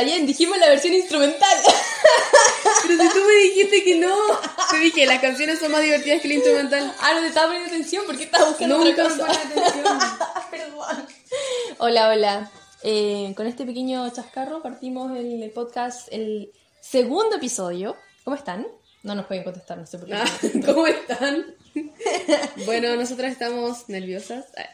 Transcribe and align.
Sayen, 0.00 0.26
dijimos 0.26 0.56
la 0.58 0.68
versión 0.70 0.94
instrumental. 0.94 1.58
Pero 2.88 3.02
si 3.02 3.08
tú 3.10 3.18
me 3.26 3.34
dijiste 3.44 3.84
que 3.84 3.96
no. 3.98 4.16
Te 4.70 4.78
dije, 4.78 5.04
las 5.04 5.20
canciones 5.20 5.58
son 5.58 5.70
más 5.72 5.82
divertidas 5.82 6.22
que 6.22 6.28
el 6.28 6.34
instrumental. 6.34 6.94
Ah, 7.00 7.12
no 7.14 7.20
te 7.20 7.26
estaba 7.26 7.48
poniendo 7.48 7.68
atención 7.68 8.04
porque 8.06 8.24
estaba 8.24 8.48
buscando 8.48 8.78
Nunca 8.78 9.04
otra 9.04 9.26
cosa. 9.26 9.30
atención. 9.30 9.98
Perdón. 10.50 11.06
Hola, 11.78 12.08
hola. 12.08 12.50
Eh, 12.82 13.34
con 13.36 13.46
este 13.46 13.66
pequeño 13.66 14.08
chascarro 14.10 14.62
partimos 14.62 15.14
el, 15.18 15.42
el 15.42 15.50
podcast, 15.50 16.08
el 16.10 16.50
segundo 16.80 17.36
episodio. 17.36 17.94
¿Cómo 18.24 18.36
están? 18.36 18.66
No 19.02 19.14
nos 19.14 19.26
pueden 19.26 19.44
contestar, 19.44 19.76
no 19.76 19.86
sé 19.86 19.98
por 19.98 20.08
qué. 20.08 20.14
Ah, 20.14 20.24
¿Cómo 20.64 20.86
están? 20.86 21.44
Bueno, 22.64 22.96
nosotras 22.96 23.32
estamos 23.32 23.86
nerviosas. 23.90 24.46
Ah. 24.56 24.64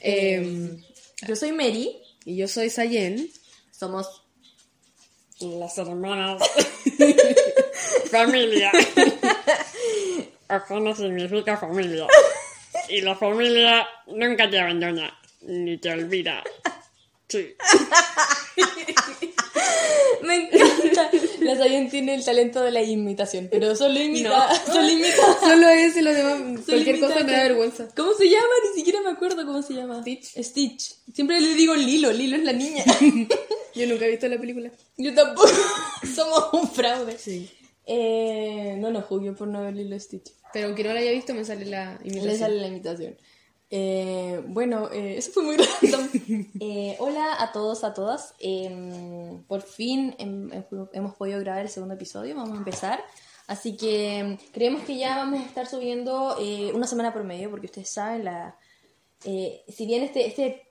Em, 0.00 0.82
Yo 1.26 1.36
soy 1.36 1.52
Mary. 1.52 2.02
y 2.24 2.36
yo 2.36 2.48
soy 2.48 2.68
Sayen. 2.68 3.30
Somos 3.70 4.22
Las 5.44 5.76
hermanas. 5.76 6.42
familia. 8.10 8.72
Ojana 10.48 10.94
significa 10.94 11.56
familia. 11.56 12.06
Y 12.88 13.02
la 13.02 13.14
familia 13.14 13.86
nunca 14.06 14.48
te 14.48 14.58
abandona, 14.58 15.18
ni 15.42 15.76
te 15.78 15.92
olvida. 15.92 16.42
Sí. 17.28 17.54
Me 20.22 20.34
encanta. 20.34 21.10
La 21.40 21.56
Sayen 21.56 21.90
tiene 21.90 22.14
el 22.14 22.24
talento 22.24 22.62
de 22.62 22.70
la 22.70 22.82
imitación, 22.82 23.48
pero 23.50 23.74
solo 23.76 24.00
imita. 24.00 24.48
Solo 24.66 24.88
imita. 24.88 25.40
Solo 25.40 25.68
ese, 25.68 26.02
los 26.02 26.16
demás. 26.16 26.38
solo 26.38 26.62
Cualquier 26.64 27.00
cosa 27.00 27.20
me 27.24 27.32
da 27.32 27.42
vergüenza. 27.42 27.88
¿Cómo 27.94 28.14
se 28.14 28.28
llama? 28.28 28.46
Ni 28.68 28.78
siquiera 28.78 29.00
me 29.02 29.10
acuerdo 29.10 29.44
cómo 29.44 29.62
se 29.62 29.74
llama. 29.74 30.00
Stitch. 30.00 30.38
Stitch. 30.38 30.94
Siempre 31.12 31.40
le 31.40 31.54
digo 31.54 31.74
Lilo. 31.74 32.12
Lilo 32.12 32.36
es 32.36 32.44
la 32.44 32.52
niña. 32.52 32.84
Yo 33.74 33.86
nunca 33.86 34.06
he 34.06 34.10
visto 34.10 34.28
la 34.28 34.38
película. 34.38 34.70
Yo 34.96 35.14
tampoco. 35.14 35.48
Somos 36.14 36.52
un 36.52 36.68
fraude. 36.68 37.18
Sí. 37.18 37.50
Eh, 37.86 38.76
no 38.78 38.90
nos 38.90 39.04
juzguen 39.04 39.34
por 39.34 39.48
no 39.48 39.62
ver 39.62 39.74
Lilo 39.74 39.96
y 39.96 40.00
Stitch. 40.00 40.32
Pero 40.52 40.66
aunque 40.66 40.84
no 40.84 40.94
la 40.94 41.00
haya 41.00 41.10
visto, 41.10 41.34
me 41.34 41.44
sale 41.44 41.66
la 41.66 41.98
imitación. 42.04 42.26
Le 42.26 42.38
sale 42.38 42.60
la 42.60 42.68
imitación. 42.68 43.16
Eh, 43.76 44.40
bueno, 44.46 44.88
eh, 44.92 45.16
eso 45.18 45.32
fue 45.32 45.42
muy 45.42 45.56
random. 45.82 46.08
Eh, 46.60 46.96
hola 47.00 47.42
a 47.42 47.50
todos, 47.50 47.82
a 47.82 47.92
todas. 47.92 48.32
Eh, 48.38 49.40
por 49.48 49.62
fin 49.62 50.14
hem- 50.18 50.48
hem- 50.52 50.88
hemos 50.92 51.16
podido 51.16 51.40
grabar 51.40 51.62
el 51.62 51.68
segundo 51.68 51.94
episodio. 51.94 52.36
Vamos 52.36 52.52
a 52.54 52.58
empezar. 52.58 53.04
Así 53.48 53.76
que 53.76 54.18
em, 54.18 54.38
creemos 54.52 54.84
que 54.84 54.96
ya 54.96 55.16
vamos 55.16 55.40
a 55.40 55.44
estar 55.44 55.66
subiendo 55.66 56.36
eh, 56.40 56.70
una 56.72 56.86
semana 56.86 57.12
por 57.12 57.24
medio, 57.24 57.50
porque 57.50 57.66
ustedes 57.66 57.88
saben, 57.90 58.24
la, 58.24 58.56
si 59.24 59.86
bien 59.86 60.04
este, 60.04 60.24
este 60.28 60.68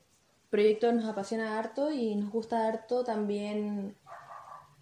proyecto 0.50 0.90
nos 0.94 1.04
apasiona 1.06 1.60
harto 1.60 1.92
y 1.92 2.16
nos 2.16 2.32
gusta 2.32 2.66
harto, 2.68 3.04
también 3.04 3.98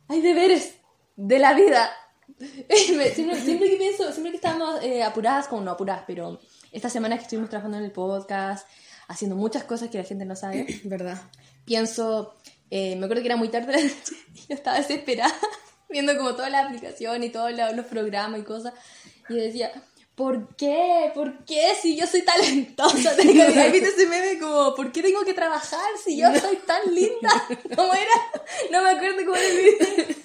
hay 0.09 0.21
deberes 0.21 0.75
de 1.15 1.39
la 1.39 1.53
vida. 1.55 1.89
Siempre, 2.69 3.13
siempre 3.15 3.69
que 3.69 3.75
pienso, 3.77 4.09
siempre 4.11 4.31
que 4.31 4.37
estamos 4.37 4.79
apuradas, 5.05 5.47
como 5.47 5.61
no 5.63 5.71
apuradas, 5.71 6.03
pero 6.07 6.39
estas 6.71 6.93
semanas 6.93 7.19
que 7.19 7.23
estuvimos 7.23 7.49
trabajando 7.49 7.77
en 7.77 7.83
el 7.83 7.91
podcast, 7.91 8.67
haciendo 9.07 9.35
muchas 9.35 9.63
cosas 9.63 9.89
que 9.89 9.97
la 9.97 10.03
gente 10.03 10.25
no 10.25 10.35
sabe, 10.35 10.65
¿Verdad? 10.85 11.21
pienso, 11.65 12.35
eh, 12.69 12.95
me 12.95 13.05
acuerdo 13.05 13.21
que 13.21 13.27
era 13.27 13.37
muy 13.37 13.49
tarde 13.49 13.67
de 13.67 13.77
la 13.77 13.83
noche 13.83 14.15
y 14.33 14.39
yo 14.39 14.55
estaba 14.55 14.77
desesperada 14.77 15.33
viendo 15.89 16.17
como 16.17 16.35
toda 16.35 16.49
la 16.49 16.65
aplicación 16.65 17.23
y 17.23 17.29
todos 17.29 17.51
los 17.51 17.85
programas 17.85 18.39
y 18.39 18.43
cosas 18.43 18.73
y 19.29 19.35
decía, 19.35 19.71
¿por 20.15 20.55
qué? 20.55 21.11
¿Por 21.13 21.45
qué 21.45 21.73
si 21.81 21.95
yo 21.95 22.05
soy 22.07 22.23
talentosa? 22.23 23.15
Tengo, 23.17 23.43
¿Has 23.43 23.71
visto 23.71 23.89
ese 23.89 24.07
meme 24.07 24.39
como, 24.39 24.75
¿por 24.75 24.91
qué 24.91 25.01
tengo 25.01 25.23
que 25.23 25.33
trabajar 25.33 25.89
si 26.03 26.17
yo 26.17 26.27
soy 26.39 26.57
tan 26.57 26.93
linda? 26.93 27.29
¿Cómo 27.75 27.93
era? 27.93 28.71
No 28.71 28.83
me 28.83 28.91
acuerdo 28.91 29.17
cómo 29.25 29.35
era 29.35 29.47
el 29.47 29.57
video. 29.57 30.15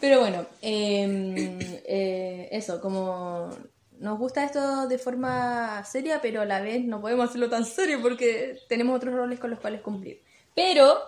Pero 0.00 0.20
bueno, 0.20 0.46
eh, 0.62 1.82
eh, 1.86 2.48
eso, 2.52 2.80
como 2.80 3.50
nos 3.98 4.18
gusta 4.18 4.44
esto 4.44 4.88
de 4.88 4.98
forma 4.98 5.84
seria, 5.84 6.20
pero 6.20 6.40
a 6.42 6.44
la 6.44 6.60
vez 6.60 6.84
no 6.84 7.00
podemos 7.00 7.28
hacerlo 7.28 7.48
tan 7.48 7.64
serio 7.64 8.00
porque 8.02 8.58
tenemos 8.68 8.96
otros 8.96 9.14
roles 9.14 9.38
con 9.38 9.50
los 9.50 9.60
cuales 9.60 9.80
cumplir. 9.80 10.20
Pero, 10.54 10.98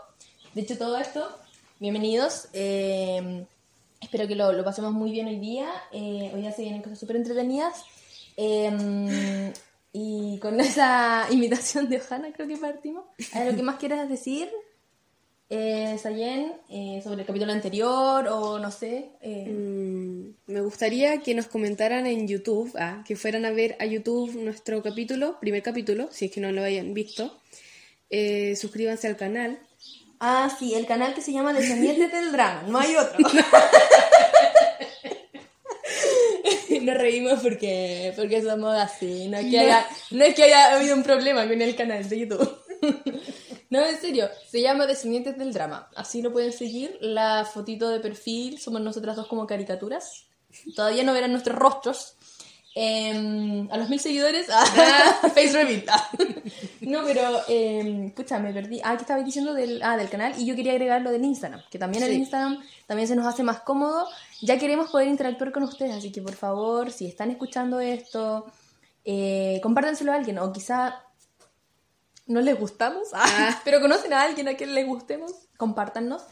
dicho 0.55 0.77
todo 0.79 0.97
esto, 0.99 1.29
bienvenidos. 1.79 2.49
eh, 2.53 3.45
espero 4.01 4.27
que 4.29 4.35
lo, 4.37 4.53
lo 4.53 4.65
pasemos 4.65 4.93
muy 4.93 5.11
bien 5.11 5.27
hoy 5.27 5.39
día. 5.39 5.69
eh, 5.93 6.31
hoy 6.35 6.41
día 6.41 6.53
se 6.53 6.63
vienen 6.63 6.83
cosas 6.83 6.99
súper 6.99 7.17
entretenidas. 7.17 7.85
eh, 8.37 9.53
y 9.99 10.39
con 10.41 10.61
esa 10.61 11.27
imitación 11.31 11.89
de 11.89 11.97
Ohana 11.99 12.31
creo 12.33 12.47
que 12.47 12.59
partimos. 12.59 13.05
¿Hay 13.33 13.43
algo 13.43 13.57
que 13.57 13.63
más 13.63 13.77
quieras 13.77 14.09
decir? 14.09 14.51
Eh, 15.49 15.97
Sayen, 16.03 16.55
eh, 16.69 17.01
sobre 17.05 17.21
el 17.21 17.27
capítulo 17.27 17.53
anterior 17.53 18.27
o 18.29 18.59
no 18.59 18.71
sé. 18.73 19.11
eh, 19.23 19.47
Mm, 19.49 20.34
me 20.49 20.61
gustaría 20.61 21.19
que 21.23 21.34
nos 21.34 21.47
comentaran 21.47 22.07
en 22.07 22.27
YouTube, 22.27 22.73
ah, 22.79 23.05
que 23.07 23.15
fueran 23.15 23.45
a 23.45 23.53
ver 23.53 23.77
a 23.79 23.87
YouTube 23.87 24.34
nuestro 24.34 24.83
capítulo, 24.83 25.39
primer 25.39 25.62
capítulo, 25.62 26.09
si 26.11 26.25
es 26.27 26.33
que 26.33 26.41
no 26.41 26.51
lo 26.51 26.65
hayan 26.65 26.95
visto. 26.95 27.33
Eh, 28.11 28.57
suscríbanse 28.57 29.07
al 29.07 29.17
canal. 29.17 29.59
Ah, 30.19 30.51
sí, 30.59 30.75
el 30.75 30.87
canal 30.87 31.15
que 31.15 31.21
se 31.21 31.33
llama 31.33 31.53
Descendientes 31.53 32.11
del 32.11 32.33
Drama, 32.33 32.65
no 32.69 32.78
hay 32.81 32.97
otro. 32.97 33.19
Nos 36.83 36.97
reímos 36.99 37.41
porque, 37.41 38.13
porque 38.17 38.43
somos 38.43 38.75
así, 38.77 39.28
no 39.28 39.39
es, 39.39 39.47
que 39.47 39.59
haya, 39.61 39.87
no 40.11 40.25
es 40.25 40.34
que 40.34 40.45
haya 40.45 40.75
habido 40.77 40.95
un 40.95 41.03
problema 41.03 41.47
con 41.49 41.61
el 41.61 41.75
canal 41.75 42.09
de 42.09 42.19
YouTube. 42.21 42.59
No, 43.71 43.84
en 43.84 43.99
serio, 44.00 44.28
se 44.49 44.60
llama 44.62 44.87
Descendientes 44.87 45.37
del 45.37 45.53
Drama. 45.53 45.88
Así 45.97 46.22
lo 46.22 46.32
pueden 46.32 46.53
seguir. 46.53 46.97
La 47.00 47.44
fotito 47.44 47.88
de 47.88 48.00
perfil, 48.00 48.59
somos 48.60 48.81
nosotras 48.81 49.16
dos 49.16 49.27
como 49.27 49.47
caricaturas. 49.47 50.27
Todavía 50.75 51.03
no 51.04 51.12
verán 51.12 51.32
nuestros 51.32 51.56
rostros. 51.59 52.15
Em, 52.78 53.71
a 53.72 53.78
los 53.78 53.88
mil 53.88 53.99
seguidores, 53.99 54.49
ah, 54.50 54.65
face 55.34 55.53
reveal. 55.53 55.84
Ah. 55.88 56.10
No, 56.82 57.00
pero, 57.04 57.41
pucha, 58.15 58.38
me 58.38 58.53
perdí. 58.53 58.81
Ah, 58.84 58.94
¿qué 58.97 59.03
estaba 59.03 59.21
diciendo 59.22 59.54
del, 59.54 59.83
ah, 59.83 59.97
del 59.97 60.09
canal? 60.09 60.34
Y 60.38 60.47
yo 60.47 60.54
quería 60.54 60.72
agregar 60.72 61.03
lo 61.03 61.10
del 61.10 61.25
Instagram, 61.25 61.62
que 61.71 61.78
también 61.78 62.04
el 62.04 62.10
Sí. 62.10 62.16
Instagram 62.19 62.62
también 62.87 63.09
se 63.09 63.16
nos 63.16 63.27
hace 63.27 63.43
más 63.43 63.60
cómodo. 63.62 64.06
Ya 64.43 64.56
queremos 64.59 64.91
poder 64.91 65.09
interactuar 65.09 65.50
con 65.50 65.65
ustedes, 65.65 65.97
así 65.97 66.12
que 66.12 66.22
por 66.22 66.34
favor, 66.34 66.93
si 66.93 67.06
están 67.06 67.31
escuchando 67.31 67.81
esto, 67.81 68.47
eh, 69.04 69.59
compártanselo 69.62 70.12
a 70.12 70.16
alguien, 70.16 70.38
o 70.38 70.53
quizá 70.53 71.03
no 72.27 72.41
les 72.41 72.59
gustamos, 72.59 73.09
ah, 73.13 73.61
pero 73.65 73.81
conocen 73.81 74.13
a 74.13 74.23
alguien 74.23 74.49
a 74.49 74.55
quien 74.55 74.75
les 74.75 74.87
gustemos, 74.87 75.33
compártanos, 75.57 76.23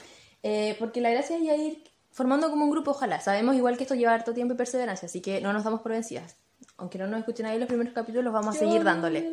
eh, 0.43 0.77
porque 0.79 1.01
la 1.01 1.11
gracia 1.11 1.37
es 1.37 1.43
ya 1.43 1.57
ir 1.57 1.83
formando 2.11 2.51
como 2.51 2.65
un 2.65 2.71
grupo, 2.71 2.93
ojalá. 2.93 3.21
Sabemos 3.21 3.57
igual 3.57 3.77
que 3.77 3.85
esto 3.85 3.95
lleva 3.95 4.15
harto 4.15 4.35
tiempo 4.35 4.55
y 4.55 4.57
perseverancia, 4.57 5.07
así 5.07 5.21
que 5.21 5.41
no 5.41 5.53
nos 5.53 5.65
damos 5.65 5.81
por 5.81 5.93
vencidas. 5.93 6.37
Aunque 6.77 6.99
no 6.99 7.07
nos 7.07 7.21
escuchen 7.21 7.47
ahí 7.47 7.59
los 7.59 7.69
primeros 7.69 7.93
capítulos, 7.93 8.33
vamos 8.33 8.57
a 8.57 8.59
seguir 8.59 8.85
dándole. 8.85 9.29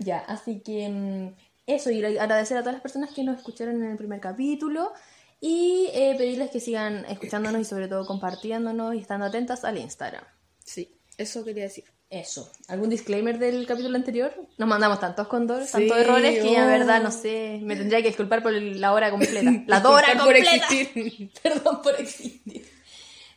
Ya, 0.00 0.20
así 0.20 0.60
que 0.60 0.88
mm, 0.88 1.34
eso, 1.66 1.90
y 1.90 2.02
agradecer 2.02 2.56
a 2.56 2.60
todas 2.60 2.72
las 2.72 2.82
personas 2.82 3.12
que 3.12 3.22
nos 3.22 3.36
escucharon 3.36 3.82
en 3.82 3.90
el 3.90 3.98
primer 3.98 4.18
capítulo 4.18 4.92
y 5.40 5.90
eh, 5.92 6.14
pedirles 6.16 6.50
que 6.50 6.58
sigan 6.58 7.04
escuchándonos 7.04 7.60
y 7.60 7.64
sobre 7.64 7.86
todo 7.86 8.06
compartiéndonos 8.06 8.94
y 8.94 8.98
estando 8.98 9.26
atentas 9.26 9.64
al 9.64 9.76
Instagram. 9.76 10.24
Sí, 10.64 10.98
eso 11.18 11.44
quería 11.44 11.64
decir. 11.64 11.84
Eso. 12.10 12.50
¿Algún 12.66 12.90
disclaimer 12.90 13.38
del 13.38 13.64
capítulo 13.68 13.94
anterior? 13.94 14.34
Nos 14.58 14.68
mandamos 14.68 14.98
tantos 14.98 15.28
condoros, 15.28 15.66
Sí, 15.66 15.72
tantos 15.72 15.96
errores 15.96 16.42
que 16.42 16.50
la 16.50 16.64
oh. 16.64 16.66
verdad 16.66 17.00
no 17.00 17.12
sé, 17.12 17.60
me 17.62 17.76
tendría 17.76 18.02
que 18.02 18.08
disculpar 18.08 18.42
por 18.42 18.52
la 18.52 18.92
hora 18.92 19.12
completa. 19.12 19.40
La 19.68 19.88
hora 19.88 20.18
por 20.18 20.34
existir. 20.34 21.30
Perdón 21.42 21.80
por 21.80 22.00
existir. 22.00 22.68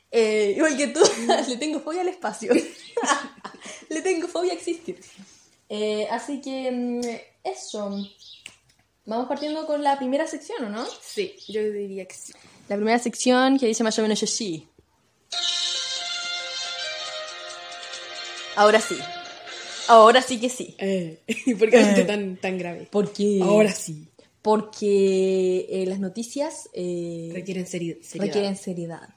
Eh, 0.10 0.56
igual 0.58 0.76
que 0.76 0.88
tú, 0.88 1.02
le 1.50 1.58
tengo 1.58 1.82
fobia 1.82 2.02
al 2.02 2.08
espacio. 2.08 2.52
le 3.90 4.02
tengo 4.02 4.28
fobia 4.28 4.54
a 4.54 4.56
existir. 4.56 5.00
Eh, 5.70 6.08
así 6.10 6.42
que 6.42 6.72
mm, 6.72 7.02
eso. 7.44 7.96
Vamos 9.06 9.28
partiendo 9.28 9.68
con 9.68 9.84
la 9.84 10.00
primera 10.00 10.26
sección, 10.26 10.66
¿o 10.66 10.70
no? 10.70 10.88
Sí, 11.02 11.36
yo 11.48 11.62
diría 11.62 12.08
que 12.08 12.16
sí. 12.16 12.34
La 12.70 12.76
primera 12.76 12.98
sección 12.98 13.60
que 13.60 13.68
dice 13.68 13.84
más 13.84 14.00
o 14.00 14.02
menos 14.02 14.24
así. 14.24 14.68
Ahora 18.56 18.80
sí. 18.80 18.96
Ahora 19.88 20.22
sí 20.22 20.40
que 20.40 20.50
sí. 20.50 20.76
Eh, 20.80 21.20
¿Por 21.60 21.70
qué 21.70 21.82
es 21.82 22.08
tan, 22.08 22.38
tan 22.38 22.58
grave? 22.58 22.88
¿Por 22.92 23.12
qué? 23.12 23.40
Ahora 23.42 23.72
sí. 23.74 24.08
Porque 24.42 25.68
eh, 25.70 25.86
las 25.88 26.00
noticias 26.00 26.70
eh, 26.74 27.32
Requieren 27.34 27.66
seri- 27.66 28.02
seriedad. 28.02 28.28
requieren 28.28 28.56
seriedad. 28.58 29.10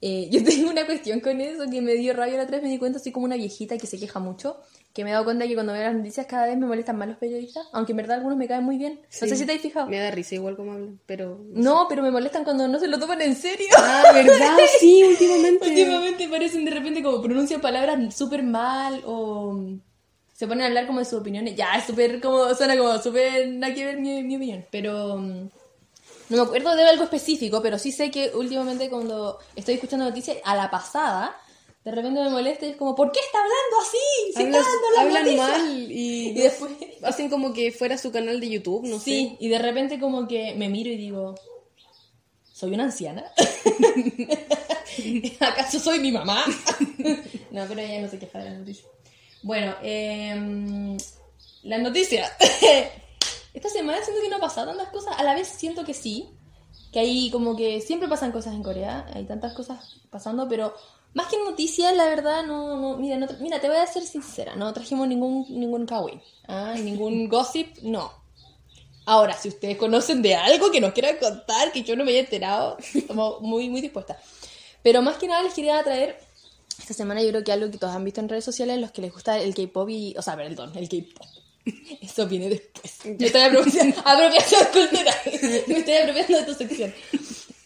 Eh, 0.00 0.28
yo 0.30 0.42
tengo 0.44 0.70
una 0.70 0.84
cuestión 0.86 1.20
con 1.20 1.40
eso 1.40 1.64
que 1.70 1.80
me 1.80 1.94
dio 1.94 2.12
rabia 2.12 2.36
la 2.36 2.42
otra 2.44 2.56
vez, 2.56 2.62
me 2.64 2.70
di 2.70 2.78
cuenta, 2.78 2.98
soy 2.98 3.12
como 3.12 3.24
una 3.26 3.36
viejita 3.36 3.78
que 3.78 3.86
se 3.86 3.98
queja 3.98 4.18
mucho, 4.20 4.58
que 4.92 5.02
me 5.02 5.10
he 5.10 5.12
dado 5.12 5.24
cuenta 5.24 5.46
que 5.48 5.54
cuando 5.54 5.72
veo 5.72 5.82
las 5.82 5.94
noticias 5.94 6.26
cada 6.26 6.46
vez 6.46 6.56
me 6.56 6.66
molestan 6.66 6.96
más 6.98 7.08
los 7.08 7.16
periodistas, 7.16 7.66
aunque 7.72 7.92
en 7.92 7.96
verdad 7.96 8.16
algunos 8.18 8.36
me 8.38 8.46
caen 8.46 8.64
muy 8.64 8.76
bien. 8.78 9.00
No 9.02 9.06
sé 9.10 9.28
Sí. 9.28 9.36
si 9.36 9.46
te 9.46 9.52
has 9.54 9.60
fijado. 9.60 9.86
Me 9.88 9.98
da 9.98 10.10
risa 10.10 10.34
igual 10.36 10.56
como 10.56 10.72
hablan, 10.72 11.00
pero... 11.06 11.40
No, 11.52 11.86
pero 11.88 12.02
me 12.02 12.10
molestan 12.10 12.44
cuando 12.44 12.68
no 12.68 12.78
se 12.78 12.86
lo 12.86 12.98
toman 12.98 13.20
en 13.22 13.34
serio. 13.34 13.66
Ah, 13.76 14.04
¿verdad? 14.12 14.56
Sí, 14.78 15.02
últimamente. 15.02 15.68
Últimamente 15.68 16.28
parecen 16.28 16.64
de 16.64 16.70
repente 16.70 17.02
como 17.02 17.20
pronuncian 17.22 17.60
palabras 17.60 18.14
súper 18.14 18.42
mal 18.42 19.02
o... 19.06 19.58
se 20.32 20.46
ponen 20.46 20.62
a 20.64 20.66
hablar 20.66 20.86
como 20.86 20.98
de 21.00 21.06
sus 21.06 21.20
opiniones. 21.20 21.56
Ya, 21.56 21.74
es 21.76 21.84
súper 21.84 22.20
como, 22.20 22.54
suena 22.54 22.76
como 22.76 22.98
súper 22.98 23.48
nada 23.48 23.72
que 23.74 23.84
ver 23.84 23.98
mi, 23.98 24.22
mi 24.22 24.36
opinión, 24.36 24.64
pero 24.70 25.16
mm, 25.16 25.48
no 26.34 26.44
me 26.44 26.48
acuerdo 26.48 26.74
de 26.74 26.84
algo 26.84 27.04
específico, 27.04 27.62
pero 27.62 27.78
sí 27.78 27.92
sé 27.92 28.10
que 28.10 28.32
últimamente 28.34 28.90
cuando 28.90 29.38
estoy 29.56 29.74
escuchando 29.74 30.04
noticias, 30.04 30.38
a 30.44 30.56
la 30.56 30.70
pasada, 30.70 31.36
de 31.84 31.90
repente 31.90 32.20
me 32.20 32.30
molesta 32.30 32.66
y 32.66 32.70
es 32.70 32.76
como, 32.76 32.94
¿por 32.94 33.12
qué 33.12 33.20
está 33.20 33.38
hablando 33.38 33.76
así? 33.82 33.98
Si 34.34 34.42
está 34.42 34.58
dando 34.58 34.90
las 34.94 35.04
hablan 35.04 35.24
noticias". 35.24 35.48
mal 35.48 35.92
y, 35.92 36.28
Y 36.28 36.32
después, 36.32 36.72
hacen 37.02 37.28
como 37.28 37.52
que 37.52 37.72
fuera 37.72 37.98
su 37.98 38.10
canal 38.10 38.40
de 38.40 38.48
YouTube, 38.48 38.86
no 38.86 38.98
sí, 38.98 39.36
y 39.38 39.48
de 39.48 39.58
repente 39.58 40.00
como 40.00 40.26
que 40.26 40.54
me 40.54 40.68
miro 40.68 40.90
y 40.90 40.96
digo, 40.96 41.34
¿soy 42.52 42.72
una 42.72 42.84
anciana? 42.84 43.24
¿Acaso 45.40 45.78
soy 45.78 45.98
mi 45.98 46.12
mamá? 46.12 46.44
no, 47.50 47.66
pero 47.68 47.80
ella 47.80 48.00
no 48.00 48.08
se 48.08 48.18
queja 48.18 48.38
de 48.38 48.50
las 48.50 48.58
noticias. 48.58 48.86
Bueno, 49.42 49.74
eh, 49.82 50.96
las 51.64 51.80
noticias. 51.80 52.32
Esta 53.54 53.68
semana 53.68 54.02
siento 54.02 54.20
que 54.20 54.28
no 54.28 54.36
ha 54.36 54.40
pasado 54.40 54.68
tantas 54.68 54.88
cosas. 54.88 55.18
A 55.18 55.22
la 55.22 55.34
vez 55.34 55.48
siento 55.48 55.84
que 55.84 55.94
sí. 55.94 56.28
Que 56.92 56.98
ahí 57.00 57.30
como 57.30 57.56
que 57.56 57.80
siempre 57.80 58.08
pasan 58.08 58.32
cosas 58.32 58.54
en 58.54 58.62
Corea. 58.62 59.06
Hay 59.14 59.24
tantas 59.24 59.54
cosas 59.54 60.00
pasando, 60.10 60.48
pero 60.48 60.74
más 61.14 61.28
que 61.28 61.38
noticias, 61.38 61.94
la 61.96 62.04
verdad, 62.06 62.44
no... 62.44 62.76
no 62.76 62.96
mira, 62.98 63.16
no 63.16 63.26
mira, 63.40 63.60
te 63.60 63.68
voy 63.68 63.78
a 63.78 63.86
ser 63.86 64.02
sincera. 64.02 64.56
No 64.56 64.72
trajimos 64.72 65.08
ningún, 65.08 65.46
ningún 65.48 65.86
kawaii. 65.86 66.20
¿ah? 66.48 66.74
Ningún 66.78 67.28
gossip, 67.28 67.78
no. 67.82 68.12
Ahora, 69.06 69.34
si 69.34 69.48
ustedes 69.48 69.76
conocen 69.76 70.22
de 70.22 70.34
algo 70.34 70.70
que 70.70 70.80
nos 70.80 70.92
quieran 70.92 71.16
contar, 71.18 71.72
que 71.72 71.82
yo 71.82 71.94
no 71.94 72.04
me 72.04 72.10
haya 72.10 72.20
enterado, 72.20 72.76
estamos 72.78 73.40
muy, 73.42 73.68
muy 73.68 73.80
dispuestas. 73.80 74.18
Pero 74.82 75.02
más 75.02 75.16
que 75.16 75.28
nada 75.28 75.42
les 75.42 75.54
quería 75.54 75.82
traer 75.82 76.18
esta 76.78 76.94
semana 76.94 77.22
yo 77.22 77.30
creo 77.30 77.44
que 77.44 77.52
algo 77.52 77.70
que 77.70 77.78
todos 77.78 77.94
han 77.94 78.04
visto 78.04 78.20
en 78.20 78.28
redes 78.28 78.44
sociales, 78.44 78.78
los 78.78 78.90
que 78.90 79.02
les 79.02 79.12
gusta 79.12 79.38
el 79.38 79.54
K-pop 79.54 79.88
y... 79.88 80.14
O 80.18 80.22
sea, 80.22 80.36
perdón, 80.36 80.72
el 80.76 80.88
K-pop. 80.88 81.26
Eso 82.02 82.26
viene 82.26 82.48
después. 82.48 82.98
Me 83.18 83.26
estoy 83.26 83.40
apropiando, 83.40 83.96
apropiación 84.04 84.62
cultural. 84.72 85.14
Me 85.66 85.78
estoy 85.78 85.94
apropiando 85.94 86.38
de 86.38 86.44
tu 86.44 86.54
sección. 86.54 86.94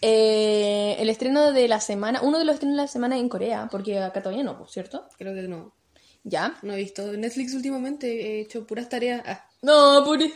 Eh, 0.00 0.96
el 1.00 1.10
estreno 1.10 1.52
de 1.52 1.66
la 1.66 1.80
semana, 1.80 2.20
uno 2.22 2.38
de 2.38 2.44
los 2.44 2.54
estrenos 2.54 2.76
de 2.76 2.82
la 2.82 2.88
semana 2.88 3.18
en 3.18 3.28
Corea, 3.28 3.68
porque 3.70 3.98
acá 3.98 4.22
todavía 4.22 4.44
no, 4.44 4.56
pues, 4.56 4.70
¿cierto? 4.70 5.08
Creo 5.18 5.34
que 5.34 5.42
no. 5.42 5.74
¿Ya? 6.22 6.58
No 6.62 6.74
he 6.74 6.76
visto 6.76 7.10
Netflix 7.12 7.54
últimamente, 7.54 8.06
he 8.08 8.40
hecho 8.40 8.66
puras 8.66 8.88
tareas. 8.88 9.22
Ah, 9.24 9.44
No, 9.62 10.02
por... 10.04 10.18
No, 10.20 10.26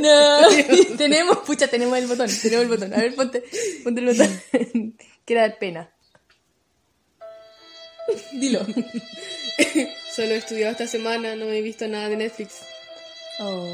no, 0.00 0.40
no. 0.40 0.96
tenemos, 0.96 1.38
pucha, 1.38 1.68
tenemos 1.68 1.98
el 1.98 2.06
botón, 2.06 2.30
tenemos 2.42 2.62
el 2.64 2.68
botón. 2.68 2.94
A 2.94 2.98
ver, 2.98 3.14
ponte, 3.14 3.42
ponte 3.84 4.00
el 4.00 4.06
botón. 4.06 4.42
Quiero 5.24 5.42
dar 5.42 5.58
pena. 5.58 5.92
Dilo. 8.32 8.64
solo 10.14 10.28
he 10.28 10.36
estudiado 10.36 10.72
esta 10.72 10.86
semana, 10.86 11.34
no 11.34 11.46
he 11.46 11.60
visto 11.60 11.88
nada 11.88 12.08
de 12.08 12.16
Netflix. 12.16 12.60
Oh, 13.40 13.66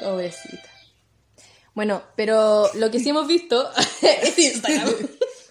pobrecita. 0.00 0.70
Bueno, 1.74 2.02
pero 2.16 2.68
lo 2.74 2.90
que 2.90 2.98
sí 3.00 3.10
hemos 3.10 3.26
visto 3.26 3.68
es 4.02 4.38
Instagram. 4.38 4.94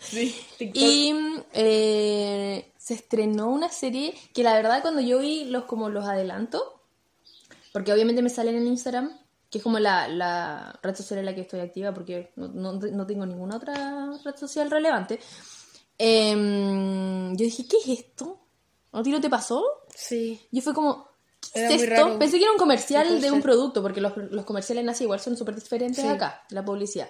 Sí. 0.02 0.36
Y 0.60 1.14
eh, 1.54 2.72
se 2.78 2.94
estrenó 2.94 3.50
una 3.50 3.70
serie 3.70 4.14
que 4.34 4.44
la 4.44 4.54
verdad 4.54 4.82
cuando 4.82 5.02
yo 5.02 5.20
vi 5.20 5.46
los 5.46 5.66
como 5.66 5.90
los 5.90 6.06
adelantos, 6.06 6.62
porque 7.74 7.92
obviamente 7.92 8.22
me 8.22 8.30
salen 8.30 8.56
en 8.56 8.68
Instagram, 8.68 9.18
que 9.50 9.58
es 9.60 9.64
como 9.64 9.80
la, 9.80 10.08
la 10.08 10.80
red 10.82 10.96
social 10.96 11.20
en 11.20 11.26
la 11.26 11.36
que 11.36 11.42
estoy 11.42 11.60
activa, 11.60 11.94
porque 11.94 12.32
no, 12.36 12.48
no- 12.50 12.74
no 12.74 13.06
tengo 13.08 13.26
ninguna 13.26 13.58
otra 13.58 14.12
red 14.24 14.36
social 14.36 14.70
relevante. 14.72 15.20
em, 15.98 17.36
yo 17.36 17.44
dije, 17.46 17.68
¿qué 17.68 17.78
es 17.78 18.00
esto? 18.00 18.40
¿A 18.92 19.04
ti 19.04 19.10
no 19.12 19.20
te 19.22 19.30
pasó? 19.30 19.64
Sí. 19.94 20.40
Yo 20.52 20.62
fue 20.62 20.74
como, 20.74 21.08
¿qué 21.54 21.60
Era 21.60 21.70
es 21.70 21.76
muy 21.76 21.84
esto? 21.84 21.96
raro. 22.06 22.20
Pensé 22.20 22.38
que 22.38 22.44
era 22.44 22.52
un 22.52 22.58
comercial 22.58 23.22
de 23.22 23.32
un 23.32 23.42
producto, 23.42 23.82
porque 23.82 24.02
los, 24.02 24.16
los 24.18 24.46
comerciales 24.46 24.84
en 24.84 24.90
Asia 24.90 25.04
igual 25.04 25.20
son 25.20 25.36
súper 25.38 25.56
diferentes 25.56 26.04
Sí. 26.04 26.08
acá, 26.10 26.44
la 26.50 26.64
publicidad. 26.66 27.10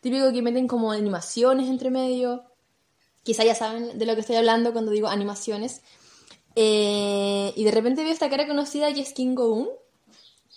Típico 0.00 0.32
que 0.32 0.42
meten 0.42 0.66
como 0.68 0.92
animaciones 0.92 1.68
entre 1.68 1.90
medio. 1.90 2.44
Quizá 3.22 3.44
ya 3.44 3.54
saben 3.54 3.98
de 3.98 4.06
lo 4.06 4.14
que 4.14 4.20
estoy 4.22 4.36
hablando 4.36 4.72
cuando 4.72 4.90
digo 4.90 5.08
animaciones. 5.08 5.82
Eh, 6.54 7.52
y 7.56 7.64
de 7.64 7.70
repente 7.70 8.02
veo 8.02 8.12
esta 8.12 8.28
cara 8.28 8.46
conocida 8.46 8.92
que 8.92 9.00
es 9.00 9.12
Kim 9.12 9.34
Go-un. 9.34 9.68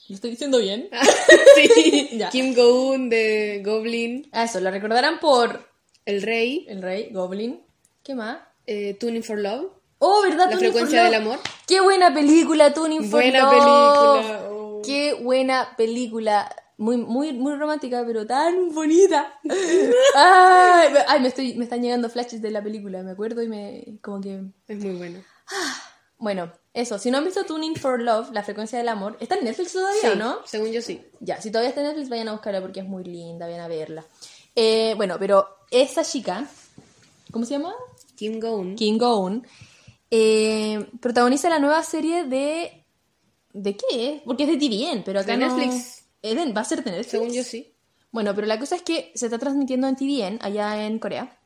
¿Lo 0.08 0.16
estoy 0.16 0.32
diciendo 0.32 0.58
bien? 0.60 0.90
sí. 1.56 2.10
Ya. 2.18 2.30
Kim 2.30 2.54
Go-un 2.56 3.10
de 3.10 3.62
Goblin, 3.66 4.30
Ah, 4.32 4.44
eso, 4.46 4.60
lo 4.60 4.72
recordarán 4.72 5.20
por 5.20 5.68
El 6.06 6.22
Rey, 6.22 6.66
El 6.70 6.82
Rey, 6.82 7.10
Goblin. 7.12 7.62
¿Qué 8.04 8.16
más? 8.16 8.40
eh, 8.68 8.96
Tuning 9.00 9.24
for 9.24 9.38
Love. 9.38 9.68
Oh, 10.08 10.22
¿verdad? 10.24 10.50
La 10.52 10.58
frecuencia 10.58 11.04
del 11.04 11.14
amor. 11.16 11.40
Qué 11.68 11.82
buena 11.82 12.14
película, 12.14 12.74
Tuning 12.74 13.02
for 13.10 13.22
Buena 13.22 13.40
Love. 13.40 13.50
película. 13.52 14.50
oh. 14.52 14.82
Qué 14.86 15.14
buena 15.14 15.74
película. 15.78 16.56
Muy, 16.78 16.98
muy, 16.98 17.32
muy 17.34 17.56
romántica, 17.56 18.04
pero 18.06 18.28
tan 18.28 18.70
bonita. 18.74 19.40
Ay, 20.16 20.92
me- 20.94 21.00
ay, 21.08 21.20
me, 21.22 21.28
estoy, 21.30 21.54
me 21.56 21.64
están 21.64 21.82
llegando 21.82 22.10
flashes 22.10 22.42
de 22.42 22.52
la 22.52 22.62
película, 22.62 23.02
me 23.02 23.12
acuerdo 23.12 23.42
y 23.42 23.48
me. 23.48 23.98
como 24.02 24.22
que. 24.22 24.42
Es 24.68 24.78
muy 24.84 24.96
bueno. 24.96 25.20
Bueno, 26.18 26.50
eso. 26.74 26.98
Si 26.98 27.12
no 27.12 27.18
han 27.18 27.26
visto 27.26 27.44
Tuning 27.44 27.76
for 27.76 28.02
Love, 28.02 28.32
la 28.32 28.42
frecuencia 28.42 28.78
del 28.80 28.88
amor, 28.88 29.18
¿está 29.20 29.36
en 29.36 29.44
Netflix 29.44 29.74
todavía, 29.74 30.14
Sí, 30.14 30.18
no? 30.18 30.38
Según 30.46 30.72
yo 30.72 30.82
sí. 30.82 31.02
Ya, 31.20 31.42
si 31.42 31.52
todavía 31.52 31.70
está 31.70 31.82
en 31.82 31.88
Netflix, 31.88 32.08
vayan 32.10 32.30
a 32.30 32.32
buscarla 32.32 32.62
porque 32.62 32.80
es 32.80 32.86
muy 32.86 33.04
linda, 33.04 33.46
vayan 33.46 33.60
a 33.60 33.68
verla. 33.68 34.06
Eh, 34.56 34.94
bueno, 34.96 35.18
pero 35.20 35.46
esa 35.72 36.06
chica, 36.06 36.48
¿cómo 37.32 37.44
se 37.46 37.56
llama? 37.56 37.74
Kim. 38.16 38.40
Kim 38.78 38.98
Go-un, 38.98 39.46
eh, 40.12 40.90
protagoniza 41.02 41.50
la 41.50 41.60
nueva 41.60 41.84
serie 41.84 42.24
de... 42.26 42.86
¿De 43.54 43.78
qué? 43.78 44.22
Porque 44.26 44.44
es 44.44 44.50
de 44.50 44.58
TVN, 44.58 45.04
pero 45.06 45.20
acá 45.22 45.32
De 45.34 45.38
no- 45.46 45.56
Netflix. 45.56 46.04
¿Es 46.22 46.36
de- 46.36 46.52
¿Va 46.52 46.62
a 46.62 46.66
ser 46.66 46.84
de 46.84 46.92
Netflix? 46.92 47.12
Según 47.12 47.32
yo 47.34 47.44
sí. 47.44 47.74
Bueno, 48.12 48.34
pero 48.36 48.48
la 48.48 48.60
cosa 48.60 48.76
es 48.76 48.82
que 48.82 49.12
se 49.16 49.26
está 49.26 49.38
transmitiendo 49.40 49.88
en 49.88 49.96
TVN, 49.96 50.40
allá 50.42 50.86
en 50.86 51.00
Corea. 51.00 51.38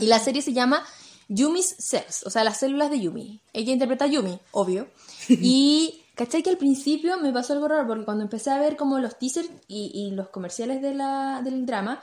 Y 0.00 0.06
la 0.06 0.18
serie 0.18 0.42
se 0.42 0.52
llama 0.52 0.84
Yumi's 1.28 1.76
Cells, 1.78 2.24
o 2.26 2.30
sea, 2.30 2.44
las 2.44 2.58
células 2.58 2.90
de 2.90 3.00
Yumi. 3.00 3.40
Ella 3.52 3.72
interpreta 3.72 4.04
a 4.04 4.08
Yumi, 4.08 4.38
obvio. 4.52 4.88
Y, 5.28 6.02
¿cachai? 6.14 6.42
Que 6.42 6.50
al 6.50 6.58
principio 6.58 7.18
me 7.18 7.32
pasó 7.32 7.52
algo 7.54 7.68
raro, 7.68 7.86
porque 7.86 8.04
cuando 8.04 8.24
empecé 8.24 8.50
a 8.50 8.58
ver 8.58 8.76
como 8.76 8.98
los 8.98 9.18
teasers 9.18 9.48
y, 9.66 9.90
y 9.94 10.10
los 10.12 10.28
comerciales 10.30 10.80
de 10.82 10.94
la, 10.94 11.40
del 11.42 11.64
drama, 11.66 12.00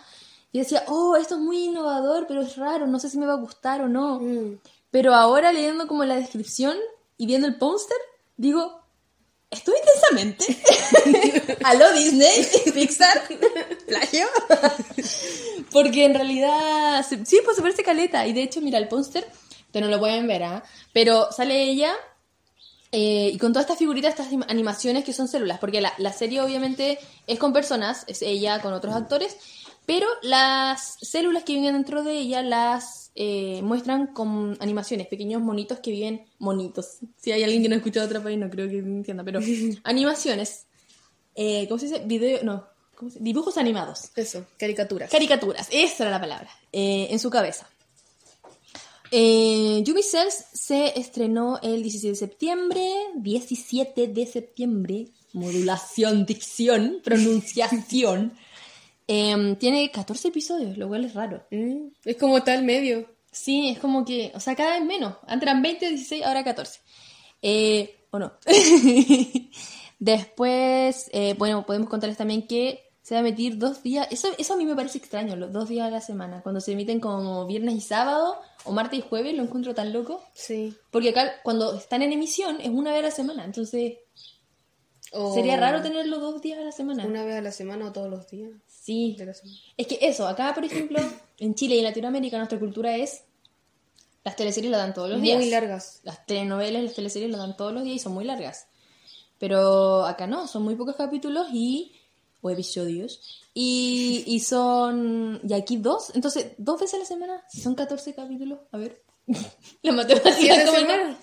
yo 0.54 0.60
decía, 0.62 0.84
oh, 0.88 1.16
esto 1.18 1.36
es 1.36 1.42
muy 1.42 1.66
innovador, 1.66 2.26
pero 2.28 2.42
es 2.42 2.56
raro, 2.56 2.88
no 2.88 3.00
sé 3.00 3.10
si 3.10 3.18
me 3.18 3.26
va 3.26 3.34
a 3.34 3.38
gustar 3.40 3.82
o 3.82 3.88
no. 3.90 4.20
Mm. 4.20 4.58
Pero 4.96 5.14
ahora 5.14 5.52
leyendo 5.52 5.88
como 5.88 6.06
la 6.06 6.16
descripción 6.16 6.78
y 7.18 7.26
viendo 7.26 7.48
el 7.48 7.58
póster, 7.58 7.98
digo, 8.38 8.80
¿estoy 9.52 9.74
intensamente? 9.78 11.58
¿Aló 11.66 11.92
Disney? 11.92 12.48
¿Pixar? 12.74 13.28
¿Plagio? 13.90 14.26
Porque 15.74 16.06
en 16.06 16.14
realidad, 16.14 17.06
sí, 17.06 17.40
pues 17.44 17.58
se 17.58 17.62
parece 17.62 17.84
caleta. 17.84 18.26
Y 18.26 18.32
de 18.32 18.44
hecho, 18.44 18.62
mira, 18.62 18.78
el 18.78 18.88
póster, 18.88 19.28
te 19.72 19.82
no 19.82 19.88
lo 19.90 20.00
pueden 20.00 20.28
ver, 20.28 20.44
¿ah? 20.44 20.64
Pero 20.94 21.30
sale 21.30 21.62
ella 21.64 21.94
eh, 22.94 23.32
y 23.34 23.38
con 23.38 23.52
todas 23.52 23.66
estas 23.66 23.80
figuritas, 23.80 24.12
estas 24.12 24.32
anim- 24.32 24.46
animaciones 24.48 25.04
que 25.04 25.12
son 25.12 25.28
células. 25.28 25.60
Porque 25.60 25.82
la, 25.82 25.94
la 25.98 26.14
serie 26.14 26.40
obviamente 26.40 27.00
es 27.28 27.38
con 27.38 27.52
personas, 27.52 28.06
es 28.08 28.22
ella 28.22 28.62
con 28.62 28.72
otros 28.72 28.96
actores. 28.96 29.36
Pero 29.86 30.08
las 30.24 30.98
células 31.02 31.44
que 31.44 31.54
viven 31.54 31.74
dentro 31.74 32.04
de 32.04 32.18
ella 32.18 32.42
las 32.42 33.12
eh, 33.16 33.62
muestran 33.64 34.08
con 34.08 34.58
animaciones, 34.60 35.08
pequeños 35.08 35.42
monitos 35.42 35.80
que 35.80 35.92
viven 35.92 36.26
monitos. 36.40 36.98
Si 37.18 37.32
hay 37.32 37.44
alguien 37.44 37.62
que 37.62 37.70
no 37.70 37.76
ha 37.76 37.78
escuchado 37.78 38.08
otro 38.08 38.24
país, 38.24 38.38
no 38.38 38.50
creo 38.50 38.68
que 38.68 38.80
entienda, 38.80 39.24
pero 39.24 39.40
animaciones. 39.84 40.66
Eh, 41.36 41.68
¿Cómo 41.68 41.80
se 41.80 41.88
dice? 41.88 42.02
Video, 42.06 42.44
no. 42.44 42.66
¿cómo 42.96 43.12
se- 43.12 43.20
Dibujos 43.20 43.58
animados. 43.58 44.10
Eso, 44.16 44.46
caricaturas. 44.58 45.12
Caricaturas, 45.12 45.68
esa 45.72 46.04
era 46.04 46.12
la 46.12 46.20
palabra, 46.22 46.50
eh, 46.72 47.08
en 47.12 47.20
su 47.20 47.30
cabeza. 47.30 47.70
Eh, 49.12 49.82
Yumi 49.86 50.02
Cells 50.02 50.46
se 50.54 51.00
estrenó 51.00 51.60
el 51.62 51.84
17 51.84 52.10
de 52.10 52.16
septiembre, 52.16 52.92
17 53.16 54.08
de 54.08 54.26
septiembre, 54.26 55.08
modulación, 55.32 56.26
dicción, 56.26 57.02
pronunciación. 57.04 58.34
Em, 59.08 59.56
tiene 59.58 59.92
14 59.92 60.30
episodios, 60.30 60.78
lo 60.78 60.88
cual 60.88 61.06
es 61.06 61.14
raro. 61.14 61.46
Mm, 61.52 61.90
Es 62.06 62.18
como 62.18 62.42
tal 62.44 62.64
medio. 62.64 63.08
Sí, 63.32 63.70
es 63.70 63.80
como 63.80 64.06
que, 64.06 64.32
o 64.34 64.40
sea, 64.40 64.56
cada 64.56 64.80
vez 64.80 64.86
menos. 64.86 65.16
Antes 65.28 65.48
eran 65.48 65.62
20, 65.62 65.90
16, 65.90 66.24
ahora 66.26 66.44
14. 66.44 66.80
Eh, 67.42 67.96
¿O 68.12 68.18
no? 68.20 68.34
Después, 70.00 71.10
eh, 71.14 71.36
bueno, 71.38 71.66
podemos 71.66 71.90
contarles 71.90 72.18
también 72.18 72.48
que 72.48 72.82
se 73.02 73.14
va 73.14 73.20
a 73.20 73.22
emitir 73.28 73.58
dos 73.58 73.84
días. 73.84 74.08
Eso, 74.10 74.30
eso 74.38 74.54
a 74.54 74.58
mí 74.58 74.66
me 74.66 74.76
parece 74.76 74.98
extraño, 74.98 75.36
los 75.36 75.52
dos 75.52 75.70
días 75.70 75.88
a 75.88 75.92
la 75.92 76.02
semana. 76.02 76.42
Cuando 76.42 76.60
se 76.60 76.72
emiten 76.72 77.00
como 77.00 77.46
viernes 77.46 77.76
y 77.76 77.82
sábado, 77.82 78.40
o 78.64 78.72
martes 78.72 79.00
y 79.00 79.02
jueves, 79.04 79.36
lo 79.36 79.44
encuentro 79.44 79.76
tan 79.76 79.94
loco. 79.94 80.24
Sí. 80.34 80.76
Porque 80.92 81.10
acá, 81.10 81.34
cuando 81.44 81.76
están 81.76 82.02
en 82.02 82.14
emisión, 82.14 82.60
es 82.62 82.70
una 82.70 82.92
vez 82.92 83.00
a 83.00 83.04
la 83.04 83.12
semana. 83.12 83.46
Entonces, 83.46 83.98
sería 85.34 85.58
raro 85.58 85.82
tenerlo 85.82 86.20
dos 86.20 86.42
días 86.42 86.60
a 86.60 86.64
la 86.64 86.72
semana. 86.72 87.06
Una 87.06 87.24
vez 87.24 87.36
a 87.36 87.42
la 87.42 87.52
semana 87.52 87.88
o 87.88 87.92
todos 87.92 88.10
los 88.10 88.28
días 88.28 88.52
Sí. 88.86 89.16
la. 89.18 89.32
Es 89.78 89.88
que 89.88 89.98
eso, 90.02 90.28
acá, 90.28 90.54
por 90.54 90.64
ejemplo, 90.64 91.00
en 91.40 91.56
Chile 91.56 91.76
y 91.76 91.80
en 91.80 91.86
Latinoamérica, 91.86 92.38
nuestra 92.38 92.60
cultura 92.60 92.96
es 92.96 93.24
Las 94.24 94.36
teleseries 94.36 94.72
lo 94.72 94.78
dan 94.78 94.94
todos 94.94 95.10
los 95.10 95.20
Muy 95.20 95.28
días. 95.28 95.46
largas. 95.48 96.00
Las 96.04 96.26
telenovelas, 96.26 96.84
las 96.84 96.94
teleseries 96.94 97.32
lo 97.32 97.38
dan 97.38 97.58
todos 97.58 97.74
los 97.74 97.84
días 97.84 97.96
y 97.96 98.00
son 98.00 98.14
muy 98.14 98.26
largas. 98.26 98.68
Pero 99.40 100.06
acá 100.06 100.28
no, 100.28 100.48
son 100.48 100.64
muy 100.64 100.76
pocos 100.76 100.96
capítulos 100.96 101.48
y. 101.52 101.94
o 102.42 102.50
episodios. 102.52 103.42
Y, 103.54 104.24
y 104.28 104.40
son. 104.42 105.42
Y 105.48 105.54
aquí 105.54 105.78
dos. 105.78 106.12
Entonces, 106.14 106.52
dos 106.58 106.80
veces 106.80 106.96
a 106.96 107.00
la 107.00 107.06
semana. 107.06 107.44
Si 107.50 107.62
son 107.62 107.74
14 107.76 108.14
capítulos. 108.14 108.60
A 108.72 108.78
ver. 108.78 109.02
La 109.82 109.92
matemática. 109.92 110.36
Siete 110.36 110.68
semanas. 110.68 111.18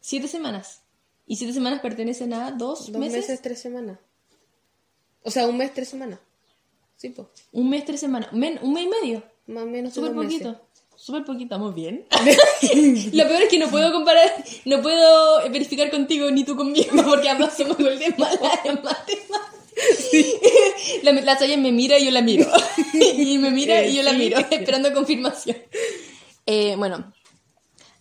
Siete 0.00 0.26
semanas. 0.28 0.80
Y 1.26 1.36
siete 1.36 1.52
semanas 1.54 1.80
pertenecen 1.80 2.32
a 2.34 2.50
dos, 2.50 2.90
Dos 2.90 2.98
meses? 3.00 3.40
tres 3.40 3.60
semanas. 3.60 3.98
O 5.24 5.30
sea, 5.30 5.46
un 5.46 5.56
mes, 5.56 5.72
tres 5.74 5.88
semanas. 5.88 6.18
Sí, 6.96 7.10
pues. 7.10 7.28
Un 7.52 7.68
mes, 7.70 7.84
tres 7.84 8.00
semanas. 8.00 8.32
Men- 8.32 8.58
un 8.62 8.72
mes 8.72 8.84
y 8.84 8.88
medio. 8.88 9.22
Más 9.46 9.64
o 9.64 9.66
menos 9.66 9.92
Súper 9.94 10.12
meses. 10.14 10.40
poquito. 10.40 10.60
Súper 10.96 11.24
poquito. 11.24 11.44
Estamos 11.54 11.74
bien. 11.74 12.06
Lo 13.12 13.26
peor 13.26 13.42
es 13.42 13.48
que 13.48 13.58
no 13.58 13.68
puedo 13.68 13.92
comparar, 13.92 14.30
no 14.66 14.80
puedo 14.82 15.50
verificar 15.50 15.90
contigo 15.90 16.30
ni 16.30 16.44
tú 16.44 16.54
conmigo 16.56 16.90
porque 17.04 17.28
ambas 17.28 17.56
somos 17.56 17.78
igual 17.80 17.98
de 17.98 18.10
malas 18.16 18.40
en 18.64 18.74
matemáticas. 18.74 19.40
La, 21.02 21.12
la 21.12 21.56
me 21.56 21.72
mira 21.72 21.98
y 21.98 22.04
yo 22.04 22.10
la 22.12 22.22
miro. 22.22 22.46
y 22.94 23.38
me 23.38 23.50
mira 23.50 23.84
y 23.84 23.96
yo 23.96 24.02
la 24.02 24.12
Sí. 24.12 24.16
miro, 24.18 24.38
esperando 24.50 24.92
confirmación. 24.92 25.56
Eh, 26.46 26.74
bueno, 26.76 27.12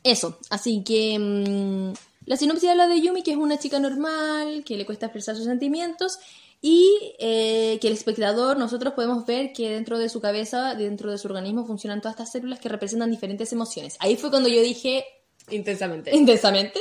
eso. 0.04 0.38
Así 0.50 0.84
que 0.84 1.18
mm, 1.18 1.94
la 2.26 2.38
sinopsis 2.38 2.70
habla 2.70 2.88
de 2.88 3.02
Yumi, 3.02 3.24
que 3.24 3.32
es 3.32 3.38
una 3.38 3.58
chica 3.58 3.80
normal, 3.80 4.64
que 4.66 4.78
le 4.78 4.86
cuesta 4.86 5.08
expresar 5.08 5.36
sus 5.36 5.46
sentimientos. 5.46 6.20
Y 6.62 7.16
eh, 7.18 7.80
que 7.82 7.88
el 7.88 7.94
espectador, 7.94 8.58
nosotros 8.58 8.94
podemos 8.94 9.26
ver 9.26 9.52
que 9.52 9.70
dentro 9.70 9.98
de 9.98 10.10
su 10.10 10.22
cabeza, 10.22 10.76
dentro 10.76 11.10
de 11.10 11.18
su 11.18 11.28
organismo, 11.28 11.66
funcionan 11.66 12.02
todas 12.02 12.14
estas 12.14 12.32
células 12.32 12.60
que 12.60 12.70
representan 12.70 13.10
diferentes 13.10 13.52
emociones. 13.52 13.98
Ahí 14.00 14.16
fue 14.16 14.30
cuando 14.30 14.48
yo 14.48 14.62
dije, 14.62 15.06
Intensamente. 15.50 16.12
intensamente. 16.16 16.80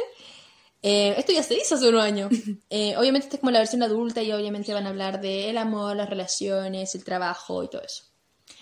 Eh, 0.82 1.14
esto 1.18 1.32
ya 1.32 1.42
se 1.42 1.54
hizo 1.54 1.75
hace 1.75 1.88
unos 1.88 2.02
años. 2.02 2.30
Eh, 2.72 2.96
obviamente 2.96 3.26
esta 3.26 3.37
es 3.37 3.40
como 3.40 3.50
la 3.50 3.58
versión 3.58 3.82
adulta 3.82 4.22
y 4.22 4.30
obviamente 4.30 4.72
van 4.72 4.87
a 4.87 4.90
hablar 4.90 5.20
del 5.20 5.58
amor, 5.58 5.96
las 5.96 6.08
relaciones, 6.08 6.94
el 6.94 7.02
trabajo 7.02 7.64
y 7.64 7.68
todo 7.68 7.82
eso. 7.82 8.04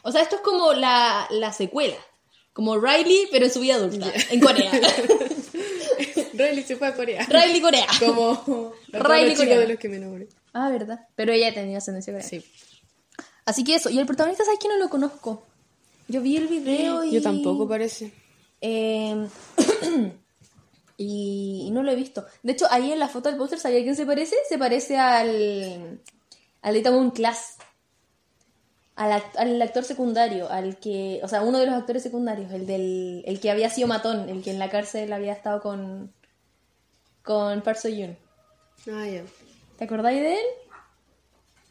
O 0.03 0.11
sea, 0.11 0.23
esto 0.23 0.37
es 0.37 0.43
como 0.43 0.73
la, 0.73 1.27
la 1.31 1.53
secuela. 1.53 1.97
Como 2.55 2.79
Riley, 2.79 3.29
pero 3.31 3.45
en 3.45 3.53
su 3.53 3.61
vida 3.61 3.75
adulta, 3.75 4.11
en 4.31 4.41
Corea. 4.41 4.73
Riley 6.33 6.63
se 6.63 6.77
fue 6.77 6.89
a 6.89 6.95
Corea. 6.95 7.27
Riley 7.27 7.61
Corea. 7.61 7.87
Como 8.01 8.73
Riley 8.89 9.37
Corea. 9.37 9.59
de 9.59 9.69
los 9.69 9.79
que 9.79 9.89
me 9.91 9.97
enamoré. 9.97 10.29
Ah, 10.53 10.71
verdad. 10.71 11.07
Pero 11.15 11.33
ella 11.33 11.53
tenía 11.55 11.79
ascendencia 11.79 12.13
coreana. 12.13 12.29
Sí. 12.29 12.45
Así 13.45 13.65
que 13.65 13.75
eso. 13.77 13.91
Y 13.91 13.99
el 13.99 14.07
protagonista, 14.07 14.45
¿sabes 14.45 14.59
que 14.61 14.69
no 14.69 14.77
lo 14.77 14.89
conozco? 14.89 15.45
Yo 16.09 16.21
vi 16.23 16.37
el 16.37 16.49
video 16.49 17.05
y... 17.05 17.13
Yo 17.13 17.23
tampoco 17.23 17.69
parece. 17.69 18.13
Eh, 18.61 19.27
y, 20.97 21.65
y 21.67 21.71
no 21.71 21.83
lo 21.83 21.91
he 21.93 21.97
visto. 21.97 22.25
De 22.43 22.53
hecho, 22.53 22.67
ahí 22.71 22.93
en 22.93 22.99
la 22.99 23.09
foto 23.09 23.29
del 23.29 23.39
póster, 23.39 23.59
¿sabía 23.59 23.83
quién 23.83 23.97
se 23.97 24.07
parece? 24.07 24.37
Se 24.49 24.59
parece 24.59 24.99
al. 24.99 26.01
al 26.63 26.73
de 26.75 26.79
Itaewon 26.81 27.11
Class. 27.11 27.57
Al, 28.97 29.13
act- 29.13 29.37
al 29.37 29.63
actor 29.63 29.85
secundario, 29.85 30.51
al 30.51 30.79
que. 30.79 31.21
O 31.23 31.29
sea, 31.29 31.43
uno 31.43 31.59
de 31.59 31.67
los 31.67 31.75
actores 31.77 32.03
secundarios, 32.03 32.51
el 32.53 32.67
del. 32.67 33.23
el 33.27 33.39
que 33.41 33.51
había 33.51 33.71
sido 33.71 33.87
matón, 33.87 34.29
el 34.29 34.43
que 34.43 34.51
en 34.51 34.59
la 34.59 34.71
cárcel 34.71 35.13
había 35.13 35.33
estado 35.33 35.61
con. 35.63 36.13
con 37.23 37.63
Park 37.63 37.79
Seo-yoon. 37.79 38.17
Ah, 38.91 39.07
ya. 39.07 39.23
¿Te 39.79 39.85
acordáis 39.85 40.21
de 40.21 40.33
él? 40.35 40.47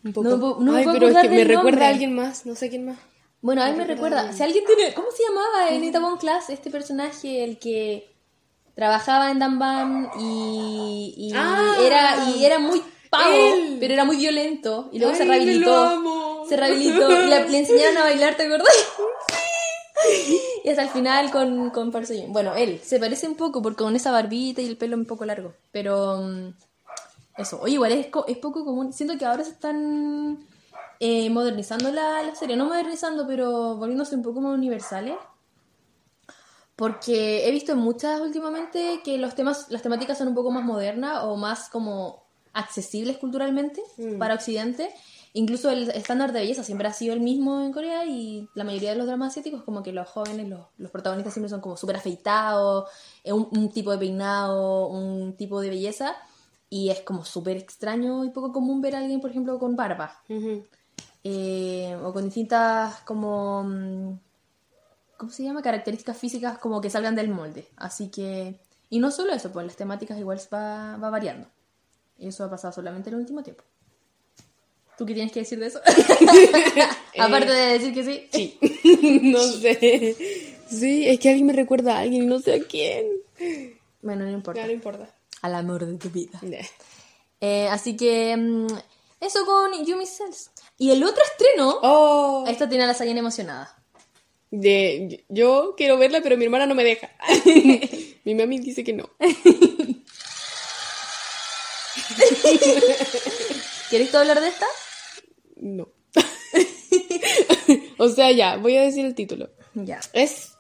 Un 0.06 0.14
poco. 0.14 0.28
No 0.30 0.60
no 0.60 0.76
Ay, 0.76 0.86
pero 0.92 1.08
es 1.10 1.18
que 1.18 1.30
me 1.30 1.44
recuerda 1.44 1.64
nombre. 1.72 1.86
a 1.86 1.90
alguien 1.90 2.16
más. 2.16 2.46
No 2.46 2.56
sé 2.56 2.70
quién 2.70 2.86
más. 2.86 2.98
Bueno, 3.42 3.62
a 3.62 3.66
él 3.68 3.74
No 3.74 3.80
me 3.80 3.86
recuerda. 3.88 4.32
Si 4.34 4.42
alguien 4.42 4.64
tiene. 4.66 4.94
¿Cómo 4.94 5.10
se 5.12 5.24
llamaba 5.24 5.70
en 5.72 5.84
Itaewon 5.84 6.18
Class 6.18 6.50
este 6.50 6.70
personaje? 6.72 7.44
El 7.44 7.60
que 7.60 8.10
trabajaba 8.76 9.30
en 9.32 9.40
Danban 9.40 10.10
y. 10.20 11.14
y 11.18 11.32
Ah, 11.36 11.76
era, 11.84 12.30
y 12.30 12.46
era 12.46 12.60
muy 12.60 12.82
pavo, 13.10 13.34
él. 13.34 13.78
pero 13.80 13.94
era 13.94 14.06
muy 14.06 14.18
violento. 14.18 14.90
Y 14.94 15.00
luego 15.00 15.14
se 15.16 15.24
Ay, 15.24 15.30
rehabilitó. 15.30 15.66
lo 15.70 15.76
amo. 15.78 16.46
Se 16.48 16.56
rehabilitó. 16.58 17.24
Y 17.24 17.28
la- 17.28 17.46
le 17.46 17.58
enseñaron 17.60 17.98
a 17.98 18.04
bailar, 18.04 18.36
¿te 18.36 18.46
acordás? 18.46 18.68
Y 20.64 20.70
hasta 20.70 20.84
el 20.84 20.90
final 20.90 21.32
con, 21.32 21.70
con. 21.72 21.92
Bueno, 22.28 22.56
él 22.56 22.80
se 22.84 23.00
parece 23.00 23.28
un 23.28 23.36
poco 23.36 23.62
porque 23.62 23.84
con 23.84 23.96
esa 23.96 24.12
barbita 24.12 24.62
y 24.62 24.68
el 24.68 24.78
pelo 24.78 24.96
un 24.96 25.06
poco 25.06 25.26
largo. 25.26 25.54
Pero. 25.72 26.22
Mm, 27.38 27.42
Eso. 27.42 27.60
Oye, 27.62 27.74
igual 27.74 27.92
es, 27.92 28.08
es 28.28 28.38
poco 28.38 28.66
común. 28.66 28.94
Siento 28.94 29.18
que 29.18 29.26
ahora 29.26 29.44
se 29.44 29.52
están 29.52 30.46
eh, 31.00 31.30
modernizando 31.30 31.92
la, 31.92 32.24
la 32.24 32.36
serie. 32.36 32.56
No 32.56 32.66
modernizando, 32.66 33.28
pero 33.28 33.76
volviéndose 33.78 34.16
un 34.16 34.24
poco 34.24 34.42
más 34.42 34.54
universales. 34.54 35.16
Porque 36.76 37.48
he 37.48 37.52
visto 37.52 37.72
en 37.72 37.80
muchas 37.80 38.22
últimamente 38.22 39.02
que 39.04 39.18
los 39.18 39.34
temas, 39.34 39.66
las 39.70 39.82
temáticas 39.82 40.18
son 40.18 40.28
un 40.28 40.36
poco 40.36 40.52
más 40.52 40.64
modernas 40.64 41.24
o 41.24 41.36
más 41.36 41.70
como 41.70 42.28
accesibles 42.54 43.18
culturalmente 43.18 43.82
para 44.20 44.36
Occidente. 44.36 44.94
Incluso 45.34 45.70
el 45.70 45.90
estándar 45.90 46.34
de 46.34 46.40
belleza 46.40 46.64
siempre 46.64 46.88
ha 46.88 46.94
sido 46.94 47.14
el 47.14 47.20
mismo 47.20 47.62
en 47.62 47.72
Corea 47.72 48.06
y 48.06 48.48
la 48.54 48.64
mayoría 48.64 48.92
de 48.92 48.96
los 48.96 49.08
dramas 49.08 49.32
asiáticos 49.32 49.64
como 49.64 49.84
que 49.84 49.92
los 49.92 50.08
jóvenes, 50.08 50.48
los, 50.48 50.68
los 50.78 50.92
protagonistas 50.92 51.34
siempre 51.34 51.50
son 51.50 51.62
como 51.62 51.78
súper 51.78 51.98
afeitados, 51.98 52.90
eh, 53.24 53.34
un, 53.34 53.48
un 53.52 53.70
tipo 53.70 53.92
de 53.92 53.98
peinado, 53.98 54.88
un 54.88 55.36
tipo 55.36 55.62
de 55.62 55.70
belleza 55.70 56.16
y 56.70 56.90
es 56.90 57.02
como 57.02 57.24
súper 57.24 57.58
extraño 57.58 58.26
y 58.26 58.30
poco 58.30 58.52
común 58.52 58.82
ver 58.82 58.96
a 58.96 59.00
alguien, 59.00 59.22
por 59.22 59.30
ejemplo, 59.32 59.58
con 59.60 59.76
barba 59.76 60.22
eh, 61.24 61.98
o 62.04 62.14
con 62.14 62.26
distintas 62.26 63.00
como 63.02 63.64
mm, 63.64 64.20
¿cómo 65.18 65.32
se 65.32 65.44
llama? 65.44 65.62
características 65.62 66.18
físicas 66.18 66.58
como 66.60 66.80
que 66.82 66.90
salgan 66.90 67.16
del 67.16 67.30
molde 67.30 67.68
así 67.76 68.10
que 68.10 68.56
y 68.90 69.00
no 69.00 69.12
solo 69.12 69.34
eso 69.34 69.52
pues 69.52 69.66
las 69.66 69.76
temáticas 69.76 70.18
igual 70.20 70.40
va, 70.54 70.98
va 70.98 71.10
variando 71.10 71.48
eso 72.20 72.44
ha 72.44 72.50
pasado 72.50 72.74
solamente 72.74 73.10
en 73.10 73.16
el 73.16 73.22
último 73.22 73.44
tiempo 73.44 73.64
¿tú 74.98 75.06
qué 75.06 75.14
tienes 75.14 75.32
que 75.34 75.42
decir 75.42 75.60
de 75.60 75.68
eso? 75.68 75.80
aparte 77.20 77.52
de 77.52 77.74
decir 77.80 77.94
que 77.94 78.04
sí 78.04 78.30
Sí. 78.32 78.60
no 79.24 79.40
sé. 79.42 80.16
Sí, 80.70 81.08
es 81.08 81.20
que 81.20 81.30
alguien 81.30 81.48
me 81.48 81.54
recuerda 81.54 81.98
a 81.98 82.00
alguien 82.00 82.24
y 82.24 82.26
no 82.28 82.40
sé 82.40 82.54
a 82.56 82.64
quién. 82.64 83.08
bueno 84.02 84.24
no 84.26 84.32
importa 84.32 84.62
Ya 84.62 84.68
no 84.68 84.74
importa. 84.74 85.14
Al 85.48 85.56
amor 85.56 85.86
de 85.86 85.98
tu 85.98 86.10
vida. 86.10 86.40
Eh, 87.42 87.68
así 87.70 87.98
que 87.98 88.36
mm, 88.38 88.68
eso 89.20 89.46
con 89.46 89.86
Yumi 89.86 90.06
Cells 90.06 90.52
y 90.78 90.92
el 90.92 91.04
otro 91.04 91.24
estreno 91.24 91.80
Oh, 91.82 92.46
esta 92.48 92.70
tiene 92.70 92.84
a 92.84 92.88
la 92.88 92.94
Sayan 92.94 93.18
emocionada 93.18 93.78
de, 94.52 95.26
yo 95.30 95.74
quiero 95.78 95.98
verla, 95.98 96.22
pero 96.22 96.38
mi 96.38 96.46
hermana 96.46 96.66
no 96.66 96.76
me 96.76 96.84
deja. 96.84 97.10
mi 98.24 98.36
mami 98.36 98.60
dice 98.60 98.84
que 98.84 98.94
no. 98.94 99.10
¿quieres 103.90 104.12
tú 104.12 104.18
hablar 104.18 104.40
de 104.40 104.50
esta? 104.50 104.66
No. 105.58 105.90
o 107.98 108.10
sea, 108.10 108.32
ya, 108.32 108.58
voy 108.58 108.78
a 108.78 108.84
decir 108.84 109.06
el 109.06 109.16
título. 109.16 109.50
ya 109.74 110.00
Es 110.14 110.54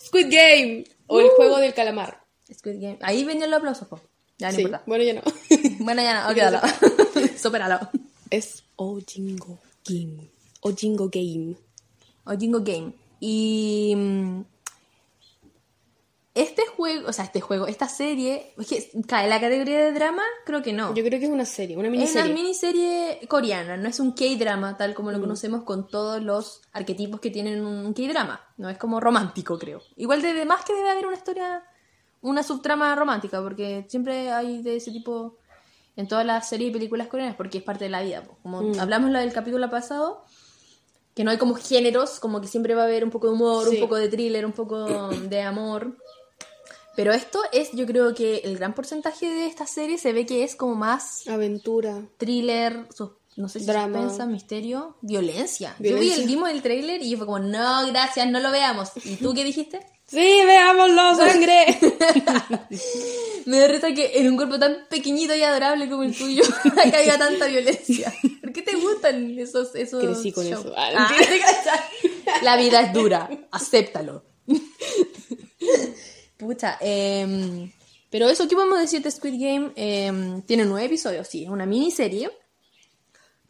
Squid 0.00 0.26
Game 0.30 0.84
o 1.06 1.20
el 1.20 1.28
juego 1.30 1.58
del 1.58 1.74
calamar. 1.74 2.21
Squid 2.54 2.80
Game. 2.80 2.98
Ahí 3.02 3.24
venían 3.24 3.50
los 3.50 3.58
aplausos, 3.58 3.88
po. 3.88 4.00
Ya 4.38 4.48
no 4.50 4.56
Sí, 4.56 4.62
importa. 4.62 4.82
bueno, 4.86 5.04
ya 5.04 5.14
no. 5.14 5.22
Bueno, 5.80 6.02
ya 6.02 6.22
no, 6.22 6.28
olvídalo. 6.28 6.60
Supéralo. 7.36 7.78
es 8.30 8.64
Ojingo 8.76 9.58
Game. 9.86 10.28
Ojingo 10.60 11.08
Game. 11.12 11.54
O 12.24 12.32
Jingo 12.38 12.60
Game. 12.60 12.92
Y. 13.20 13.94
mm, 13.96 14.42
Este 16.34 16.62
juego, 16.66 17.08
o 17.08 17.12
sea, 17.12 17.26
este 17.26 17.40
juego, 17.42 17.66
esta 17.66 17.88
serie. 17.88 18.54
Es 18.58 18.66
que 18.66 19.02
cae 19.06 19.28
la 19.28 19.38
categoría 19.40 19.78
de 19.84 19.92
drama, 19.92 20.22
creo 20.46 20.62
que 20.62 20.72
no. 20.72 20.94
Yo 20.94 21.04
creo 21.04 21.20
que 21.20 21.26
es 21.26 21.30
una 21.30 21.44
serie, 21.44 21.76
una 21.76 21.88
es 21.88 21.92
una 21.92 22.24
miniserie. 22.24 22.32
miniserie 22.34 23.20
coreana, 23.28 23.76
no 23.76 23.88
es 23.88 24.00
un 24.00 24.12
K-drama 24.12 24.76
tal 24.78 24.94
como 24.94 25.10
lo 25.12 25.20
conocemos 25.20 25.64
con 25.64 25.88
todos 25.88 26.22
los 26.22 26.62
arquetipos 26.72 27.20
que 27.20 27.30
tienen 27.30 27.64
un 27.66 27.92
K-drama. 27.92 28.40
No 28.56 28.70
es 28.70 28.78
como 28.78 28.98
romántico, 28.98 29.58
creo. 29.58 29.82
Igual 29.96 30.22
de 30.22 30.44
más 30.46 30.64
que 30.64 30.72
debe 30.74 30.88
haber 30.90 31.06
una 31.06 31.16
historia, 31.16 31.62
una 32.22 32.42
subtrama 32.42 32.94
romántica, 32.94 33.42
porque 33.42 33.84
siempre 33.88 34.30
hay 34.32 34.62
de 34.62 34.76
ese 34.76 34.90
tipo 34.90 35.36
en 35.96 36.08
todas 36.08 36.24
las 36.24 36.48
series 36.48 36.70
y 36.70 36.72
películas 36.72 37.08
coreanas, 37.08 37.36
porque 37.36 37.58
es 37.58 37.64
parte 37.64 37.84
de 37.84 37.90
la 37.90 38.00
vida. 38.02 38.22
Como 38.42 38.72
hablamos 38.80 39.10
la 39.10 39.20
del 39.20 39.32
capítulo 39.32 39.68
pasado, 39.70 40.24
que 41.14 41.24
no 41.24 41.30
hay 41.30 41.36
como 41.36 41.54
géneros, 41.54 42.18
como 42.20 42.40
que 42.40 42.48
siempre 42.48 42.74
va 42.74 42.82
a 42.82 42.86
haber 42.86 43.04
un 43.04 43.10
poco 43.10 43.26
de 43.26 43.34
humor, 43.34 43.68
Sí. 43.68 43.74
un 43.74 43.80
poco 43.82 43.96
de 43.96 44.08
thriller, 44.08 44.46
un 44.46 44.52
poco 44.52 45.08
de 45.10 45.42
amor. 45.42 45.96
Pero 46.96 47.12
esto 47.12 47.40
es, 47.52 47.70
yo 47.72 47.86
creo 47.86 48.14
que 48.14 48.38
el 48.44 48.56
gran 48.58 48.74
porcentaje 48.74 49.26
de 49.28 49.46
esta 49.46 49.66
serie 49.66 49.96
se 49.98 50.12
ve 50.12 50.26
que 50.26 50.44
es 50.44 50.56
como 50.56 50.74
más 50.74 51.26
Aventura. 51.26 52.02
thriller, 52.18 52.86
no 53.36 53.48
sé 53.48 53.60
si 53.60 53.66
Drama. 53.66 53.98
suspensa, 54.02 54.26
misterio, 54.26 54.96
violencia. 55.00 55.74
Yo 55.78 55.84
vi 55.84 55.88
Violencia. 55.94 56.22
el, 56.22 56.26
vimos 56.28 56.50
el 56.50 56.60
trailer 56.62 57.02
y 57.02 57.16
fue 57.16 57.24
como, 57.26 57.38
no, 57.38 57.86
gracias, 57.88 58.30
no 58.30 58.40
lo 58.40 58.50
veamos. 58.50 58.90
¿Y 59.04 59.16
tú 59.16 59.32
qué 59.34 59.42
dijiste? 59.44 59.80
Sí, 60.12 60.40
veámoslo, 60.44 61.16
sangre. 61.16 61.78
Me 63.46 63.58
da 63.58 63.66
risa 63.66 63.92
que 63.94 64.18
en 64.18 64.28
un 64.28 64.36
cuerpo 64.36 64.58
tan 64.58 64.86
pequeñito 64.90 65.34
y 65.34 65.42
adorable 65.42 65.88
como 65.88 66.02
el 66.02 66.14
tuyo 66.14 66.42
haya 66.94 67.18
tanta 67.18 67.46
violencia. 67.46 68.12
¿Por 68.42 68.52
qué 68.52 68.60
te 68.62 68.76
gustan 68.76 69.38
esos, 69.38 69.74
esos 69.74 70.04
Crecí 70.04 70.30
con 70.30 70.44
shows? 70.44 70.66
eso. 70.66 70.74
Ah, 70.76 70.90
Ah. 70.94 72.40
La 72.42 72.56
vida 72.56 72.82
es 72.82 72.92
dura, 72.92 73.28
acéptalo. 73.50 74.22
Pucha, 76.36 76.76
em, 76.80 77.70
pero 78.10 78.28
eso, 78.28 78.46
¿qué 78.48 78.54
podemos 78.54 78.78
decir 78.80 79.00
de 79.02 79.10
Squid 79.10 79.34
Game? 79.40 79.72
Em, 79.76 80.42
tiene 80.42 80.64
nueve 80.64 80.86
episodios, 80.86 81.26
sí, 81.28 81.44
es 81.44 81.50
una 81.50 81.66
miniserie 81.66 82.30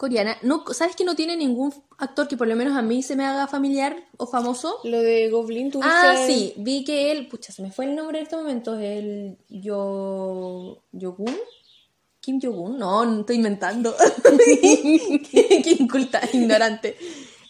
coreana. 0.03 0.37
No, 0.43 0.65
¿Sabes 0.73 0.97
que 0.97 1.05
no 1.05 1.15
tiene 1.15 1.37
ningún 1.37 1.73
actor 1.97 2.27
que 2.27 2.37
por 2.37 2.49
lo 2.49 2.57
menos 2.57 2.77
a 2.77 2.83
mí 2.83 3.05
se 3.05 3.15
me 3.15 3.25
haga 3.25 3.47
familiar 3.47 3.97
o 4.17 4.27
famoso? 4.27 4.81
Lo 4.83 5.01
de 5.01 5.31
Goblin, 5.31 5.71
¿tú 5.71 5.79
Ah, 5.81 6.17
sí, 6.27 6.55
vi 6.57 6.83
que 6.83 7.13
él, 7.13 7.29
pucha, 7.29 7.53
se 7.53 7.63
me 7.63 7.71
fue 7.71 7.85
el 7.85 7.95
nombre 7.95 8.19
en 8.19 8.25
este 8.25 8.35
momento, 8.37 8.77
el 8.77 9.39
Yo... 9.49 10.83
Yogun. 10.91 11.37
Kim 12.21 12.41
Yogun, 12.41 12.79
no, 12.79 13.05
no 13.05 13.21
estoy 13.21 13.37
inventando. 13.37 13.95
qué, 14.51 15.21
qué 15.65 15.77
inculta, 15.79 16.21
ignorante. 16.33 16.97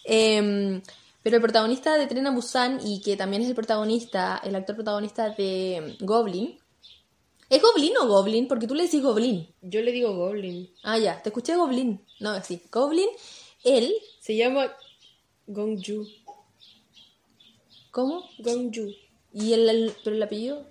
Em, 0.03 0.79
pero 1.23 1.37
el 1.37 1.41
protagonista 1.41 1.95
de 1.95 2.05
Tren 2.05 2.27
a 2.27 2.31
Busan 2.31 2.79
y 2.85 3.01
que 3.01 3.17
también 3.17 3.41
es 3.41 3.49
el 3.49 3.55
protagonista, 3.55 4.39
el 4.43 4.55
actor 4.55 4.75
protagonista 4.75 5.31
de 5.31 5.97
Goblin. 6.01 6.59
¿Es 7.49 7.61
Goblin 7.61 7.95
o 7.97 8.07
Goblin? 8.07 8.47
Porque 8.47 8.67
tú 8.67 8.73
le 8.75 8.83
decís 8.83 9.01
Goblin. 9.01 9.53
Yo 9.61 9.81
le 9.81 9.91
digo 9.91 10.15
Goblin. 10.15 10.73
Ah, 10.83 10.97
ya, 10.97 11.21
te 11.21 11.29
escuché 11.29 11.55
Goblin. 11.55 12.03
No, 12.19 12.41
sí, 12.43 12.61
Goblin, 12.71 13.09
él, 13.63 13.93
Se 14.21 14.35
llama 14.35 14.73
Gongju. 15.47 16.07
¿cómo? 17.91 18.27
Gongju. 18.39 18.89
¿Y 19.33 19.53
el, 19.53 19.69
el- 19.69 19.93
pero 20.03 20.15
el 20.15 20.23
apellido? 20.23 20.65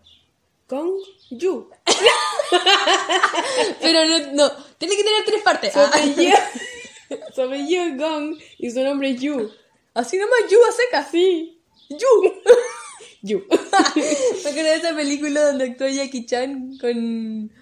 Gongju. 0.69 1.71
Pero 3.81 4.05
no, 4.07 4.19
no, 4.33 4.51
tiene 4.79 4.97
que 4.97 5.05
tener 5.05 5.25
tres 5.25 5.43
partes. 5.43 5.73
Su 5.73 5.79
Ah. 5.81 5.87
apellido, 5.89 6.37
su 7.35 7.43
apellido 7.43 7.85
es 7.85 7.97
Gong 7.99 8.39
y 8.59 8.71
su 8.71 8.81
nombre 8.83 9.11
es 9.11 9.21
Yu. 9.21 9.51
Así 9.95 10.17
nomás, 10.19 10.39
Yu 10.51 10.59
a 10.69 10.73
seca. 10.73 11.09
Sí. 11.11 11.61
Yu. 11.89 11.97
Yu. 13.23 13.45
Me 13.49 13.55
acuerdo 14.51 14.71
de 14.71 14.75
esa 14.75 14.95
película 14.95 15.47
donde 15.47 15.65
actuó 15.65 15.89
Jackie 15.89 16.27
Chan 16.27 16.77
con, 16.79 17.53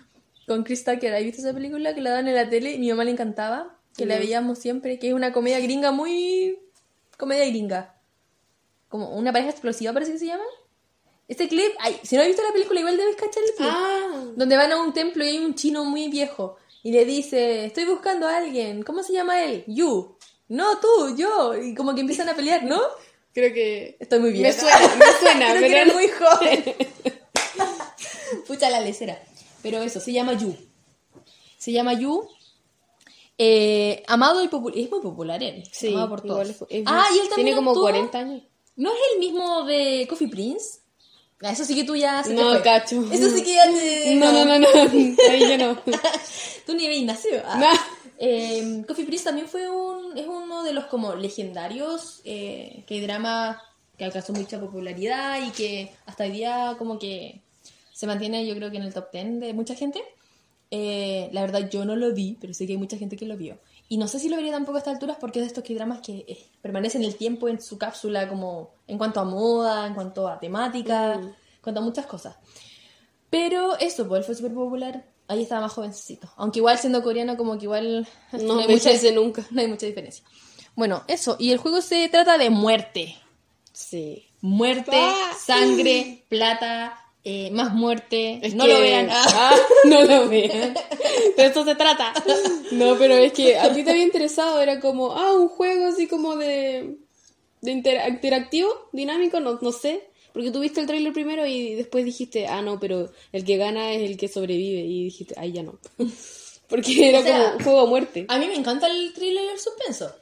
con 0.47 0.65
Chris 0.65 0.85
Tucker. 0.85 1.15
¿Has 1.15 1.23
visto 1.23 1.43
esa 1.43 1.53
película 1.53 1.95
que 1.95 2.01
la 2.01 2.11
dan 2.11 2.29
en 2.29 2.35
la 2.35 2.49
tele? 2.49 2.73
y 2.73 2.79
Mi 2.79 2.89
mamá 2.91 3.05
le 3.05 3.13
encantaba, 3.13 3.79
que 3.97 4.07
la 4.07 4.19
veíamos 4.19 4.59
siempre, 4.59 4.99
que 4.99 5.09
es 5.09 5.15
una 5.15 5.33
comedia 5.33 5.61
gringa 5.61 5.93
muy... 5.93 6.59
Comedia 7.19 7.47
gringa. 7.47 7.95
Como 8.89 9.15
una 9.15 9.33
pareja 9.33 9.51
explosiva 9.51 9.93
parece 9.93 10.13
que 10.13 10.19
se 10.19 10.27
llama. 10.27 10.45
Este 11.29 11.47
clip, 11.47 11.73
ay, 11.79 11.97
si 12.03 12.17
no 12.17 12.23
has 12.23 12.29
visto 12.29 12.43
la 12.43 12.53
película 12.53 12.81
igual 12.81 12.97
debes 12.97 13.17
cachar 13.17 13.45
el 13.45 13.55
clip. 13.55 13.71
Ah. 13.71 14.25
Donde 14.35 14.57
van 14.57 14.73
a 14.73 14.83
un 14.83 14.93
templo 14.95 15.23
y 15.25 15.29
hay 15.29 15.39
un 15.39 15.55
chino 15.55 15.85
muy 15.85 16.09
viejo. 16.09 16.57
Y 16.83 16.93
le 16.93 17.05
dice, 17.05 17.67
estoy 17.67 17.85
buscando 17.85 18.27
a 18.27 18.39
alguien. 18.39 18.83
¿Cómo 18.83 19.03
se 19.03 19.13
llama 19.13 19.45
él? 19.45 19.65
You. 19.67 20.17
No, 20.49 20.81
tú, 20.81 21.15
yo. 21.17 21.55
Y 21.55 21.75
como 21.75 21.95
que 21.95 22.01
empiezan 22.01 22.29
a 22.31 22.35
pelear, 22.35 22.65
¿no? 22.65 22.81
Creo 23.33 23.53
que. 23.55 23.97
Estoy 24.01 24.19
muy 24.21 24.31
bien. 24.33 24.43
Me 24.45 24.53
suena, 24.53 24.79
me 24.97 25.07
suena, 25.21 25.47
Creo 25.51 25.61
pero 25.61 25.67
que 25.75 25.81
eres 25.81 25.95
muy 25.95 26.09
joven. 26.09 26.75
Pucha 28.47 28.71
la 28.71 28.81
lecera. 28.81 29.21
Pero 29.63 29.83
eso, 29.83 30.01
se 30.01 30.13
llama 30.13 30.33
Yu. 30.35 30.55
Se 31.59 31.73
llama 31.73 31.93
Yu. 31.95 32.27
Eh, 33.39 34.03
amado 34.07 34.43
y 34.43 34.49
popular. 34.49 34.79
Es 34.79 34.91
muy 34.91 35.01
popular 35.01 35.43
él. 35.43 35.63
Sí, 35.73 35.89
amado 35.89 36.09
por 36.11 36.21
todos. 36.23 36.49
igual 36.49 36.51
es- 36.51 36.63
es- 36.81 36.85
ah, 36.87 37.07
y 37.15 37.19
él 37.19 37.29
también 37.29 37.35
tiene 37.47 37.55
como 37.55 37.71
actuó- 37.73 37.83
40 37.83 38.19
años. 38.19 38.43
¿No 38.77 38.91
es 38.93 38.99
el 39.15 39.19
mismo 39.21 39.65
de 39.65 40.07
Coffee 40.09 40.29
Prince? 40.29 40.81
Ah, 41.43 41.53
Eso 41.53 41.65
sí 41.65 41.75
que 41.75 41.85
tú 41.85 41.97
ya 41.97 42.23
se 42.23 42.35
No, 42.35 42.63
cacho. 42.63 43.03
Eso 43.11 43.31
sí 43.31 43.43
que 43.43 43.55
ya 43.55 43.65
te... 43.73 44.15
No, 44.17 44.31
no, 44.31 44.45
no, 44.45 44.59
no. 44.59 44.69
Ahí 45.31 45.41
yo 45.41 45.57
no. 45.59 45.79
Tú 46.67 46.75
ni 46.75 46.87
habías 46.87 47.05
nacido. 47.05 47.43
Ah. 47.47 47.73
Eh, 48.23 48.85
Coffee 48.87 49.07
Prince 49.07 49.25
también 49.25 49.49
fue 49.49 49.71
un, 49.71 50.17
es 50.17 50.27
uno 50.27 50.63
de 50.63 50.75
los 50.75 50.85
como 50.85 51.15
legendarios 51.15 52.21
eh, 52.25 52.85
que 52.87 53.01
drama 53.01 53.63
que 53.97 54.05
alcanzó 54.05 54.35
mucha 54.35 54.61
popularidad 54.61 55.43
y 55.43 55.51
que 55.53 55.91
hasta 56.05 56.25
hoy 56.25 56.31
día 56.31 56.75
como 56.79 56.99
que 56.99 57.41
se 57.95 58.07
mantiene 58.07 58.47
yo 58.47 58.55
creo 58.55 58.71
que 58.71 58.77
en 58.77 58.83
el 58.83 58.93
top 58.93 59.11
10 59.11 59.41
de 59.41 59.55
mucha 59.55 59.75
gente. 59.75 60.03
Eh, 60.71 61.31
la 61.33 61.41
verdad 61.41 61.69
yo 61.71 61.85
no 61.87 61.97
lo 61.97 62.13
vi, 62.13 62.37
pero 62.41 62.55
sé 62.55 62.67
que 62.67 62.73
hay 62.73 62.79
mucha 62.79 62.99
gente 62.99 63.17
que 63.17 63.25
lo 63.25 63.39
vio. 63.39 63.59
Y 63.89 63.97
no 63.97 64.07
sé 64.07 64.19
si 64.19 64.29
lo 64.29 64.37
vería 64.37 64.53
tampoco 64.53 64.77
a 64.77 64.81
estas 64.81 64.95
alturas 64.95 65.17
porque 65.19 65.39
es 65.39 65.45
de 65.45 65.49
estos 65.49 65.65
que 65.65 65.75
dramas 65.75 66.01
que 66.01 66.25
eh, 66.29 66.47
permanecen 66.61 67.03
el 67.03 67.17
tiempo 67.17 67.49
en 67.49 67.61
su 67.61 67.79
cápsula 67.79 68.29
como 68.29 68.75
en 68.87 68.99
cuanto 68.99 69.21
a 69.21 69.25
moda, 69.25 69.87
en 69.87 69.95
cuanto 69.95 70.29
a 70.29 70.39
temática, 70.39 71.15
en 71.15 71.35
cuanto 71.63 71.81
a 71.81 71.85
muchas 71.85 72.05
cosas. 72.05 72.37
Pero 73.31 73.79
eso, 73.79 74.07
pues 74.07 74.21
él 74.21 74.25
fue 74.25 74.35
súper 74.35 74.53
popular. 74.53 75.05
Ahí 75.31 75.43
estaba 75.43 75.61
más 75.63 75.73
jovencito. 75.73 76.29
Aunque 76.37 76.59
igual 76.59 76.79
siendo 76.79 77.03
coreano, 77.03 77.37
como 77.37 77.57
que 77.57 77.65
igual. 77.65 78.07
No 78.33 78.59
hay 78.59 78.63
envejece 78.65 79.13
nunca. 79.13 79.47
No 79.51 79.61
hay 79.61 79.69
mucha 79.69 79.87
diferencia. 79.87 80.25
Bueno, 80.75 81.05
eso. 81.09 81.37
Y 81.39 81.53
el 81.53 81.59
juego 81.59 81.81
se 81.83 82.09
trata 82.09 82.37
de 82.39 82.51
muerte. 82.51 83.17
Sí. 83.73 84.27
Muerte, 84.41 84.91
Ah. 84.95 85.33
sangre, 85.39 86.25
plata, 86.29 86.99
eh, 87.25 87.51
más 87.53 87.73
muerte. 87.75 88.41
Es 88.43 88.55
no 88.55 88.65
que- 88.65 88.73
lo 88.75 88.81
vean. 88.81 89.09
Ah, 89.11 89.55
no 89.85 90.03
lo 90.05 90.29
vean. 90.29 90.75
De 91.37 91.47
eso 91.47 91.65
se 91.65 91.75
trata. 91.75 92.13
No, 92.73 92.97
pero 92.99 93.15
es 93.15 93.33
que 93.33 93.59
a 93.59 93.73
ti 93.73 93.85
te 93.85 93.91
había 93.91 94.03
interesado, 94.03 94.61
era 94.61 94.81
como, 94.81 95.13
ah, 95.13 95.33
un 95.35 95.49
juego 95.49 95.87
así 95.87 96.07
como 96.09 96.37
de, 96.37 96.97
de 97.61 97.71
intera- 97.73 98.09
interactivo, 98.09 98.71
dinámico, 98.93 99.39
no, 99.41 99.59
no 99.61 99.73
sé. 99.73 100.10
Porque 100.33 100.51
tú 100.51 100.61
viste 100.61 100.81
el 100.81 100.87
trailer 100.87 101.13
primero 101.13 101.47
y 101.47 101.75
después 101.75 102.05
dijiste, 102.05 102.47
ah, 102.47 102.63
no, 102.63 102.79
pero 102.79 103.11
el 103.33 103.45
que 103.45 103.57
gana 103.57 103.93
es 103.93 104.09
el 104.09 104.17
que 104.17 104.29
sobrevive. 104.29 104.81
Y 104.81 105.05
dijiste, 105.05 105.35
ay, 105.37 105.53
ya 105.53 105.63
no. 105.63 105.79
Porque 106.69 107.09
era 107.09 107.19
O 107.19 107.23
sea, 107.23 107.37
como 107.37 107.57
un 107.57 107.65
juego 107.65 107.81
a 107.81 107.87
muerte. 107.87 108.27
A 108.29 108.39
mí 108.39 108.47
me 108.47 108.55
encanta 108.55 108.87
el 108.87 109.13
thriller 109.13 109.45
y 109.45 109.49
el 109.49 109.59
suspenso. 109.59 110.15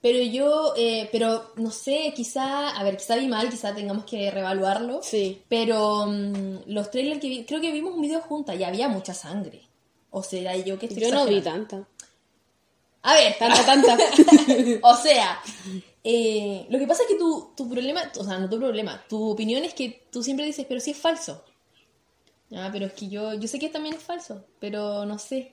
Pero 0.00 0.18
yo, 0.22 0.72
eh, 0.78 1.10
pero 1.12 1.52
no 1.56 1.70
sé, 1.70 2.14
quizá, 2.16 2.70
a 2.70 2.82
ver, 2.82 2.96
quizá 2.96 3.16
vi 3.16 3.28
mal, 3.28 3.50
quizá 3.50 3.74
tengamos 3.74 4.06
que 4.06 4.30
reevaluarlo. 4.30 5.00
Sí. 5.02 5.42
Pero 5.48 6.06
mm, 6.06 6.60
los 6.66 6.90
trailers 6.90 7.20
que 7.20 7.28
vi, 7.28 7.44
creo 7.44 7.60
que 7.60 7.70
vimos 7.70 7.94
un 7.94 8.00
video 8.00 8.22
juntas 8.22 8.58
y 8.58 8.64
había 8.64 8.88
mucha 8.88 9.12
sangre. 9.12 9.60
O 10.08 10.22
será 10.22 10.56
yo 10.56 10.78
que 10.78 10.86
estoy 10.86 11.02
Yo 11.02 11.10
no 11.10 11.26
vi 11.26 11.42
tanta. 11.42 11.86
A 13.02 13.14
ver, 13.14 13.36
Tanta, 13.38 13.64
tanta. 13.64 13.96
o 14.82 14.96
sea, 14.96 15.40
eh, 16.04 16.66
lo 16.68 16.78
que 16.78 16.86
pasa 16.86 17.02
es 17.02 17.08
que 17.08 17.14
tu, 17.16 17.50
tu 17.56 17.68
problema, 17.68 18.02
o 18.18 18.24
sea, 18.24 18.38
no 18.38 18.48
tu 18.48 18.58
problema, 18.58 19.02
tu 19.08 19.30
opinión 19.30 19.64
es 19.64 19.74
que 19.74 20.02
tú 20.10 20.22
siempre 20.22 20.44
dices, 20.46 20.66
pero 20.68 20.80
sí 20.80 20.90
es 20.90 20.98
falso. 20.98 21.42
Ah, 22.52 22.68
pero 22.72 22.86
es 22.86 22.92
que 22.94 23.08
yo, 23.08 23.34
yo 23.34 23.48
sé 23.48 23.58
que 23.58 23.68
también 23.68 23.94
es 23.94 24.02
falso, 24.02 24.44
pero 24.58 25.06
no 25.06 25.18
sé. 25.18 25.52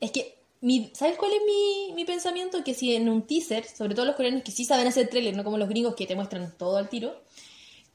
Es 0.00 0.12
que, 0.12 0.38
mi, 0.60 0.90
¿sabes 0.94 1.18
cuál 1.18 1.32
es 1.32 1.40
mi, 1.44 1.92
mi 1.94 2.04
pensamiento? 2.04 2.62
Que 2.64 2.74
si 2.74 2.94
en 2.94 3.08
un 3.08 3.22
teaser, 3.26 3.66
sobre 3.66 3.94
todo 3.94 4.06
los 4.06 4.14
coreanos 4.16 4.42
que 4.42 4.52
sí 4.52 4.64
saben 4.64 4.86
hacer 4.86 5.08
trailer, 5.08 5.36
no 5.36 5.44
como 5.44 5.58
los 5.58 5.68
gringos 5.68 5.94
que 5.96 6.06
te 6.06 6.14
muestran 6.14 6.54
todo 6.56 6.76
al 6.76 6.88
tiro. 6.88 7.20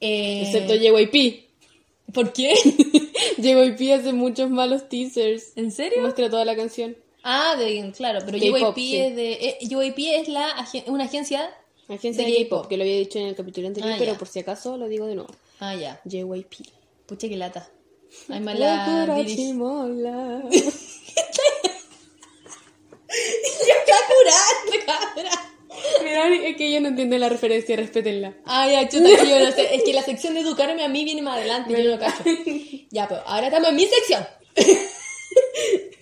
eh, 0.00 0.42
Excepto 0.44 0.74
JYP. 0.76 1.48
¿Por 2.12 2.32
qué? 2.32 2.54
JYP 3.38 3.92
hace 3.92 4.12
muchos 4.12 4.50
malos 4.50 4.88
teasers. 4.88 5.52
¿En 5.56 5.72
serio? 5.72 6.02
Muestra 6.02 6.28
toda 6.30 6.44
la 6.44 6.54
canción. 6.56 6.96
Ah, 7.30 7.56
de, 7.56 7.92
claro, 7.96 8.20
pero 8.24 8.38
sí. 8.74 8.96
es 8.96 9.14
de. 9.16 9.32
eh, 9.32 9.58
JYP 9.60 9.98
es 10.20 10.28
la 10.28 10.48
agen- 10.56 10.84
una 10.86 11.04
agencia. 11.04 11.54
Agencia 11.88 12.24
De 12.24 12.30
de 12.32 12.48
K-pop. 12.48 12.66
Que 12.68 12.76
lo 12.76 12.82
había 12.84 12.96
dicho 12.96 13.18
en 13.18 13.26
el 13.26 13.34
capítulo 13.34 13.66
anterior, 13.68 13.92
Ah, 13.92 13.96
pero 13.98 14.12
ya. 14.12 14.18
por 14.18 14.28
si 14.28 14.38
acaso 14.40 14.76
lo 14.76 14.88
digo 14.88 15.06
de 15.06 15.14
nuevo. 15.14 15.30
Ah, 15.60 15.74
ya. 15.74 16.00
JYP. 16.04 16.54
Pucha 17.06 17.28
que 17.28 17.36
lata. 17.36 17.68
Hay 18.30 18.40
mala 18.40 19.06
dirige- 19.18 19.36
Chimola. 19.36 20.42
Mira, 26.02 26.34
es 26.48 26.56
que 26.56 26.72
yo 26.72 26.80
no 26.80 26.88
entiendo 26.88 27.16
la 27.18 27.28
referencia, 27.28 27.76
respétenla. 27.76 28.34
Ay, 28.44 28.72
ya, 28.72 28.88
chuta, 28.88 29.08
que 29.20 29.28
yo 29.28 29.38
no 29.40 29.50
sé. 29.52 29.74
Es 29.74 29.82
que 29.84 29.92
la 29.92 30.02
sección 30.02 30.34
de 30.34 30.40
educarme 30.40 30.82
a 30.84 30.88
mí 30.88 31.04
viene 31.04 31.22
más 31.22 31.36
adelante, 31.38 31.82
yo 31.82 31.90
no 31.90 31.98
cacho. 31.98 32.22
Ya, 32.90 33.06
pues, 33.06 33.20
ahora 33.26 33.48
estamos 33.48 33.68
en 33.68 33.76
mi 33.76 33.86
sección. 33.86 34.26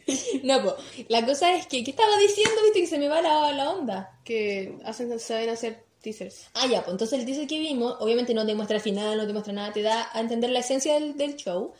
No, 0.43 0.63
pues, 0.63 0.75
la 1.09 1.27
cosa 1.27 1.55
es 1.55 1.67
que, 1.67 1.83
¿qué 1.83 1.91
estaba 1.91 2.17
diciendo? 2.19 2.55
Viste 2.65 2.81
que 2.81 2.87
se 2.87 2.99
me 2.99 3.09
va 3.09 3.21
la, 3.21 3.53
la 3.53 3.71
onda. 3.71 4.21
Que 4.25 4.79
hacen, 4.85 5.19
saben 5.19 5.51
hacer 5.51 5.85
teasers. 6.01 6.49
Ah, 6.55 6.67
ya, 6.67 6.83
pues 6.83 6.93
entonces 6.93 7.19
el 7.19 7.27
teaser 7.27 7.47
que 7.49 7.59
vimos, 7.59 7.97
obviamente 8.01 8.35
no 8.35 8.47
te 8.47 8.55
muestra 8.55 8.77
el 8.77 8.83
final, 8.83 9.17
no 9.17 9.27
te 9.27 9.33
muestra 9.33 9.53
nada, 9.53 9.73
te 9.73 9.83
da 9.83 10.09
a 10.13 10.21
entender 10.21 10.51
la 10.51 10.61
esencia 10.61 10.95
del, 10.95 11.17
del 11.17 11.37
show 11.37 11.73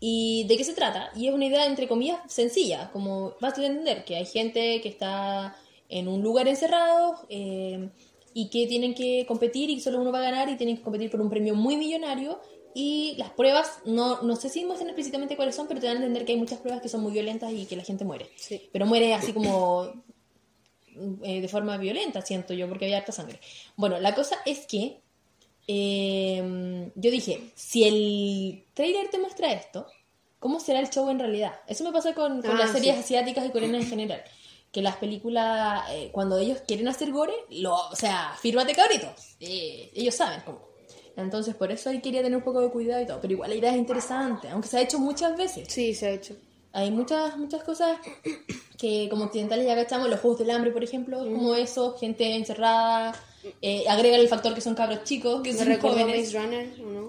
y 0.00 0.44
de 0.48 0.56
qué 0.56 0.64
se 0.64 0.74
trata. 0.74 1.10
Y 1.14 1.28
es 1.28 1.34
una 1.34 1.46
idea, 1.46 1.66
entre 1.66 1.88
comillas, 1.88 2.18
sencilla, 2.26 2.90
como 2.92 3.34
vas 3.40 3.58
a 3.58 3.66
entender 3.66 4.04
que 4.04 4.16
hay 4.16 4.26
gente 4.26 4.80
que 4.80 4.88
está 4.88 5.56
en 5.88 6.08
un 6.08 6.22
lugar 6.22 6.48
encerrado 6.48 7.16
eh, 7.28 7.88
y 8.34 8.50
que 8.50 8.66
tienen 8.66 8.94
que 8.94 9.24
competir 9.26 9.70
y 9.70 9.80
solo 9.80 10.00
uno 10.00 10.12
va 10.12 10.18
a 10.18 10.30
ganar 10.30 10.48
y 10.48 10.56
tienen 10.56 10.76
que 10.76 10.82
competir 10.82 11.10
por 11.10 11.20
un 11.20 11.30
premio 11.30 11.54
muy 11.54 11.76
millonario. 11.76 12.40
Y 12.74 13.14
las 13.18 13.30
pruebas, 13.30 13.80
no, 13.84 14.22
no 14.22 14.36
sé 14.36 14.48
si 14.48 14.64
muestran 14.64 14.88
explícitamente 14.90 15.36
cuáles 15.36 15.54
son, 15.56 15.66
pero 15.66 15.80
te 15.80 15.86
dan 15.86 15.96
a 15.96 16.00
entender 16.00 16.24
que 16.24 16.32
hay 16.32 16.38
muchas 16.38 16.60
pruebas 16.60 16.82
que 16.82 16.88
son 16.88 17.02
muy 17.02 17.12
violentas 17.12 17.52
y 17.52 17.66
que 17.66 17.76
la 17.76 17.84
gente 17.84 18.04
muere. 18.04 18.30
Sí. 18.36 18.68
Pero 18.72 18.86
muere 18.86 19.14
así 19.14 19.32
como 19.32 19.92
eh, 21.22 21.40
de 21.40 21.48
forma 21.48 21.76
violenta, 21.76 22.22
siento 22.22 22.54
yo, 22.54 22.68
porque 22.68 22.84
había 22.86 22.98
harta 22.98 23.12
sangre. 23.12 23.40
Bueno, 23.76 23.98
la 24.00 24.14
cosa 24.14 24.36
es 24.44 24.66
que 24.66 25.00
eh, 25.66 26.90
yo 26.94 27.10
dije, 27.10 27.50
si 27.54 27.84
el 27.84 28.64
trailer 28.74 29.08
te 29.10 29.18
muestra 29.18 29.52
esto, 29.52 29.86
¿cómo 30.38 30.60
será 30.60 30.80
el 30.80 30.90
show 30.90 31.08
en 31.10 31.18
realidad? 31.18 31.52
Eso 31.66 31.84
me 31.84 31.92
pasa 31.92 32.14
con, 32.14 32.42
con 32.42 32.52
Ah, 32.52 32.58
las 32.58 32.72
series 32.72 32.94
sí. 32.96 33.00
asiáticas 33.00 33.46
y 33.46 33.50
coreanas 33.50 33.82
en 33.84 33.88
general. 33.90 34.22
Que 34.72 34.82
las 34.82 34.96
películas, 34.96 35.84
eh, 35.90 36.10
cuando 36.12 36.38
ellos 36.38 36.60
quieren 36.66 36.88
hacer 36.88 37.10
gore, 37.10 37.32
lo, 37.50 37.74
o 37.74 37.96
sea, 37.96 38.34
fírmate 38.40 38.74
cabrito. 38.74 39.08
Eh, 39.40 39.90
ellos 39.94 40.14
saben 40.14 40.40
cómo. 40.44 40.67
Entonces 41.18 41.54
por 41.54 41.72
eso 41.72 41.90
ahí 41.90 42.00
quería 42.00 42.22
tener 42.22 42.36
un 42.36 42.44
poco 42.44 42.60
de 42.60 42.70
cuidado 42.70 43.02
y 43.02 43.06
todo. 43.06 43.20
Pero 43.20 43.34
igual 43.34 43.50
la 43.50 43.56
idea 43.56 43.72
es 43.72 43.78
interesante, 43.78 44.48
aunque 44.48 44.68
se 44.68 44.78
ha 44.78 44.82
hecho 44.82 44.98
muchas 44.98 45.36
veces. 45.36 45.66
Sí, 45.68 45.94
se 45.94 46.06
ha 46.06 46.10
hecho. 46.10 46.36
Hay 46.72 46.90
muchas, 46.90 47.36
muchas 47.36 47.64
cosas 47.64 47.98
que 48.78 49.08
como 49.10 49.24
occidentales 49.24 49.66
ya 49.66 49.74
cachamos, 49.74 50.08
los 50.08 50.20
Juegos 50.20 50.38
del 50.38 50.50
Hambre, 50.50 50.70
por 50.70 50.84
ejemplo, 50.84 51.24
es 51.24 51.32
como 51.32 51.54
eso, 51.54 51.96
gente 51.98 52.36
encerrada, 52.36 53.14
eh, 53.62 53.84
agrega 53.88 54.16
el 54.16 54.28
factor 54.28 54.54
que 54.54 54.60
son 54.60 54.74
cabros 54.74 55.04
chicos, 55.04 55.42
que 55.42 55.52
Me 55.52 55.58
son 55.58 55.80
jóvenes. 55.80 56.34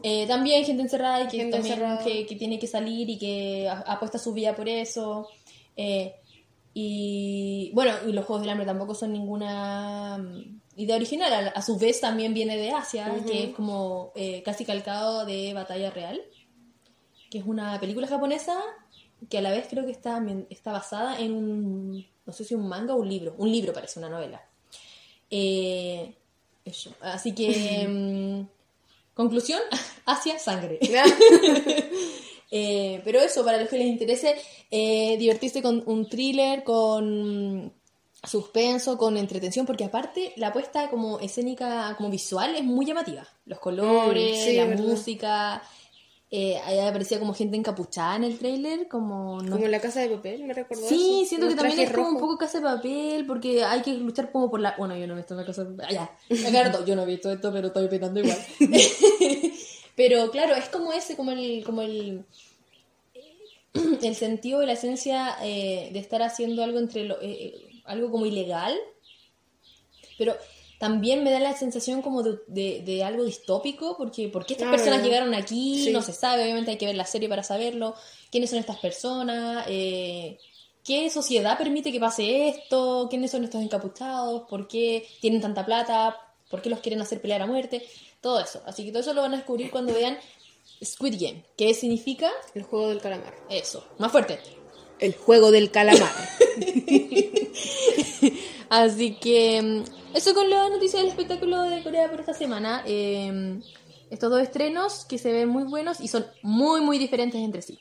Eh, 0.04 0.26
también 0.28 0.65
gente 0.65 0.82
encerrada 0.82 1.24
y 1.24 1.28
que 1.28 1.38
Gente 1.38 1.58
también 1.58 1.74
encerrada. 1.74 2.04
que, 2.04 2.26
que 2.26 2.36
tiene 2.36 2.58
que 2.58 2.67
salir 2.67 3.10
y 3.10 3.17
que 3.17 3.69
apuesta 3.69 4.17
su 4.17 4.34
vida 4.34 4.56
por 4.56 4.67
eso. 4.69 5.28
Eh, 5.76 6.15
y 6.74 7.72
bueno, 7.74 7.93
y 8.08 8.12
los 8.12 8.26
Juegos 8.26 8.41
del 8.41 8.52
Hambre 8.52 8.65
tampoco 8.65 8.95
son 8.95 9.12
ninguna 9.12 10.17
mm, 10.17 10.62
idea 10.81 10.95
original. 10.95 11.33
A, 11.33 11.49
a 11.49 11.61
su 11.61 11.77
vez 11.77 12.01
también 12.01 12.33
viene 12.33 12.57
de 12.57 12.71
Asia, 12.71 13.13
que 13.27 13.45
es 13.45 13.55
como 13.55 14.11
eh, 14.15 14.41
casi 14.43 14.65
calcado 14.65 15.25
de 15.25 15.53
Batalla 15.53 15.91
Real, 15.91 16.19
que 17.29 17.39
es 17.39 17.45
una 17.45 17.79
película 17.79 18.07
japonesa 18.07 18.59
que 19.29 19.37
a 19.37 19.41
la 19.41 19.51
vez 19.51 19.67
creo 19.69 19.85
que 19.85 19.91
está, 19.91 20.23
está 20.49 20.71
basada 20.71 21.19
en 21.19 21.33
un, 21.33 22.07
no 22.25 22.33
sé 22.33 22.45
si 22.45 22.55
un 22.55 22.67
manga 22.67 22.95
o 22.95 22.99
un 22.99 23.09
libro. 23.09 23.35
Un 23.37 23.51
libro 23.51 23.73
parece, 23.73 23.99
una 23.99 24.09
novela. 24.09 24.41
Eh, 25.29 26.15
eso. 26.65 26.95
Así 27.01 27.33
que... 27.33 27.87
mm, 28.47 28.59
Conclusión, 29.19 29.59
Asia, 30.05 30.39
sangre. 30.39 30.79
Eh, 32.51 32.99
pero 33.05 33.19
eso, 33.19 33.45
para 33.45 33.59
los 33.59 33.69
que 33.69 33.77
les 33.77 33.85
interese, 33.85 34.35
eh, 34.71 35.17
divertirse 35.19 35.61
con 35.61 35.83
un 35.85 36.09
thriller, 36.09 36.63
con 36.63 37.71
suspenso, 38.27 38.97
con 38.97 39.17
entretención, 39.17 39.65
porque 39.65 39.86
aparte 39.86 40.34
la 40.36 40.47
apuesta 40.47 40.89
como 40.89 41.19
escénica, 41.19 41.93
como 41.97 42.10
visual, 42.10 42.55
es 42.55 42.63
muy 42.63 42.86
llamativa. 42.86 43.27
Los 43.45 43.60
colores, 43.60 44.39
Mm, 44.39 44.43
sí, 44.43 44.53
la 44.55 44.65
verdad. 44.65 44.84
música. 44.84 45.63
Eh, 46.32 46.58
ahí 46.63 46.77
aparecía 46.79 47.17
como 47.19 47.34
gente 47.34 47.58
encapuchada 47.58 48.15
en 48.17 48.23
el 48.23 48.38
tráiler, 48.38 48.88
como... 48.88 49.41
no- 49.41 49.55
Como 49.55 49.67
la 49.67 49.79
casa 49.79 50.01
de 50.01 50.10
papel, 50.10 50.43
me 50.43 50.53
recordó 50.53 50.88
Sí, 50.88 51.21
eso. 51.21 51.29
siento 51.29 51.47
que 51.47 51.55
también 51.55 51.79
es 51.79 51.91
como 51.91 52.10
un 52.10 52.19
poco 52.19 52.38
casa 52.38 52.60
de 52.60 52.65
papel, 52.65 53.25
porque 53.25 53.63
hay 53.63 53.82
que 53.82 53.93
luchar 53.95 54.32
como 54.32 54.51
por 54.51 54.60
la... 54.60 54.75
Bueno, 54.77 54.95
yo 54.95 55.08
no 55.08 55.13
he 55.13 55.17
visto 55.17 55.34
la 55.34 55.43
casa 55.43 55.63
de 55.63 55.75
papel. 55.75 55.97
Ah, 55.97 56.10
ya. 56.29 56.49
Claro, 56.51 56.86
yo 56.86 56.95
no 56.95 57.01
he 57.01 57.05
visto 57.08 57.32
esto, 57.32 57.51
pero 57.51 57.67
estoy 57.69 57.88
petando 57.88 58.19
igual. 58.19 58.38
pero 59.95 60.29
claro, 60.29 60.53
es 60.55 60.69
como 60.69 60.93
ese, 60.93 61.15
como 61.15 61.32
el... 61.32 61.63
Como 61.65 61.82
el 61.82 62.25
el 64.01 64.15
sentido 64.15 64.63
y 64.63 64.65
la 64.65 64.73
esencia 64.73 65.36
eh, 65.43 65.89
de 65.93 65.99
estar 65.99 66.21
haciendo 66.23 66.63
algo 66.63 66.79
entre 66.79 67.03
lo, 67.05 67.17
eh, 67.21 67.68
algo 67.89 68.10
como 68.12 68.25
ilegal 68.25 68.78
pero 70.17 70.36
también 70.80 71.23
me 71.23 71.32
da 71.32 71.39
la 71.39 71.58
sensación 71.58 72.02
como 72.02 72.23
de, 72.23 72.39
de- 72.47 72.82
de 72.86 73.04
algo 73.04 73.23
distópico 73.25 73.95
porque 73.97 74.30
¿por 74.30 74.45
qué 74.45 74.54
estas 74.54 74.67
Ah, 74.69 74.71
personas 74.71 75.04
llegaron 75.04 75.34
aquí? 75.34 75.84
Sí. 75.86 75.91
no 75.91 76.02
se 76.02 76.13
sabe, 76.13 76.43
obviamente 76.43 76.71
hay 76.71 76.78
que 76.78 76.86
ver 76.86 76.95
la 76.95 77.06
serie 77.06 77.28
para 77.30 77.43
saberlo 77.43 77.95
quiénes 78.32 78.49
son 78.49 78.60
estas 78.60 78.78
personas 78.80 79.65
eh, 79.69 80.38
qué 80.84 81.10
sociedad 81.10 81.58
permite 81.58 81.91
que 81.91 81.99
pase 81.99 82.47
esto 82.49 83.08
quiénes 83.10 83.32
son 83.32 83.43
estos 83.43 83.62
encapuchados 83.62 84.43
por 84.49 84.67
qué 84.67 85.08
tienen 85.21 85.41
tanta 85.41 85.65
plata 85.65 86.15
por 86.49 86.62
qué 86.62 86.69
los 86.69 86.80
quieren 86.80 87.02
hacer 87.02 87.21
pelear 87.21 87.41
a 87.41 87.47
muerte 87.47 87.86
todo 88.21 88.39
eso, 88.39 88.62
así 88.65 88.84
que 88.84 88.91
todo 88.91 89.02
eso 89.02 89.13
lo 89.13 89.21
van 89.21 89.34
a 89.34 89.38
descubrir 89.38 89.71
cuando 89.71 89.93
vean 89.93 90.17
Squid 90.84 91.15
Game, 91.19 91.43
¿qué 91.58 91.73
significa? 91.73 92.30
El 92.54 92.63
juego 92.63 92.89
del 92.89 92.99
calamar. 93.02 93.34
Eso, 93.49 93.86
más 93.97 94.12
fuerte. 94.12 94.39
El 94.99 95.15
juego 95.15 95.51
del 95.51 95.71
calamar. 95.71 96.12
Así 98.69 99.15
que 99.15 99.62
mm, 99.62 99.83
eso 100.15 100.33
con 100.33 100.49
la 100.49 100.69
noticia 100.69 100.99
del 100.99 101.09
espectáculo 101.09 101.62
de 101.63 101.83
Corea 101.83 102.09
por 102.09 102.19
esta 102.19 102.33
semana. 102.33 102.83
Eh, 102.85 103.59
estos 104.09 104.31
dos 104.31 104.41
estrenos 104.41 105.05
que 105.05 105.17
se 105.17 105.31
ven 105.31 105.49
muy 105.49 105.63
buenos 105.63 105.99
y 105.99 106.07
son 106.07 106.25
muy, 106.41 106.81
muy 106.81 106.97
diferentes 106.97 107.39
entre 107.39 107.62
sí. 107.62 107.79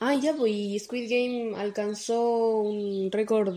ah, 0.00 0.14
ya, 0.14 0.34
pues 0.34 0.52
y 0.52 0.78
Squid 0.78 1.08
Game 1.08 1.54
alcanzó 1.56 2.58
un 2.58 3.10
récord 3.12 3.56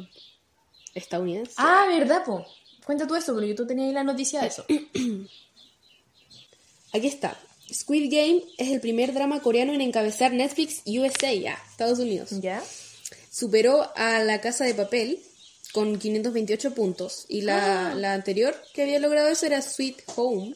estadounidense. 0.93 1.53
Ah, 1.57 1.85
¿verdad, 1.87 2.23
po? 2.25 2.45
Cuenta 2.85 3.07
tú 3.07 3.15
eso, 3.15 3.33
porque 3.33 3.53
tú 3.53 3.65
tenías 3.65 3.87
ahí 3.87 3.93
la 3.93 4.03
noticia 4.03 4.41
de 4.41 4.47
eso. 4.47 4.65
Aquí 6.93 7.07
está. 7.07 7.39
Squid 7.71 8.11
Game 8.11 8.41
es 8.57 8.69
el 8.69 8.81
primer 8.81 9.13
drama 9.13 9.41
coreano 9.41 9.73
en 9.73 9.81
encabezar 9.81 10.33
Netflix 10.33 10.81
USA, 10.87 11.33
ya, 11.33 11.59
Estados 11.69 11.99
Unidos. 11.99 12.31
¿Ya? 12.41 12.63
Superó 13.31 13.89
a 13.95 14.19
La 14.19 14.41
Casa 14.41 14.65
de 14.65 14.73
Papel 14.73 15.19
con 15.73 15.99
528 15.99 16.73
puntos. 16.73 17.25
Y 17.27 17.41
la, 17.41 17.93
la 17.95 18.13
anterior 18.13 18.55
que 18.73 18.83
había 18.83 18.99
logrado 18.99 19.29
eso 19.29 19.45
era 19.45 19.61
Sweet 19.61 19.97
Home. 20.15 20.55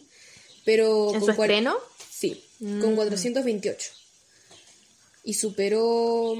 Pero 0.65 1.13
¿En 1.13 1.19
con 1.19 1.25
su 1.25 1.31
estreno? 1.31 1.75
Sí, 2.09 2.43
con 2.59 2.95
428. 2.95 3.91
Y 5.23 5.33
superó... 5.35 6.35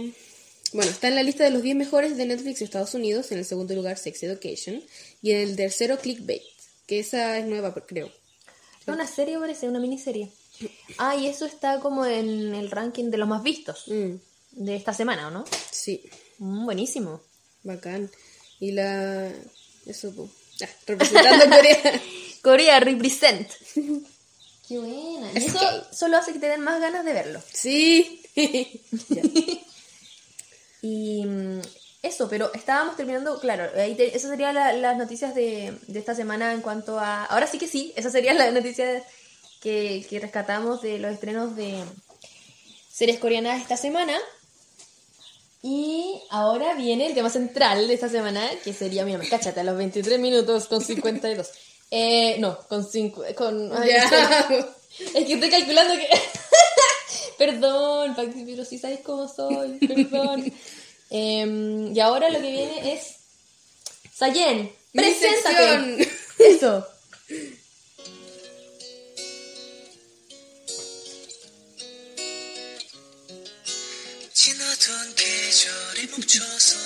Bueno, 0.74 0.89
está 0.89 1.08
en 1.08 1.15
la 1.15 1.24
lista 1.24 1.43
de 1.43 1.52
los 1.52 1.62
10 1.62 1.76
mejores 1.76 2.17
de 2.17 2.26
Netflix 2.26 2.60
de 2.60 2.65
Estados 2.65 2.93
Unidos. 2.96 3.32
En 3.32 3.38
el 3.38 3.46
segundo 3.46 3.76
lugar, 3.76 3.98
Sex 3.98 4.24
Education. 4.24 4.82
Y 5.22 5.32
en 5.32 5.41
el 5.41 5.56
tercero, 5.56 6.00
Clickbait. 6.00 6.41
Que 6.88 7.00
esa 7.00 7.38
es 7.38 7.46
nueva, 7.46 7.74
creo. 7.86 8.08
Es 8.82 8.88
una 8.88 9.06
serie, 9.08 9.38
parece, 9.38 9.69
una 9.69 9.80
miniserie. 9.80 10.30
Ah, 10.98 11.15
y 11.15 11.28
eso 11.28 11.46
está 11.46 11.80
como 11.80 12.06
en 12.06 12.54
el 12.56 12.72
ranking 12.72 13.10
de 13.12 13.17
los 13.17 13.28
más 13.28 13.43
vistos 13.43 13.86
Mm, 13.88 14.15
de 14.52 14.76
esta 14.76 14.93
semana, 14.93 15.28
¿o 15.28 15.32
no? 15.32 15.46
sí, 15.72 16.04
Mm, 16.43 16.65
buenísimo. 16.65 17.21
bacán. 17.63 18.12
Y 18.60 18.71
la... 18.71 19.32
Eso. 19.86 20.13
Ah, 20.62 20.69
representando 20.86 21.45
Corea. 21.56 22.01
Corea 22.41 22.79
represent. 22.82 23.49
Qué 24.67 24.79
buena. 24.79 25.32
Y 25.34 25.38
eso 25.45 25.60
solo 25.93 26.17
hace 26.17 26.34
que 26.34 26.39
te 26.39 26.47
den 26.47 26.62
más 26.62 26.79
ganas 26.82 27.03
de 27.06 27.13
verlo. 27.13 27.41
Sí. 27.51 28.21
Y 30.82 31.23
mm, 31.25 31.62
eso, 32.01 32.27
pero 32.29 32.51
estábamos 32.53 32.97
terminando, 32.97 33.39
claro, 33.39 33.69
ahí 33.79 33.95
te- 33.95 34.15
esas 34.17 34.29
serían 34.32 34.53
la- 34.56 34.73
las 34.73 34.97
noticias 34.97 35.34
de, 35.34 35.77
de 35.88 35.99
esta 35.99 36.13
semana 36.13 36.51
en 36.51 36.60
cuanto 36.62 36.99
a... 36.99 37.23
Ahora 37.23 37.47
sí 37.47 37.58
que 37.58 37.69
sí, 37.69 37.93
esas 37.95 38.12
serían 38.12 38.38
las 38.38 38.51
noticias 38.51 39.01
que, 39.62 40.06
que 40.10 40.19
rescatamos 40.19 40.82
de 40.82 40.99
los 40.99 41.13
estrenos 41.13 41.56
de 41.56 41.82
series 42.91 43.17
coreanas 43.19 43.62
esta 43.62 43.77
semana. 43.77 44.17
Y 45.65 46.21
ahora 46.30 46.76
viene 46.76 47.08
el 47.08 47.13
tema 47.13 47.30
central 47.30 47.88
de 47.88 47.93
esta 47.93 48.10
semana, 48.10 48.45
que 48.65 48.73
sería, 48.73 49.06
mira, 49.06 49.21
cáchate, 49.30 49.62
a 49.62 49.63
los 49.63 49.78
23 49.78 50.19
minutos 50.19 50.67
con 50.67 50.82
52. 50.82 51.49
Eh, 51.89 52.36
no, 52.39 52.60
con 52.67 52.86
5... 52.86 53.23
Con, 53.34 53.71
ay, 53.73 53.91
es 55.15 55.26
que 55.26 55.34
estoy 55.34 55.49
calculando 55.49 55.93
que... 55.95 56.08
perdón, 57.38 58.13
pero 58.45 58.65
si 58.65 58.78
sabes 58.78 58.99
cómo 59.06 59.26
soy, 59.30 59.80
perdón. 59.80 60.52
Em, 61.10 61.95
y 61.95 61.99
ahora 62.02 62.30
lo 62.30 62.41
que 62.41 62.52
viene 62.52 62.93
es... 62.93 63.15
Sayen, 64.13 64.69
preséntate. 64.91 66.10
Eso. 66.39 66.86
계절에 75.53 76.07
멈춰서 76.07 76.77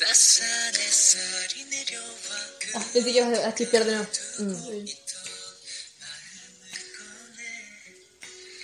따스한 0.00 0.74
햇살이 0.74 1.64
내려와 1.66 2.08
그 2.58 2.72
Ah, 2.76 2.84
pensé 2.92 3.12
que 3.12 3.18
ibas 3.18 3.38
a 3.44 3.54
chispear 3.54 3.84
de 3.84 3.92
nuevo. 3.92 4.08
Mm. 4.38 4.86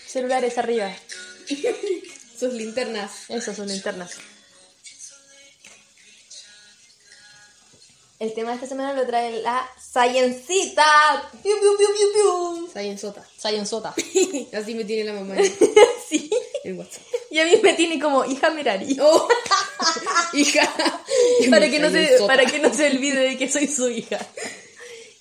Celulares 0.06 0.56
arriba. 0.56 0.96
Sus 2.38 2.54
linternas. 2.54 3.28
Eso 3.28 3.54
son 3.54 3.68
linternas. 3.68 4.12
El 8.18 8.32
tema 8.34 8.50
de 8.50 8.54
esta 8.56 8.66
semana 8.66 8.94
lo 8.94 9.06
trae 9.06 9.42
la 9.42 9.70
Sciencita. 9.78 11.30
Piu, 11.42 11.60
piu, 11.60 11.76
piu, 11.76 11.88
piu, 11.94 12.12
piu. 12.14 12.70
Sayen 12.72 12.98
Sota. 12.98 13.22
Sciencota. 13.36 13.94
Así 14.58 14.74
me 14.74 14.84
tiene 14.84 15.04
la 15.04 15.12
mamá 15.12 15.36
en, 15.36 15.54
sí. 16.08 16.30
en 16.64 16.78
WhatsApp. 16.78 17.13
Y 17.35 17.39
a 17.41 17.45
mí 17.45 17.51
me 17.61 17.73
tiene 17.73 17.99
como 17.99 18.23
hija 18.23 18.49
Merari. 18.51 18.95
Oh, 19.01 19.27
hija. 20.33 20.73
para, 21.49 21.69
que 21.69 21.79
no 21.79 21.89
se, 21.89 22.17
para 22.25 22.45
que 22.45 22.59
no 22.59 22.73
se 22.73 22.87
olvide 22.87 23.19
de 23.29 23.37
que 23.37 23.51
soy 23.51 23.67
su 23.67 23.89
hija. 23.89 24.17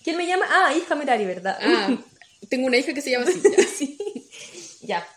¿Quién 0.04 0.16
me 0.16 0.24
llama? 0.24 0.46
Ah, 0.48 0.72
hija 0.76 0.94
Merari, 0.94 1.24
¿verdad? 1.24 1.58
Ah, 1.60 1.88
tengo 2.48 2.68
una 2.68 2.76
hija 2.76 2.94
que 2.94 3.00
se 3.02 3.10
llama 3.10 3.26
así. 3.28 3.42
ya. 3.42 3.66
sí. 3.78 3.98
Ya. 4.82 5.08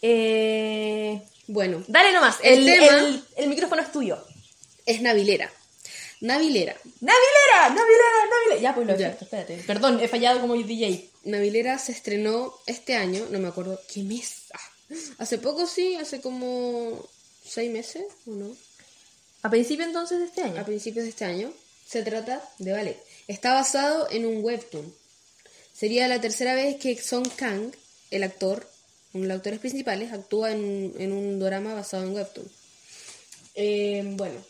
Eh, 0.00 1.20
Bueno, 1.46 1.82
dale 1.88 2.12
nomás. 2.12 2.36
El 2.42 2.66
El, 2.66 2.78
tema- 2.80 2.98
el- 3.00 3.24
el 3.36 3.48
micrófono 3.50 3.82
es 3.82 3.92
tuyo. 3.92 4.24
es 4.86 5.02
Navilera. 5.02 5.52
Navilera. 6.22 6.74
¡Navilera! 7.00 7.68
¡Navilera! 7.68 8.26
¡Navilera! 8.30 8.60
Ya, 8.62 8.74
pues 8.74 8.86
lo 8.86 8.94
efectos, 8.94 9.22
espérate. 9.22 9.56
Perdón, 9.66 10.00
he 10.00 10.08
fallado 10.08 10.40
como 10.40 10.54
DJ. 10.54 11.08
Navilera 11.24 11.78
se 11.78 11.92
estrenó 11.92 12.54
este 12.66 12.94
año, 12.94 13.26
no 13.30 13.38
me 13.40 13.48
acuerdo 13.48 13.78
qué 13.92 14.02
mes. 14.02 14.44
Ah, 14.54 14.58
hace 15.18 15.38
poco 15.38 15.66
sí, 15.66 15.96
hace 15.96 16.20
como 16.20 17.08
seis 17.44 17.70
meses, 17.70 18.04
¿o 18.26 18.30
no? 18.32 18.56
A 19.42 19.50
principio 19.50 19.84
entonces 19.84 20.18
de 20.18 20.26
este 20.26 20.42
año. 20.42 20.60
A 20.60 20.64
principios 20.64 21.04
de 21.04 21.10
este 21.10 21.24
año. 21.24 21.52
Se 21.86 22.02
trata 22.02 22.42
de 22.58 22.72
ballet. 22.72 23.02
Está 23.26 23.54
basado 23.54 24.08
en 24.10 24.26
un 24.26 24.44
webtoon. 24.44 24.94
Sería 25.72 26.06
la 26.08 26.20
tercera 26.20 26.54
vez 26.54 26.76
que 26.76 27.00
Song 27.00 27.26
Kang 27.36 27.72
el 28.10 28.24
actor, 28.24 28.66
uno 29.12 29.22
de 29.22 29.28
los 29.28 29.36
actores 29.36 29.60
principales, 29.60 30.12
actúa 30.12 30.52
en, 30.52 30.92
en 30.98 31.12
un 31.12 31.38
drama 31.38 31.74
basado 31.74 32.04
en 32.04 32.14
Webtoon. 32.14 32.48
Eh, 33.54 34.02
bueno, 34.16 34.40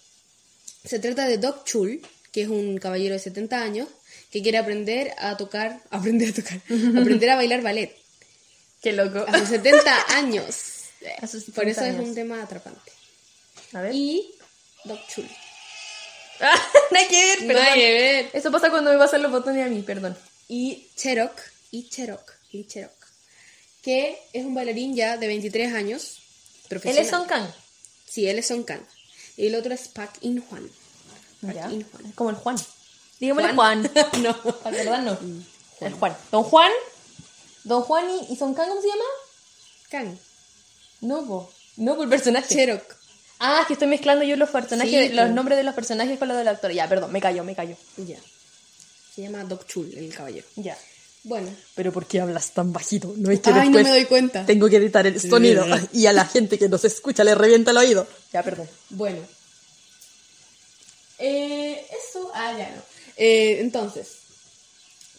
se 0.85 0.99
trata 0.99 1.27
de 1.27 1.39
Doc 1.39 1.65
Chul, 1.65 2.01
que 2.33 2.43
es 2.43 2.49
un 2.49 2.79
caballero 2.79 3.15
de 3.15 3.21
70 3.21 3.63
años 3.63 3.89
que 4.31 4.43
quiere 4.43 4.59
aprender 4.59 5.13
a 5.19 5.37
tocar, 5.37 5.81
aprender 5.91 6.31
a 6.31 6.35
tocar, 6.35 6.61
aprender 7.01 7.31
a 7.31 7.37
bailar 7.37 7.63
ballet. 7.63 7.97
Qué 8.81 8.93
loco. 8.93 9.25
A 9.29 9.39
sus 9.39 9.49
70 9.49 10.15
años. 10.17 10.57
A 11.21 11.27
sus 11.27 11.45
Por 11.45 11.65
70 11.65 11.71
eso 11.71 11.85
es 12.03 12.09
un 12.09 12.15
tema 12.15 12.43
atrapante. 12.43 12.93
A 13.73 13.81
ver. 13.83 13.95
Y 13.95 14.35
Doc 14.85 15.01
Chul. 15.09 15.29
Nada 16.41 17.09
que 17.09 17.25
ver, 17.25 17.39
perdón. 17.47 17.63
Nada 17.63 17.75
que 17.75 17.93
ver. 17.93 18.31
Eso 18.33 18.51
pasa 18.51 18.71
cuando 18.71 18.91
me 18.93 18.99
pasan 18.99 19.23
los 19.23 19.31
botones 19.31 19.67
a 19.67 19.69
mí, 19.69 19.83
perdón. 19.83 20.17
y 20.49 20.89
Cherok, 20.97 21.39
y 21.71 21.89
Cherok, 21.89 22.33
y 22.51 22.65
Cherok, 22.65 22.93
que 23.83 24.19
es 24.33 24.45
un 24.45 24.55
bailarín 24.55 24.97
ya 24.97 25.17
de 25.19 25.27
23 25.27 25.75
años, 25.75 26.19
Él 26.63 26.69
profesional. 26.69 27.05
es 27.05 27.11
Son 27.11 27.27
Kang. 27.27 27.47
Sí, 28.09 28.27
él 28.27 28.39
es 28.39 28.47
Song 28.49 28.65
Kang. 28.65 28.81
Y 29.37 29.47
el 29.47 29.55
otro 29.55 29.73
es 29.73 29.89
Park 29.89 30.15
In 30.23 30.43
Hwan. 30.51 30.69
Park 31.43 31.55
Ya. 31.55 31.71
In 31.71 31.87
como 32.15 32.31
el 32.31 32.37
Juan. 32.37 32.57
Digámosle 33.21 33.55
Juan. 33.55 33.89
Juan. 33.89 34.23
no. 34.23 34.43
Para 34.43 34.77
verdad 34.77 35.03
no. 35.03 35.19
El 35.81 35.93
Juan. 35.93 36.17
Don 36.33 36.43
Juan. 36.43 36.73
Don 37.65 37.83
Juan 37.83 38.05
y, 38.11 38.33
y 38.33 38.37
Son 38.37 38.55
Kang, 38.55 38.69
¿cómo 38.69 38.81
se 38.81 38.89
llama? 38.89 39.05
Kang. 39.91 40.17
No, 41.01 41.27
po. 41.27 41.53
No, 41.77 41.95
por 41.95 42.05
el 42.05 42.11
personaje. 42.11 42.55
Cherok. 42.55 42.83
Ah, 43.39 43.61
es 43.63 43.67
que 43.69 43.73
estoy 43.73 43.89
mezclando 43.89 44.25
yo 44.25 44.37
los 44.37 44.51
personajes, 44.51 45.09
Sí, 45.11 45.15
los 45.15 45.31
nombres 45.31 45.57
de 45.57 45.65
los 45.65 45.75
personajes 45.75 46.19
con 46.19 46.29
los 46.29 46.37
del 46.37 46.49
actor. 46.49 46.73
Ya, 46.73 46.89
perdón, 46.89 47.11
me 47.11 47.21
callo, 47.21 47.43
me 47.43 47.55
callo. 47.55 47.75
Ya. 47.97 48.19
Se 49.15 49.23
llama 49.23 49.45
Doc 49.45 49.67
Chul, 49.67 49.93
el 49.97 50.15
caballero. 50.15 50.47
Ya. 50.57 50.77
Bueno. 51.25 51.51
Pero 51.75 51.93
¿por 51.93 52.07
qué 52.07 52.21
hablas 52.21 52.51
tan 52.53 52.73
bajito? 52.73 53.15
No 53.17 53.31
es 53.31 53.41
que 53.41 53.51
Ay, 53.51 53.69
no 53.71 53.83
me 53.83 53.89
doy 53.89 54.05
cuenta. 54.05 54.45
tengo 54.47 54.69
que 54.69 54.77
editar 54.77 55.07
el 55.07 55.21
sonido 55.21 55.67
y 55.93 56.07
a 56.07 56.13
la 56.13 56.25
gente 56.27 56.59
que 56.59 56.69
nos 56.69 56.85
escucha 56.85 57.25
le 57.25 57.35
revienta 57.35 57.71
el 57.73 57.77
oído. 57.79 58.07
Ya, 58.33 58.43
perdón. 58.43 58.69
Bueno. 58.91 59.19
Eh, 61.19 61.87
eso. 61.91 62.31
Ah, 62.35 62.55
ya 62.57 62.71
no. 62.71 62.83
Eh, 63.17 63.59
entonces, 63.61 64.19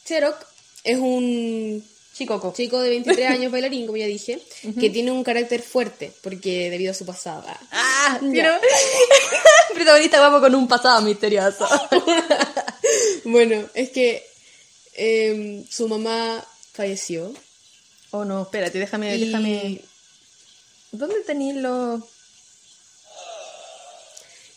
Cherok 0.06 0.38
es 0.84 0.98
un 0.98 1.84
Chicoco. 2.24 2.54
chico 2.56 2.80
de 2.80 2.90
23 2.90 3.30
años 3.30 3.52
bailarín, 3.52 3.86
como 3.86 3.98
ya 3.98 4.06
dije, 4.06 4.40
que 4.80 4.90
tiene 4.90 5.12
un 5.12 5.24
carácter 5.24 5.62
fuerte, 5.62 6.12
porque 6.22 6.70
debido 6.70 6.92
a 6.92 6.96
su 6.96 7.06
pasado. 7.06 7.44
Ah, 7.72 8.20
pero... 8.34 8.52
Protagonista 9.74 10.20
guapo 10.20 10.40
con 10.42 10.56
un 10.56 10.68
pasado 10.68 11.02
misterioso. 11.02 11.68
Bueno, 13.24 13.64
es 13.74 13.90
que 13.92 14.26
em, 14.96 15.64
su 15.70 15.88
mamá 15.88 16.44
falleció. 16.74 17.32
Oh, 18.10 18.26
no, 18.26 18.42
espérate, 18.42 18.80
déjame, 18.80 19.16
y- 19.16 19.26
déjame... 19.26 19.82
¿Dónde 20.92 21.22
tenéis 21.26 21.56
los...? 21.56 22.02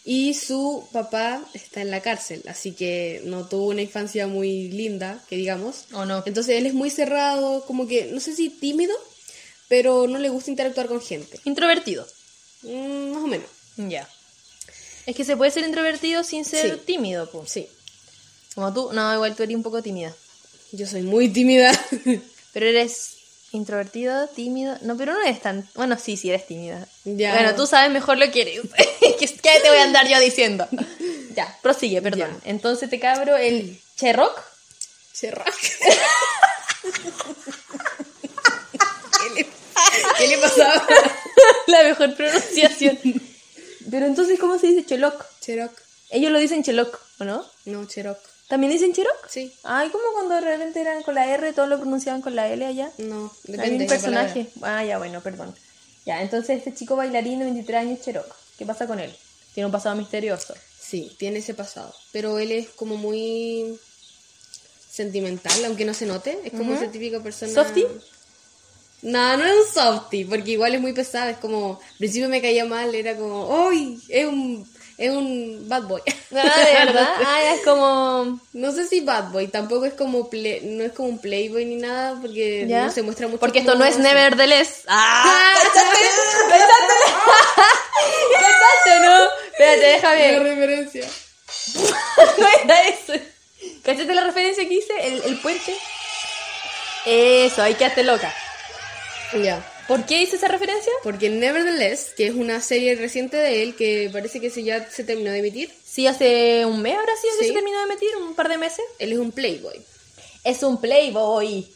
Y 0.07 0.35
su 0.35 0.87
papá 0.93 1.43
está 1.55 1.81
en 1.81 1.91
la 1.91 2.03
cárcel, 2.03 2.43
así 2.47 2.73
que 2.73 3.23
no 3.25 3.47
tuvo 3.49 3.69
una 3.69 3.81
infancia 3.81 4.27
muy 4.27 4.69
linda, 4.69 5.25
que 5.31 5.37
digamos. 5.37 5.87
Oh, 5.95 6.05
no. 6.05 6.23
Entonces 6.27 6.57
él 6.59 6.67
es 6.67 6.75
muy 6.75 6.91
cerrado, 6.91 7.65
como 7.65 7.87
que, 7.89 8.07
no 8.13 8.21
sé 8.21 8.35
si 8.37 8.51
tímido, 8.51 8.95
pero 9.69 10.07
no 10.07 10.19
le 10.19 10.29
gusta 10.29 10.51
interactuar 10.51 10.89
con 10.89 11.01
gente. 11.01 11.41
Introvertido. 11.45 12.07
Mm, 12.63 13.13
más 13.13 13.23
o 13.25 13.27
menos. 13.27 13.49
Ya. 13.79 14.07
Es 15.07 15.17
que 15.17 15.25
se 15.25 15.37
puede 15.39 15.51
ser 15.51 15.65
introvertido 15.65 16.23
sin 16.23 16.45
ser 16.45 16.75
Sí. 16.77 16.81
tímido, 16.85 17.31
pues. 17.31 17.51
Sí. 17.51 17.67
Como 18.55 18.73
tú, 18.75 18.93
no, 18.93 19.13
igual 19.15 19.35
tú 19.35 19.43
eres 19.43 19.57
un 19.57 19.63
poco 19.63 19.83
tímida. 19.83 20.15
Yo 20.73 20.87
soy 20.87 21.03
muy 21.03 21.29
tímida. 21.29 21.73
Pero 22.53 22.67
eres 22.67 23.17
introvertido, 23.55 24.27
tímido. 24.29 24.77
No, 24.83 24.97
pero 24.97 25.13
no 25.15 25.23
eres 25.23 25.41
tan. 25.41 25.69
Bueno, 25.75 25.97
sí, 25.99 26.17
sí, 26.17 26.29
eres 26.29 26.47
tímida. 26.47 26.87
Ya. 27.05 27.35
Bueno, 27.35 27.55
tú 27.55 27.67
sabes 27.67 27.91
mejor 27.91 28.19
lo 28.19 28.31
que 28.31 28.43
eres. 28.43 28.61
¿Qué 29.19 29.61
te 29.63 29.69
voy 29.69 29.79
a 29.79 29.85
andar 29.85 30.09
yo 30.09 30.19
diciendo? 30.21 30.67
ya, 31.35 31.59
prosigue, 31.63 32.03
perdón. 32.03 32.41
Entonces 32.45 32.91
te 32.91 32.99
cabro 33.01 33.37
el 33.37 33.81
Cherrock. 33.97 34.43
Cherrak. 35.15 35.55
¿Qué, 39.21 39.31
le, 39.35 39.47
¿Qué 40.19 40.29
le 40.29 40.39
pasaba? 40.39 40.87
La 41.69 41.85
mejor 41.85 42.17
pronunciación. 42.17 42.99
Pero 43.91 44.07
entonces, 44.07 44.39
¿cómo 44.41 44.59
se 44.59 44.67
dice 44.69 44.85
Cheloc? 44.85 45.25
Cherok. 45.41 45.73
Ellos 46.11 46.33
lo 46.33 46.39
dicen 46.39 46.65
Cheloc, 46.65 47.01
¿o 47.21 47.25
no? 47.25 47.47
No, 47.67 47.87
Cherok. 47.87 48.19
¿También 48.49 48.73
dicen 48.73 48.93
Cherok? 48.93 49.29
Sí. 49.29 49.53
Ay, 49.63 49.89
como 49.89 50.05
cuando 50.13 50.35
de 50.35 50.43
repente 50.43 50.81
eran 50.81 51.03
con 51.03 51.15
la 51.15 51.27
R, 51.27 51.53
todos 51.53 51.69
lo 51.69 51.79
pronunciaban 51.79 52.21
con 52.21 52.37
la 52.37 52.49
L 52.49 52.65
allá. 52.65 52.91
No, 52.99 53.33
Hay 53.47 53.53
depende 53.53 53.73
un 53.73 53.79
de 53.79 53.85
la 53.85 53.91
personaje. 53.91 54.47
Ah, 54.63 54.85
ya, 54.85 54.99
bueno, 54.99 55.21
perdón. 55.23 55.55
Ya, 56.05 56.21
entonces 56.21 56.59
este 56.59 56.75
chico 56.75 56.97
bailarín 56.97 57.39
de 57.39 57.47
23 57.47 57.81
años, 57.81 58.01
Cherok. 58.03 58.27
¿Qué 58.59 58.67
pasa 58.67 58.87
con 58.87 59.01
él? 59.01 59.15
Tiene 59.55 59.67
un 59.67 59.73
pasado 59.73 59.97
misterioso. 59.97 60.55
Sí, 60.79 61.15
tiene 61.19 61.39
ese 61.39 61.55
pasado. 61.55 61.95
Pero 62.13 62.39
él 62.39 62.53
es 62.53 62.69
como 62.69 62.97
muy 62.97 63.79
sentimental, 64.91 65.65
aunque 65.65 65.85
no 65.85 65.95
se 65.95 66.07
note. 66.07 66.39
Es 66.45 66.53
como 66.53 66.75
esa 66.75 66.91
típica 66.91 67.21
persona. 67.21 67.53
¿Softie? 67.53 67.87
No, 69.03 69.37
no 69.37 69.45
es 69.45 69.55
un 69.67 69.75
softie, 69.75 70.27
porque 70.27 70.53
igual 70.53 70.75
es 70.75 70.81
muy 70.81 70.93
pesada. 70.93 71.31
Es 71.31 71.39
como, 71.39 71.81
al 71.81 71.99
principio 71.99 72.29
me 72.29 72.41
caía 72.41 72.65
mal, 72.65 72.95
era 72.95 73.17
como, 73.17 73.69
¡ay! 73.69 73.99
Es 74.09 74.27
un, 74.27 74.67
es 74.99 75.11
un 75.11 75.69
bad 75.69 75.83
boy. 75.83 76.01
Ah, 76.35 76.59
de 76.59 76.73
verdad. 76.87 77.09
Ah, 77.27 77.43
es 77.55 77.61
como. 77.63 78.41
No 78.53 78.73
sé 78.73 78.87
si 78.87 79.01
bad 79.01 79.31
boy, 79.31 79.49
tampoco 79.49 79.85
es 79.87 79.95
como, 79.95 80.29
play- 80.31 80.61
no 80.63 80.85
es 80.85 80.93
como 80.93 81.09
un 81.09 81.19
playboy 81.19 81.65
ni 81.65 81.77
nada, 81.77 82.17
porque 82.21 82.67
¿Ya? 82.69 82.85
no 82.87 82.91
se 82.93 83.03
muestra 83.03 83.27
mucho. 83.27 83.41
Porque 83.41 83.61
esto 83.61 83.75
no 83.75 83.85
es 83.85 83.99
Nevertheless. 83.99 84.83
¡Ah! 84.89 85.55
¿Cachaste? 85.63 85.99
¿Cachaste, 88.33 89.01
no? 89.01 89.23
Espérate, 89.53 89.81
La 89.81 89.89
déjame. 89.89 90.39
referencia. 90.41 91.07
no 92.39 92.47
era 92.65 92.83
eso. 92.89 93.13
¿Cachaste 93.85 94.15
la 94.15 94.25
referencia 94.25 94.67
que 94.69 94.75
hice? 94.75 94.93
El, 95.07 95.23
el 95.25 95.39
puente. 95.41 95.75
Eso, 97.07 97.63
ahí 97.63 97.75
quedaste 97.75 98.03
loca. 98.03 98.33
Ya. 99.43 99.63
¿Por 99.89 100.07
qué 100.07 100.23
hice 100.23 100.37
esa 100.37 100.49
referencia? 100.49 100.93
Porque 101.03 101.29
Nevertheless, 101.29 102.15
que 102.17 102.27
es 102.27 102.35
una 102.35 102.61
serie 102.61 102.95
reciente 102.97 103.37
de 103.37 103.63
él, 103.63 103.75
que 103.77 104.09
parece 104.13 104.41
que 104.41 104.49
se 104.51 104.63
ya 104.63 104.89
se 104.91 105.05
terminó 105.05 105.31
de 105.31 105.39
emitir, 105.39 105.73
Sí, 105.85 106.07
hace 106.09 106.65
un 106.67 106.83
mes 106.83 106.97
que 106.97 107.45
Sí. 107.45 107.49
se 107.49 107.53
terminó 107.53 107.79
de 107.79 107.85
emitir, 107.93 108.17
un 108.17 108.35
par 108.35 108.49
de 108.49 108.59
meses. 108.59 108.85
él 108.99 109.13
es 109.13 109.19
un 109.19 109.31
playboy. 109.31 109.81
Es 110.43 110.63
un 110.63 110.81
playboy. 110.81 111.69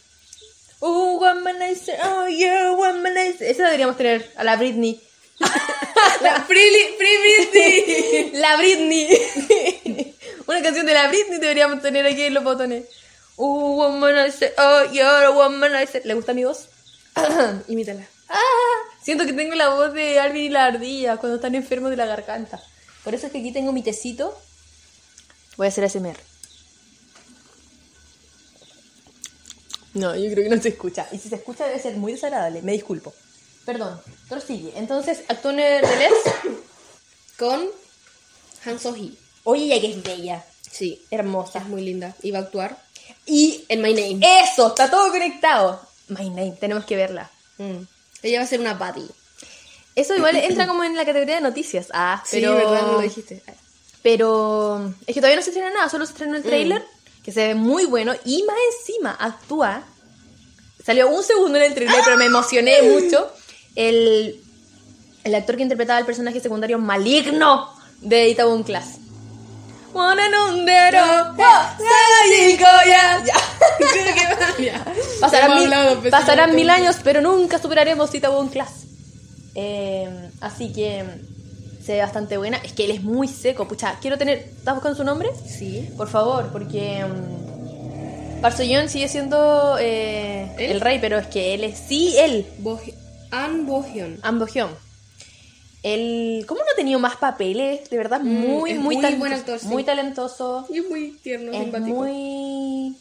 Uh, 0.80 1.18
womanizer, 1.18 1.98
oh 2.04 2.26
yeah, 2.28 2.72
womanizer. 2.72 3.48
Esa 3.50 3.64
deberíamos 3.64 3.96
tener 3.96 4.30
a 4.36 4.44
la 4.44 4.56
Britney. 4.56 5.00
La 6.20 6.42
Free 6.42 6.70
Britney. 6.98 8.30
La 8.34 8.56
Britney. 8.56 9.06
Una 10.46 10.62
canción 10.62 10.86
de 10.86 10.94
la 10.94 11.06
Britney 11.08 11.38
deberíamos 11.38 11.80
tener 11.82 12.06
aquí 12.06 12.22
en 12.22 12.34
los 12.34 12.42
botones. 12.42 12.84
Uh, 13.36 13.76
womanizer, 13.76 14.52
oh 14.58 14.90
yeah, 14.90 15.30
womanizer. 15.30 16.04
¿Le 16.04 16.14
gusta 16.14 16.34
mi 16.34 16.44
voz? 16.44 16.68
Imítala. 17.68 18.06
Ah, 18.28 18.38
siento 19.02 19.24
que 19.26 19.32
tengo 19.32 19.54
la 19.54 19.70
voz 19.70 19.92
de 19.92 20.20
Alvin 20.20 20.44
y 20.44 20.48
la 20.50 20.66
ardilla 20.66 21.16
cuando 21.16 21.36
están 21.36 21.54
enfermos 21.54 21.90
de 21.90 21.96
la 21.96 22.06
garganta. 22.06 22.62
Por 23.04 23.14
eso 23.14 23.26
es 23.26 23.32
que 23.32 23.38
aquí 23.38 23.52
tengo 23.52 23.72
mi 23.72 23.82
tecito. 23.82 24.36
Voy 25.56 25.66
a 25.66 25.68
hacer 25.68 25.84
ASMR. 25.84 26.16
No, 29.94 30.14
yo 30.14 30.30
creo 30.30 30.44
que 30.48 30.54
no 30.54 30.62
se 30.62 30.68
escucha. 30.68 31.08
Y 31.12 31.18
si 31.18 31.28
se 31.28 31.36
escucha 31.36 31.66
debe 31.66 31.80
ser 31.80 31.96
muy 31.96 32.12
desagradable. 32.12 32.62
Me 32.62 32.72
disculpo. 32.72 33.12
Perdón, 33.64 34.00
prosigue. 34.28 34.72
Entonces, 34.76 35.22
actúa 35.28 35.52
en 35.52 35.60
el 35.60 35.84
Con 37.38 37.68
Han 38.64 38.78
So-hee. 38.78 39.16
Oye, 39.44 39.64
ella 39.64 39.80
que 39.80 39.90
es 39.90 40.02
bella. 40.02 40.44
Sí, 40.70 41.04
Hermosa. 41.10 41.60
es 41.60 41.66
muy 41.66 41.82
linda. 41.82 42.14
Y 42.22 42.30
va 42.30 42.38
a 42.40 42.42
actuar 42.42 42.78
Y 43.26 43.64
en 43.68 43.80
My 43.82 43.94
Name. 43.94 44.20
eso, 44.44 44.68
está 44.68 44.90
todo 44.90 45.10
conectado. 45.10 45.80
My 46.08 46.28
name, 46.30 46.56
tenemos 46.58 46.84
que 46.84 46.96
verla. 46.96 47.30
Mm. 47.58 47.82
Ella 48.22 48.38
va 48.38 48.44
a 48.44 48.48
ser 48.48 48.60
una 48.60 48.74
buddy. 48.74 49.06
Eso 49.94 50.14
igual 50.16 50.36
entra 50.42 50.66
como 50.66 50.84
en 50.84 50.96
la 50.96 51.04
categoría 51.04 51.36
de 51.36 51.40
noticias. 51.40 51.88
Ah, 51.92 52.22
pero... 52.30 52.52
Sí, 52.52 52.64
¿verdad? 52.64 52.82
No 52.86 52.92
lo 52.92 53.00
dijiste. 53.00 53.42
Pero 54.02 54.94
es 55.06 55.14
que 55.14 55.20
todavía 55.20 55.36
no 55.36 55.42
se 55.42 55.50
estrena 55.50 55.70
nada, 55.70 55.88
solo 55.88 56.06
se 56.06 56.12
estrenó 56.12 56.36
el 56.36 56.42
trailer, 56.42 56.84
que 57.22 57.32
se 57.32 57.48
ve 57.48 57.54
muy 57.54 57.84
bueno 57.84 58.14
y 58.24 58.42
más 58.44 58.56
encima 58.78 59.10
actúa. 59.10 59.82
Salió 60.84 61.08
un 61.10 61.22
segundo 61.22 61.58
en 61.58 61.64
el 61.64 61.74
trailer, 61.74 62.00
pero 62.04 62.16
me 62.16 62.26
emocioné 62.26 62.80
mucho. 62.82 63.30
El, 63.74 64.40
el 65.24 65.34
actor 65.34 65.56
que 65.56 65.62
interpretaba 65.62 65.98
el 65.98 66.06
personaje 66.06 66.40
secundario 66.40 66.78
maligno 66.78 67.68
de 68.00 68.28
Itaewon 68.28 68.62
Class. 68.62 68.98
Oh, 69.98 70.14
ya. 72.86 73.20
Ya. 74.58 74.84
Pasarán, 75.20 75.54
mil, 75.54 75.72
hablado, 75.72 76.02
pasarán 76.10 76.50
sí, 76.50 76.56
mil 76.56 76.68
entonces. 76.68 76.88
años, 76.88 77.00
pero 77.04 77.20
nunca 77.20 77.58
superaremos 77.58 78.14
Itaewon 78.14 78.48
Class. 78.48 78.84
Eh, 79.54 80.30
así 80.40 80.72
que 80.72 81.04
se 81.84 81.94
ve 81.94 82.00
bastante 82.00 82.36
buena. 82.38 82.58
Es 82.58 82.72
que 82.72 82.84
él 82.84 82.92
es 82.92 83.02
muy 83.02 83.28
seco. 83.28 83.66
Pucha, 83.66 83.96
quiero 84.00 84.18
tener. 84.18 84.38
¿Estás 84.38 84.74
buscando 84.74 84.96
su 84.96 85.04
nombre? 85.04 85.30
Sí. 85.46 85.88
Por 85.96 86.08
favor, 86.08 86.50
porque. 86.52 87.04
Seo-yoon 88.42 88.88
sigue 88.88 89.08
siendo 89.08 89.76
eh, 89.80 90.54
el 90.58 90.80
rey, 90.80 90.98
pero 91.00 91.18
es 91.18 91.26
que 91.26 91.54
él 91.54 91.64
es 91.64 91.78
sí 91.78 92.16
él, 92.18 92.46
Bo 92.58 92.80
An 93.30 93.66
Bo-hyun. 93.66 94.18
An 94.22 94.38
Bo-hyun. 94.38 94.70
Él, 95.82 96.44
¿cómo 96.48 96.60
no 96.60 96.66
ha 96.72 96.76
tenido 96.76 96.98
más 96.98 97.16
papeles? 97.16 97.88
De 97.88 97.96
verdad, 97.96 98.20
muy, 98.20 98.72
es 98.72 98.78
muy, 98.78 98.96
muy 98.96 98.96
talentoso. 98.96 99.18
buen 99.18 99.32
actor, 99.32 99.58
sí. 99.60 99.66
Muy 99.66 99.84
talentoso. 99.84 100.66
Y 100.70 100.78
es 100.78 100.88
muy 100.88 101.12
tierno, 101.22 101.52
es 101.52 101.58
simpático. 101.58 101.96
muy... 101.96 102.96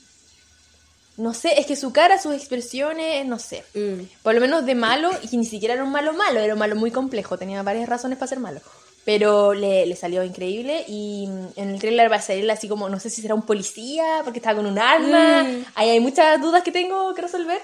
No 1.17 1.33
sé, 1.33 1.59
es 1.59 1.65
que 1.65 1.75
su 1.75 1.91
cara, 1.91 2.21
sus 2.21 2.35
expresiones, 2.35 3.25
no 3.25 3.39
sé. 3.39 3.63
Mm. 3.73 4.03
Por 4.21 4.35
lo 4.35 4.41
menos 4.41 4.65
de 4.67 4.75
malo, 4.75 5.09
y 5.31 5.37
ni 5.37 5.45
siquiera 5.45 5.73
era 5.73 5.83
un 5.83 5.91
malo 5.91 6.13
malo, 6.13 6.39
era 6.39 6.53
un 6.53 6.59
malo 6.59 6.75
muy 6.75 6.91
complejo, 6.91 7.39
tenía 7.39 7.63
varias 7.63 7.89
razones 7.89 8.19
para 8.19 8.29
ser 8.29 8.39
malo. 8.39 8.61
Pero 9.03 9.55
le, 9.55 9.87
le 9.87 9.95
salió 9.95 10.23
increíble 10.23 10.85
y 10.87 11.25
mm, 11.27 11.47
en 11.55 11.69
el 11.69 11.79
trailer 11.79 12.11
va 12.11 12.17
a 12.17 12.21
salir 12.21 12.49
así 12.51 12.67
como, 12.67 12.87
no 12.89 12.99
sé 12.99 13.09
si 13.09 13.23
será 13.23 13.33
un 13.33 13.41
policía, 13.41 14.21
porque 14.23 14.37
estaba 14.37 14.57
con 14.57 14.67
un 14.67 14.77
arma. 14.77 15.43
Mm. 15.43 15.65
Ahí 15.73 15.89
hay 15.89 15.99
muchas 15.99 16.39
dudas 16.39 16.61
que 16.61 16.71
tengo 16.71 17.15
que 17.15 17.23
resolver. 17.23 17.61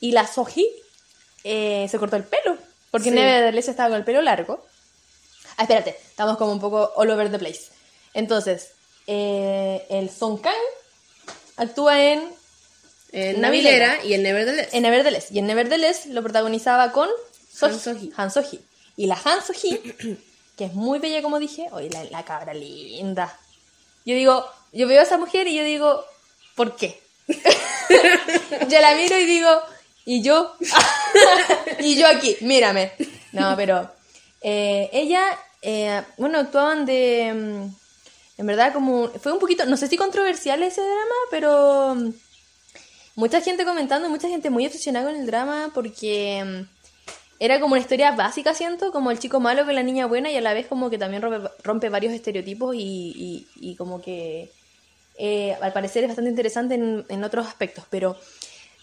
Y 0.00 0.10
la 0.10 0.26
Soji 0.26 0.66
eh, 1.44 1.86
se 1.88 1.98
cortó 1.98 2.16
el 2.16 2.24
pelo, 2.24 2.58
porque 2.90 3.10
Sí. 3.10 3.14
Nevertheless 3.14 3.68
estaba 3.68 3.88
con 3.90 3.98
el 3.98 4.04
pelo 4.04 4.22
largo. 4.22 4.64
Ah, 5.56 5.62
espérate, 5.62 5.90
estamos 5.90 6.36
como 6.38 6.52
un 6.52 6.60
poco 6.60 6.92
all 6.96 7.10
over 7.10 7.30
the 7.30 7.38
place. 7.38 7.62
Entonces, 8.14 8.70
eh, 9.06 9.84
el 9.90 10.08
Song 10.10 10.40
Kang 10.40 10.54
actúa 11.56 12.00
en 12.02 12.30
En 13.12 13.40
Navilera. 13.40 13.88
Navilera 13.88 14.04
y 14.04 14.14
en 14.14 14.22
Nevertheless. 14.22 14.68
en 14.72 14.82
Nevertheless. 14.82 15.30
Y 15.32 15.38
en 15.38 15.46
Nevertheless 15.46 16.06
lo 16.06 16.22
protagonizaba 16.22 16.92
con 16.92 17.08
Han 17.08 17.72
Soji- 17.72 17.80
So-hee. 17.80 18.12
Han. 18.16 18.30
Y 18.96 19.06
la 19.06 19.18
Han 19.24 19.42
So-hee, 19.44 20.18
que 20.56 20.64
es 20.66 20.74
muy 20.74 20.98
bella 20.98 21.22
como 21.22 21.38
dije, 21.38 21.68
oye, 21.72 21.90
la, 21.90 22.04
la 22.04 22.24
cabra 22.24 22.54
linda. 22.54 23.36
Yo 24.04 24.14
digo, 24.14 24.44
yo 24.72 24.86
veo 24.86 25.00
a 25.00 25.04
esa 25.04 25.16
mujer 25.18 25.46
y 25.48 25.56
yo 25.56 25.64
digo, 25.64 26.04
¿por 26.54 26.76
qué? 26.76 27.00
yo 28.68 28.80
la 28.80 28.94
miro 28.94 29.18
y 29.18 29.26
digo, 29.26 29.50
¿y 30.08 30.22
yo? 30.22 30.52
y 31.80 31.96
yo 31.96 32.06
aquí, 32.08 32.36
mírame. 32.40 32.92
No, 33.32 33.54
pero 33.56 33.90
eh, 34.40 34.88
ella, 34.92 35.22
eh, 35.62 36.02
bueno, 36.16 36.38
actuaban 36.38 36.86
de... 36.86 37.32
mm, 37.34 38.40
En 38.40 38.46
verdad, 38.46 38.72
como... 38.72 39.08
Fue 39.08 39.32
un 39.32 39.38
poquito, 39.38 39.66
no 39.66 39.76
sé 39.76 39.86
si 39.88 39.96
controversial 39.96 40.62
ese 40.62 40.80
drama, 40.80 41.18
pero... 41.30 41.94
mm, 41.94 42.12
Mucha 43.16 43.40
gente 43.40 43.64
comentando, 43.64 44.08
mucha 44.08 44.28
gente 44.28 44.48
muy 44.48 44.64
obsesionada 44.64 45.06
con 45.10 45.16
el 45.20 45.26
drama 45.26 45.72
porque 45.74 46.44
mm, 46.44 46.62
era 47.40 47.58
como 47.60 47.72
una 47.74 47.80
historia 47.80 48.12
básica, 48.12 48.54
siento, 48.54 48.92
como 48.92 49.10
el 49.10 49.18
chico 49.18 49.40
malo 49.40 49.64
con 49.64 49.74
la 49.74 49.82
niña 49.82 50.06
buena 50.06 50.30
y 50.30 50.36
a 50.36 50.40
la 50.40 50.54
vez 50.54 50.66
como 50.68 50.88
que 50.88 50.98
también 50.98 51.22
rompe, 51.64 51.88
varios 51.88 52.12
estereotipos 52.14 52.76
y, 52.76 52.78
y- 52.80 53.46
y 53.56 53.74
como 53.76 54.00
que 54.00 54.52
eh, 55.18 55.56
al 55.60 55.72
parecer 55.72 56.04
es 56.04 56.08
bastante 56.10 56.30
interesante 56.30 56.76
en, 56.76 57.04
en 57.08 57.24
otros 57.24 57.44
aspectos, 57.48 57.84
pero 57.90 58.16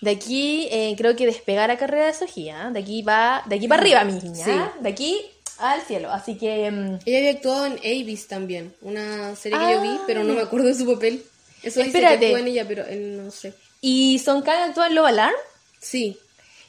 de 0.02 0.12
aquí 0.12 0.68
eh, 0.72 0.94
creo 0.98 1.16
que 1.16 1.26
despegar 1.26 1.70
la 1.70 1.78
carrera 1.78 2.08
de 2.08 2.14
Sofía, 2.14 2.70
de 2.72 2.80
aquí 2.80 3.02
va, 3.02 3.44
de 3.48 3.56
aquí 3.56 3.68
para 3.68 3.82
arriba, 3.82 4.04
mi 4.04 4.14
niña, 4.14 4.46
Sí. 4.46 4.52
de 4.82 4.90
aquí 4.90 5.22
al 5.58 5.82
cielo, 5.82 6.12
así 6.12 6.38
que 6.38 6.70
mm, 6.70 7.00
Ella 7.06 7.18
había 7.20 7.32
actuado 7.32 7.66
en 7.68 7.74
Avis 7.80 8.28
también, 8.28 8.74
una 8.82 9.36
serie 9.36 9.58
que 9.58 9.72
yo 9.74 9.82
vi, 9.82 9.88
Ah. 9.90 10.04
pero 10.06 10.24
no 10.24 10.34
me 10.34 10.42
acuerdo 10.42 10.68
de 10.68 10.76
su 10.76 10.86
papel. 10.86 11.24
Eso 11.64 11.80
dice 11.80 11.98
Espérate. 11.98 12.20
que 12.20 12.26
actúa 12.28 12.40
en 12.42 12.48
ella, 12.48 12.68
pero 12.68 12.86
él 12.86 13.24
no 13.26 13.32
sé. 13.32 13.54
y 13.82 14.20
Song 14.20 14.44
Kang 14.44 14.70
actúa 14.70 14.88
en 14.88 14.96
Love 14.96 15.08
Alarm. 15.08 15.36
Sí, 15.80 16.18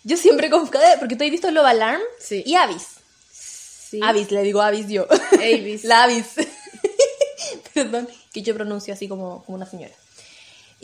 Yo 0.04 0.16
siempre 0.16 0.48
confundo, 0.50 0.78
porque 1.00 1.16
tú 1.16 1.24
has 1.24 1.30
visto 1.30 1.50
Love 1.50 1.66
Alarm 1.66 2.00
Sí. 2.20 2.42
y 2.46 2.54
Avis. 2.54 2.84
sí. 3.32 3.98
Avis, 4.02 4.30
le 4.30 4.42
digo 4.42 4.60
Avis 4.62 4.86
yo. 4.88 5.06
Avis. 5.32 5.82
La 5.84 6.04
Avis. 6.04 6.26
Perdón, 7.74 8.08
que 8.32 8.42
yo 8.42 8.54
pronuncio 8.54 8.94
así 8.94 9.08
como, 9.08 9.42
como 9.44 9.56
una 9.56 9.66
señora. 9.66 9.92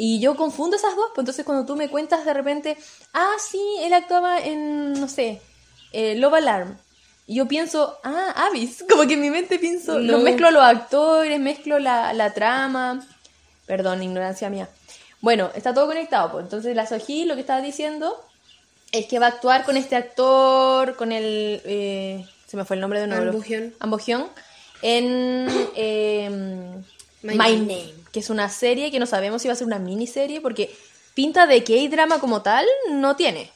Y 0.05 0.19
yo 0.19 0.35
confundo 0.35 0.75
esas 0.77 0.97
dos, 0.97 1.05
pues 1.15 1.23
entonces 1.23 1.45
cuando 1.45 1.65
tú 1.65 1.77
me 1.77 1.89
cuentas 1.89 2.25
de 2.25 2.35
repente, 2.35 2.77
ah, 3.13 3.35
sí, 3.39 3.63
él 3.83 3.93
actuaba 3.95 4.41
en, 4.41 4.95
no 4.95 5.07
sé, 5.07 5.41
eh, 5.93 6.17
Love 6.17 6.35
Alarm. 6.35 6.77
Y 7.29 7.37
yo 7.37 7.47
pienso, 7.47 8.01
ah, 8.03 8.49
Avis. 8.49 8.85
Como 8.91 9.07
que 9.07 9.15
en 9.15 9.21
mi 9.21 9.31
mente 9.31 9.61
pienso, 9.61 10.01
No. 10.01 10.15
lo 10.15 10.19
mezclo 10.19 10.51
los 10.51 10.65
actores, 10.65 11.39
mezclo 11.39 11.79
la, 11.79 12.13
la 12.15 12.35
trama. 12.35 13.07
Perdón, 13.67 14.03
ignorancia 14.03 14.51
mía. 14.51 14.69
Bueno, 15.21 15.53
está 15.55 15.73
todo 15.73 15.87
conectado, 15.87 16.33
pues. 16.33 16.47
Entonces 16.47 16.75
la 16.75 16.85
Soji 16.85 17.25
lo 17.25 17.37
que 17.37 17.43
estaba 17.43 17.61
diciendo 17.61 18.21
es 18.91 19.07
que 19.07 19.21
va 19.21 19.27
a 19.27 19.29
actuar 19.29 19.65
con 19.65 19.77
este 19.77 19.95
actor, 19.95 20.97
con 20.97 21.13
el... 21.13 21.63
eh, 21.65 22.27
se 22.49 22.57
me 22.57 22.65
fue 22.65 22.75
el 22.75 22.81
nombre 22.81 22.99
de 22.99 23.07
nuevo. 23.07 23.41
An 23.79 23.89
Bo-hyun, 23.89 24.27
en 24.83 25.47
eh, 25.77 26.29
My, 27.23 27.37
My 27.37 27.37
Name. 27.37 27.59
Name. 27.61 28.02
Que 28.13 28.21
es 28.21 28.31
una 28.31 28.49
serie 28.49 28.91
que 28.91 28.99
no 29.01 29.07
sabemos 29.07 29.43
si 29.43 29.49
va 29.49 29.55
a 29.55 29.57
ser 29.57 29.67
una 29.67 29.79
miniserie, 29.79 30.41
porque 30.41 30.75
pinta 31.15 31.47
de 31.47 31.65
K-drama 31.65 32.21
como 32.21 32.43
tal 32.43 32.67
no 32.91 33.17
tiene. 33.17 33.51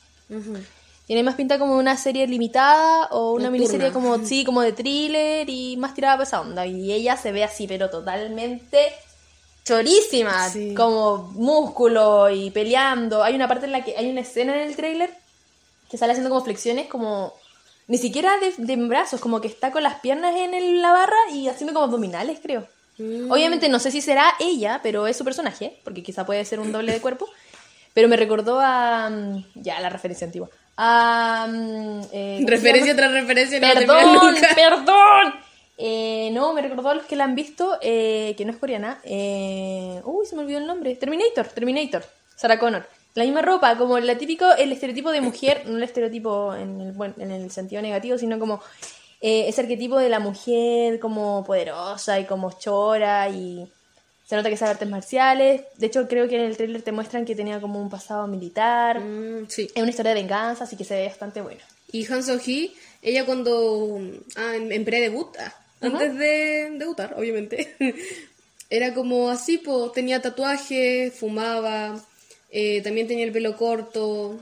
Tiene 1.07 1.23
más 1.23 1.37
pinta 1.37 1.59
como 1.59 1.77
una 1.77 1.97
serie 1.97 2.27
limitada 2.27 3.07
o 3.12 3.33
una 3.33 3.45
Nocturna. 3.45 3.51
miniserie 3.51 3.92
como, 3.92 4.19
sí, 4.27 4.45
como 4.45 4.62
de 4.62 4.73
thriller 4.73 5.49
y 5.49 5.77
más 5.77 5.95
tirada 5.95 6.16
para 6.16 6.27
esa 6.27 6.40
onda. 6.40 6.66
Y 6.66 6.92
ella 6.92 7.16
se 7.16 7.31
ve 7.31 7.45
así, 7.45 7.69
pero 7.69 7.90
totalmente 7.90 8.92
chorísima, 9.64 10.49
Sí. 10.49 10.75
como 10.75 11.31
músculo 11.35 12.31
y 12.31 12.51
peleando. 12.51 13.23
Hay 13.23 13.35
una 13.35 13.49
parte 13.49 13.66
en 13.66 13.73
la 13.73 13.85
que 13.85 13.97
hay 13.97 14.11
una 14.11 14.21
escena 14.21 14.55
en 14.61 14.69
el 14.69 14.77
tráiler 14.77 15.12
que 15.90 15.99
sale 15.99 16.12
haciendo 16.12 16.31
como 16.31 16.45
flexiones, 16.45 16.88
como 16.88 17.33
ni 17.88 17.99
siquiera 17.99 18.33
de, 18.38 18.53
de 18.59 18.77
brazos, 18.87 19.21
como 19.21 19.40
que 19.40 19.49
está 19.49 19.71
con 19.71 19.83
las 19.83 20.01
piernas 20.01 20.35
en 20.37 20.55
el- 20.55 20.83
la 20.83 20.90
barra 20.92 21.16
y 21.33 21.49
haciendo 21.49 21.73
como 21.73 21.85
abdominales, 21.87 22.38
creo. 22.42 22.66
Mm. 22.98 23.30
Obviamente 23.30 23.68
no 23.68 23.78
sé 23.78 23.90
si 23.90 24.00
será 24.00 24.35
ella, 24.40 24.80
pero 24.82 25.06
es 25.06 25.16
su 25.16 25.24
personaje, 25.24 25.78
porque 25.85 26.02
quizá 26.02 26.24
puede 26.26 26.44
ser 26.44 26.61
un 26.61 26.72
doble 26.72 26.92
de 26.92 27.00
cuerpo. 27.00 27.28
Pero 27.94 28.09
me 28.09 28.16
recordó 28.16 28.61
a. 28.61 29.09
mm, 29.11 29.44
Ya, 29.56 29.80
la 29.80 29.88
referencia 29.88 30.26
antigua. 30.26 30.48
A. 30.76 31.46
mm, 31.50 32.00
eh, 32.12 32.37
¿cómo 32.38 32.46
se 32.48 32.50
Referencia 32.54 32.96
tras 32.96 33.12
referencia. 33.12 33.59
no 33.61 33.66
Perdón, 33.74 34.14
nunca. 34.14 34.48
perdón. 34.54 35.35
Eh, 35.78 36.30
no, 36.32 36.52
me 36.54 36.62
recordó 36.62 36.88
a 36.90 36.94
los 36.94 37.04
que 37.06 37.16
la 37.16 37.24
han 37.24 37.35
visto, 37.35 37.78
eh, 37.82 38.35
que 38.37 38.44
no 38.46 38.52
es 38.52 38.59
coreana. 38.59 38.98
Uy, 39.04 40.26
se 40.26 40.35
me 40.37 40.42
olvidó 40.42 40.59
el 40.59 40.66
nombre. 40.66 40.94
Terminator, 40.96 41.46
Terminator. 41.48 42.04
Sarah 42.35 42.59
Connor. 42.59 42.87
La 43.14 43.24
misma 43.24 43.40
ropa, 43.40 43.76
como 43.78 43.98
la 43.98 44.18
típico, 44.18 44.44
el 44.59 44.72
estereotipo 44.72 45.11
de 45.11 45.22
mujer, 45.22 45.62
no 45.66 45.78
el 45.78 45.82
estereotipo 45.82 46.54
en 46.54 46.80
el, 46.82 46.92
buen- 46.92 47.14
en 47.18 47.30
el 47.30 47.50
sentido 47.50 47.80
negativo, 47.80 48.18
sino 48.18 48.38
como 48.38 48.61
eh, 49.20 49.48
ese 49.48 49.62
arquetipo 49.62 49.98
de 49.98 50.09
la 50.09 50.18
mujer 50.18 50.98
como 50.98 51.44
poderosa 51.44 52.20
y 52.20 52.26
como 52.26 52.52
chora 52.52 53.29
y 53.29 53.70
se 54.26 54.35
nota 54.35 54.50
que 54.50 54.57
sabe 54.57 54.72
artes 54.72 54.88
marciales. 54.88 55.62
De 55.76 55.87
hecho, 55.87 56.09
creo 56.09 56.29
que 56.29 56.37
en 56.37 56.42
el 56.42 56.57
tráiler 56.57 56.83
te 56.83 56.92
muestran 56.92 57.24
que 57.24 57.37
tenía 57.37 57.61
como 57.61 57.81
un 57.81 57.88
pasado 57.88 58.26
militar. 58.26 59.00
Mm, 59.00 59.48
sí. 59.48 59.68
Es 59.74 59.81
una 59.81 59.90
historia 59.90 60.14
de 60.14 60.20
venganza, 60.20 60.64
así 60.64 60.76
que 60.76 60.85
se 60.85 60.96
ve 60.96 61.07
bastante 61.07 61.40
buena. 61.40 61.62
Y 61.92 62.11
Han 62.12 62.24
So-hee, 62.24 62.74
ella 63.02 63.24
cuando... 63.24 64.00
Ah, 64.35 64.57
en, 64.57 64.72
en 64.72 64.85
pre-debut, 64.85 65.29
ah, 65.38 65.55
antes 65.81 66.16
de 66.18 66.70
debutar, 66.76 67.14
obviamente. 67.16 67.76
Era 68.70 68.92
como 68.94 69.31
así, 69.31 69.59
pues, 69.59 69.92
tenía 69.92 70.20
tatuajes, 70.20 71.14
fumaba, 71.14 72.00
eh, 72.50 72.80
también 72.82 73.06
tenía 73.09 73.24
el 73.24 73.32
pelo 73.32 73.56
corto. 73.56 74.38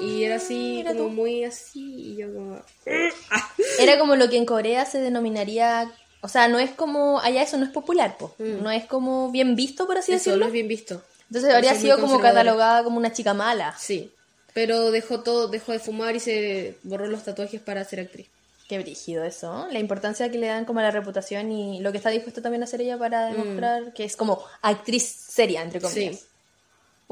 y 0.00 0.24
era 0.24 0.36
así, 0.36 0.82
Mm, 0.84 0.88
como 0.88 1.00
tú. 1.04 1.08
muy 1.10 1.44
así, 1.44 1.94
y 2.12 2.16
yo 2.16 2.32
como... 2.32 2.60
Era 3.78 3.98
como 3.98 4.16
lo 4.16 4.28
que 4.30 4.36
en 4.36 4.46
Corea 4.46 4.84
se 4.84 5.00
denominaría, 5.00 5.90
o 6.20 6.28
sea, 6.28 6.48
no 6.48 6.58
es 6.58 6.70
como, 6.70 7.20
allá 7.20 7.42
eso 7.42 7.56
no 7.56 7.64
es 7.64 7.70
popular, 7.70 8.16
pues, 8.18 8.32
no 8.38 8.70
es 8.70 8.84
como 8.86 9.30
bien 9.30 9.56
visto, 9.56 9.86
por 9.86 9.98
así 9.98 10.12
Eso 10.12 10.18
decirlo. 10.30 10.38
no 10.40 10.46
es 10.46 10.52
bien 10.52 10.68
visto. 10.68 11.02
Entonces 11.28 11.52
habría 11.54 11.74
sido 11.74 11.98
como 11.98 12.20
catalogada 12.20 12.84
como 12.84 12.98
una 12.98 13.12
chica 13.12 13.32
mala. 13.34 13.74
Sí. 13.78 14.12
Pero 14.54 14.90
dejó 14.90 15.20
todo, 15.20 15.48
dejó 15.48 15.72
de 15.72 15.78
fumar 15.78 16.14
y 16.14 16.20
se 16.20 16.76
borró 16.82 17.06
los 17.06 17.24
tatuajes 17.24 17.58
para 17.60 17.82
ser 17.84 18.00
actriz. 18.00 18.26
Qué 18.68 18.78
brígido 18.78 19.24
eso, 19.24 19.66
¿eh? 19.68 19.72
la 19.72 19.78
importancia 19.78 20.30
que 20.30 20.36
le 20.38 20.46
dan 20.46 20.64
como 20.66 20.80
a 20.80 20.82
la 20.82 20.90
reputación 20.90 21.50
y 21.50 21.80
lo 21.80 21.90
que 21.90 21.96
está 21.98 22.10
dispuesto 22.10 22.42
también 22.42 22.62
a 22.62 22.64
hacer 22.64 22.82
ella 22.82 22.98
para 22.98 23.26
demostrar 23.26 23.92
que 23.94 24.04
es 24.04 24.14
como 24.16 24.42
actriz 24.60 25.02
seria, 25.04 25.62
entre 25.62 25.80
comillas. 25.80 26.16
Sí. 26.20 26.26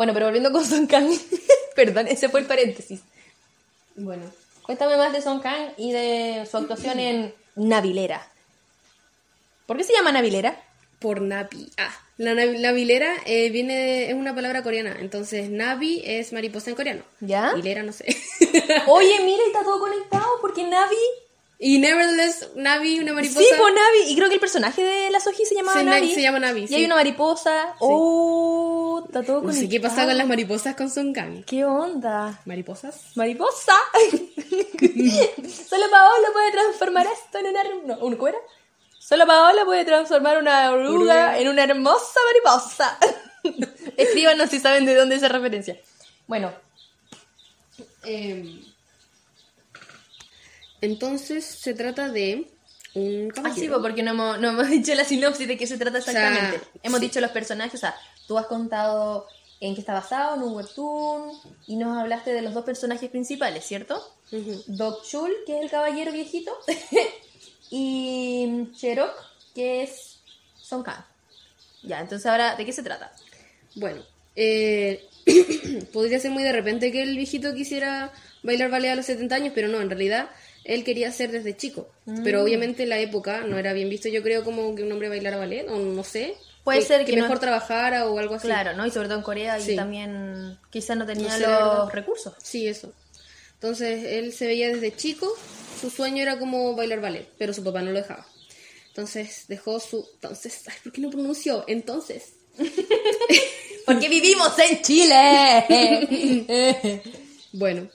Bueno, 0.01 0.15
pero 0.15 0.25
volviendo 0.25 0.51
con 0.51 0.65
Song 0.65 0.87
Kang, 0.89 1.11
perdón, 1.77 2.07
ese 2.09 2.31
fue 2.31 2.41
el 2.41 2.47
paréntesis. 2.47 3.01
Bueno. 3.97 4.23
Cuéntame 4.63 4.97
más 4.97 5.13
de 5.13 5.21
Song 5.21 5.43
Kang 5.43 5.73
y 5.77 5.93
de 5.93 6.49
su 6.51 6.57
actuación 6.57 6.99
en 6.99 7.35
Navilera. 7.55 8.27
¿Por 9.67 9.77
qué 9.77 9.85
se 9.85 9.93
llama 9.93 10.11
Navilera? 10.11 10.59
Por 11.01 11.21
Navi. 11.21 11.71
Ah, 11.77 11.95
la 12.17 12.33
navi- 12.33 12.59
navilera 12.61 13.15
eh, 13.27 13.51
viene, 13.51 14.09
es 14.09 14.15
una 14.15 14.35
palabra 14.35 14.63
coreana. 14.63 14.97
Entonces, 15.01 15.51
Navi 15.51 16.01
es 16.07 16.33
mariposa 16.33 16.71
en 16.71 16.77
coreano. 16.77 17.03
¿Ya? 17.21 17.53
Hilera, 17.59 17.83
no 17.83 17.93
sé. 17.93 18.05
Oye, 18.87 19.21
mira, 19.23 19.43
está 19.49 19.63
todo 19.65 19.81
conectado 19.81 20.25
porque 20.41 20.65
Navi. 20.65 20.97
y 21.59 21.79
Nevertheless, 21.79 22.49
Navi, 22.57 23.01
una 23.01 23.13
mariposa. 23.13 23.41
Sí, 23.41 23.47
pues 23.59 23.75
Navi. 23.75 24.13
Y 24.13 24.17
creo 24.17 24.29
que 24.29 24.35
el 24.37 24.41
personaje 24.41 24.83
de 24.83 25.11
la 25.11 25.21
Soji 25.21 25.45
se 25.45 25.55
llamaba 25.57 25.79
Se- 25.79 25.85
Navi. 25.85 26.15
se 26.15 26.23
llama 26.23 26.39
Navi, 26.41 26.63
Y 26.63 26.69
sí. 26.69 26.75
hay 26.77 26.85
una 26.87 26.95
mariposa. 26.95 27.75
Oh, 27.81 28.80
está 29.07 29.23
todo 29.23 29.43
No 29.43 29.53
sé 29.53 29.69
qué 29.69 29.81
pasa 29.81 30.05
con 30.07 30.17
las 30.17 30.27
mariposas 30.27 30.75
con 30.77 30.91
Song 30.91 31.13
Kang. 31.15 31.45
¿Qué 31.45 31.65
onda? 31.65 32.41
¿Mariposas? 32.45 33.13
Mariposa. 33.17 33.75
Solo 34.81 35.85
Paola 35.91 36.29
puede 36.33 36.53
transformar 36.53 37.07
esto 37.07 37.39
en 37.39 37.47
una. 37.47 37.63
No, 37.97 38.05
¿un 38.05 38.17
cuera? 38.17 38.39
Solo 38.99 39.27
Paola 39.27 39.65
puede 39.65 39.85
transformar 39.85 40.39
una 40.39 40.71
oruga 40.71 40.91
Oruga. 40.91 41.39
en 41.39 41.49
una 41.49 41.65
hermosa 41.65 42.21
mariposa. 42.29 42.99
Escríbanos 43.97 44.51
si 44.51 44.61
saben 44.61 44.85
de 44.87 44.95
dónde 44.95 45.17
es 45.17 45.23
esa 45.23 45.33
referencia. 45.33 45.77
Bueno, 46.27 46.53
Em, 48.05 48.63
entonces 50.81 51.45
se 51.45 51.75
trata 51.75 52.09
de 52.11 52.51
un 52.95 53.29
caballero. 53.31 53.75
pues, 53.75 53.83
porque 53.83 54.03
no 54.03 54.13
hemos, 54.13 54.41
no 54.41 54.49
hemos 54.51 54.69
dicho 54.71 54.95
la 54.95 55.05
sinopsis 55.05 55.47
de 55.49 55.57
qué 55.57 55.67
se 55.67 55.77
trata 55.79 56.01
sea, 56.01 56.13
exactamente. 56.29 56.67
hemos 56.83 57.01
sí. 57.01 57.07
dicho 57.07 57.21
los 57.21 57.31
personajes, 57.31 57.75
o 57.75 57.79
sea, 57.79 57.95
tú 58.31 58.39
has 58.39 58.47
contado 58.47 59.27
en 59.59 59.75
qué 59.75 59.81
está 59.81 59.93
basado, 59.93 60.37
en 60.37 60.43
un 60.43 60.55
webtoon, 60.55 61.33
y 61.67 61.75
nos 61.75 61.99
hablaste 61.99 62.33
de 62.33 62.43
los 62.43 62.55
dos 62.55 62.65
personajes 62.65 63.11
principales, 63.11 63.65
¿cierto? 63.65 64.01
Doc 64.69 65.03
Chul, 65.03 65.33
que 65.45 65.57
es 65.57 65.65
el 65.65 65.69
caballero 65.69 66.13
viejito, 66.13 66.57
y 67.71 68.69
Cherok, 68.73 69.11
que 69.53 69.83
es 69.83 70.21
Son 70.63 70.85
Kang. 70.85 71.03
Ya, 71.83 71.99
entonces 71.99 72.25
ahora, 72.27 72.55
¿de 72.55 72.65
qué 72.65 72.73
se 72.73 72.85
trata? 72.85 73.13
Bueno, 73.75 74.01
eh, 74.37 75.09
podría 75.93 76.21
ser 76.21 76.31
muy 76.31 76.45
de 76.45 76.53
repente 76.53 76.93
que 76.93 77.03
el 77.03 77.17
viejito 77.17 77.53
quisiera 77.53 78.13
bailar 78.45 78.71
ballet 78.71 78.91
a 78.91 78.95
los 78.95 79.07
70 79.07 79.35
años, 79.35 79.53
pero 79.57 79.67
no, 79.67 79.81
en 79.81 79.91
realidad 79.91 80.31
él 80.63 80.85
quería 80.85 81.09
hacer 81.09 81.33
desde 81.33 81.57
chico. 81.57 81.89
Mm. 82.05 82.23
Pero 82.23 82.45
obviamente 82.45 82.85
en 82.85 82.91
la 82.91 83.01
época 83.01 83.41
no 83.41 83.59
era 83.59 83.73
bien 83.73 83.89
visto, 83.89 84.09
yo 84.09 84.23
creo, 84.23 84.45
como 84.45 84.73
que 84.77 84.85
un 84.85 84.93
hombre 84.93 85.09
bailara 85.09 85.37
ballet, 85.37 85.69
o 85.69 85.81
no 85.81 86.05
sé. 86.05 86.37
Puede 86.77 86.87
ser 86.87 87.05
que 87.05 87.17
mejor 87.17 87.39
trabajara 87.39 88.07
o 88.07 88.19
algo 88.19 88.35
así. 88.37 88.47
Claro, 88.47 88.75
¿no? 88.75 88.87
Y 88.87 88.91
sobre 88.91 89.09
todo 89.09 89.19
en 89.19 89.25
Corea, 89.25 89.59
y 89.59 89.77
también 89.77 90.59
quizás 90.71 90.97
no 90.97 91.07
tenía 91.07 91.29
No 91.29 91.35
sé, 91.35 91.41
la 91.41 91.61
los 91.61 91.93
recursos. 91.93 92.35
Sí, 92.43 92.67
eso. 92.67 92.93
Entonces 93.55 94.05
él 94.05 94.33
se 94.33 94.47
veía 94.47 94.69
desde 94.69 94.95
chico, 94.97 95.31
su 95.81 95.91
sueño 95.91 96.23
era 96.23 96.39
como 96.39 96.75
bailar 96.75 97.01
ballet, 97.01 97.29
pero 97.39 97.53
su 97.53 97.63
papá 97.63 97.83
no 97.83 97.91
lo 97.91 97.99
dejaba. 97.99 98.27
Entonces 98.89 99.45
dejó 99.49 99.79
su... 99.81 100.09
Entonces, 100.15 100.63
ay, 100.67 100.77
¿por 100.83 100.93
qué 100.93 101.01
no 101.01 101.11
pronunció? 101.11 101.65
Entonces. 101.69 102.35
Porque 103.87 104.09
vivimos 104.09 104.53
en 104.59 104.83
Chile. 104.83 105.65
Bueno, 107.53 107.89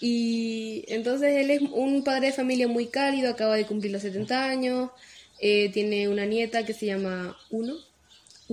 y 0.00 0.84
entonces 0.86 1.36
él 1.36 1.50
es 1.50 1.60
un 1.60 2.04
padre 2.04 2.28
de 2.28 2.32
familia 2.32 2.68
muy 2.68 2.86
cálido, 2.86 3.30
acaba 3.30 3.56
de 3.56 3.66
cumplir 3.66 3.90
los 3.90 4.02
70 4.02 4.44
años, 4.44 4.90
eh, 5.40 5.70
tiene 5.72 6.08
una 6.08 6.24
nieta 6.24 6.64
que 6.64 6.72
se 6.72 6.86
llama 6.86 7.36
Uno. 7.50 7.74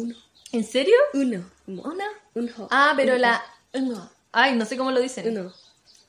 Uno. 0.01 0.15
¿En 0.51 0.63
serio? 0.63 0.95
Uno. 1.13 1.49
Como 1.65 1.83
¿Una? 1.83 2.05
Unho. 2.33 2.67
Ah, 2.71 2.93
pero 2.95 3.13
Unho. 3.13 3.21
la... 3.21 3.43
No. 3.73 4.09
Ay, 4.31 4.55
no 4.55 4.65
sé 4.65 4.77
cómo 4.77 4.91
lo 4.91 4.99
dicen. 4.99 5.27
Uno. 5.29 5.53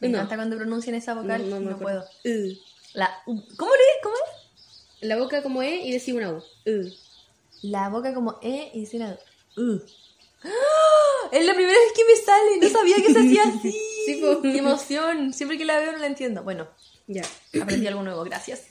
Me 0.01 0.09
Uno. 0.09 0.19
encanta 0.19 0.37
cuando 0.37 0.57
pronuncian 0.57 0.95
esa 0.95 1.15
vocal. 1.15 1.49
No, 1.51 1.61
No, 1.61 1.71
no 1.71 1.79
puedo. 1.79 2.03
Uh. 2.25 2.53
La... 2.95 3.23
¿Cómo 3.27 3.73
le 3.73 4.03
¿Cómo 4.03 4.15
es? 4.17 5.07
La 5.09 5.17
boca 5.19 5.43
como 5.43 5.63
E 5.63 5.77
y 5.87 5.93
decía 5.93 6.15
una 6.15 6.31
U. 6.33 6.43
Uh. 6.67 6.91
La 7.63 7.89
boca 7.89 8.15
como 8.15 8.39
E 8.43 8.71
y 8.75 8.81
dice 8.81 8.97
una... 8.97 9.19
Uh. 9.57 9.79
¡Ah! 10.43 11.29
Es 11.33 11.45
la 11.45 11.55
primera 11.55 11.79
vez 11.79 11.93
que 11.95 12.05
me 12.05 12.17
sale. 12.17 12.57
No 12.63 12.69
sabía 12.69 12.97
que 12.97 13.13
se 13.13 13.19
hacía 13.19 13.43
así. 13.45 13.73
Sí. 14.07 14.19
Qué 14.43 14.59
emoción. 14.59 15.33
Siempre 15.35 15.59
que 15.59 15.65
la 15.67 15.79
veo 15.79 15.93
no 15.93 15.99
la 15.99 16.07
entiendo. 16.07 16.43
Bueno, 16.43 16.67
Ya. 17.07 17.23
aprendí 17.63 17.87
algo 17.87 18.03
nuevo. 18.03 18.25
Gracias. 18.25 18.63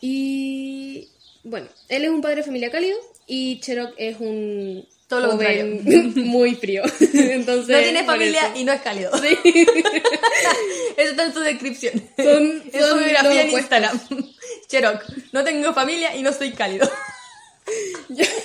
Y 0.00 1.10
bueno, 1.44 1.68
él 1.88 2.04
es 2.04 2.10
un 2.10 2.20
padre 2.20 2.36
de 2.36 2.42
familia 2.44 2.70
cálido 2.70 2.98
y 3.26 3.60
Cherok 3.60 3.94
es 3.96 4.16
un 4.20 4.86
Todo 5.08 5.20
lo 5.20 5.30
joven 5.32 5.82
muy 6.16 6.54
frío. 6.54 6.82
Entonces, 7.14 7.76
No 7.76 7.82
tiene 7.82 8.04
familia 8.04 8.52
y 8.56 8.64
no 8.64 8.72
es 8.72 8.80
cálido. 8.82 9.10
Sí. 9.18 9.36
Eso 10.96 11.10
está 11.10 11.24
en 11.24 11.32
su 11.32 11.40
descripción. 11.40 11.94
Son- 12.16 12.62
en 12.72 12.82
su 12.84 12.96
biografía 12.96 13.42
en 13.42 13.50
Instagram. 13.50 14.00
Cherok, 14.68 15.02
no 15.32 15.44
tengo 15.44 15.72
familia 15.74 16.14
y 16.16 16.22
no 16.22 16.32
soy 16.32 16.52
cálido. 16.52 16.90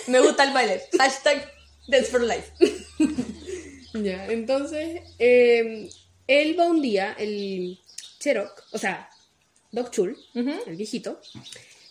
Me 0.08 0.20
gusta 0.20 0.44
el 0.44 0.54
baile. 0.54 0.82
Hashtag 0.98 1.50
Dance 1.88 2.10
for 2.12 2.22
Life. 2.22 2.52
Ya, 3.94 4.26
entonces, 4.28 5.02
eh, 5.20 5.90
él 6.28 6.60
va 6.60 6.66
un 6.68 6.82
día, 6.82 7.16
el 7.18 7.80
Cherok, 8.20 8.64
o 8.72 8.78
sea, 8.78 9.10
Doc 9.72 9.92
Chul, 9.92 10.18
el 10.34 10.76
viejito, 10.76 11.20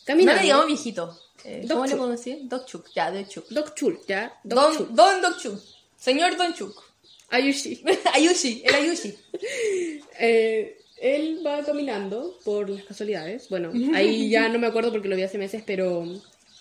No 0.02 0.06
caminando. 0.06 0.38
le 0.40 0.42
digamos 0.44 0.66
viejito. 0.66 1.18
Eh, 1.44 1.64
¿Cómo 1.68 1.84
le 1.84 1.90
Chuk. 1.90 1.98
podemos 1.98 2.18
decir? 2.24 2.38
Doc 2.42 2.66
Chuk. 2.66 2.88
Ya, 2.94 3.10
Doc 3.10 3.28
Chuk. 3.28 3.48
Doc 3.48 3.74
Chul, 3.74 3.98
ya, 4.06 4.38
Doc. 4.44 4.76
Don, 4.78 4.94
Don 4.94 5.20
Doc 5.22 5.38
Chuk. 5.40 5.60
Señor 5.98 6.36
Don 6.36 6.54
Chuk. 6.54 6.82
Ayushi. 7.30 7.82
Ayushi, 8.14 8.62
el 8.64 8.74
Ayushi. 8.74 9.14
Eh, 10.18 10.78
él 11.00 11.40
va 11.44 11.64
caminando 11.64 12.38
por 12.44 12.68
las 12.70 12.84
casualidades. 12.84 13.48
Bueno, 13.48 13.72
ahí 13.94 14.28
ya 14.30 14.48
no 14.48 14.58
me 14.58 14.68
acuerdo 14.68 14.92
porque 14.92 15.08
lo 15.08 15.16
vi 15.16 15.22
hace 15.22 15.38
meses, 15.38 15.62
pero 15.66 16.06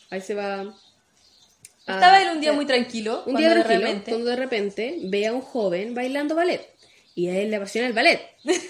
ahí 0.10 0.22
se 0.22 0.34
va. 0.34 0.62
a- 0.62 0.74
Estaba 1.96 2.22
él 2.22 2.30
un 2.36 2.42
día 2.42 2.54
muy 2.54 2.66
tranquilo. 2.66 3.24
Un 3.28 3.36
día 3.36 3.50
de 3.50 3.62
tranquilo, 3.62 3.82
repente- 3.88 4.12
cuando 4.12 4.30
de 4.30 4.36
repente 4.36 4.98
ve 5.04 5.28
a 5.28 5.34
un 5.34 5.42
joven 5.42 5.94
bailando 5.94 6.34
ballet. 6.36 6.68
Y 7.14 7.28
a 7.28 7.38
él 7.40 7.52
le 7.52 7.58
apasiona 7.58 7.88
el 7.88 7.94
ballet. 7.94 8.20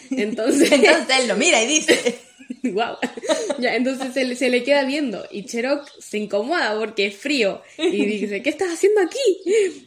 Entonces, 0.10 0.72
Entonces 0.72 1.20
él 1.20 1.28
lo 1.28 1.36
mira 1.38 1.62
y 1.64 1.68
dice: 1.68 2.20
wow. 2.74 2.98
Ya, 3.60 3.76
entonces 3.76 4.14
se 4.14 4.24
le, 4.24 4.36
se 4.36 4.50
le 4.50 4.64
queda 4.64 4.84
viendo. 4.84 5.26
Y 5.32 5.46
Cherok 5.46 5.88
se 6.00 6.18
incomoda 6.18 6.78
porque 6.78 7.08
es 7.08 7.16
frío. 7.18 7.62
Y 7.78 8.06
dice, 8.06 8.42
¿qué 8.44 8.50
estás 8.50 8.72
haciendo 8.74 9.02
aquí? 9.02 9.20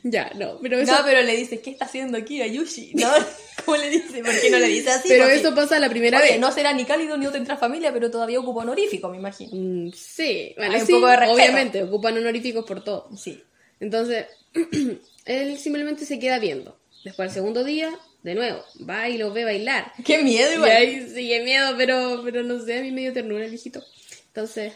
Ya, 0.02 0.30
no, 0.36 0.58
pero 0.60 0.78
eso, 0.80 0.92
No, 0.92 0.98
pero 1.04 1.22
le 1.22 1.36
dice: 1.36 1.60
¿Qué 1.60 1.70
está 1.70 1.84
haciendo 1.84 2.18
aquí 2.18 2.42
Ayushi? 2.42 2.92
¿No? 2.94 3.08
¿Cómo 3.64 3.76
le 3.76 3.88
dice? 3.90 4.22
¿Por 4.22 4.38
qué 4.40 4.50
no 4.50 4.58
le 4.58 4.68
dice 4.68 4.90
así? 4.90 5.08
pero 5.08 5.24
Porque- 5.24 5.36
eso 5.38 5.54
pasa 5.54 5.78
la 5.78 5.88
primera 5.88 6.18
Oye, 6.18 6.32
vez. 6.32 6.40
no 6.40 6.52
será 6.52 6.72
ni 6.72 6.84
cálido 6.84 7.16
ni 7.16 7.26
tendrá 7.28 7.56
familia, 7.56 7.92
pero 7.92 8.10
todavía 8.10 8.38
ocupa 8.40 8.60
honorífico, 8.62 9.08
me 9.08 9.16
imagino. 9.16 9.50
Mm, 9.54 9.92
Sí, 9.94 10.52
bueno, 10.56 10.74
Hay 10.74 10.80
un 10.80 10.86
sí, 10.86 10.92
poco 10.92 11.06
de 11.06 11.16
respeto. 11.16 11.34
obviamente, 11.34 11.82
ocupan 11.82 12.16
honoríficos 12.18 12.64
por 12.66 12.82
todo. 12.84 13.08
Sí. 13.16 13.42
Entonces, 13.80 14.26
él 15.24 15.58
simplemente 15.58 16.04
se 16.04 16.18
queda 16.18 16.38
viendo. 16.38 16.78
Después, 17.04 17.28
al 17.28 17.34
segundo 17.34 17.64
día, 17.64 17.90
de 18.24 18.34
nuevo, 18.34 18.64
va 18.88 19.08
y 19.08 19.18
lo 19.18 19.32
ve 19.32 19.44
bailar. 19.44 19.92
Qué 20.04 20.18
miedo 20.22 20.50
Y 20.50 20.54
igual. 20.54 20.70
ahí 20.72 21.08
sigue 21.08 21.44
miedo, 21.44 21.74
pero, 21.76 22.22
pero 22.24 22.42
no 22.42 22.58
sé, 22.64 22.78
a 22.78 22.82
mí 22.82 22.90
me 22.90 23.02
dio 23.02 23.12
ternura 23.12 23.44
el 23.44 23.50
viejito. 23.50 23.84
Entonces, 24.28 24.72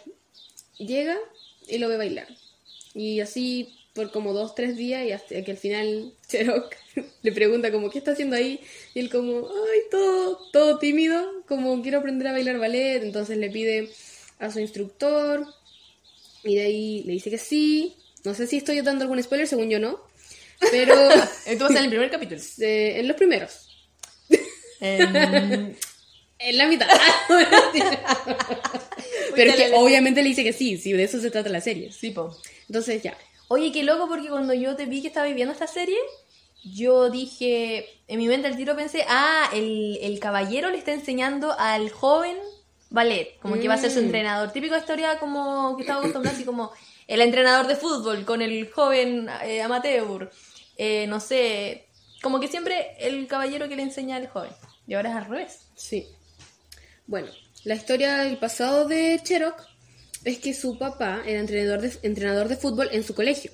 llega 0.77 1.19
y 1.67 1.79
lo 1.79 1.89
ve 1.89 1.97
bailar. 1.97 2.29
Y 2.95 3.21
así 3.21 3.75
por 3.95 4.13
como 4.13 4.33
dos, 4.33 4.55
tres 4.55 4.77
días 4.77 5.05
y 5.05 5.11
hasta 5.11 5.43
que 5.43 5.51
al 5.51 5.57
final 5.57 6.13
Cherok 6.29 6.73
le 7.23 7.33
pregunta 7.33 7.73
como, 7.73 7.91
¿qué 7.91 7.99
está 7.99 8.13
haciendo 8.13 8.37
ahí? 8.37 8.61
Y 8.95 9.01
él 9.01 9.11
como, 9.11 9.49
ay, 9.49 9.81
todo, 9.91 10.39
todo 10.53 10.79
tímido, 10.79 11.43
como 11.49 11.83
quiero 11.83 11.99
aprender 11.99 12.29
a 12.29 12.33
bailar 12.33 12.59
ballet. 12.59 13.03
Entonces 13.03 13.39
le 13.39 13.51
pide 13.51 13.91
a 14.39 14.51
su 14.53 14.61
instructor 14.61 15.47
y 16.45 16.55
de 16.55 16.63
ahí 16.63 17.03
le 17.05 17.15
dice 17.15 17.31
que 17.31 17.39
sí. 17.39 17.97
No 18.25 18.35
sé 18.35 18.47
si 18.47 18.59
estoy 18.59 18.81
dando 18.83 19.03
algún 19.05 19.23
spoiler, 19.23 19.49
según 19.49 19.71
yo 19.71 19.81
no. 19.81 20.01
Pero 20.71 20.95
Entonces 21.47 21.77
en 21.79 21.85
el 21.85 21.91
primer 21.91 22.11
capítulo. 22.11 22.41
eh, 22.61 23.01
en 23.01 23.09
los 23.09 23.17
primeros. 23.17 23.69
Em, 24.81 25.75
En 26.41 26.57
la 26.57 26.69
mitad. 26.69 26.87
Pero 29.35 29.51
es 29.51 29.57
que 29.57 29.73
obviamente 29.75 30.23
le 30.23 30.29
dice 30.29 30.45
que 30.45 30.53
sí, 30.53 30.79
sí, 30.79 30.93
de 30.93 31.03
eso 31.05 31.21
se 31.21 31.31
trata 31.33 31.49
la 31.49 31.61
serie. 31.61 31.93
sí, 31.93 32.11
po. 32.11 32.37
Entonces 32.69 33.03
ya. 33.03 33.17
Oye, 33.49 33.73
qué 33.73 33.83
loco, 33.83 34.09
porque 34.09 34.29
cuando 34.29 34.55
yo 34.55 34.77
te 34.77 34.87
vi 34.87 35.01
que 35.01 35.09
estaba 35.09 35.27
viviendo 35.27 35.53
esta 35.53 35.67
serie, 35.67 35.99
yo 36.63 37.11
dije, 37.11 37.89
en 38.07 38.19
mi 38.19 38.29
mente 38.29 38.47
al 38.47 38.57
tiro 38.57 38.77
pensé, 38.77 39.05
ah, 39.09 39.51
el, 39.53 39.99
el 40.03 40.21
caballero 40.21 40.71
le 40.71 40.79
está 40.79 40.93
enseñando 40.93 41.55
al 41.59 41.91
joven 41.91 42.37
ballet, 42.91 43.39
como 43.41 43.59
que 43.59 43.69
va 43.69 43.75
a 43.75 43.79
ser 43.79 43.91
su 43.91 44.01
Mm. 44.01 44.05
entrenador. 44.05 44.53
Típica 44.53 44.79
historia 44.79 45.19
como 45.19 45.77
que 45.77 45.83
estaba 45.83 46.01
acostumbrado 46.01 46.37
así 46.37 46.45
como 46.45 46.71
el 47.07 47.21
entrenador 47.21 47.67
de 47.67 47.77
fútbol 47.77 48.25
con 48.25 48.43
el 48.43 48.71
joven 48.71 49.29
eh, 49.45 49.63
amateur. 49.63 50.31
Eh, 50.79 51.07
no 51.09 51.19
sé, 51.21 51.89
como 52.23 52.41
que 52.41 52.49
siempre 52.49 52.97
el 52.99 53.27
caballero 53.27 53.69
que 53.69 53.77
le 53.77 53.83
enseña 53.83 54.17
al 54.17 54.29
joven. 54.29 54.51
Y 54.87 54.95
ahora 54.95 55.11
es 55.11 55.17
al 55.17 55.27
revés. 55.27 55.59
Sí. 55.75 56.07
Bueno, 57.07 57.29
la 57.65 57.75
historia 57.75 58.19
del 58.19 58.39
pasado 58.39 58.87
de 58.87 59.21
Cherok 59.23 59.61
es 60.25 60.39
que 60.39 60.55
su 60.55 60.79
papá 60.79 61.23
era 61.27 61.41
entrenador 61.41 61.81
de, 61.81 61.93
entrenador 62.03 62.49
de 62.49 62.57
fútbol 62.57 62.89
en 62.93 63.05
su 63.05 63.15
colegio. 63.15 63.51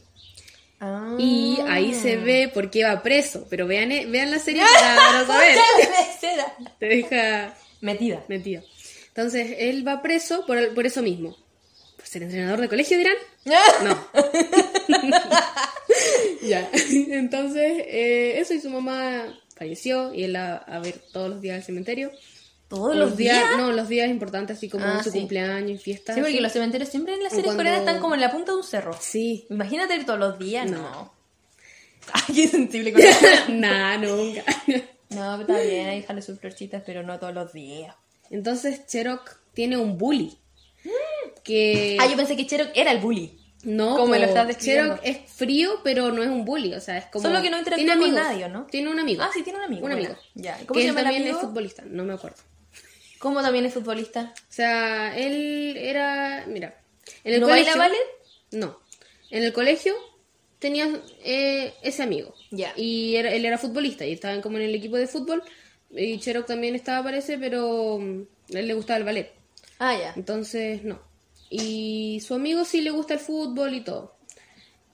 Ah. 0.81 1.17
Y 1.19 1.59
ahí 1.69 1.95
se 1.95 2.17
ve 2.17 2.51
por 2.53 2.71
qué 2.71 2.85
va 2.85 3.03
preso. 3.03 3.47
Pero 3.49 3.67
vean, 3.67 3.91
eh, 3.91 4.07
vean 4.07 4.31
la 4.31 4.39
serie 4.39 4.63
para, 4.63 5.27
saber. 5.27 5.59
Te 6.79 6.87
deja 6.87 7.55
Metida. 7.81 8.25
metida. 8.29 8.63
Entonces, 9.09 9.57
él 9.59 9.87
va 9.87 10.03
preso 10.03 10.45
por, 10.47 10.75
por 10.75 10.87
eso 10.87 11.03
mismo. 11.03 11.37
¿Por 11.97 12.07
ser 12.07 12.23
entrenador 12.23 12.61
de 12.61 12.69
colegio, 12.69 12.99
dirán? 12.99 13.17
No. 13.85 14.09
ya. 16.43 16.69
Entonces, 16.73 17.73
eh, 17.87 18.39
eso 18.39 18.55
y 18.55 18.61
su 18.61 18.71
mamá 18.71 19.39
falleció 19.57 20.13
y 20.15 20.25
él 20.25 20.37
a, 20.37 20.57
a 20.57 20.79
ver 20.81 21.01
todos 21.13 21.31
los 21.31 21.41
días 21.41 21.57
al 21.57 21.63
cementerio. 21.65 22.11
Todos 22.69 22.97
los 22.97 23.17
días. 23.17 23.45
No, 23.57 23.71
los 23.73 23.89
días 23.89 24.09
importantes, 24.09 24.57
así 24.57 24.69
como 24.69 24.85
Ah, 24.87 25.03
su 25.03 25.11
sí. 25.11 25.19
cumpleaños 25.21 25.71
y 25.71 25.79
fiestas. 25.79 26.15
Sí, 26.17 26.21
porque 26.23 26.35
así. 26.37 26.43
los 26.43 26.53
cementerios 26.53 26.89
siempre 26.89 27.15
en 27.15 27.23
las 27.23 27.31
series 27.31 27.47
cuando- 27.47 27.61
coreanas 27.61 27.81
están 27.87 28.01
como 28.01 28.15
en 28.15 28.21
la 28.21 28.33
punta 28.33 28.53
de 28.53 28.59
un 28.59 28.65
cerro. 28.65 28.97
Sí. 29.01 29.47
Imagínate 29.51 29.95
ir 29.95 30.07
todos 30.07 30.19
los 30.19 30.39
días, 30.39 30.69
no. 30.71 30.79
No. 30.83 31.15
Ay, 32.13 32.35
qué 32.35 32.49
sensible 32.49 32.93
con 32.93 33.03
eso. 33.03 33.27
nah, 33.51 33.97
nunca. 33.99 34.45
No, 35.11 35.37
pero 35.39 35.59
está 35.59 35.61
bien, 35.61 35.87
ahí 35.89 36.01
dejarle 36.01 36.23
sus 36.23 36.41
florcitas, 36.41 36.83
pero 36.85 37.03
no 37.03 37.19
todos 37.19 37.35
los 37.35 37.53
días. 37.53 37.95
Entonces, 38.31 38.87
Cherok 38.87 39.37
tiene 39.53 39.77
un 39.77 39.97
bully. 39.97 40.37
Que. 41.45 41.97
Ah, 42.01 42.07
yo 42.09 42.17
pensé 42.17 42.37
que 42.37 42.47
Cherok 42.47 42.71
era 42.75 42.91
el 42.91 42.99
bully. 42.99 43.39
No, 43.65 43.97
Como 43.97 44.09
me 44.09 44.19
lo 44.19 44.25
po, 44.25 44.29
estás 44.31 44.47
describiendo. 44.49 44.97
Cherok 44.97 45.07
es 45.07 45.33
frío, 45.33 45.81
pero 45.83 46.11
no 46.13 46.23
es 46.23 46.29
un 46.29 46.45
bully, 46.45 46.75
o 46.75 46.81
sea, 46.81 46.99
es 46.99 47.07
como... 47.07 47.23
Solo 47.25 47.41
que 47.43 47.51
no 47.51 47.59
interactúa 47.59 47.95
con 47.95 48.03
amigos. 48.05 48.21
nadie, 48.23 48.49
¿no? 48.49 48.65
Tiene 48.67 48.91
un 48.91 48.99
amigo. 49.01 49.23
Ah, 49.23 49.31
sí, 49.33 49.43
tiene 49.43 49.59
un 49.59 49.65
amigo. 49.65 49.87
Un 49.87 49.93
amigo. 49.93 50.15
Ya. 50.35 50.59
¿y 50.61 50.67
¿Cómo 50.67 50.75
que 50.79 50.83
se 50.85 50.89
él 50.89 50.95
llama 50.95 51.01
el 51.01 51.05
también 51.07 51.23
amigo? 51.23 51.39
es 51.41 51.45
futbolista, 51.47 51.83
no 51.87 52.05
me 52.05 52.13
acuerdo. 52.13 52.37
¿Cómo 53.19 53.41
también 53.43 53.65
es 53.65 53.73
futbolista? 53.75 54.35
O 54.37 54.53
sea, 54.53 55.17
él 55.17 55.77
era... 55.79 56.45
Mira, 56.47 56.79
en 57.25 57.35
el 57.35 57.41
¿No 57.41 57.47
colegio... 57.49 57.73
baila 57.73 57.85
ballet? 57.89 58.07
No. 58.53 58.79
En 59.31 59.43
el 59.45 59.53
colegio 59.53 59.95
tenía 60.59 60.89
eh, 61.25 61.73
ese 61.83 62.03
amigo. 62.03 62.35
Ya. 62.51 62.73
Y 62.77 63.17
era- 63.17 63.33
él 63.33 63.45
era 63.47 63.57
futbolista 63.59 64.05
y 64.05 64.13
estaban 64.13 64.43
como 64.43 64.59
en 64.59 64.65
el 64.65 64.75
equipo 64.75 64.97
de 64.97 65.07
fútbol. 65.07 65.43
Y 65.91 66.19
Cherok 66.19 66.47
también 66.47 66.75
estaba, 66.75 67.03
parece, 67.03 67.39
pero 67.39 67.99
mm, 67.99 68.23
a 68.55 68.59
él 68.59 68.69
le 68.69 68.75
gustaba 68.75 68.99
el 68.99 69.05
ballet. 69.05 69.33
Ah, 69.79 69.97
ya. 69.97 70.13
Entonces, 70.17 70.85
no. 70.85 71.01
Y 71.51 72.21
su 72.27 72.35
amigo 72.35 72.65
sí 72.65 72.81
le 72.81 72.91
gusta 72.91 73.15
el 73.15 73.21
fútbol 73.21 73.75
y 73.75 73.81
todo. 73.83 74.17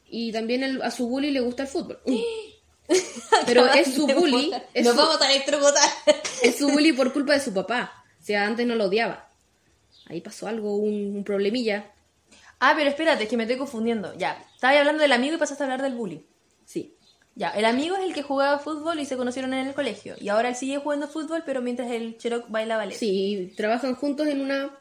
Y 0.08 0.32
también 0.32 0.62
el- 0.62 0.82
a 0.82 0.90
su 0.90 1.08
bully 1.08 1.30
le 1.30 1.40
gusta 1.40 1.62
el 1.62 1.68
fútbol. 1.68 2.00
Pero 3.46 3.66
es 3.72 3.94
su 3.94 4.06
bully. 4.06 4.52
Es 4.74 4.84
Nos 4.84 4.94
su, 4.94 5.00
vamos 5.00 5.20
a 5.20 5.30
electrocutar. 5.30 5.88
es 6.42 6.56
su 6.56 6.68
bully 6.70 6.92
por 6.92 7.12
culpa 7.12 7.34
de 7.34 7.40
su 7.40 7.54
papá. 7.54 8.04
O 8.20 8.24
sea, 8.24 8.46
antes 8.46 8.66
no 8.66 8.74
lo 8.74 8.86
odiaba. 8.86 9.28
Ahí 10.06 10.20
pasó 10.20 10.48
algo, 10.48 10.76
un, 10.76 11.16
un 11.16 11.24
problemilla. 11.24 11.92
Ah, 12.58 12.74
pero 12.76 12.90
espérate, 12.90 13.24
es 13.24 13.28
que 13.30 13.36
me 13.36 13.44
estoy 13.44 13.56
confundiendo. 13.58 14.12
Ya, 14.18 14.44
estaba 14.54 14.76
hablando 14.78 15.02
del 15.02 15.12
amigo 15.12 15.36
y 15.36 15.38
pasaste 15.38 15.62
a 15.62 15.66
hablar 15.66 15.82
del 15.82 15.94
bully. 15.94 16.26
Sí. 16.66 16.94
Ya, 17.36 17.50
el 17.50 17.64
amigo 17.64 17.96
es 17.96 18.02
el 18.02 18.12
que 18.12 18.22
jugaba 18.22 18.58
fútbol 18.58 18.98
y 18.98 19.06
se 19.06 19.16
conocieron 19.16 19.54
en 19.54 19.68
el 19.68 19.74
colegio. 19.74 20.16
Y 20.20 20.28
ahora 20.28 20.48
él 20.48 20.56
sigue 20.56 20.78
jugando 20.78 21.06
fútbol, 21.08 21.42
pero 21.46 21.62
mientras 21.62 21.90
el 21.90 22.18
Cherok 22.18 22.50
baila 22.50 22.76
ballet. 22.76 22.96
Sí, 22.98 23.54
trabajan 23.56 23.94
juntos 23.94 24.26
en 24.26 24.40
una 24.40 24.76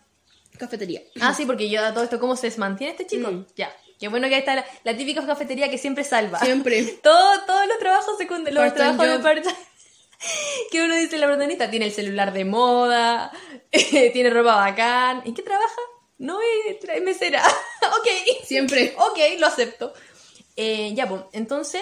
cafetería. 0.59 1.01
Ah, 1.21 1.33
sí, 1.33 1.45
porque 1.45 1.69
yo 1.69 1.83
a 1.83 1.93
todo 1.93 2.03
esto, 2.03 2.19
¿cómo 2.19 2.35
se 2.35 2.51
mantiene 2.57 2.91
este 2.91 3.07
chico? 3.07 3.31
Mm. 3.31 3.47
Ya. 3.55 3.75
Qué 3.99 4.07
bueno 4.07 4.27
que 4.29 4.35
ahí 4.35 4.39
está 4.39 4.55
la, 4.55 4.65
la 4.83 4.95
típica 4.95 5.25
cafetería 5.25 5.69
que 5.69 5.77
siempre 5.77 6.03
salva. 6.03 6.39
Siempre. 6.39 6.83
Todo- 7.03 7.41
todos 7.45 7.67
los 7.67 7.79
trabajos 7.79 8.17
secundarios, 8.17 8.63
los 8.63 8.73
trabajos 8.73 9.05
de 9.07 9.13
job. 9.15 9.21
part 9.23 9.45
que 10.71 10.81
uno 10.83 10.95
dice 10.95 11.17
la 11.17 11.25
protagonista, 11.27 11.69
tiene 11.69 11.85
el 11.85 11.91
celular 11.91 12.31
de 12.33 12.45
moda, 12.45 13.31
tiene 13.71 14.29
ropa 14.29 14.55
bacán. 14.55 15.21
¿En 15.25 15.33
qué 15.33 15.41
trabaja? 15.41 15.81
No 16.17 16.39
es, 16.41 16.77
es 16.87 17.01
mesera. 17.01 17.43
ok. 17.81 18.07
Siempre. 18.43 18.93
Ok, 18.97 19.17
lo 19.39 19.47
acepto. 19.47 19.93
Eh, 20.55 20.91
ya, 20.93 21.07
pues, 21.07 21.21
entonces, 21.31 21.81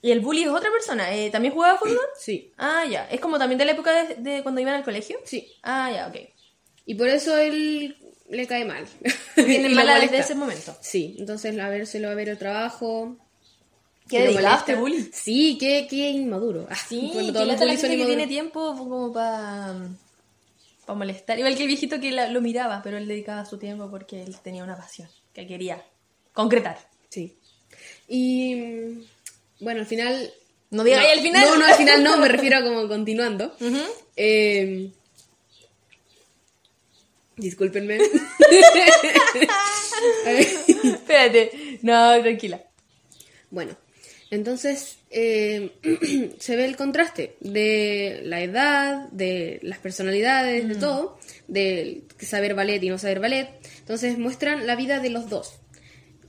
¿y 0.00 0.12
el 0.12 0.20
bully 0.20 0.44
es 0.44 0.50
otra 0.50 0.70
persona? 0.70 1.12
Eh, 1.14 1.30
¿También 1.30 1.52
jugaba 1.52 1.78
fútbol? 1.78 1.98
Sí. 2.16 2.52
Ah, 2.58 2.84
ya. 2.88 3.08
¿Es 3.10 3.20
como 3.20 3.38
también 3.38 3.58
de 3.58 3.64
la 3.64 3.72
época 3.72 3.92
de, 4.04 4.14
de 4.16 4.42
cuando 4.44 4.60
iban 4.60 4.74
al 4.74 4.84
colegio? 4.84 5.18
Sí. 5.24 5.52
Ah, 5.62 5.90
ya, 5.92 6.06
ok. 6.08 6.16
Y 6.86 6.94
por 6.94 7.08
eso 7.08 7.36
él 7.38 7.96
le 8.30 8.46
cae 8.46 8.64
mal. 8.64 8.84
Lo 9.36 9.70
mala 9.70 10.00
desde 10.00 10.18
ese 10.18 10.34
momento. 10.34 10.76
Sí, 10.80 11.16
entonces 11.18 11.58
a 11.58 11.68
ver, 11.68 11.86
se 11.86 12.00
lo 12.00 12.08
va 12.08 12.12
a 12.12 12.16
ver 12.16 12.28
el 12.28 12.38
trabajo. 12.38 13.16
Qué 14.08 14.28
este 14.28 14.74
bully. 14.74 15.10
Sí, 15.12 15.56
qué, 15.58 15.86
qué 15.88 16.10
inmaduro. 16.10 16.66
Ah, 16.68 16.76
Sí, 16.76 17.10
bueno, 17.14 17.26
que 17.28 17.32
todos 17.32 17.46
los 17.46 17.60
la 17.60 17.76
gente 17.76 17.96
que 17.96 18.04
tiene 18.06 18.26
tiempo 18.26 18.76
como 18.76 19.12
para 19.12 19.74
para 20.84 20.98
molestar. 20.98 21.38
Igual 21.38 21.54
que 21.56 21.62
el 21.62 21.68
viejito 21.68 22.00
que 22.00 22.10
la- 22.10 22.28
lo 22.28 22.40
miraba, 22.40 22.80
pero 22.82 22.98
él 22.98 23.06
dedicaba 23.06 23.44
su 23.46 23.56
tiempo 23.58 23.88
porque 23.90 24.22
él 24.22 24.34
tenía 24.42 24.64
una 24.64 24.76
pasión 24.76 25.08
que 25.32 25.46
quería 25.46 25.82
concretar. 26.34 26.76
Sí. 27.08 27.36
Y 28.08 28.54
mm, 28.56 29.04
bueno, 29.60 29.80
al 29.80 29.86
final. 29.86 30.32
No 30.70 30.84
diga 30.84 31.00
ahí 31.00 31.12
al 31.18 31.20
final. 31.20 31.46
No, 31.48 31.56
no, 31.58 31.66
al 31.66 31.74
final 31.74 32.02
no, 32.02 32.16
me 32.18 32.28
refiero 32.34 32.58
a 32.58 32.62
como 32.64 32.88
continuando. 32.88 33.56
Eh, 34.16 34.90
discúlpenme. 37.42 37.98
Espérate. 40.84 41.78
No, 41.82 42.20
tranquila. 42.20 42.62
Bueno, 43.50 43.76
entonces 44.30 44.98
eh, 45.10 45.72
se 46.38 46.56
ve 46.56 46.64
el 46.64 46.76
contraste 46.76 47.36
de 47.40 48.22
la 48.24 48.40
edad, 48.40 49.08
de 49.10 49.60
las 49.62 49.78
personalidades, 49.78 50.68
de 50.68 50.74
todo, 50.76 51.18
de 51.48 52.04
saber 52.18 52.54
ballet 52.54 52.82
y 52.82 52.88
no 52.88 52.98
saber 52.98 53.20
ballet. 53.20 53.50
Entonces 53.80 54.16
muestran 54.16 54.66
la 54.66 54.74
vida 54.74 55.00
de 55.00 55.10
los 55.10 55.28
dos. 55.28 55.58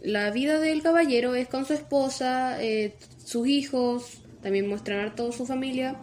La 0.02 0.32
vida 0.32 0.60
del 0.60 0.82
caballero 0.82 1.34
es 1.34 1.48
con 1.48 1.66
su 1.66 1.74
esposa, 1.74 2.62
eh, 2.62 2.96
sus 3.24 3.48
hijos, 3.48 4.22
también 4.42 4.68
muestran 4.68 5.00
a 5.00 5.16
toda 5.16 5.32
su 5.32 5.46
familia, 5.46 5.96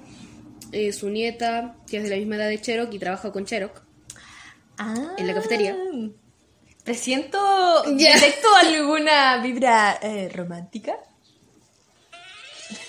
eh, 0.73 0.93
su 0.95 1.11
nieta, 1.11 1.77
que 1.87 1.99
es 1.99 2.05
de 2.05 2.11
la 2.11 2.17
misma 2.17 2.37
edad 2.37 2.49
de 2.49 2.61
Cherok 2.61 2.95
y 2.95 2.99
trabaja 2.99 3.31
con 3.31 3.45
Cherok. 3.45 3.90
Ah. 4.83 4.95
En 5.19 5.27
la 5.27 5.35
cafetería. 5.35 5.77
Presiento. 6.85 7.39
Ya. 7.97 8.15
¿Detecto 8.15 8.49
alguna 8.57 9.37
vibra 9.43 9.99
eh, 10.01 10.31
romántica? 10.35 10.97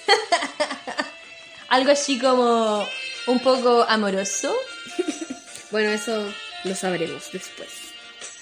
Algo 1.69 1.91
así 1.91 2.17
como 2.19 2.85
un 3.27 3.39
poco 3.39 3.83
amoroso. 3.83 4.53
Bueno, 5.71 5.89
eso 5.91 6.25
lo 6.63 6.75
sabremos 6.75 7.29
después. 7.31 7.69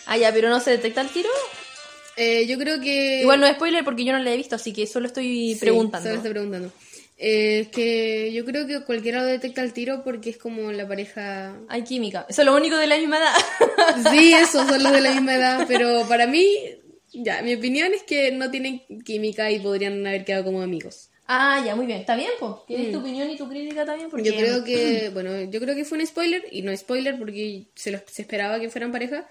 Ah, 0.05 0.17
ya, 0.17 0.31
pero 0.31 0.49
no 0.49 0.59
se 0.59 0.71
detecta 0.71 1.01
el 1.01 1.09
tiro. 1.09 1.29
Eh, 2.15 2.45
yo 2.47 2.57
creo 2.57 2.79
que... 2.81 3.21
Igual 3.21 3.39
no 3.39 3.47
es 3.47 3.53
spoiler 3.55 3.83
porque 3.83 4.03
yo 4.03 4.11
no 4.13 4.19
la 4.19 4.31
he 4.31 4.37
visto, 4.37 4.55
así 4.55 4.73
que 4.73 4.85
solo 4.87 5.07
estoy 5.07 5.53
Sí, 5.53 5.59
preguntando. 5.59 6.05
solo 6.07 6.15
estoy 6.17 6.31
preguntando. 6.31 6.71
Eh, 7.21 7.59
es 7.59 7.67
que 7.67 8.31
yo 8.31 8.45
creo 8.45 8.65
que 8.65 8.79
cualquiera 8.85 9.19
lo 9.21 9.25
detecta 9.27 9.61
al 9.61 9.73
tiro 9.73 10.03
porque 10.05 10.29
es 10.29 10.37
como 10.37 10.71
la 10.71 10.87
pareja... 10.87 11.53
Hay 11.67 11.83
química. 11.83 12.25
Eso 12.29 12.41
es 12.43 12.45
lo 12.45 12.55
único 12.55 12.77
de 12.77 12.87
la 12.87 12.97
misma 12.97 13.17
edad. 13.17 13.33
Sí, 14.11 14.33
esos 14.33 14.65
son 14.67 14.81
los 14.81 14.91
de 14.93 15.01
la 15.01 15.11
misma 15.11 15.35
edad, 15.35 15.65
pero 15.67 16.05
para 16.07 16.27
mí, 16.27 16.47
ya, 17.11 17.41
mi 17.41 17.53
opinión 17.55 17.93
es 17.93 18.03
que 18.03 18.31
no 18.31 18.49
tienen 18.49 18.83
química 19.03 19.51
y 19.51 19.59
podrían 19.59 20.05
haber 20.07 20.23
quedado 20.23 20.45
como 20.45 20.61
amigos. 20.61 21.09
ah, 21.27 21.61
ya, 21.65 21.75
muy 21.75 21.85
bien. 21.87 21.99
Está 21.99 22.15
bien, 22.15 22.31
pues. 22.39 22.53
Tienes 22.67 22.91
tu 22.93 22.99
opinión 22.99 23.29
y 23.29 23.35
tu 23.35 23.49
crítica 23.49 23.83
también. 23.85 24.09
Porque... 24.09 24.23
Yo 24.31 24.35
creo 24.37 24.63
que, 24.63 25.09
bueno, 25.13 25.41
yo 25.51 25.59
creo 25.59 25.75
que 25.75 25.83
fue 25.85 25.97
un 25.97 26.07
spoiler, 26.07 26.45
y 26.51 26.61
no 26.61 26.75
spoiler 26.77 27.17
porque 27.19 27.67
se, 27.75 27.91
lo- 27.91 27.99
se 28.07 28.21
esperaba 28.21 28.59
que 28.61 28.69
fueran 28.69 28.91
pareja, 28.93 29.27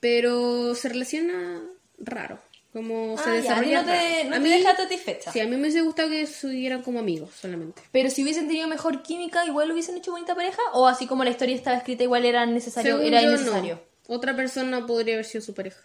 pero 0.00 0.74
se 0.74 0.88
relaciona 0.88 1.62
raro, 1.98 2.40
como 2.74 3.16
se 3.16 3.22
Ah, 3.22 3.26
ya, 3.36 3.40
desarrolla 3.40 3.82
no 3.82 3.86
te, 3.90 4.24
no 4.24 4.30
A 4.30 4.38
te 4.38 4.40
mí- 4.40 4.50
deja 4.50 4.76
satisfecha. 4.76 5.32
Sí, 5.32 5.40
a 5.40 5.44
mí 5.44 5.52
me 5.52 5.62
hubiese 5.62 5.80
gustado 5.80 6.10
que 6.10 6.20
estuvieran 6.22 6.82
como 6.82 6.98
amigos 6.98 7.30
solamente. 7.40 7.80
Pero 7.92 8.10
si 8.10 8.22
hubiesen 8.22 8.46
tenido 8.48 8.68
mejor 8.68 9.02
química, 9.02 9.46
igual 9.46 9.70
hubiesen 9.72 9.96
hecho 9.96 10.10
bonita 10.10 10.34
pareja. 10.34 10.60
O 10.74 10.86
así 10.86 11.06
como 11.06 11.24
la 11.24 11.30
historia 11.30 11.54
estaba 11.56 11.76
escrita, 11.78 12.02
igual 12.02 12.26
era 12.26 12.44
necesario, 12.44 12.96
Según 12.96 13.06
era 13.06 13.22
yo, 13.22 13.28
innecesario. 13.30 13.80
no. 14.08 14.14
Otra 14.16 14.36
persona 14.36 14.86
podría 14.86 15.14
haber 15.14 15.24
sido 15.24 15.40
su 15.42 15.54
pareja. 15.54 15.80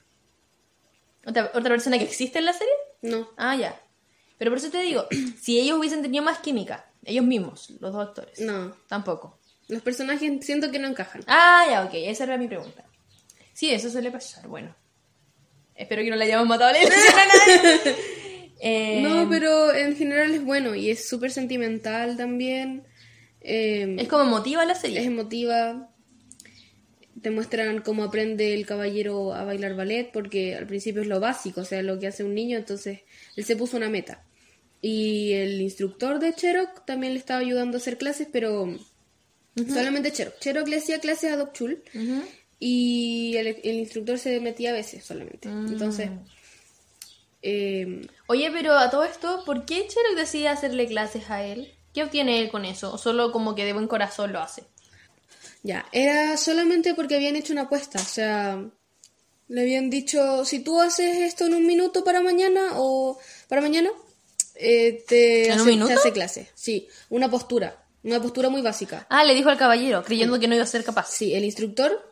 ¿Otra, 1.25 1.45
¿Otra 1.53 1.69
persona 1.69 1.97
que 1.97 2.03
existe 2.05 2.39
en 2.39 2.45
la 2.45 2.53
serie? 2.53 2.73
No. 3.03 3.29
Ah, 3.37 3.55
ya. 3.55 3.79
Pero 4.37 4.51
por 4.51 4.57
eso 4.57 4.69
te 4.69 4.79
digo, 4.79 5.05
si 5.41 5.59
ellos 5.59 5.77
hubiesen 5.77 6.01
tenido 6.01 6.23
más 6.23 6.39
química, 6.39 6.89
ellos 7.05 7.23
mismos, 7.25 7.69
los 7.79 7.93
dos 7.93 8.07
actores. 8.07 8.39
No. 8.39 8.73
Tampoco. 8.87 9.37
Los 9.67 9.81
personajes 9.83 10.43
siento 10.45 10.71
que 10.71 10.79
no 10.79 10.87
encajan. 10.87 11.23
Ah, 11.27 11.65
ya, 11.69 11.83
ok, 11.85 11.91
esa 11.93 12.23
era 12.23 12.37
mi 12.37 12.47
pregunta. 12.47 12.83
Sí, 13.53 13.71
eso 13.71 13.89
suele 13.89 14.09
pasar, 14.09 14.47
bueno. 14.47 14.73
Espero 15.79 16.03
que 16.03 16.09
no 16.09 16.15
le 16.17 16.25
hayamos 16.25 16.47
matado 16.47 16.71
la 16.73 16.79
ilusión 16.79 17.13
a 17.13 17.25
nadie. 17.25 17.95
Eh, 18.61 18.99
No, 19.01 19.29
pero 19.29 19.73
en 19.73 19.95
general 19.95 20.33
es 20.35 20.43
bueno 20.43 20.75
y 20.75 20.89
es 20.91 21.07
súper 21.07 21.31
sentimental 21.31 22.17
también. 22.17 22.83
Eh, 23.41 23.95
Es 23.97 24.07
como 24.09 24.23
emotiva 24.25 24.65
la 24.65 24.75
serie. 24.75 24.99
es 24.99 25.05
emotiva. 25.07 25.89
Te 27.21 27.31
muestran 27.31 27.81
cómo 27.81 28.03
aprende 28.03 28.53
el 28.53 28.65
caballero 28.65 29.33
a 29.33 29.43
bailar 29.45 29.75
ballet, 29.75 30.09
porque 30.11 30.55
al 30.55 30.67
principio 30.67 31.01
es 31.01 31.07
lo 31.07 31.19
básico, 31.19 31.61
o 31.61 31.65
sea, 31.65 31.81
lo 31.81 31.99
que 31.99 32.07
hace 32.07 32.23
un 32.23 32.33
niño, 32.33 32.57
entonces 32.57 32.99
él 33.37 33.45
se 33.45 33.55
puso 33.55 33.77
una 33.77 33.89
meta. 33.89 34.23
Y 34.81 35.33
el 35.33 35.61
instructor 35.61 36.19
de 36.19 36.33
Cherok 36.33 36.85
también 36.85 37.13
le 37.13 37.19
estaba 37.19 37.39
ayudando 37.41 37.77
a 37.77 37.79
hacer 37.81 37.97
clases, 37.97 38.27
pero 38.31 38.77
solamente 39.67 40.11
Cherok. 40.13 40.39
Cherok 40.39 40.67
le 40.69 40.77
hacía 40.77 40.99
clases 40.99 41.31
a 41.33 41.35
Dokchul 41.37 41.83
Ujú. 41.93 42.23
Y 42.59 43.35
el, 43.37 43.47
el 43.47 43.75
instructor 43.79 44.19
se 44.19 44.39
metía 44.39 44.71
a 44.71 44.73
veces 44.73 45.05
solamente. 45.05 45.47
Entonces, 45.49 46.09
eh, 47.41 48.07
Oye, 48.27 48.51
pero 48.51 48.77
a 48.77 48.89
todo 48.89 49.03
esto, 49.03 49.43
¿por 49.45 49.65
qué 49.65 49.87
Cherok 49.87 50.15
decide 50.15 50.49
hacerle 50.49 50.87
clases 50.87 51.29
a 51.29 51.43
él? 51.43 51.73
¿Qué 51.93 52.03
obtiene 52.03 52.39
él 52.41 52.49
con 52.49 52.65
eso? 52.65 52.93
¿O 52.93 52.97
solo 52.97 53.31
como 53.31 53.55
que 53.55 53.65
de 53.65 53.73
buen 53.73 53.87
corazón 53.87 54.33
lo 54.33 54.39
hace? 54.41 54.63
Ya, 55.63 55.85
era 55.91 56.37
solamente 56.37 56.93
porque 56.93 57.15
habían 57.15 57.35
hecho 57.35 57.53
una 57.53 57.63
apuesta, 57.63 57.99
o 57.99 58.05
sea, 58.05 58.63
le 59.49 59.61
habían 59.61 59.89
dicho, 59.89 60.45
si 60.45 60.59
tú 60.59 60.79
haces 60.79 61.17
esto 61.17 61.47
en 61.47 61.55
un 61.55 61.65
minuto 61.65 62.03
para 62.03 62.21
mañana 62.21 62.73
o 62.75 63.19
para 63.49 63.61
mañana, 63.61 63.89
eh, 64.55 65.03
te, 65.07 65.47
¿En 65.47 65.53
un 65.53 65.59
hace, 65.59 65.63
te 65.65 65.71
minuto? 65.71 65.93
hace 65.93 66.11
clase. 66.13 66.49
Sí, 66.55 66.87
una 67.09 67.29
postura, 67.29 67.83
una 68.03 68.21
postura 68.21 68.49
muy 68.49 68.61
básica. 68.61 69.05
Ah, 69.09 69.23
le 69.23 69.33
dijo 69.35 69.49
al 69.49 69.57
caballero, 69.57 70.03
creyendo 70.03 70.39
que 70.39 70.47
no 70.47 70.55
iba 70.55 70.63
a 70.63 70.67
ser 70.67 70.83
capaz. 70.83 71.09
Sí, 71.09 71.33
el 71.33 71.43
instructor 71.43 72.08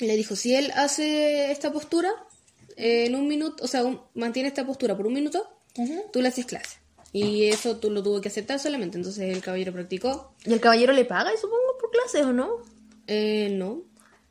le 0.00 0.16
dijo, 0.16 0.36
si 0.36 0.54
él 0.54 0.70
hace 0.74 1.50
esta 1.50 1.72
postura 1.72 2.10
eh, 2.76 3.06
en 3.06 3.14
un 3.16 3.26
minuto, 3.28 3.64
o 3.64 3.66
sea, 3.68 3.84
un- 3.84 4.00
mantiene 4.14 4.48
esta 4.48 4.64
postura 4.66 4.96
por 4.96 5.06
un 5.06 5.12
minuto, 5.14 5.48
tú 6.12 6.20
le 6.22 6.28
haces 6.28 6.46
clase. 6.46 6.76
Y 7.12 7.44
eso 7.46 7.78
tú 7.78 7.90
lo 7.90 8.02
tuvo 8.02 8.20
que 8.20 8.28
aceptar 8.28 8.58
solamente, 8.60 8.96
entonces 8.98 9.34
el 9.34 9.40
caballero 9.42 9.72
practicó. 9.72 10.34
¿Y 10.44 10.52
el 10.52 10.60
caballero 10.60 10.92
le 10.92 11.04
paga, 11.04 11.30
supongo, 11.40 11.78
por 11.80 11.90
clases 11.90 12.22
o 12.26 12.32
no? 12.32 12.48
Eh, 13.06 13.48
no. 13.52 13.82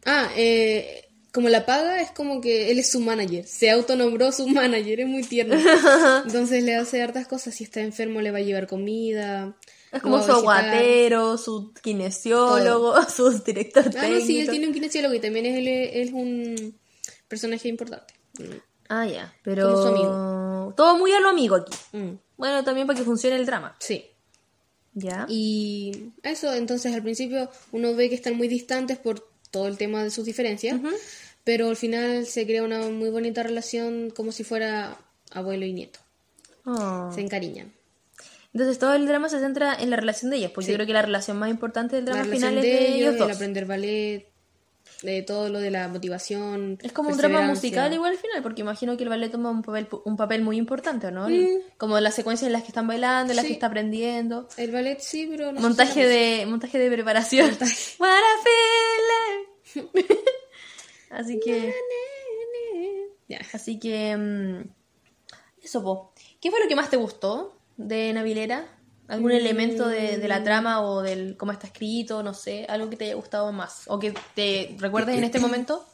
Ah, 0.05 0.30
eh, 0.38 1.05
como 1.34 1.49
la 1.49 1.65
paga 1.65 2.01
es 2.01 2.11
como 2.11 2.39
que 2.39 2.72
él 2.72 2.80
es 2.80 2.89
su 2.91 2.99
manager, 2.99 3.45
se 3.47 3.70
autonombró 3.72 4.32
su 4.32 4.47
manager, 4.47 5.01
es 5.01 5.07
muy 5.07 5.24
tierno. 5.24 5.55
Entonces 6.26 6.63
le 6.63 6.76
hace 6.76 7.01
hartas 7.01 7.28
cosas, 7.28 7.55
si 7.55 7.63
está 7.63 7.82
enfermo 7.82 8.22
le 8.22 8.32
va 8.32 8.38
a 8.38 8.41
llevar 8.41 8.68
comida. 8.68 9.55
Es 9.91 10.01
como 10.01 10.21
su 10.23 10.31
aguatero, 10.31 11.38
su 11.38 11.73
kinesiólogo, 11.81 12.95
su 13.09 13.29
director 13.43 13.85
Ah, 13.88 13.89
técnico. 13.89 14.19
no, 14.19 14.25
sí, 14.25 14.39
él 14.41 14.49
tiene 14.49 14.67
un 14.67 14.73
kinesiólogo 14.73 15.13
y 15.13 15.19
también 15.19 15.45
es, 15.45 15.57
él 15.57 15.67
es 15.67 16.11
un 16.13 16.77
personaje 17.27 17.67
importante. 17.69 18.13
Ah, 18.89 19.05
ya, 19.05 19.33
pero... 19.43 19.71
Como 19.71 19.81
su 19.81 19.88
amigo. 19.89 20.73
Todo 20.75 20.97
muy 20.97 21.11
a 21.13 21.19
lo 21.19 21.29
amigo 21.29 21.55
aquí. 21.55 21.73
Mm, 21.93 22.11
Bueno, 22.38 22.63
también 22.63 22.85
para 22.88 22.99
que 22.99 23.05
funcione 23.05 23.35
el 23.35 23.45
drama. 23.45 23.75
Sí. 23.79 24.05
¿Ya? 24.93 25.25
Y 25.29 26.11
eso, 26.23 26.53
entonces 26.53 26.93
al 26.93 27.03
principio 27.03 27.49
uno 27.71 27.93
ve 27.95 28.09
que 28.09 28.15
están 28.15 28.35
muy 28.35 28.47
distantes 28.47 28.97
por 28.97 29.25
todo 29.51 29.67
el 29.67 29.77
tema 29.77 30.03
de 30.03 30.09
sus 30.09 30.25
diferencias, 30.25 30.79
pero 31.43 31.69
al 31.69 31.75
final 31.77 32.25
se 32.25 32.45
crea 32.45 32.63
una 32.63 32.81
muy 32.89 33.09
bonita 33.09 33.43
relación 33.43 34.09
como 34.09 34.31
si 34.31 34.43
fuera 34.43 34.97
abuelo 35.31 35.65
y 35.65 35.73
nieto. 35.73 35.99
Oh. 36.65 37.11
Se 37.13 37.21
encariñan. 37.21 37.71
Entonces 38.58 38.80
todo 38.80 38.95
el 38.95 39.05
drama 39.05 39.30
se 39.30 39.39
centra 39.39 39.76
en 39.80 39.91
la 39.91 39.97
relación 39.97 40.32
de 40.32 40.38
ellos, 40.38 40.51
Sí. 40.58 40.72
yo 40.72 40.74
creo 40.74 40.88
que 40.88 40.93
la 40.93 41.03
relación 41.03 41.38
más 41.38 41.47
importante 41.51 41.95
del 41.95 42.05
drama 42.05 42.24
final 42.24 42.58
es 42.58 42.64
de 42.64 42.70
de 42.72 42.95
ellos, 42.95 43.16
dos. 43.16 43.30
el 43.30 43.36
aprender 43.36 43.66
ballet, 43.68 44.26
de 45.03 45.22
todo 45.22 45.49
lo 45.49 45.60
de 45.60 45.70
la 45.70 45.88
motivación. 45.89 46.80
Es 46.82 46.91
como 46.91 47.10
un 47.12 47.18
drama 47.18 47.43
musical 47.43 47.93
igual 47.93 48.14
al 48.14 48.18
final, 48.18 48.41
porque 48.41 48.62
imagino 48.62 48.97
que 48.97 49.03
el 49.03 49.10
ballet 49.10 49.30
toma 49.32 49.51
un 49.51 49.62
papel, 49.62 49.88
un 50.05 50.18
papel 50.18 50.41
muy 50.41 50.58
importante, 50.58 51.12
¿no? 51.12 51.30
Mm. 51.30 51.45
Como 51.78 51.99
las 51.99 52.16
secuencias 52.16 52.47
en 52.47 52.53
las 52.53 52.64
que 52.64 52.70
están 52.70 52.88
bailando, 52.88 53.32
en 53.32 53.36
las 53.36 53.43
Sí. 53.43 53.49
que 53.49 53.53
está 53.53 53.68
aprendiendo. 53.68 54.47
El 54.58 54.72
ballet 54.72 54.99
sí, 55.01 55.28
pero 55.30 55.51
no 55.51 55.62
Montaje 55.62 56.08
de, 56.08 56.47
montaje 56.47 56.80
de 56.80 56.89
preparación. 56.89 57.55
What. 57.99 58.10
Así 61.12 61.39
que. 61.39 61.76
Ya. 63.30 63.39
así 63.53 63.78
que, 63.78 64.18
mm, 64.18 64.64
eso, 65.64 65.84
po. 65.84 66.14
¿Qué 66.41 66.49
fue 66.49 66.60
lo 66.60 66.68
que 66.68 66.76
más 66.76 66.89
te 66.89 66.97
gustó 66.97 67.57
de 67.78 68.13
Navilera? 68.13 68.67
¿Algún 69.07 69.32
elemento 69.32 69.88
de, 69.88 70.17
de 70.17 70.28
la 70.28 70.43
trama 70.43 70.82
o 70.82 71.01
del 71.01 71.38
cómo 71.38 71.53
está 71.53 71.67
escrito? 71.67 72.23
No 72.23 72.34
sé, 72.34 72.65
algo 72.67 72.89
que 72.89 72.97
te 72.97 73.05
haya 73.05 73.15
gustado 73.15 73.53
más 73.53 73.84
o 73.88 73.99
que 73.99 74.13
te 74.36 74.75
recuerdes 74.80 75.17
en 75.17 75.23
este 75.23 75.39
momento. 75.39 75.86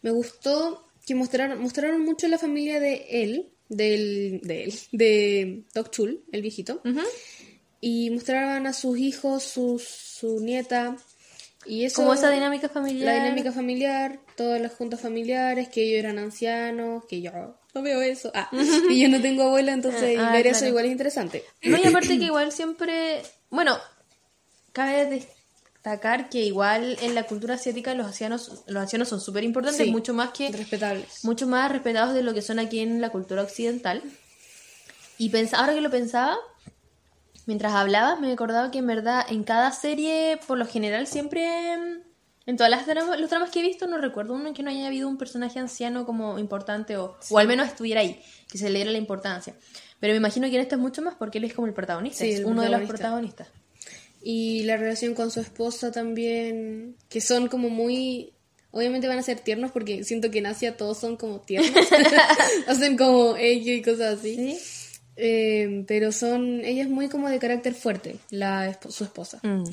Me 0.00 0.10
gustó 0.10 0.88
que 1.06 1.14
mostraron, 1.14 1.60
mostraron 1.60 2.02
mucho 2.02 2.28
la 2.28 2.38
familia 2.38 2.80
de 2.80 3.06
él, 3.10 3.50
del, 3.68 4.40
de 4.42 4.64
él, 4.64 4.74
de 4.92 5.64
Doc 5.74 5.90
Chul, 5.90 6.24
el 6.32 6.42
viejito. 6.42 6.80
Y 7.80 8.10
mostraban 8.10 8.66
a 8.66 8.72
sus 8.72 8.98
hijos, 8.98 9.42
su, 9.42 9.78
su 9.78 10.40
nieta. 10.40 10.96
Y 11.66 11.84
eso, 11.84 11.96
Como 11.96 12.14
esa 12.14 12.30
dinámica 12.30 12.68
familiar. 12.68 13.14
La 13.14 13.22
dinámica 13.22 13.52
familiar, 13.52 14.20
todas 14.36 14.60
las 14.60 14.72
juntas 14.72 15.00
familiares, 15.00 15.68
que 15.68 15.82
ellos 15.82 15.98
eran 15.98 16.18
ancianos, 16.18 17.04
que 17.06 17.20
yo 17.20 17.58
no 17.74 17.82
veo 17.82 18.00
eso. 18.02 18.30
Ah, 18.34 18.48
y 18.90 19.02
yo 19.02 19.08
no 19.08 19.20
tengo 19.20 19.42
abuela, 19.44 19.72
entonces 19.72 20.16
Ah, 20.18 20.32
ver 20.32 20.46
eso 20.46 20.58
claro. 20.60 20.68
igual 20.70 20.84
es 20.86 20.92
interesante. 20.92 21.44
No, 21.62 21.76
y 21.76 21.84
aparte 21.84 22.18
que 22.18 22.24
igual 22.24 22.52
siempre, 22.52 23.22
bueno, 23.50 23.76
cabe 24.72 25.06
destacar 25.06 26.28
que 26.30 26.42
igual 26.42 26.96
en 27.02 27.14
la 27.14 27.24
cultura 27.24 27.54
asiática 27.54 27.94
los 27.94 28.06
ancianos, 28.06 28.62
los 28.66 28.82
ancianos 28.82 29.08
son 29.08 29.20
súper 29.20 29.44
importantes, 29.44 29.84
Sí. 29.86 29.90
mucho 29.92 30.14
más 30.14 30.30
que 30.30 30.50
Respetables. 30.50 31.24
mucho 31.24 31.46
más 31.46 31.70
respetados 31.70 32.14
de 32.14 32.22
lo 32.22 32.32
que 32.34 32.42
son 32.42 32.58
aquí 32.58 32.80
en 32.80 33.00
la 33.00 33.10
cultura 33.10 33.42
occidental. 33.42 34.02
Y 35.18 35.30
ahora 35.52 35.74
que 35.74 35.80
lo 35.80 35.90
pensaba, 35.90 36.36
mientras 37.46 37.72
hablabas, 37.74 38.18
me 38.20 38.32
acordaba 38.32 38.70
que 38.70 38.78
en 38.78 38.86
verdad 38.86 39.24
en 39.28 39.44
cada 39.44 39.70
serie, 39.72 40.40
por 40.46 40.58
lo 40.58 40.66
general, 40.66 41.06
siempre, 41.06 41.76
mm, 41.76 41.98
en 42.46 42.56
todas 42.56 42.70
las 42.70 42.86
dramas, 42.86 43.18
los 43.18 43.30
dramas 43.30 43.50
que 43.50 43.60
he 43.60 43.62
visto, 43.62 43.86
no 43.86 43.98
recuerdo 43.98 44.34
uno 44.34 44.48
en 44.48 44.54
que 44.54 44.62
no 44.62 44.70
haya 44.70 44.86
habido 44.86 45.08
un 45.08 45.16
personaje 45.16 45.58
anciano 45.58 46.04
como 46.04 46.38
importante 46.38 46.96
o, 46.96 47.16
o 47.30 47.38
al 47.38 47.48
menos 47.48 47.68
estuviera 47.68 48.00
ahí, 48.00 48.20
que 48.50 48.58
se 48.58 48.68
le 48.68 48.76
diera 48.76 48.90
la 48.90 48.98
importancia. 48.98 49.54
Pero 50.00 50.12
me 50.12 50.18
imagino 50.18 50.48
que 50.48 50.56
en 50.56 50.60
este 50.62 50.74
es 50.74 50.80
mucho 50.80 51.00
más 51.02 51.14
porque 51.14 51.38
él 51.38 51.44
es 51.44 51.54
como 51.54 51.66
el 51.66 51.72
protagonista, 51.72 52.24
Sí, 52.24 52.30
es 52.32 52.40
el 52.40 52.46
uno 52.46 52.62
de 52.62 52.68
los 52.68 52.82
protagonista. 52.82 53.44
protagonistas. 53.44 53.64
Y 54.22 54.62
la 54.64 54.76
relación 54.76 55.14
con 55.14 55.30
su 55.30 55.40
esposa 55.40 55.92
también, 55.92 56.96
que 57.08 57.20
son 57.20 57.48
como 57.48 57.68
muy... 57.68 58.32
Obviamente 58.70 59.06
van 59.06 59.18
a 59.18 59.22
ser 59.22 59.38
tiernos 59.40 59.70
porque 59.70 60.02
siento 60.02 60.30
que 60.30 60.38
en 60.38 60.46
Asia 60.46 60.76
todos 60.76 60.98
son 60.98 61.16
como 61.16 61.40
tiernos. 61.40 61.70
Hacen 62.66 62.96
como 62.96 63.36
ello 63.36 63.72
y 63.72 63.82
cosas 63.82 64.18
así. 64.18 64.34
¿Sí? 64.34 64.58
Eh, 65.16 65.84
pero 65.86 66.10
son... 66.10 66.64
Ella 66.64 66.82
es 66.82 66.88
muy 66.88 67.08
como 67.08 67.28
de 67.28 67.38
carácter 67.38 67.74
fuerte, 67.74 68.16
la 68.30 68.78
su 68.88 69.04
esposa. 69.04 69.40
Mm. 69.42 69.64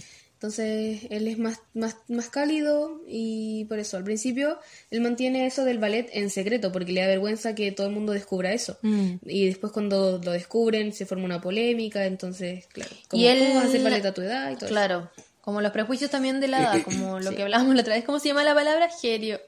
Entonces 0.42 1.02
él 1.12 1.28
es 1.28 1.38
más, 1.38 1.60
más, 1.76 1.98
más 2.08 2.30
cálido 2.32 3.00
y 3.08 3.66
por 3.66 3.78
eso 3.78 3.96
al 3.98 4.04
principio 4.04 4.58
él 4.90 5.02
mantiene 5.02 5.46
eso 5.46 5.64
del 5.66 5.78
ballet 5.78 6.10
en 6.14 6.32
secreto 6.32 6.72
porque 6.72 6.92
le 6.94 7.02
da 7.02 7.06
vergüenza 7.06 7.54
que 7.54 7.72
todo 7.72 7.86
el 7.86 7.94
mundo 7.94 8.12
descubra 8.12 8.52
eso. 8.52 8.80
Mm. 8.82 9.18
Y 9.28 9.46
después 9.46 9.72
cuando 9.72 10.20
lo 10.24 10.32
descubren 10.32 10.94
se 10.94 11.06
forma 11.06 11.26
una 11.26 11.40
polémica, 11.40 12.08
entonces 12.08 12.66
claro. 12.74 12.90
Como, 13.08 13.22
Y 13.22 13.28
él- 13.28 13.38
¿cómo 13.38 13.54
vas 13.54 13.66
a 13.66 13.68
hacer 13.68 13.84
ballet 13.84 14.04
a 14.04 14.14
tu 14.16 14.22
edad 14.24 14.50
y 14.50 14.56
todo 14.56 14.66
eso? 14.66 14.74
Claro, 14.74 15.12
como 15.42 15.62
los 15.62 15.72
prejuicios 15.72 16.10
también 16.10 16.40
de 16.40 16.48
la 16.48 16.60
edad, 16.62 16.82
como 16.86 17.20
lo 17.20 17.36
que 17.36 17.44
hablábamos 17.44 17.76
la 17.76 17.82
otra 17.82 17.94
vez. 17.94 18.04
¿Cómo 18.04 18.18
se 18.18 18.30
llama 18.30 18.44
la 18.44 18.56
palabra? 18.56 18.90
Gerio... 19.00 19.40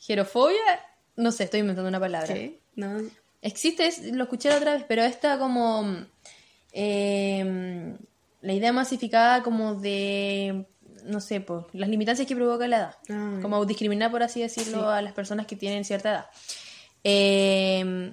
¿Gerofobia? 0.00 0.58
No 1.14 1.30
sé, 1.30 1.44
estoy 1.44 1.60
inventando 1.60 1.88
una 1.88 2.00
palabra. 2.00 2.34
¿Qué? 2.34 2.58
No. 2.74 3.02
Existe, 3.40 3.88
lo 4.12 4.24
escuché 4.24 4.48
la 4.48 4.56
otra 4.56 4.72
vez, 4.74 4.84
pero 4.88 5.02
esta 5.04 5.38
como... 5.38 6.06
eh, 6.72 7.94
la 8.40 8.52
idea 8.52 8.72
masificada 8.72 9.42
como 9.42 9.74
de... 9.74 10.66
No 11.04 11.20
sé, 11.20 11.40
pues, 11.40 11.64
las 11.72 11.88
limitancias 11.88 12.26
que 12.28 12.34
provoca 12.34 12.66
la 12.66 12.76
edad. 12.76 12.94
Ah, 13.08 13.38
como 13.40 13.64
discriminar, 13.64 14.10
por 14.10 14.22
así 14.22 14.40
decirlo, 14.40 14.90
a 14.90 15.00
las 15.00 15.12
personas 15.12 15.46
que 15.46 15.56
tienen 15.56 15.84
cierta 15.84 16.10
edad. 16.10 16.26
Eh, 17.04 18.12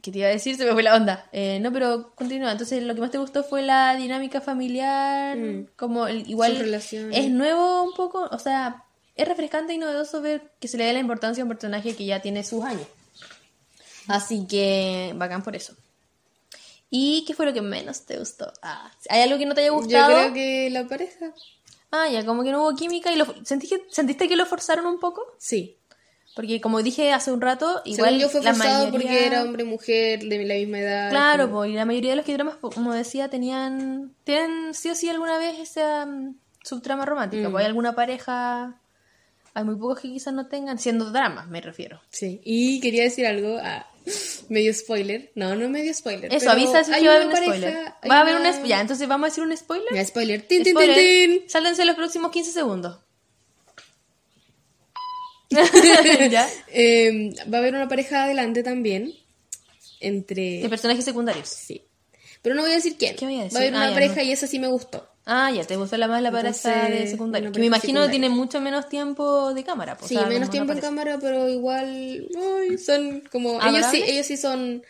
¿Qué 0.00 0.10
te 0.10 0.18
iba 0.18 0.26
a 0.26 0.30
decir? 0.30 0.56
Se 0.56 0.64
me 0.64 0.72
fue 0.72 0.82
la 0.82 0.96
onda. 0.96 1.28
Eh, 1.32 1.58
no, 1.60 1.72
pero 1.72 2.12
continúa. 2.16 2.50
Entonces, 2.50 2.82
lo 2.82 2.94
que 2.94 3.00
más 3.00 3.12
te 3.12 3.18
gustó 3.18 3.44
fue 3.44 3.62
la 3.62 3.94
dinámica 3.96 4.40
familiar. 4.40 5.38
Como 5.76 6.08
el- 6.08 6.28
igual 6.28 6.56
es 7.12 7.30
nuevo 7.30 7.84
un 7.84 7.92
poco. 7.94 8.28
O 8.32 8.38
sea, 8.40 8.84
es 9.14 9.28
refrescante 9.28 9.72
y 9.74 9.78
novedoso 9.78 10.20
ver 10.20 10.52
que 10.58 10.66
se 10.66 10.76
le 10.76 10.84
dé 10.86 10.92
la 10.92 10.98
importancia 10.98 11.42
a 11.42 11.44
un 11.44 11.50
personaje 11.50 11.94
que 11.94 12.04
ya 12.04 12.20
tiene 12.20 12.42
sus 12.42 12.64
años. 12.64 12.86
Así 14.08 14.44
que, 14.48 15.12
bacán 15.14 15.44
por 15.44 15.54
eso. 15.54 15.74
¿Y 16.94 17.24
qué 17.26 17.32
fue 17.32 17.46
lo 17.46 17.54
que 17.54 17.62
menos 17.62 18.04
te 18.04 18.18
gustó? 18.18 18.52
Ah, 18.60 18.90
¿Hay 19.08 19.22
algo 19.22 19.38
que 19.38 19.46
no 19.46 19.54
te 19.54 19.62
haya 19.62 19.70
Yo 19.70 19.76
gustado? 19.76 20.14
creo 20.14 20.32
que 20.34 20.68
la 20.70 20.86
pareja. 20.86 21.32
Ah, 21.90 22.08
ya, 22.10 22.24
como 22.26 22.42
que 22.44 22.50
no 22.52 22.60
hubo 22.62 22.76
química 22.76 23.10
y 23.10 23.16
lo, 23.16 23.24
¿sentiste, 23.44 23.82
¿sentiste 23.88 24.28
que 24.28 24.36
lo 24.36 24.44
forzaron 24.44 24.84
un 24.84 25.00
poco? 25.00 25.22
Sí. 25.38 25.78
Porque 26.36 26.60
como 26.60 26.82
dije 26.82 27.10
hace 27.12 27.32
un 27.32 27.40
rato, 27.40 27.80
igual 27.86 28.10
Según 28.10 28.20
yo 28.20 28.28
fue 28.28 28.42
forzado 28.42 28.86
mayoría... 28.86 28.90
porque 28.90 29.26
era 29.26 29.42
hombre 29.42 29.64
mujer 29.64 30.20
de 30.24 30.44
la 30.44 30.54
misma 30.54 30.78
edad. 30.80 31.10
Claro, 31.10 31.46
como- 31.48 31.64
y 31.64 31.72
la 31.72 31.86
mayoría 31.86 32.10
de 32.10 32.16
los 32.16 32.26
que 32.26 32.34
dramas, 32.34 32.56
como 32.56 32.92
decía, 32.92 33.28
tenían, 33.30 34.14
tienen 34.24 34.74
sí 34.74 34.90
o 34.90 34.94
sí 34.94 35.08
alguna 35.08 35.38
vez 35.38 35.58
esa 35.58 36.04
mm, 36.04 36.34
subtrama 36.62 37.06
romántica. 37.06 37.48
Mm. 37.48 37.52
Pues 37.52 37.62
hay 37.62 37.66
alguna 37.68 37.94
pareja, 37.94 38.80
hay 39.54 39.64
muy 39.64 39.76
pocos 39.76 40.00
que 40.00 40.08
quizás 40.08 40.32
no 40.34 40.46
tengan, 40.46 40.78
siendo 40.78 41.10
dramas, 41.10 41.48
me 41.48 41.60
refiero. 41.62 42.00
Sí. 42.10 42.40
Y 42.44 42.80
quería 42.80 43.02
decir 43.04 43.26
algo. 43.26 43.58
ah, 43.62 43.86
medio 44.48 44.72
spoiler. 44.74 45.30
No, 45.34 45.54
no 45.54 45.68
medio 45.68 45.92
spoiler. 45.94 46.32
Eso, 46.32 46.50
avisa 46.50 46.84
si 46.84 46.90
va 46.90 46.96
a 46.96 47.16
haber 47.16 47.26
un 47.28 47.36
spoiler. 47.36 47.74
Va 48.10 48.18
a 48.18 48.20
haber 48.20 48.36
una- 48.36 48.48
un 48.48 48.54
spoiler. 48.54 48.68
Ya, 48.68 48.80
entonces 48.80 49.06
vamos 49.08 49.26
a 49.26 49.28
decir 49.30 49.44
un 49.44 49.56
spoiler. 49.56 49.94
Ya, 49.94 50.04
spoiler. 50.04 50.40
Tin, 50.42 50.62
tin, 50.62 50.64
tin, 50.64 50.72
Spoiler. 50.74 50.96
tin. 50.96 51.48
Sáltense 51.48 51.84
los 51.84 51.96
próximos 51.96 52.30
15 52.30 52.52
segundos. 52.52 52.98
¿Ya? 56.30 56.48
Eh, 56.68 57.34
va 57.52 57.58
a 57.58 57.60
haber 57.60 57.74
una 57.74 57.88
pareja 57.88 58.24
adelante 58.24 58.62
también. 58.62 59.06
De 60.00 60.08
Entre. 60.08 60.68
personajes 60.68 61.04
secundarios. 61.04 61.48
Sí. 61.48 61.82
Pero 62.40 62.54
no 62.54 62.62
voy 62.62 62.72
a 62.72 62.74
decir 62.76 62.96
quién. 62.98 63.14
¿Qué 63.16 63.24
voy 63.26 63.38
a 63.38 63.44
decir? 63.44 63.56
Va 63.56 63.60
a 63.60 63.62
haber 63.68 63.74
Ah, 63.74 63.84
una 63.86 63.92
pareja 63.94 64.16
no. 64.16 64.22
y 64.22 64.32
esa 64.32 64.46
sí 64.46 64.58
me 64.58 64.66
gustó. 64.68 65.08
Ah, 65.24 65.50
ya, 65.52 65.64
te 65.64 65.76
gustó 65.76 65.96
la 65.96 66.08
más 66.08 66.20
la 66.20 66.32
pareja 66.32 66.48
Entonces, 66.48 67.00
de 67.04 67.06
secundario. 67.10 67.48
una 67.48 67.54
Que 67.54 67.60
me 67.60 67.66
imagino 67.66 68.00
secundaria. 68.00 68.10
tiene 68.10 68.28
mucho 68.28 68.60
menos 68.60 68.88
tiempo 68.88 69.54
de 69.54 69.62
cámara. 69.62 69.96
pues, 69.96 70.08
Sí, 70.08 70.16
o 70.16 70.20
sea, 70.20 70.28
menos 70.28 70.50
tiempo 70.50 70.72
en 70.72 70.80
cámara, 70.80 71.18
pero 71.20 71.48
igual. 71.48 72.28
ay, 72.60 72.78
son 72.78 73.22
como. 73.30 73.60
Ellos 73.62 73.86
sí, 73.90 74.02
ellos 74.04 74.26
sí 74.26 74.36
son 74.36 74.82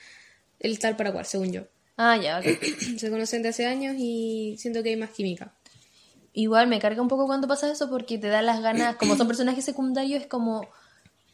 el 0.60 0.78
tal 0.78 0.96
para 0.96 1.12
cual, 1.12 1.26
según 1.26 1.52
yo. 1.52 1.62
Ah, 1.98 2.16
ya, 2.16 2.38
ok. 2.38 2.46
Se 2.98 3.10
conocen 3.10 3.42
de 3.42 3.50
hace 3.50 3.66
años 3.66 3.96
y 3.98 4.56
siento 4.58 4.82
que 4.82 4.88
hay 4.90 4.96
más 4.96 5.10
química. 5.10 5.52
Igual 6.32 6.66
me 6.66 6.78
carga 6.78 7.02
un 7.02 7.08
poco 7.08 7.26
cuando 7.26 7.46
pasa 7.46 7.70
eso 7.70 7.90
porque 7.90 8.16
te 8.16 8.28
da 8.28 8.40
las 8.40 8.62
ganas, 8.62 8.96
como 8.98 9.16
son 9.16 9.26
personajes 9.28 9.64
secundarios, 9.64 10.22
es 10.22 10.26
como 10.28 10.66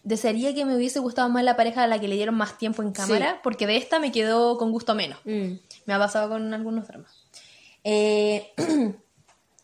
desearía 0.03 0.55
que 0.55 0.65
me 0.65 0.75
hubiese 0.75 0.99
gustado 1.01 1.29
más 1.29 1.45
la 1.45 1.55
pareja 1.57 1.85
a 1.85 1.87
la 1.87 2.01
que 2.01 2.09
le 2.09 2.17
dieron 2.17 2.35
más 2.35 2.57
tiempo 2.59 2.83
en 2.83 2.93
cámara, 2.93 3.41
porque 3.45 3.67
de 3.67 3.77
esta 3.77 3.99
me 4.01 4.11
quedó 4.11 4.57
con 4.59 4.73
gusto 4.73 4.95
menos. 4.95 5.19
Mm. 5.25 5.53
Me 5.87 5.95
ha 5.95 5.99
pasado 5.99 6.31
con 6.31 6.53
algunos 6.55 6.89
dramas. 6.89 7.18
Eh, 7.91 8.53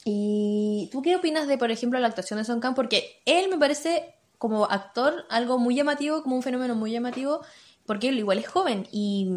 ¿Y 0.06 0.88
tú 0.90 1.02
qué 1.02 1.16
opinas 1.16 1.46
de, 1.46 1.58
por 1.58 1.70
ejemplo, 1.70 1.98
la 1.98 2.08
actuación 2.08 2.38
de 2.38 2.44
Son 2.44 2.60
Kang? 2.60 2.74
Porque 2.74 3.20
él 3.26 3.48
me 3.50 3.58
parece 3.58 4.14
como 4.38 4.64
actor 4.64 5.26
algo 5.28 5.58
muy 5.58 5.74
llamativo, 5.74 6.22
como 6.22 6.36
un 6.36 6.42
fenómeno 6.42 6.74
muy 6.74 6.90
llamativo, 6.90 7.40
porque 7.84 8.08
él 8.08 8.18
igual 8.18 8.38
es 8.38 8.48
joven 8.48 8.86
y 8.90 9.28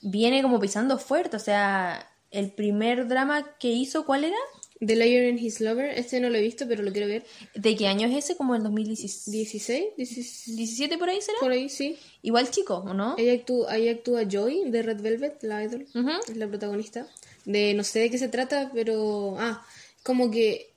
viene 0.00 0.42
como 0.42 0.60
pisando 0.60 0.98
fuerte. 0.98 1.36
O 1.36 1.40
sea, 1.40 2.10
el 2.30 2.52
primer 2.52 3.06
drama 3.06 3.56
que 3.58 3.68
hizo, 3.70 4.06
¿cuál 4.06 4.24
era? 4.24 4.36
The 4.80 4.96
Liar 4.96 5.28
and 5.28 5.38
His 5.38 5.60
Lover, 5.60 5.90
este 5.96 6.20
no 6.20 6.28
lo 6.30 6.36
he 6.36 6.42
visto, 6.42 6.66
pero 6.66 6.82
lo 6.82 6.92
quiero 6.92 7.06
ver. 7.06 7.24
¿De 7.54 7.76
qué 7.76 7.86
año 7.86 8.08
es 8.08 8.24
ese? 8.24 8.36
Como 8.36 8.54
el 8.54 8.62
2016. 8.62 9.30
16, 9.30 9.84
16 9.96 10.80
¿17 10.80 10.98
por 10.98 11.08
ahí 11.08 11.20
será? 11.20 11.38
por 11.38 11.52
ahí, 11.52 11.68
sí. 11.68 11.96
Igual 12.22 12.50
chico, 12.50 12.76
¿o 12.86 12.92
no? 12.92 13.14
Ella 13.18 13.34
actúa, 13.34 13.72
ahí 13.72 13.88
actúa 13.88 14.24
Joy 14.24 14.70
de 14.70 14.82
Red 14.82 15.00
Velvet, 15.00 15.42
la 15.42 15.64
idol. 15.64 15.86
Ujú. 15.94 16.10
Es 16.28 16.36
la 16.36 16.48
protagonista. 16.48 17.06
De 17.44 17.74
no 17.74 17.84
sé 17.84 18.00
de 18.00 18.10
qué 18.10 18.18
se 18.18 18.28
trata, 18.28 18.70
pero. 18.72 19.36
Ah, 19.38 19.64
como 20.02 20.30
que. 20.30 20.72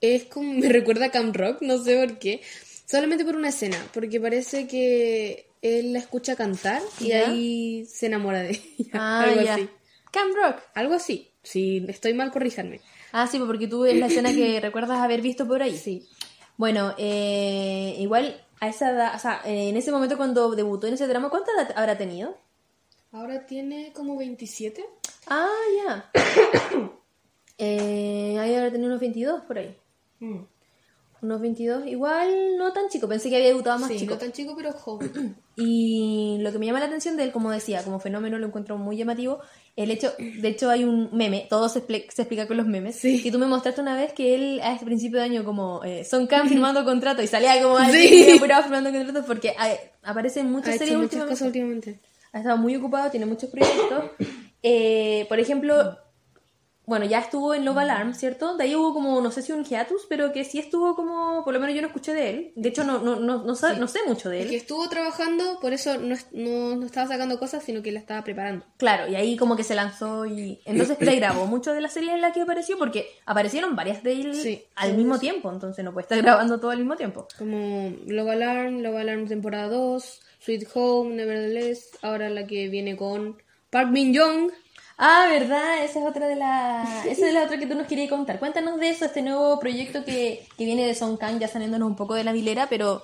Es 0.00 0.24
como. 0.24 0.52
Me 0.58 0.68
recuerda 0.68 1.06
a 1.06 1.10
Cam 1.10 1.32
Rock, 1.32 1.62
no 1.62 1.82
sé 1.82 2.06
por 2.06 2.18
qué. 2.18 2.40
Solamente 2.86 3.24
por 3.24 3.36
una 3.36 3.48
escena, 3.48 3.84
porque 3.92 4.20
parece 4.20 4.68
que 4.68 5.48
él 5.60 5.92
la 5.92 5.98
escucha 5.98 6.36
cantar 6.36 6.80
y 7.00 7.08
¿Ya? 7.08 7.28
ahí 7.28 7.84
se 7.86 8.06
enamora 8.06 8.42
de 8.42 8.60
ella. 8.78 8.90
Ah, 8.92 9.22
algo 9.28 9.42
ya. 9.42 9.54
así. 9.54 9.68
Cam 10.12 10.28
Rock. 10.34 10.62
Algo 10.74 10.94
así. 10.94 11.30
Si 11.42 11.84
estoy 11.88 12.14
mal, 12.14 12.30
corríjanme. 12.30 12.80
Ah, 13.12 13.26
sí, 13.26 13.38
porque 13.38 13.66
tú 13.66 13.84
es 13.84 13.96
la 13.96 14.06
escena 14.06 14.32
que 14.32 14.60
recuerdas 14.62 15.00
haber 15.00 15.20
visto 15.20 15.46
por 15.46 15.62
ahí. 15.62 15.76
Sí. 15.76 16.08
Bueno, 16.56 16.94
eh, 16.96 17.96
igual 17.98 18.40
a 18.60 18.68
esa 18.68 18.90
edad, 18.90 19.14
o 19.14 19.18
sea, 19.18 19.42
en 19.44 19.76
ese 19.76 19.92
momento 19.92 20.16
cuando 20.16 20.54
debutó 20.54 20.86
en 20.86 20.94
ese 20.94 21.06
drama, 21.06 21.28
¿cuánta 21.28 21.52
edad 21.52 21.72
habrá 21.76 21.98
tenido? 21.98 22.38
Ahora 23.16 23.46
tiene 23.46 23.92
como 23.94 24.16
27. 24.18 24.84
Ah, 25.28 25.48
ya. 25.86 26.10
eh, 27.58 28.36
ahí 28.38 28.54
habrá 28.54 28.70
tenido 28.70 28.88
unos 28.88 29.00
22 29.00 29.42
por 29.42 29.58
ahí. 29.58 29.74
Unos 31.22 31.40
22, 31.40 31.86
igual 31.86 32.58
no 32.58 32.72
tan 32.74 32.88
chico, 32.90 33.08
pensé 33.08 33.30
que 33.30 33.36
había 33.36 33.48
debutado 33.48 33.78
más 33.78 33.88
sí, 33.88 33.98
chico. 34.00 34.14
no 34.14 34.20
tan 34.20 34.32
chico, 34.32 34.54
pero 34.56 34.72
joven. 34.72 35.36
Y 35.58 36.36
lo 36.42 36.52
que 36.52 36.58
me 36.58 36.66
llama 36.66 36.80
la 36.80 36.84
atención 36.84 37.16
de 37.16 37.22
él, 37.22 37.32
como 37.32 37.50
decía, 37.50 37.82
como 37.82 37.98
fenómeno 37.98 38.38
lo 38.38 38.46
encuentro 38.46 38.76
muy 38.76 38.98
llamativo, 38.98 39.40
el 39.74 39.90
hecho, 39.90 40.12
de 40.18 40.46
hecho 40.48 40.68
hay 40.68 40.84
un 40.84 41.08
meme, 41.16 41.46
todo 41.48 41.70
se, 41.70 41.80
expli- 41.80 42.10
se 42.10 42.20
explica 42.22 42.46
con 42.46 42.58
los 42.58 42.66
memes, 42.66 42.96
Sí. 42.96 43.22
que 43.22 43.32
tú 43.32 43.38
me 43.38 43.46
mostraste 43.46 43.80
una 43.80 43.96
vez 43.96 44.12
que 44.12 44.34
él 44.34 44.60
a 44.62 44.74
este 44.74 44.84
principio 44.84 45.18
de 45.18 45.24
año 45.24 45.44
como 45.46 45.82
eh, 45.82 46.04
Son 46.04 46.26
Khan 46.26 46.46
firmando 46.50 46.84
contrato 46.84 47.22
y 47.22 47.26
salía 47.26 47.62
como 47.62 47.78
Sí. 47.90 48.32
apurado 48.36 48.64
firmando 48.64 48.90
contratos 48.92 49.24
porque 49.24 49.48
eh, 49.48 49.92
aparece 50.02 50.40
en 50.40 50.52
muchas 50.52 50.74
ha 50.74 50.78
series 50.78 50.90
hecho 50.90 50.98
muchas 50.98 51.12
últimamente. 51.22 51.32
cosas 51.32 51.46
últimamente. 51.46 52.00
Ha 52.36 52.40
estado 52.40 52.58
muy 52.58 52.76
ocupado, 52.76 53.10
tiene 53.10 53.26
muchos 53.26 53.50
proyectos. 53.50 54.04
Eh, 54.68 55.26
por 55.28 55.38
ejemplo, 55.38 55.96
bueno, 56.86 57.04
ya 57.04 57.20
estuvo 57.20 57.54
en 57.54 57.64
Love 57.64 57.78
Alarm, 57.78 58.14
¿cierto? 58.14 58.56
De 58.56 58.64
ahí 58.64 58.74
hubo 58.74 58.94
como, 58.94 59.20
no 59.20 59.30
sé 59.30 59.42
si 59.42 59.52
un 59.52 59.64
hiatus, 59.64 60.06
pero 60.08 60.32
que 60.32 60.44
sí 60.44 60.58
estuvo 60.58 60.96
como, 60.96 61.44
por 61.44 61.52
lo 61.54 61.60
menos 61.60 61.74
yo 61.76 61.82
no 61.82 61.86
escuché 61.88 62.14
de 62.14 62.30
él. 62.30 62.52
De 62.56 62.70
hecho, 62.70 62.82
no, 62.82 62.98
no, 62.98 63.14
no, 63.20 63.44
no, 63.44 63.54
sa- 63.54 63.74
no 63.74 63.86
sé 63.86 64.00
mucho 64.08 64.28
de 64.28 64.38
Es 64.40 64.44
él. 64.46 64.50
que 64.50 64.56
estuvo 64.56 64.88
trabajando, 64.88 65.60
por 65.60 65.72
eso 65.72 65.98
no, 65.98 66.14
es- 66.14 66.26
no, 66.32 66.74
no 66.74 66.84
estaba 66.86 67.06
sacando 67.06 67.38
cosas, 67.38 67.62
sino 67.62 67.80
que 67.82 67.92
la 67.92 68.00
estaba 68.00 68.24
preparando. 68.24 68.64
Claro, 68.76 69.06
y 69.08 69.14
ahí 69.14 69.36
como 69.36 69.54
que 69.56 69.62
se 69.62 69.76
lanzó 69.76 70.26
y 70.26 70.60
entonces 70.64 70.96
pregrabó 70.96 71.46
mucho 71.46 71.72
de 71.72 71.80
las 71.80 71.92
series 71.92 72.14
en 72.14 72.20
las 72.22 72.32
que 72.32 72.42
apareció 72.42 72.76
porque 72.78 73.06
aparecieron 73.24 73.76
varias 73.76 74.02
de 74.02 74.12
él 74.12 74.34
Sí, 74.34 74.64
al 74.74 74.90
sí, 74.92 74.96
mismo 74.96 75.14
sí. 75.14 75.20
tiempo, 75.20 75.52
entonces 75.52 75.84
no 75.84 75.92
puede 75.92 76.02
estar 76.04 76.18
grabando 76.22 76.58
todo 76.58 76.70
al 76.72 76.78
mismo 76.78 76.96
tiempo. 76.96 77.28
Como 77.38 77.92
Love 78.06 78.30
Alarm, 78.30 78.80
Love 78.82 78.96
Alarm 78.96 79.28
temporada 79.28 79.68
2, 79.68 80.22
Sweet 80.46 80.68
Home, 80.74 81.16
Nevertheless, 81.16 81.98
ahora 82.02 82.30
la 82.30 82.46
que 82.46 82.68
viene 82.68 82.96
con 82.96 83.36
Park 83.68 83.88
Min 83.90 84.14
Young. 84.14 84.52
Ah, 84.96 85.26
verdad, 85.28 85.84
esa 85.84 85.98
es 85.98 86.06
otra 86.06 86.28
de 86.28 86.36
las 86.36 87.04
esa 87.04 87.26
es 87.26 87.34
la 87.34 87.42
otra 87.42 87.58
que 87.58 87.66
tú 87.66 87.74
nos 87.74 87.88
querías 87.88 88.08
contar. 88.08 88.38
Cuéntanos 88.38 88.78
de 88.78 88.90
eso, 88.90 89.06
este 89.06 89.22
nuevo 89.22 89.58
proyecto 89.58 90.04
que, 90.04 90.46
que 90.56 90.64
viene 90.64 90.86
de 90.86 90.94
Song 90.94 91.18
Kang, 91.18 91.40
ya 91.40 91.48
saliéndonos 91.48 91.88
un 91.88 91.96
poco 91.96 92.14
de 92.14 92.22
la 92.22 92.30
vilera, 92.30 92.68
pero 92.68 93.02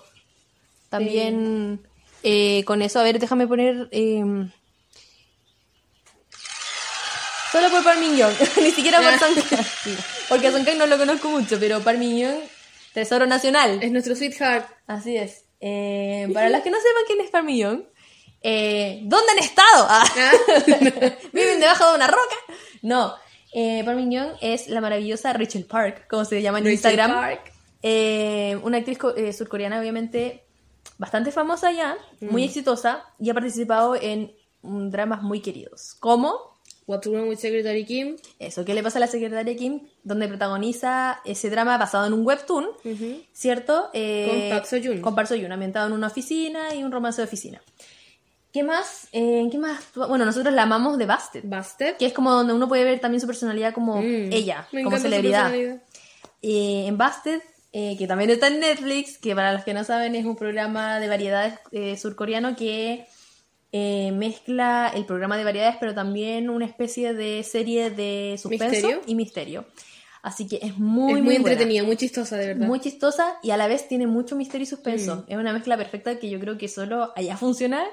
también 0.89 1.81
eh, 2.23 2.63
con 2.65 2.81
eso, 2.81 3.01
a 3.01 3.03
ver, 3.03 3.19
déjame 3.19 3.49
poner 3.49 3.89
eh, 3.91 4.23
solo 7.51 7.71
por 7.71 7.83
Park 7.83 7.99
Min 7.99 8.17
Young, 8.19 8.35
ni 8.63 8.71
siquiera 8.71 9.01
por 9.01 9.19
Song 9.19 9.35
Kang, 9.51 9.67
porque 10.29 10.47
a 10.47 10.53
Song 10.53 10.65
Kang 10.65 10.79
no 10.79 10.87
lo 10.87 10.97
conozco 10.97 11.29
mucho, 11.29 11.59
pero 11.59 11.81
Park 11.81 11.99
Min 11.99 12.19
Young, 12.19 12.41
tesoro 12.95 13.27
nacional. 13.27 13.81
Es 13.83 13.91
nuestro 13.91 14.15
sweetheart. 14.15 14.65
Así 14.87 15.17
es. 15.17 15.47
Eh, 15.65 16.29
para 16.35 16.49
las 16.49 16.63
que 16.63 16.71
no 16.71 16.77
sepan 16.79 17.03
quién 17.07 17.21
es 17.21 17.59
Young, 17.59 17.85
eh, 18.43 19.01
¿dónde 19.05 19.31
han 19.31 19.39
estado? 19.39 19.87
Ah. 19.89 20.05
¿Viven 21.33 21.61
debajo 21.61 21.89
de 21.89 21.95
una 21.95 22.09
roca? 22.09 22.37
No. 22.83 23.15
Eh, 23.53 23.85
es 24.41 24.69
la 24.69 24.81
maravillosa 24.81 25.33
Rachel 25.33 25.65
Park, 25.65 26.09
como 26.09 26.25
se 26.25 26.43
llama 26.43 26.59
en 26.59 26.65
Rachel 26.65 26.75
Instagram. 26.75 27.11
Park. 27.13 27.53
Eh, 27.83 28.59
una 28.65 28.79
actriz 28.79 28.99
eh, 29.17 29.33
surcoreana, 29.33 29.79
obviamente, 29.79 30.45
bastante 30.99 31.31
famosa 31.31 31.71
ya, 31.71 31.97
muy 32.21 32.45
exitosa, 32.45 33.05
y 33.21 33.31
ha 33.31 33.35
participado 33.35 33.95
en 33.95 34.33
mm, 34.63 34.91
dramas 34.91 35.23
muy 35.23 35.41
queridos. 35.41 35.95
Como 36.01 36.52
What's 36.87 37.07
Wrong 37.07 37.29
with 37.29 37.39
Secretary 37.39 37.85
Kim. 37.85 38.17
eso, 38.39 38.65
¿qué 38.65 38.75
le 38.75 38.83
pasa 38.83 38.99
a 38.99 39.01
la 39.01 39.07
secretaria 39.07 39.57
Kim? 39.57 39.81
Donde 40.03 40.27
protagoniza 40.29 41.21
ese 41.25 41.49
drama 41.51 41.79
basado 41.79 42.07
en 42.07 42.13
un 42.13 42.27
webtoon, 42.27 42.67
¿cierto? 43.33 43.89
Eh, 43.93 44.29
Con 44.29 44.59
Park 44.59 44.65
Seo-joon. 44.67 45.01
Con 45.01 45.15
Park 45.15 45.29
Seo-joon, 45.29 45.53
ambientado 45.53 45.87
en 45.87 45.93
una 45.93 46.09
oficina 46.09 46.75
y 46.75 46.83
un 46.83 46.91
romance 46.93 47.21
de 47.23 47.27
oficina. 47.27 47.61
¿Qué 48.53 48.63
más? 48.63 49.09
Eh, 49.13 49.39
¿en 49.41 49.51
¿Qué 49.51 49.59
más? 49.59 49.83
Bueno, 49.95 50.25
nosotros 50.27 50.53
la 50.53 50.65
amamos 50.65 50.99
de 50.99 51.07
Busted, 51.07 51.43
Busted. 51.45 51.97
que 51.97 52.05
es 52.07 52.13
como 52.13 52.31
donde 52.33 52.53
uno 52.53 52.69
puede 52.69 52.85
ver 52.85 53.01
también 53.01 53.21
su 53.21 53.27
personalidad 53.27 53.73
como 53.73 54.03
Mm, 54.03 54.31
ella, 54.33 54.67
me 54.73 54.83
como 54.85 54.99
celebridad. 54.99 55.55
Eh, 55.55 55.81
en 56.87 56.99
Busted, 56.99 57.41
eh, 57.73 57.97
que 57.97 58.07
también 58.07 58.29
está 58.29 58.49
en 58.49 58.61
Netflix, 58.61 59.17
que 59.17 59.35
para 59.35 59.53
los 59.55 59.65
que 59.65 59.73
no 59.73 59.85
saben 59.85 60.15
es 60.17 60.27
un 60.27 60.37
programa 60.37 61.01
de 61.01 61.09
variedades 61.09 61.55
eh, 61.71 61.97
surcoreano 61.97 62.55
que 62.57 63.07
eh, 63.73 64.13
mezcla 64.13 64.93
el 64.95 65.07
programa 65.07 65.39
de 65.39 65.45
variedades, 65.45 65.77
pero 65.81 65.95
también 65.95 66.51
una 66.51 66.67
especie 66.67 67.15
de 67.15 67.43
serie 67.43 67.91
de 67.91 68.39
suspenso 68.41 68.67
¿Misterio? 68.71 69.01
y 69.07 69.15
misterio. 69.15 69.67
Así 70.23 70.47
que 70.47 70.61
es 70.63 70.79
muy, 70.79 71.15
es 71.15 71.19
muy, 71.19 71.23
muy 71.23 71.37
entretenida, 71.37 71.83
muy 71.83 71.97
chistosa, 71.97 72.37
de 72.37 72.49
verdad. 72.49 72.67
Muy 72.67 72.81
chistosa 72.81 73.39
y 73.43 73.51
a 73.51 73.57
la 73.57 73.67
vez 73.67 73.89
tiene 73.89 74.07
mucho 74.07 74.37
misterio 74.37 74.65
y 74.65 74.67
suspenso. 74.67 75.17
Mm. 75.17 75.33
Es 75.33 75.37
una 75.39 75.53
mezcla 75.53 75.77
perfecta 75.77 76.19
que 76.19 76.31
yo 76.31 76.39
creo 76.39 76.59
que 76.59 76.69
solo 76.69 77.13
allá 77.17 77.37
funciona. 77.37 77.85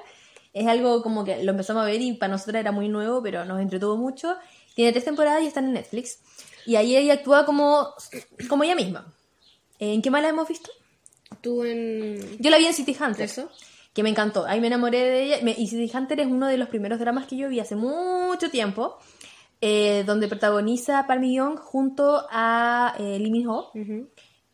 Es 0.52 0.66
algo 0.66 1.02
como 1.02 1.24
que 1.24 1.42
lo 1.42 1.50
empezamos 1.50 1.82
a 1.82 1.86
ver 1.86 2.00
y 2.00 2.12
para 2.12 2.32
nosotros 2.32 2.60
era 2.60 2.72
muy 2.72 2.88
nuevo, 2.88 3.22
pero 3.22 3.44
nos 3.46 3.60
entretuvo 3.60 3.96
mucho. 3.96 4.36
Tiene 4.74 4.92
tres 4.92 5.06
temporadas 5.06 5.42
y 5.42 5.46
están 5.46 5.64
en 5.64 5.72
Netflix. 5.72 6.18
Y 6.66 6.76
ahí 6.76 6.94
ella 6.94 7.14
actúa 7.14 7.46
como, 7.46 7.94
como 8.48 8.64
ella 8.64 8.76
misma. 8.76 9.12
¿En 9.78 10.02
qué 10.02 10.10
más 10.10 10.22
la 10.22 10.28
hemos 10.28 10.46
visto? 10.46 10.70
Tú 11.40 11.64
en... 11.64 12.38
Yo 12.38 12.50
la 12.50 12.58
vi 12.58 12.66
en 12.66 12.74
City 12.74 12.94
Hunter. 13.00 13.24
Eso. 13.24 13.50
Que 13.92 14.02
me 14.02 14.08
encantó. 14.10 14.46
Ahí 14.46 14.60
me 14.60 14.68
enamoré 14.68 14.98
de 15.00 15.22
ella. 15.24 15.36
Me- 15.42 15.54
y 15.58 15.66
City 15.66 15.90
Hunter 15.96 16.20
es 16.20 16.26
uno 16.28 16.46
de 16.46 16.56
los 16.56 16.68
primeros 16.68 16.98
dramas 17.00 17.26
que 17.26 17.36
yo 17.36 17.48
vi 17.48 17.60
hace 17.60 17.76
mucho 17.76 18.50
tiempo. 18.50 18.98
eh, 19.62 20.04
donde 20.06 20.26
protagoniza 20.26 21.06
Park 21.06 21.20
Mi 21.20 21.34
Young 21.36 21.58
junto 21.58 22.24
a 22.30 22.94
eh, 22.98 23.18
Lee 23.18 23.30
Min 23.30 23.46
Ho. 23.48 23.70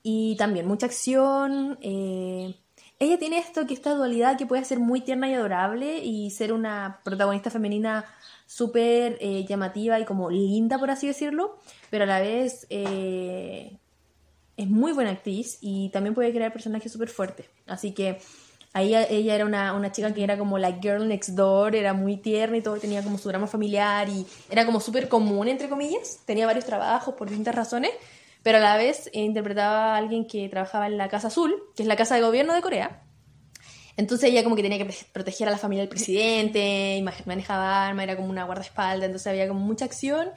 Y 0.03 0.37
también 0.37 0.67
mucha 0.67 0.87
acción. 0.87 1.79
eh, 1.81 2.57
ella 2.99 3.19
tiene 3.19 3.39
esto 3.39 3.67
que 3.67 3.75
esta 3.75 3.95
dualidad 3.95 4.37
que 4.39 4.47
puede 4.47 4.65
ser 4.65 4.81
muy 4.81 5.03
tierna 5.03 5.29
y 5.29 5.35
adorable 5.35 5.99
y 5.99 6.31
ser 6.31 6.53
una 6.53 7.01
protagonista 7.05 7.51
femenina 7.51 8.05
súper 8.47 9.19
eh, 9.21 9.45
llamativa 9.47 10.01
y 10.01 10.05
como 10.07 10.31
linda, 10.31 10.79
por 10.79 10.91
así 10.91 11.07
decirlo, 11.07 11.59
pero 11.91 12.05
a 12.05 12.07
la 12.07 12.21
vez 12.21 12.67
eh, 12.71 13.77
es 14.57 14.67
muy 14.69 14.93
buena 14.93 15.11
actriz 15.11 15.59
y 15.61 15.91
también 15.91 16.15
puede 16.15 16.33
crear 16.33 16.53
personajes 16.53 16.91
súper 16.91 17.09
fuertes. 17.11 17.47
Así 17.67 17.93
que 17.93 18.19
ahí 18.77 18.95
ella 18.95 19.35
era 19.35 19.47
una, 19.47 19.73
una 19.73 19.91
chica 19.91 20.13
que 20.13 20.23
era 20.23 20.37
como 20.37 20.59
la 20.59 20.79
girl 20.81 21.09
next 21.09 21.31
door, 21.31 21.75
era 21.75 21.95
muy 21.95 22.19
tierna 22.19 22.59
y 22.59 22.61
todo, 22.61 22.77
tenía 22.77 23.03
como 23.03 23.17
su 23.17 23.27
drama 23.29 23.47
familiar 23.47 24.07
y 24.11 24.27
era 24.51 24.67
como 24.67 24.81
súper 24.81 25.09
común, 25.09 25.49
entre 25.49 25.71
comillas. 25.71 26.21
Tenía 26.27 26.45
varios 26.45 26.67
trabajos 26.67 27.15
por 27.15 27.29
distintas 27.29 27.55
razones, 27.55 27.91
pero 28.43 28.59
a 28.59 28.61
la 28.61 28.77
vez 28.77 29.09
interpretaba 29.15 29.95
a 29.95 29.97
alguien 29.97 30.27
que 30.27 30.47
trabajaba 30.51 30.89
en 30.89 30.99
la 30.99 31.09
Casa 31.09 31.29
Azul, 31.29 31.55
que 31.75 31.85
es 31.85 31.89
la 31.89 31.97
casa 31.97 32.17
de 32.17 32.21
gobierno 32.21 32.53
de 32.53 32.61
Corea. 32.61 33.03
Entonces 33.97 34.29
ella 34.29 34.45
como 34.45 34.57
que 34.57 34.63
tenía 34.63 34.77
que 34.77 34.95
proteger 35.11 35.49
a 35.49 35.53
la 35.53 35.57
familia 35.57 35.81
del 35.81 35.89
presidente, 35.89 37.03
manejaba 37.25 37.87
armas, 37.87 38.05
era 38.05 38.17
como 38.17 38.29
una 38.29 38.45
guardaespaldas, 38.45 39.07
entonces 39.07 39.27
había 39.29 39.49
como 39.49 39.61
mucha 39.61 39.87
acción 39.87 40.29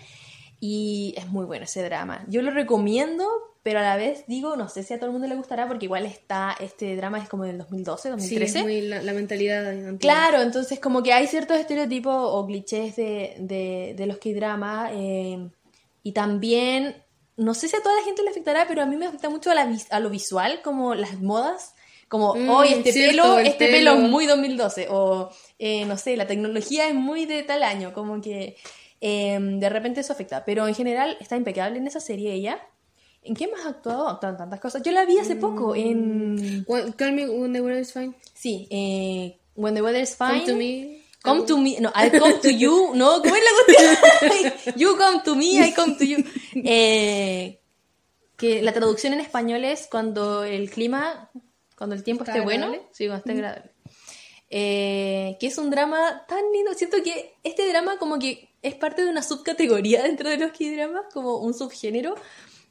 y 0.61 1.13
es 1.17 1.27
muy 1.27 1.45
bueno 1.45 1.65
ese 1.65 1.83
drama. 1.83 2.23
Yo 2.29 2.41
lo 2.41 2.51
recomiendo, 2.51 3.27
pero 3.63 3.79
a 3.79 3.81
la 3.83 3.97
vez 3.97 4.23
digo, 4.27 4.55
no 4.55 4.69
sé 4.69 4.83
si 4.83 4.93
a 4.93 4.97
todo 4.97 5.07
el 5.07 5.11
mundo 5.11 5.27
le 5.27 5.35
gustará 5.35 5.67
porque 5.67 5.85
igual 5.85 6.05
está, 6.05 6.55
este 6.59 6.95
drama 6.95 7.19
es 7.19 7.27
como 7.29 7.43
del 7.43 7.57
2012, 7.57 8.09
Sí, 8.09 8.35
2013. 8.35 8.59
es 8.59 8.65
muy 8.65 8.81
la, 8.81 9.01
la 9.01 9.13
mentalidad 9.13 9.67
antigua. 9.67 9.97
Claro, 9.97 10.41
entonces 10.41 10.79
como 10.79 11.03
que 11.03 11.13
hay 11.13 11.27
ciertos 11.27 11.57
estereotipos 11.57 12.13
o 12.15 12.45
clichés 12.47 12.95
de, 12.95 13.35
de, 13.39 13.93
de 13.97 14.05
los 14.05 14.17
K-drama 14.17 14.89
eh, 14.93 15.49
y 16.03 16.11
también, 16.13 16.95
no 17.37 17.53
sé 17.53 17.67
si 17.67 17.75
a 17.75 17.81
toda 17.83 17.95
la 17.95 18.03
gente 18.03 18.23
le 18.23 18.29
afectará, 18.29 18.65
pero 18.67 18.81
a 18.81 18.85
mí 18.85 18.95
me 18.95 19.05
afecta 19.07 19.29
mucho 19.29 19.51
a, 19.51 19.55
la, 19.55 19.65
vis- 19.65 19.91
a 19.91 19.99
lo 19.99 20.09
visual, 20.09 20.61
como 20.63 20.95
las 20.95 21.19
modas, 21.21 21.75
como 22.07 22.33
Mm, 22.33 22.49
hoy 22.49 22.69
este 22.69 22.91
cierto, 22.93 23.21
pelo, 23.21 23.39
el 23.39 23.47
este 23.47 23.67
pelo 23.67 23.91
pelo. 23.91 24.03
es 24.05 24.09
muy 24.09 24.25
2012 24.25 24.87
o 24.89 25.29
eh, 25.59 25.85
no 25.85 25.97
sé, 25.97 26.15
la 26.17 26.25
tecnología 26.27 26.87
es 26.87 26.95
muy 26.95 27.25
de 27.25 27.43
tal 27.43 27.61
año, 27.63 27.93
como 27.93 28.19
que 28.21 28.55
eh, 29.01 29.37
de 29.39 29.69
repente 29.69 29.99
eso 30.01 30.13
afecta, 30.13 30.43
pero 30.45 30.67
en 30.67 30.75
general 30.75 31.17
está 31.19 31.35
impecable 31.35 31.77
en 31.77 31.87
esa 31.87 31.99
serie 31.99 32.33
ella. 32.33 32.59
¿En 33.21 33.35
qué 33.35 33.47
más 33.47 33.65
ha 33.65 33.69
actuado? 33.69 34.07
Actuado 34.07 34.35
en 34.35 34.37
tantas 34.37 34.59
cosas. 34.59 34.81
Yo 34.81 34.91
la 34.91 35.05
vi 35.05 35.17
hace 35.19 35.35
poco 35.35 35.75
en... 35.75 36.63
Well, 36.67 36.93
Call 36.95 37.11
me 37.13 37.27
when 37.27 37.53
the 37.53 37.61
weather 37.61 37.81
is 37.81 37.91
fine. 37.91 38.15
Sí, 38.33 38.67
eh, 38.71 39.37
When 39.55 39.75
the 39.75 39.81
Weather 39.81 40.01
is 40.01 40.15
Come 40.15 40.39
Fine. 40.39 40.45
to 40.45 40.55
me. 40.55 41.03
Come 41.21 41.45
to 41.45 41.57
me, 41.57 41.77
no, 41.81 41.91
I 41.93 42.09
come 42.17 42.39
to 42.41 42.49
you, 42.49 42.91
no, 42.95 43.21
¿cómo 43.21 43.35
es 43.35 43.43
la 43.43 43.51
cuestión? 43.65 44.73
you 44.77 44.95
come 44.95 45.21
to 45.25 45.35
me, 45.35 45.59
I 45.59 45.73
come 45.73 45.95
to 45.97 46.05
you. 46.05 46.17
Eh, 46.63 47.59
que 48.37 48.61
la 48.61 48.71
traducción 48.71 49.11
en 49.11 49.19
español 49.19 49.65
es 49.65 49.87
cuando 49.91 50.45
el 50.45 50.69
clima, 50.71 51.29
cuando 51.77 51.93
el 51.97 52.03
tiempo 52.05 52.23
¿Está 52.23 52.35
esté 52.35 52.45
bueno, 52.45 52.67
agradable? 52.67 52.89
sí, 52.93 53.07
cuando 53.07 53.17
esté 53.17 53.31
agradable. 53.33 53.71
Eh, 54.49 55.35
que 55.41 55.47
es 55.47 55.57
un 55.57 55.69
drama 55.69 56.25
tan 56.25 56.39
lindo, 56.53 56.73
siento 56.73 57.03
que 57.03 57.33
este 57.43 57.67
drama 57.67 57.97
como 57.99 58.17
que 58.17 58.49
es 58.61 58.75
parte 58.75 59.03
de 59.03 59.09
una 59.09 59.21
subcategoría 59.21 60.01
dentro 60.09 60.29
de 60.29 60.37
los 60.37 60.51
K-dramas, 60.51 61.07
como 61.13 61.39
un 61.39 61.53
subgénero 61.53 62.15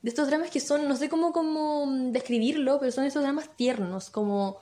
de 0.02 0.10
estos 0.10 0.28
dramas 0.28 0.50
que 0.50 0.60
son, 0.60 0.88
no 0.88 0.96
sé 0.96 1.08
cómo, 1.08 1.32
cómo 1.32 1.86
describirlo, 2.10 2.78
pero 2.78 2.92
son 2.92 3.04
esos 3.04 3.22
dramas 3.22 3.56
tiernos, 3.56 4.10
como 4.10 4.58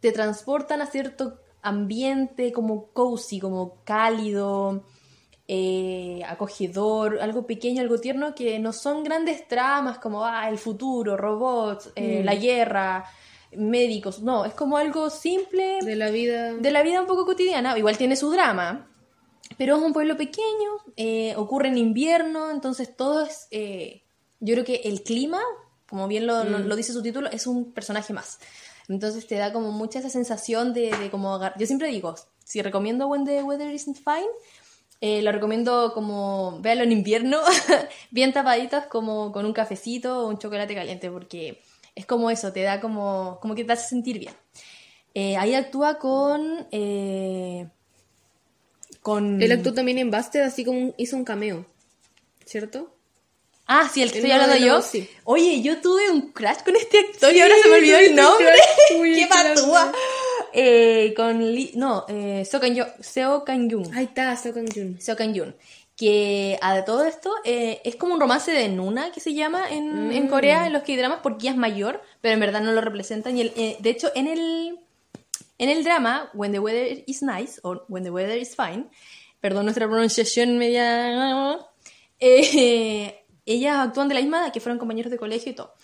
te 0.00 0.12
transportan 0.12 0.82
a 0.82 0.86
cierto 0.86 1.40
ambiente 1.62 2.52
como 2.52 2.88
cozy, 2.88 3.40
como 3.40 3.78
cálido, 3.84 4.84
eh, 5.46 6.22
acogedor, 6.26 7.20
algo 7.20 7.46
pequeño, 7.46 7.80
algo 7.80 7.98
tierno, 7.98 8.34
que 8.34 8.58
no 8.58 8.72
son 8.72 9.04
grandes 9.04 9.46
tramas 9.48 9.98
como 9.98 10.24
ah, 10.24 10.48
el 10.48 10.58
futuro, 10.58 11.16
robots, 11.16 11.90
eh, 11.96 12.22
la 12.24 12.34
guerra, 12.34 13.04
médicos, 13.52 14.20
no, 14.20 14.44
es 14.44 14.54
como 14.54 14.76
algo 14.76 15.10
simple 15.10 15.78
De 15.82 15.96
la 15.96 16.10
vida. 16.10 16.54
de 16.54 16.70
la 16.70 16.82
vida 16.82 17.00
un 17.00 17.06
poco 17.06 17.24
cotidiana, 17.24 17.78
igual 17.78 17.96
tiene 17.96 18.16
su 18.16 18.30
drama, 18.30 18.90
pero 19.56 19.76
es 19.76 19.82
un 19.82 19.92
pueblo 19.92 20.16
pequeño, 20.16 20.70
eh, 20.96 21.34
ocurre 21.36 21.68
en 21.68 21.78
invierno, 21.78 22.50
entonces 22.50 22.96
todo 22.96 23.22
es, 23.22 23.48
yo 24.40 24.54
creo 24.54 24.64
que 24.64 24.76
el 24.84 25.02
clima, 25.02 25.40
como 25.88 26.08
bien 26.08 26.26
lo, 26.26 26.44
lo- 26.44 26.58
lo 26.68 26.76
dice 26.76 26.92
su 26.92 27.02
título, 27.02 27.30
es 27.30 27.46
un 27.46 27.72
personaje 27.72 28.12
más. 28.12 28.38
Entonces 28.88 29.26
te 29.26 29.36
da 29.36 29.52
como 29.52 29.72
mucha 29.72 29.98
esa 30.00 30.10
sensación 30.10 30.74
de, 30.74 30.90
de 30.96 31.10
como 31.10 31.40
Yo 31.58 31.66
siempre 31.66 31.88
digo, 31.88 32.14
si 32.44 32.60
recomiendo 32.62 33.06
When 33.06 33.24
the 33.24 33.42
Weather 33.42 33.72
Isn't 33.72 33.96
Fine, 33.96 34.28
eh, 35.00 35.22
lo 35.22 35.32
recomiendo 35.32 35.92
como, 35.94 36.58
véalo 36.60 36.82
en 36.82 36.92
invierno, 36.92 37.40
bien 38.10 38.32
tapaditos, 38.32 38.84
como 38.86 39.32
con 39.32 39.44
un 39.46 39.52
cafecito 39.52 40.20
o 40.20 40.28
un 40.28 40.38
chocolate 40.38 40.74
caliente, 40.74 41.10
porque 41.10 41.62
es 41.94 42.06
como 42.06 42.30
eso, 42.30 42.52
te 42.52 42.62
da 42.62 42.80
como, 42.80 43.38
como 43.40 43.54
que 43.54 43.64
te 43.64 43.72
hace 43.72 43.88
sentir 43.88 44.18
bien. 44.18 44.34
Eh, 45.14 45.36
ahí 45.36 45.54
actúa 45.54 45.98
con... 45.98 46.66
eh, 46.72 47.68
con... 49.00 49.40
Él 49.42 49.52
actuó 49.52 49.72
también 49.74 49.98
en 49.98 50.10
Busted, 50.10 50.40
así 50.40 50.64
como 50.64 50.78
un- 50.78 50.94
hizo 50.96 51.16
un 51.16 51.24
cameo. 51.24 51.66
¿Cierto? 52.46 52.93
Ah, 53.66 53.88
sí, 53.92 54.02
el 54.02 54.10
que 54.12 54.18
estoy 54.18 54.30
hablando 54.32 54.56
yo. 54.56 54.82
sí. 54.82 55.08
Oye, 55.24 55.62
yo 55.62 55.80
tuve 55.80 56.10
un 56.10 56.32
crash 56.32 56.62
con 56.64 56.76
este 56.76 56.98
actor 56.98 57.34
y 57.34 57.40
ahora 57.40 57.54
se 57.62 57.68
me 57.70 57.76
olvidó 57.76 57.98
el 57.98 58.14
nombre. 58.14 58.52
Uy, 58.98 59.14
¡Qué 59.16 59.26
patúa! 59.26 59.90
Eh, 60.52 61.14
con 61.16 61.42
Lee... 61.54 61.72
No, 61.74 62.04
eh, 62.08 62.44
Seo 62.44 62.60
Kang-yo- 62.60 62.92
Seo 63.00 63.42
Kang-yoon. 63.44 63.94
Ahí 63.94 64.04
está, 64.04 64.36
Seo 64.36 64.52
Kang-jun. 64.52 65.00
Seo 65.00 65.16
Kang-yoon. 65.16 65.56
Que 65.96 66.58
a 66.60 66.74
de 66.74 66.82
todo 66.82 67.04
esto 67.06 67.32
eh, 67.44 67.80
es 67.84 67.96
como 67.96 68.14
un 68.14 68.20
romance 68.20 68.50
de 68.52 68.68
Nuna 68.68 69.10
que 69.12 69.20
se 69.20 69.32
llama 69.32 69.70
en, 69.70 70.12
en 70.12 70.28
Corea 70.28 70.66
en 70.66 70.72
los 70.72 70.82
K-dramas 70.82 71.20
porque 71.22 71.44
ella 71.46 71.52
es 71.52 71.56
mayor, 71.56 72.02
pero 72.20 72.34
en 72.34 72.40
verdad 72.40 72.60
no 72.60 72.72
lo 72.72 72.80
representan. 72.82 73.38
Y 73.38 73.42
el- 73.42 73.52
eh, 73.56 73.76
de 73.80 73.90
hecho, 73.90 74.10
en 74.14 74.26
el, 74.26 74.78
en 75.58 75.68
el 75.70 75.84
drama, 75.84 76.30
When 76.34 76.52
the 76.52 76.58
Weather 76.58 77.02
is 77.06 77.22
Nice, 77.22 77.60
o 77.62 77.84
When 77.88 78.02
the 78.04 78.10
Weather 78.10 78.36
is 78.36 78.54
Fine, 78.56 78.86
perdón 79.40 79.64
nuestra 79.64 79.86
pronunciación 79.88 80.58
media. 80.58 81.58
eh, 82.20 83.23
ellas 83.46 83.76
actúan 83.78 84.08
de 84.08 84.14
la 84.14 84.20
misma 84.20 84.38
edad, 84.44 84.52
que 84.52 84.60
fueron 84.60 84.78
compañeros 84.78 85.10
de 85.10 85.18
colegio 85.18 85.52
y 85.52 85.54
todo. 85.54 85.74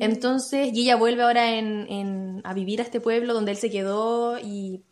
Entonces, 0.00 0.70
y 0.72 0.82
ella 0.82 0.96
vuelve 0.96 1.22
ahora 1.22 1.54
en, 1.56 1.86
en- 1.90 2.40
a 2.44 2.54
vivir 2.54 2.80
a 2.80 2.84
este 2.84 3.00
pueblo 3.00 3.34
donde 3.34 3.50
él 3.52 3.56
se 3.58 3.70
quedó 3.70 4.38
y 4.38 4.82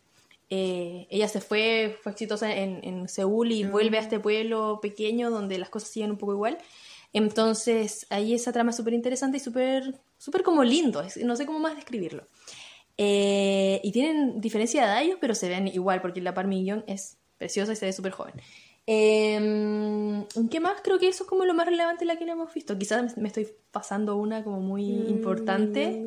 eh, 0.51 1.07
ella 1.09 1.27
se 1.27 1.41
fue, 1.41 1.97
fue 2.01 2.11
exitosa 2.11 2.55
en, 2.55 2.79
en 2.83 3.07
Seúl 3.07 3.51
y 3.51 3.63
vuelve 3.65 3.97
a 3.97 4.01
este 4.01 4.19
pueblo 4.19 4.79
pequeño 4.81 5.29
donde 5.31 5.57
las 5.57 5.69
cosas 5.69 5.89
siguen 5.89 6.11
un 6.11 6.17
poco 6.17 6.33
igual. 6.33 6.57
Entonces, 7.13 8.05
ahí 8.11 8.33
esa 8.35 8.51
trama 8.51 8.69
es 8.71 8.75
súper 8.77 8.93
interesante 8.93 9.37
y 9.37 9.39
súper 9.39 9.99
súper 10.17 10.43
como 10.43 10.63
lindo, 10.63 11.03
no 11.23 11.35
sé 11.35 11.45
cómo 11.45 11.59
más 11.59 11.75
describirlo. 11.75 12.27
Eh, 12.97 13.79
y 13.83 13.91
tienen 13.91 14.41
diferencia 14.41 14.81
de 14.81 14.87
edad 14.87 15.01
ellos, 15.03 15.17
pero 15.21 15.33
se 15.33 15.47
ven 15.47 15.67
igual, 15.67 16.01
porque 16.01 16.21
la 16.21 16.33
Parmi 16.33 16.65
Young 16.65 16.83
es 16.87 17.17
preciosa 17.37 17.71
y 17.71 17.75
se 17.77 17.85
ve 17.85 17.93
súper 17.93 18.11
joven. 18.11 18.33
Eh, 18.87 20.25
¿Qué 20.49 20.59
más? 20.59 20.81
Creo 20.81 20.99
que 20.99 21.07
eso 21.07 21.23
es 21.23 21.29
como 21.29 21.45
lo 21.45 21.53
más 21.53 21.67
relevante 21.67 22.05
la 22.05 22.17
que 22.17 22.25
no 22.25 22.33
hemos 22.33 22.53
visto. 22.53 22.77
Quizás 22.77 23.17
me 23.17 23.27
estoy 23.27 23.47
pasando 23.71 24.15
una 24.15 24.43
como 24.43 24.59
muy 24.59 24.83
importante. 24.83 26.05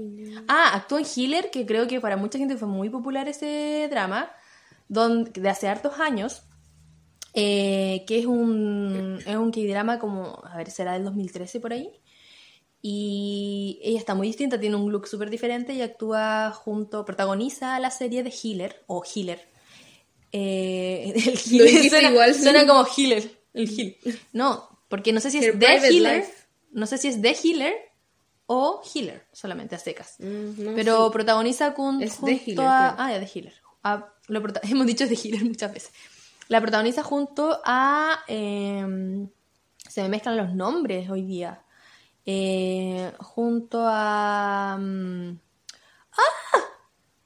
Ah, 0.48 0.74
actúa 0.74 1.00
en 1.00 1.06
Healer, 1.06 1.50
que 1.50 1.66
creo 1.66 1.86
que 1.86 2.00
para 2.00 2.16
mucha 2.16 2.38
gente 2.38 2.56
fue 2.56 2.68
muy 2.68 2.90
popular 2.90 3.28
ese 3.28 3.88
drama, 3.90 4.30
donde, 4.88 5.30
de 5.40 5.48
hace 5.48 5.68
hartos 5.68 5.98
años, 6.00 6.42
eh, 7.34 8.04
que 8.06 8.18
es 8.18 8.26
un, 8.26 9.18
es 9.26 9.36
un 9.36 9.52
K-drama 9.52 9.98
como, 9.98 10.42
a 10.44 10.56
ver, 10.56 10.70
será 10.70 10.94
del 10.94 11.04
2013 11.04 11.60
por 11.60 11.72
ahí. 11.72 11.90
Y 12.84 13.78
ella 13.84 13.98
está 13.98 14.16
muy 14.16 14.26
distinta, 14.26 14.58
tiene 14.58 14.74
un 14.74 14.90
look 14.90 15.06
súper 15.06 15.30
diferente 15.30 15.72
y 15.72 15.82
actúa 15.82 16.50
junto, 16.50 17.04
protagoniza 17.04 17.78
la 17.78 17.92
serie 17.92 18.24
de 18.24 18.30
Healer, 18.32 18.82
o 18.88 19.04
Healer. 19.04 19.51
Eh, 20.32 21.12
el 21.14 21.22
dijiste 21.34 21.90
suena, 21.90 22.10
igual. 22.10 22.34
suena 22.34 22.66
como 22.66 22.86
Healer, 22.86 23.30
el 23.54 23.68
Heal. 23.68 23.96
No, 24.32 24.68
porque 24.88 25.12
no 25.12 25.20
sé 25.20 25.30
si 25.30 25.38
es 25.38 25.46
Private 25.54 25.88
Healer, 25.88 26.16
Life. 26.18 26.32
no 26.72 26.86
sé 26.86 26.98
si 26.98 27.08
es 27.08 27.20
The 27.20 27.36
Healer 27.42 27.74
o 28.46 28.82
Healer, 28.94 29.26
solamente 29.32 29.74
a 29.74 29.78
secas. 29.78 30.16
Mm, 30.18 30.64
no, 30.64 30.74
Pero 30.74 31.06
sí. 31.06 31.12
protagoniza 31.12 31.74
con, 31.74 32.02
Es 32.02 32.14
junto 32.14 32.26
The 32.26 32.50
Healer, 32.52 32.66
a... 32.66 32.94
creo. 32.94 33.04
Ah, 33.06 33.12
ya, 33.12 33.20
The 33.20 33.30
Healer. 33.38 33.54
A- 33.84 34.08
lo 34.28 34.42
prota- 34.42 34.60
hemos 34.70 34.86
dicho 34.86 35.06
The 35.06 35.14
Healer 35.22 35.44
muchas 35.48 35.72
veces. 35.72 35.90
La 36.48 36.60
protagoniza 36.60 37.02
junto 37.02 37.60
a... 37.64 38.20
em, 38.26 39.28
se 39.88 40.02
me 40.02 40.08
mezclan 40.08 40.36
los 40.36 40.54
nombres 40.54 41.08
hoy 41.10 41.22
día. 41.22 41.62
Eh, 42.26 43.12
junto 43.18 43.82
a... 43.86 44.76
mm, 44.78 45.38
¡Ah! 46.12 46.58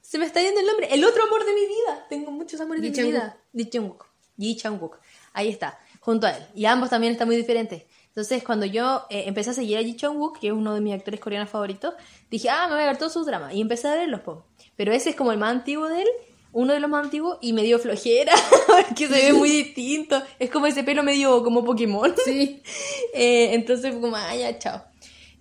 Se 0.07 0.17
me 0.17 0.25
está 0.25 0.41
yendo 0.41 0.61
el 0.61 0.65
nombre. 0.65 0.87
El 0.89 1.03
otro 1.03 1.21
amor 1.21 1.45
de 1.45 1.53
mi 1.53 1.65
vida. 1.65 2.05
Tengo 2.07 2.31
muchos 2.31 2.61
amores 2.61 2.81
Ji 2.81 2.91
de 2.91 3.01
mi 3.03 3.11
vida. 3.11 3.37
Ji 3.53 3.65
Chang-wook. 3.65 4.05
Ji 4.37 4.55
Chang-wook. 4.55 4.99
Ahí 5.33 5.49
está. 5.49 5.77
Junto 5.99 6.27
a 6.27 6.31
él. 6.31 6.47
Y 6.55 6.63
ambos 6.63 6.89
también 6.89 7.11
están 7.11 7.27
muy 7.27 7.35
diferentes. 7.35 7.83
Entonces, 8.07 8.41
cuando 8.41 8.65
yo 8.65 9.03
eh, 9.09 9.25
empecé 9.27 9.49
a 9.49 9.53
seguir 9.53 9.77
a 9.77 9.83
Ji 9.83 9.97
Chang-wook, 9.97 10.39
que 10.39 10.47
es 10.47 10.53
uno 10.53 10.73
de 10.73 10.79
mis 10.79 10.93
actores 10.93 11.19
coreanos 11.19 11.49
favoritos, 11.49 11.93
dije, 12.31 12.49
ah, 12.49 12.67
me 12.67 12.75
voy 12.75 12.83
a 12.83 12.85
ver 12.85 12.97
todos 12.97 13.11
sus 13.11 13.25
dramas. 13.25 13.53
Y 13.53 13.59
empecé 13.59 13.89
a 13.89 13.95
verlos, 13.95 14.21
po. 14.21 14.45
Pero 14.77 14.93
ese 14.93 15.09
es 15.09 15.15
como 15.17 15.33
el 15.33 15.39
más 15.39 15.51
antiguo 15.51 15.89
de 15.89 16.03
él, 16.03 16.07
uno 16.53 16.71
de 16.71 16.79
los 16.79 16.89
más 16.89 17.03
antiguos, 17.03 17.37
y 17.41 17.51
me 17.51 17.63
dio 17.63 17.77
flojera, 17.77 18.31
porque 18.67 19.09
se 19.09 19.13
ve 19.13 19.33
muy 19.33 19.49
distinto. 19.49 20.23
Es 20.39 20.49
como 20.49 20.67
ese 20.67 20.85
pelo 20.85 21.03
medio 21.03 21.43
como 21.43 21.65
Pokémon. 21.65 22.15
Sí. 22.23 22.63
Eh, 23.13 23.55
entonces 23.55 23.93
como, 23.95 24.15
ah, 24.15 24.35
ya, 24.35 24.57
chao. 24.57 24.83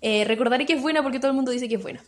Eh, 0.01 0.25
recordaré 0.25 0.67
que 0.67 0.73
es 0.73 0.83
buena 0.83 1.05
porque 1.05 1.21
todo 1.21 1.31
el 1.31 1.37
mundo 1.37 1.53
dice 1.53 1.69
que 1.69 1.77
es 1.77 1.83
buena. 1.83 2.03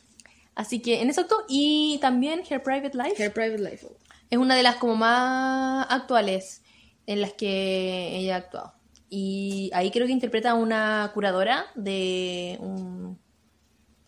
Así 0.59 0.81
que 0.81 1.01
en 1.01 1.09
eso 1.09 1.21
actuó. 1.23 1.39
Y 1.49 1.99
también 2.03 2.43
Her 2.49 2.63
Private 2.63 2.97
Life 2.99 3.23
Her 3.23 3.33
Private 3.33 3.59
Life. 3.63 3.87
es 4.29 4.39
una 4.39 4.57
de 4.57 4.63
las 4.63 4.75
como 4.77 4.97
más 4.97 5.87
actuales 5.89 6.63
en 7.07 7.21
las 7.23 7.33
que 7.33 8.17
ella 8.19 8.35
ha 8.35 8.39
actuado. 8.39 8.75
Y 9.09 9.71
ahí 9.73 9.91
creo 9.91 10.07
que 10.07 10.13
interpreta 10.13 10.51
a 10.51 10.55
una 10.55 11.11
curadora 11.15 11.65
de 11.77 12.59
un- 12.61 13.19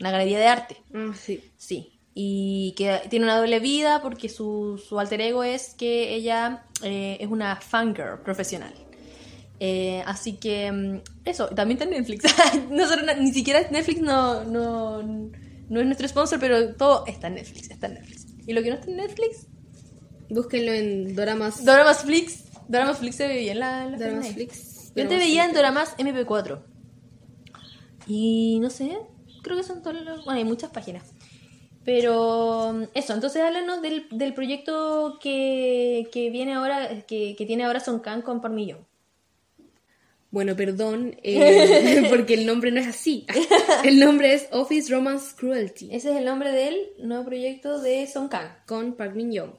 una 0.00 0.10
galería 0.10 0.38
de 0.38 0.46
arte. 0.48 0.76
Ah, 0.92 1.12
sí. 1.14 1.40
Sí. 1.56 1.98
Y 2.14 2.74
que 2.76 3.00
tiene 3.08 3.24
una 3.26 3.38
doble 3.38 3.60
vida 3.60 4.02
porque 4.02 4.28
su, 4.28 4.82
su 4.86 4.98
alter 4.98 5.20
ego 5.20 5.44
es 5.44 5.74
que 5.74 6.14
ella 6.14 6.64
eh, 6.82 7.16
es 7.20 7.28
una 7.30 7.56
fangirl 7.56 8.20
profesional. 8.22 8.74
Eh, 9.60 10.02
así 10.06 10.32
que 10.36 10.72
mm, 10.72 11.00
eso, 11.24 11.46
también 11.48 11.78
está 11.80 11.84
en 11.84 11.98
Netflix. 12.02 12.24
Nosotros 12.70 13.06
no- 13.06 13.22
ni 13.22 13.32
siquiera 13.32 13.60
Netflix 13.70 14.00
no, 14.00 14.42
no, 14.44 15.30
no 15.70 15.80
es 15.80 15.86
nuestro 15.86 16.06
sponsor, 16.06 16.38
pero 16.38 16.74
todo 16.74 17.06
está 17.06 17.28
en 17.28 17.36
Netflix, 17.36 17.70
está 17.70 17.86
en 17.86 17.94
Netflix. 17.94 18.26
Y 18.46 18.52
lo 18.52 18.62
que 18.62 18.68
no 18.68 18.74
está 18.74 18.90
en 18.90 18.96
Netflix, 18.98 19.46
Búsquenlo 20.30 20.72
en 20.72 21.16
Doramas. 21.16 21.64
Doramas 21.64 22.04
Flix. 22.04 22.44
Doramas 22.68 22.98
Flix 22.98 23.16
se 23.16 23.26
ve 23.26 23.38
bien 23.38 23.58
la, 23.58 23.86
la 23.86 23.98
Doramas. 23.98 24.28
Flix. 24.28 24.92
Yo 24.94 25.08
te 25.08 25.16
veía 25.16 25.44
en. 25.44 25.52
Doramas 25.52 25.96
MP4. 25.98 26.60
Y 28.06 28.58
no 28.60 28.70
sé, 28.70 28.96
creo 29.42 29.56
que 29.56 29.62
son 29.62 29.82
todos 29.82 30.00
los... 30.02 30.24
Bueno, 30.24 30.38
hay 30.38 30.44
muchas 30.44 30.70
páginas. 30.70 31.14
Pero 31.84 32.72
mm, 32.72 32.82
eso, 32.94 33.12
entonces 33.12 33.42
háblanos 33.42 33.82
del, 33.82 34.06
del 34.10 34.34
proyecto 34.34 35.18
que, 35.20 36.08
que 36.12 36.30
viene 36.30 36.54
ahora, 36.54 37.02
que, 37.06 37.34
que 37.36 37.46
tiene 37.46 37.64
ahora 37.64 37.80
Son 37.80 38.00
Kang 38.00 38.22
con 38.22 38.40
Parmillón. 38.40 38.86
Bueno, 40.30 40.54
perdón, 40.54 41.16
eh, 41.24 42.06
porque 42.10 42.34
el 42.34 42.46
nombre 42.46 42.70
no 42.70 42.80
es 42.80 42.86
así. 42.86 43.26
El 43.84 43.98
nombre 43.98 44.34
es 44.34 44.46
Office 44.52 44.92
Romance 44.92 45.34
Cruelty, 45.36 45.88
Ese 45.92 46.10
es 46.12 46.16
el 46.18 46.24
nombre 46.24 46.52
del 46.52 46.76
nuevo 46.98 47.24
proyecto 47.24 47.80
de 47.80 48.06
Son 48.06 48.28
Kang. 48.28 48.48
con 48.66 48.94
Park 48.94 49.14
Min 49.16 49.32
Young, 49.32 49.50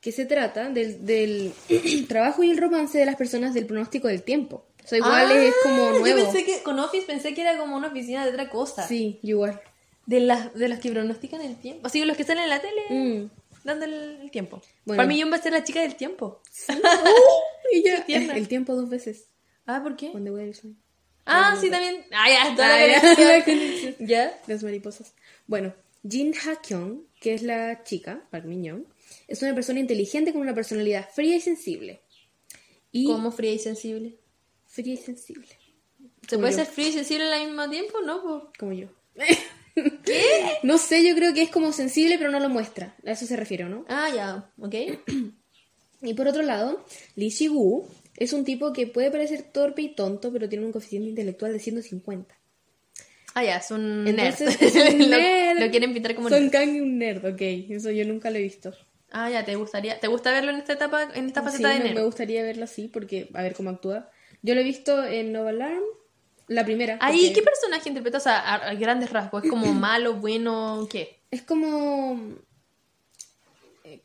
que 0.00 0.12
se 0.12 0.26
trata 0.26 0.68
del, 0.68 1.04
del 1.06 1.52
trabajo 2.08 2.42
y 2.42 2.50
el 2.50 2.58
romance 2.58 2.98
de 2.98 3.06
las 3.06 3.16
personas 3.16 3.54
del 3.54 3.66
pronóstico 3.66 4.08
del 4.08 4.22
tiempo. 4.22 4.66
O 4.84 4.88
sea, 4.88 4.98
igual 4.98 5.26
Ah, 5.30 5.34
es 5.42 5.54
como 5.62 5.92
Yo 5.92 5.98
nuevo. 6.00 6.22
pensé 6.24 6.44
que 6.44 6.62
con 6.62 6.78
Office 6.78 7.06
pensé 7.06 7.34
que 7.34 7.40
era 7.40 7.56
como 7.58 7.76
una 7.76 7.88
oficina 7.88 8.24
de 8.24 8.30
otra 8.32 8.50
cosa. 8.50 8.86
Sí, 8.86 9.18
igual. 9.22 9.60
De 10.04 10.20
las, 10.20 10.54
de 10.54 10.68
las 10.68 10.78
que 10.78 10.90
pronostican 10.92 11.40
el 11.40 11.56
tiempo. 11.56 11.86
Así 11.86 11.98
que 12.00 12.06
los 12.06 12.16
que 12.16 12.22
están 12.22 12.38
en 12.38 12.48
la 12.50 12.60
tele. 12.60 12.82
Mm. 12.90 13.30
dando 13.64 13.84
el, 13.86 14.30
tiempo. 14.30 14.60
Bueno. 14.84 14.98
Para 15.02 15.08
mí 15.08 15.20
va 15.24 15.36
a 15.36 15.42
ser 15.42 15.52
la 15.54 15.64
chica 15.64 15.80
del 15.80 15.96
tiempo. 15.96 16.40
Y 17.72 17.82
ya, 17.82 18.04
el 18.06 18.46
tiempo 18.46 18.74
dos 18.76 18.88
veces. 18.88 19.26
Ah, 19.66 19.82
¿por 19.82 19.96
qué? 19.96 20.10
When 20.10 20.24
the 20.24 20.30
weather 20.30 20.48
is 20.48 20.60
fine. 20.60 20.76
Ah, 21.26 21.56
sí, 21.60 21.70
también. 21.70 22.04
Ah, 22.12 22.28
ya, 22.30 22.54
toda 22.54 22.74
Ah, 22.74 22.86
la 22.86 23.94
ya. 24.06 24.40
Las 24.46 24.62
mariposas. 24.62 25.12
Bueno, 25.46 25.74
Jin 26.08 26.32
Ha-kyung, 26.34 27.02
que 27.20 27.34
es 27.34 27.42
la 27.42 27.82
chica, 27.82 28.22
Park 28.30 28.44
Min-young, 28.44 28.84
es 29.26 29.42
una 29.42 29.54
persona 29.54 29.80
inteligente 29.80 30.32
con 30.32 30.40
una 30.40 30.54
personalidad 30.54 31.08
fría 31.12 31.36
y 31.36 31.40
sensible. 31.40 32.00
Y 32.92 33.06
Como 33.06 33.32
fría 33.32 33.52
y 33.52 33.58
sensible. 33.58 34.16
fría 34.66 34.94
y 34.94 34.96
sensible, 34.96 35.48
¿Se 36.28 36.38
puede 36.38 36.52
yo. 36.52 36.58
ser 36.58 36.66
fría 36.66 36.88
y 36.88 36.92
sensible 36.92 37.24
al 37.32 37.46
mismo 37.46 37.68
tiempo? 37.68 38.00
No, 38.02 38.22
pues. 38.22 38.42
como 38.58 38.72
yo. 38.72 38.88
No 40.62 40.78
sé, 40.78 41.06
yo 41.06 41.14
creo 41.14 41.34
que 41.34 41.42
es 41.42 41.50
como 41.50 41.70
sensible, 41.72 42.16
pero 42.18 42.30
no 42.30 42.40
lo 42.40 42.48
muestra. 42.48 42.96
A 43.04 43.10
eso 43.10 43.26
se 43.26 43.36
refiere, 43.36 43.64
¿o 43.64 43.68
¿no? 43.68 43.84
Ah, 43.88 44.08
ya, 44.14 44.50
ok. 44.58 44.74
Y 46.02 46.12
por 46.14 46.28
otro 46.28 46.42
lado, 46.42 46.84
Lee 47.16 47.30
Si-woo 47.30 47.88
es 48.16 48.32
un 48.32 48.44
tipo 48.44 48.72
que 48.72 48.86
puede 48.86 49.10
parecer 49.10 49.42
torpe 49.42 49.82
y 49.82 49.94
tonto, 49.94 50.32
pero 50.32 50.48
tiene 50.48 50.64
un 50.64 50.72
coeficiente 50.72 51.08
intelectual 51.10 51.52
de 51.52 51.58
150. 51.60 52.34
Ah, 53.34 53.44
ya, 53.44 53.56
es 53.58 53.70
un 53.70 54.04
Entonces, 54.08 54.58
nerd. 54.60 54.76
es 54.76 54.94
un 54.94 54.98
Lo- 55.10 55.16
nerd. 55.18 55.60
Lo, 55.60 55.70
quieren 55.70 55.92
pintar 55.92 56.14
como 56.14 56.28
Son. 56.30 56.48
Kang 56.50 56.74
y 56.74 56.80
un 56.80 56.98
nerd, 56.98 57.24
ok. 57.34 57.40
Eso 57.70 57.90
yo 57.90 58.04
nunca 58.06 58.30
lo 58.30 58.38
he 58.38 58.42
visto. 58.42 58.72
Ah, 59.12 59.30
ya, 59.30 59.44
¿te 59.44 59.54
gustaría? 59.56 60.00
¿Te 60.00 60.08
gusta 60.08 60.30
verlo 60.32 60.50
en 60.50 60.56
esta 60.56 60.72
etapa, 60.72 61.08
en 61.14 61.26
esta 61.26 61.40
Sí, 61.42 61.46
faceta 61.46 61.68
de 61.70 61.78
nerd? 61.80 61.94
me 61.94 62.02
gustaría 62.02 62.42
verlo 62.42 62.64
así, 62.64 62.88
porque 62.88 63.28
a 63.34 63.42
ver 63.42 63.54
cómo 63.54 63.70
actúa. 63.70 64.10
Yo 64.42 64.54
lo 64.54 64.60
he 64.60 64.64
visto 64.64 65.04
en 65.04 65.32
Nova 65.32 65.50
Alarm, 65.50 65.82
la 66.48 66.64
primera. 66.64 66.98
Ahí, 67.00 67.18
porque 67.18 67.32
¿qué 67.34 67.42
personaje 67.42 67.88
interpreta? 67.88 68.18
O 68.18 68.20
sea, 68.20 68.38
a, 68.40 68.54
a 68.70 68.74
grandes 68.74 69.10
rasgos. 69.10 69.44
¿Es 69.44 69.50
como 69.50 69.66
malo, 69.74 70.14
bueno, 70.14 70.86
qué? 70.90 71.20
Es 71.30 71.42
como... 71.42 72.18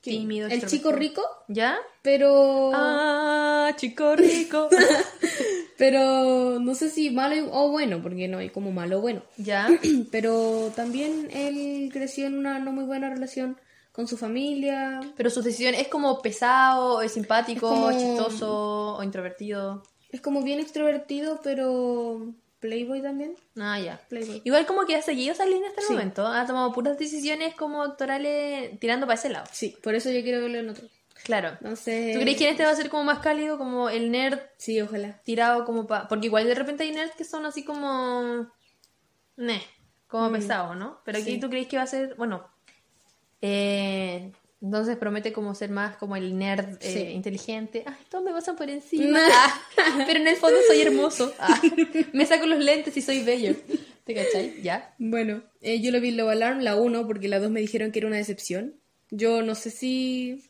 El 0.03 0.65
chico 0.67 0.91
rico, 0.91 1.21
¿Ya? 1.47 1.77
pero... 2.01 2.71
Ah, 2.73 3.73
chico 3.77 4.15
rico. 4.15 4.69
Pero 5.77 6.59
no 6.59 6.75
sé 6.75 6.89
si 6.91 7.09
malo 7.09 7.35
o 7.51 7.71
bueno, 7.71 8.01
porque 8.03 8.27
no 8.27 8.37
hay 8.37 8.49
como 8.49 8.71
malo 8.71 8.99
o 8.99 9.01
bueno. 9.01 9.23
¿Ya? 9.37 9.67
Pero 10.11 10.71
también 10.75 11.27
él 11.31 11.89
creció 11.91 12.27
en 12.27 12.37
una 12.37 12.59
no 12.59 12.71
muy 12.71 12.83
buena 12.83 13.09
relación 13.09 13.57
con 13.91 14.07
su 14.07 14.15
familia. 14.15 14.99
Pero 15.17 15.29
sus 15.31 15.43
decisiones, 15.43 15.81
¿es 15.81 15.87
como 15.87 16.21
pesado, 16.21 17.01
es 17.01 17.13
simpático, 17.13 17.67
Es 17.67 17.73
como- 17.73 17.85
o 17.87 17.91
chistoso, 17.93 18.95
o 18.97 19.03
introvertido? 19.03 19.81
Es 20.11 20.21
como 20.21 20.43
bien 20.43 20.59
extrovertido, 20.59 21.39
pero 21.41 22.27
playboy 22.61 23.01
también. 23.01 23.35
Ah, 23.59 23.77
ya. 23.79 23.99
Playboy. 24.07 24.41
Igual 24.45 24.65
como 24.65 24.85
que 24.85 24.95
ha 24.95 25.01
seguido 25.01 25.33
esa 25.33 25.45
línea 25.45 25.67
hasta 25.69 25.81
el 25.81 25.87
Sí. 25.87 25.93
momento. 25.93 26.25
Ha 26.25 26.45
tomado 26.45 26.71
puras 26.71 26.97
decisiones 26.97 27.53
como 27.55 27.83
actorales 27.83 28.79
tirando 28.79 29.05
para 29.05 29.19
ese 29.19 29.27
lado. 29.29 29.45
Sí, 29.51 29.75
por 29.83 29.95
eso 29.95 30.09
yo 30.11 30.21
quiero 30.21 30.39
verlo 30.41 30.59
en 30.59 30.69
otro. 30.69 30.87
Claro. 31.23 31.57
No 31.61 31.75
sé. 31.75 32.11
¿Tú 32.15 32.21
crees 32.21 32.37
que 32.37 32.45
en 32.45 32.51
este 32.51 32.63
va 32.65 32.71
a 32.71 32.75
ser 32.75 32.89
como 32.89 33.03
más 33.03 33.19
cálido, 33.19 33.57
como 33.57 33.89
el 33.89 34.09
nerd 34.11 34.39
Sí, 34.57 34.79
ojalá. 34.81 35.19
tirado 35.23 35.65
como 35.65 35.85
para... 35.85 36.07
Porque 36.07 36.27
igual 36.27 36.45
de 36.45 36.55
repente 36.55 36.83
hay 36.83 36.91
nerds 36.91 37.15
que 37.15 37.25
son 37.25 37.45
así 37.45 37.63
como... 37.63 38.47
Neh, 39.37 39.61
como 40.07 40.31
pesados, 40.31 40.75
¿no? 40.77 40.99
Pero 41.05 41.17
aquí 41.19 41.31
Mm. 41.31 41.33
Sí. 41.35 41.39
tú 41.39 41.49
crees 41.49 41.67
que 41.67 41.77
va 41.77 41.83
a 41.83 41.87
ser... 41.87 42.15
Bueno, 42.15 42.47
eh, 43.41 44.31
entonces 44.61 44.95
promete 44.97 45.33
como 45.33 45.55
ser 45.55 45.69
más 45.71 45.95
como 45.97 46.15
el 46.15 46.37
nerd 46.37 46.77
eh, 46.81 46.93
Sí. 46.93 46.99
inteligente. 47.13 47.83
Ay, 47.85 47.95
todos 48.09 48.23
me 48.23 48.31
pasan 48.31 48.55
por 48.55 48.69
encima. 48.69 49.19
Ah, 49.77 50.03
pero 50.05 50.19
en 50.19 50.27
el 50.27 50.35
fondo 50.35 50.57
soy 50.67 50.81
hermoso. 50.81 51.33
Ah, 51.39 51.59
me 52.13 52.25
saco 52.25 52.45
los 52.45 52.59
lentes 52.59 52.95
y 52.97 53.01
soy 53.01 53.23
bello. 53.23 53.55
¿Te 54.03 54.13
cachai? 54.15 54.61
¿Ya? 54.61 54.93
Bueno, 54.99 55.43
eh, 55.61 55.79
yo 55.81 55.91
lo 55.91 55.99
vi 56.01 56.09
en 56.09 56.17
Love 56.17 56.29
Alarm, 56.31 56.59
la 56.61 56.75
1, 56.75 57.05
porque 57.07 57.27
la 57.27 57.39
2 57.39 57.49
me 57.51 57.59
dijeron 57.61 57.91
que 57.91 57.99
era 57.99 58.07
una 58.07 58.17
decepción. 58.17 58.75
Yo 59.09 59.41
no 59.41 59.55
sé 59.55 59.69
si... 59.71 60.43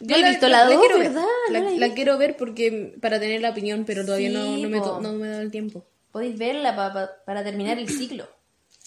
No 0.00 0.16
he 0.16 0.24
visto 0.30 0.48
la 0.48 0.64
dos, 0.64 0.78
quiero 0.80 0.98
ver. 0.98 1.08
¿verdad? 1.08 1.22
No 1.48 1.52
La, 1.52 1.60
la 1.60 1.70
he 1.70 1.78
la 1.78 1.86
visto. 1.86 1.94
quiero 1.94 2.16
ver 2.18 2.36
porque 2.38 2.96
para 3.02 3.20
tener 3.20 3.42
la 3.42 3.50
opinión, 3.50 3.84
pero 3.86 4.04
todavía 4.06 4.30
no, 4.30 4.54
Sí, 4.56 4.62
no, 4.62 4.68
me, 4.70 4.78
po. 4.78 4.84
to- 4.84 5.00
no 5.02 5.12
me 5.12 5.26
he 5.26 5.30
dado 5.30 5.42
el 5.42 5.50
tiempo. 5.50 5.84
Podéis 6.10 6.38
verla 6.38 6.74
pa- 6.74 6.92
pa- 6.94 7.10
para 7.26 7.44
terminar 7.44 7.78
el 7.78 7.88
ciclo. 7.88 8.26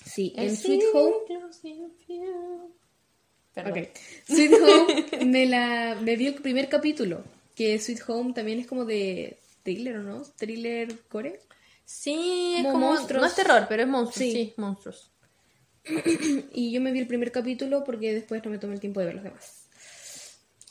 Sí, 0.04 0.34
El 0.36 0.50
en 0.50 0.58
Sweet 0.58 0.82
Home. 0.94 1.14
Perdón. 3.54 3.72
Ok. 3.80 3.88
Sweet 4.28 4.52
Home 4.54 5.26
me 5.26 5.46
la 5.46 5.98
me 6.02 6.16
vi 6.16 6.28
el 6.28 6.36
primer 6.36 6.70
capítulo, 6.70 7.24
que 7.56 7.78
Sweet 7.80 8.02
Home 8.08 8.34
también 8.34 8.60
es 8.60 8.68
como 8.68 8.86
de 8.86 9.38
thriller, 9.64 9.98
¿o 9.98 10.04
no? 10.04 10.22
Thriller 10.38 11.00
core. 11.08 11.40
Sí, 11.86 12.56
es 12.58 12.64
Como 12.64 12.74
como... 12.74 12.88
monstruos. 12.94 13.22
No 13.22 13.28
es 13.28 13.36
terror, 13.36 13.66
pero 13.70 13.84
es 13.84 13.88
monstruos. 13.90 14.16
Sí. 14.18 14.32
Sí, 14.32 14.54
monstruos. 14.58 15.12
Y 16.54 16.72
yo 16.72 16.82
me 16.82 16.92
vi 16.92 17.00
el 17.00 17.08
primer 17.08 17.32
capítulo 17.32 17.84
porque 17.84 18.14
después 18.14 18.44
no 18.44 18.50
me 18.52 18.58
tomé 18.58 18.74
el 18.76 18.80
tiempo 18.80 19.00
de 19.02 19.08
ver 19.08 19.16
los 19.16 19.24
demás. 19.24 19.68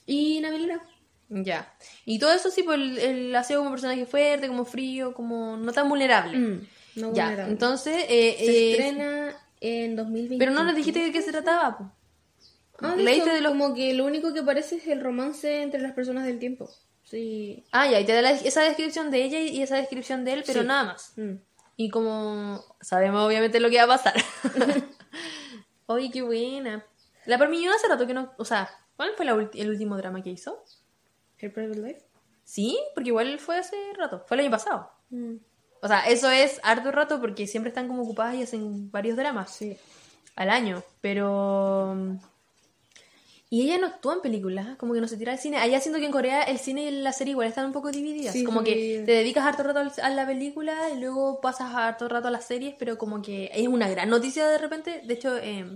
Y 0.06 0.40
Navilera. 0.40 0.82
Ya. 1.28 1.72
Y 2.04 2.18
todo 2.18 2.32
eso 2.32 2.50
sí, 2.50 2.62
pues 2.62 2.78
el, 2.78 2.98
el 2.98 3.36
aseo 3.36 3.60
como 3.60 3.70
personaje 3.70 4.04
fuerte, 4.06 4.48
como 4.48 4.64
frío, 4.64 5.14
como 5.14 5.56
no 5.56 5.72
tan 5.72 5.88
vulnerable. 5.88 6.36
Mm, 6.36 6.66
no 6.96 7.14
ya, 7.14 7.24
vulnerable. 7.26 7.52
entonces... 7.52 8.04
eh, 8.08 8.36
se 8.38 8.44
eh, 8.44 8.70
estrena 8.72 9.36
en 9.60 9.96
2020. 9.96 10.38
Pero 10.38 10.52
no 10.52 10.64
nos 10.64 10.74
dijiste 10.74 11.00
de 11.00 11.12
qué 11.12 11.22
se 11.22 11.30
trataba, 11.30 11.78
po. 11.78 11.92
Ah, 12.80 12.96
de 12.96 13.02
Leíste 13.02 13.30
de 13.30 13.40
lo- 13.40 13.50
como 13.50 13.74
que 13.74 13.94
lo 13.94 14.04
único 14.06 14.32
que 14.32 14.42
parece 14.42 14.76
es 14.76 14.86
el 14.88 15.00
romance 15.00 15.62
entre 15.62 15.80
las 15.80 15.92
personas 15.92 16.24
del 16.26 16.38
tiempo. 16.38 16.70
Sí. 17.04 17.64
Ah, 17.72 17.88
ya, 17.88 18.00
y 18.00 18.04
te 18.04 18.12
da 18.12 18.22
la- 18.22 18.30
esa 18.32 18.62
descripción 18.62 19.10
de 19.10 19.22
ella 19.24 19.40
y 19.40 19.62
esa 19.62 19.76
descripción 19.76 20.24
de 20.24 20.32
él, 20.34 20.44
pero 20.46 20.62
Sí. 20.62 20.66
nada 20.66 20.84
más. 20.84 21.12
Mm. 21.16 21.34
Y 21.76 21.90
como 21.90 22.64
sabemos 22.80 23.22
obviamente 23.26 23.60
lo 23.60 23.70
que 23.70 23.76
va 23.78 23.84
a 23.84 23.98
pasar. 23.98 24.14
Oye, 25.86 26.10
qué 26.10 26.22
buena. 26.22 26.84
La 27.26 27.38
Parmiñón 27.38 27.74
hace 27.74 27.88
rato 27.88 28.06
que 28.06 28.14
no... 28.14 28.32
O 28.38 28.44
sea, 28.44 28.68
¿cuál 28.96 29.10
fue 29.16 29.24
la 29.26 29.32
el 29.54 29.70
último 29.70 29.96
drama 29.96 30.22
que 30.22 30.30
hizo? 30.30 30.62
Her 31.38 31.52
Private 31.52 31.80
Life. 31.80 32.02
Sí, 32.44 32.78
porque 32.94 33.10
igual 33.10 33.38
fue 33.38 33.58
hace 33.58 33.76
rato. 33.96 34.24
Fue 34.26 34.36
el 34.36 34.42
año 34.42 34.50
pasado. 34.50 34.90
Mm, 35.10 35.36
O 35.82 35.88
sea, 35.88 36.00
eso 36.06 36.30
es 36.30 36.60
harto 36.62 36.92
rato 36.92 37.20
porque 37.20 37.46
siempre 37.46 37.68
están 37.68 37.88
como 37.88 38.02
ocupadas 38.02 38.34
y 38.36 38.42
hacen 38.42 38.90
varios 38.90 39.16
dramas 39.16 39.50
Sí. 39.52 39.76
al 40.36 40.50
año. 40.50 40.82
Pero... 41.00 42.18
Y 43.52 43.64
ella 43.64 43.76
no 43.76 43.86
actúa 43.86 44.14
en 44.14 44.22
películas, 44.22 44.78
como 44.78 44.94
que 44.94 45.02
no 45.02 45.06
se 45.06 45.18
tira 45.18 45.32
al 45.32 45.38
cine. 45.38 45.58
Allá 45.58 45.78
siento 45.78 45.98
que 45.98 46.06
en 46.06 46.10
Corea 46.10 46.40
el 46.40 46.56
cine 46.56 46.84
y 46.84 46.90
la 46.90 47.12
serie 47.12 47.32
igual 47.32 47.48
están 47.48 47.66
un 47.66 47.72
poco 47.72 47.90
divididas. 47.90 48.32
Sí, 48.32 48.44
como 48.44 48.64
que 48.64 49.02
te 49.04 49.12
dedicas 49.12 49.44
harto 49.44 49.62
rato 49.62 49.92
a 50.02 50.08
la 50.08 50.26
película 50.26 50.88
y 50.88 50.98
luego 50.98 51.38
pasas 51.42 51.74
harto 51.74 52.08
rato 52.08 52.28
a 52.28 52.30
las 52.30 52.46
series, 52.46 52.74
pero 52.78 52.96
como 52.96 53.20
que 53.20 53.50
es 53.52 53.68
una 53.68 53.90
gran 53.90 54.08
noticia 54.08 54.48
de 54.48 54.56
repente. 54.56 55.02
De 55.04 55.12
hecho, 55.12 55.36
eh, 55.36 55.66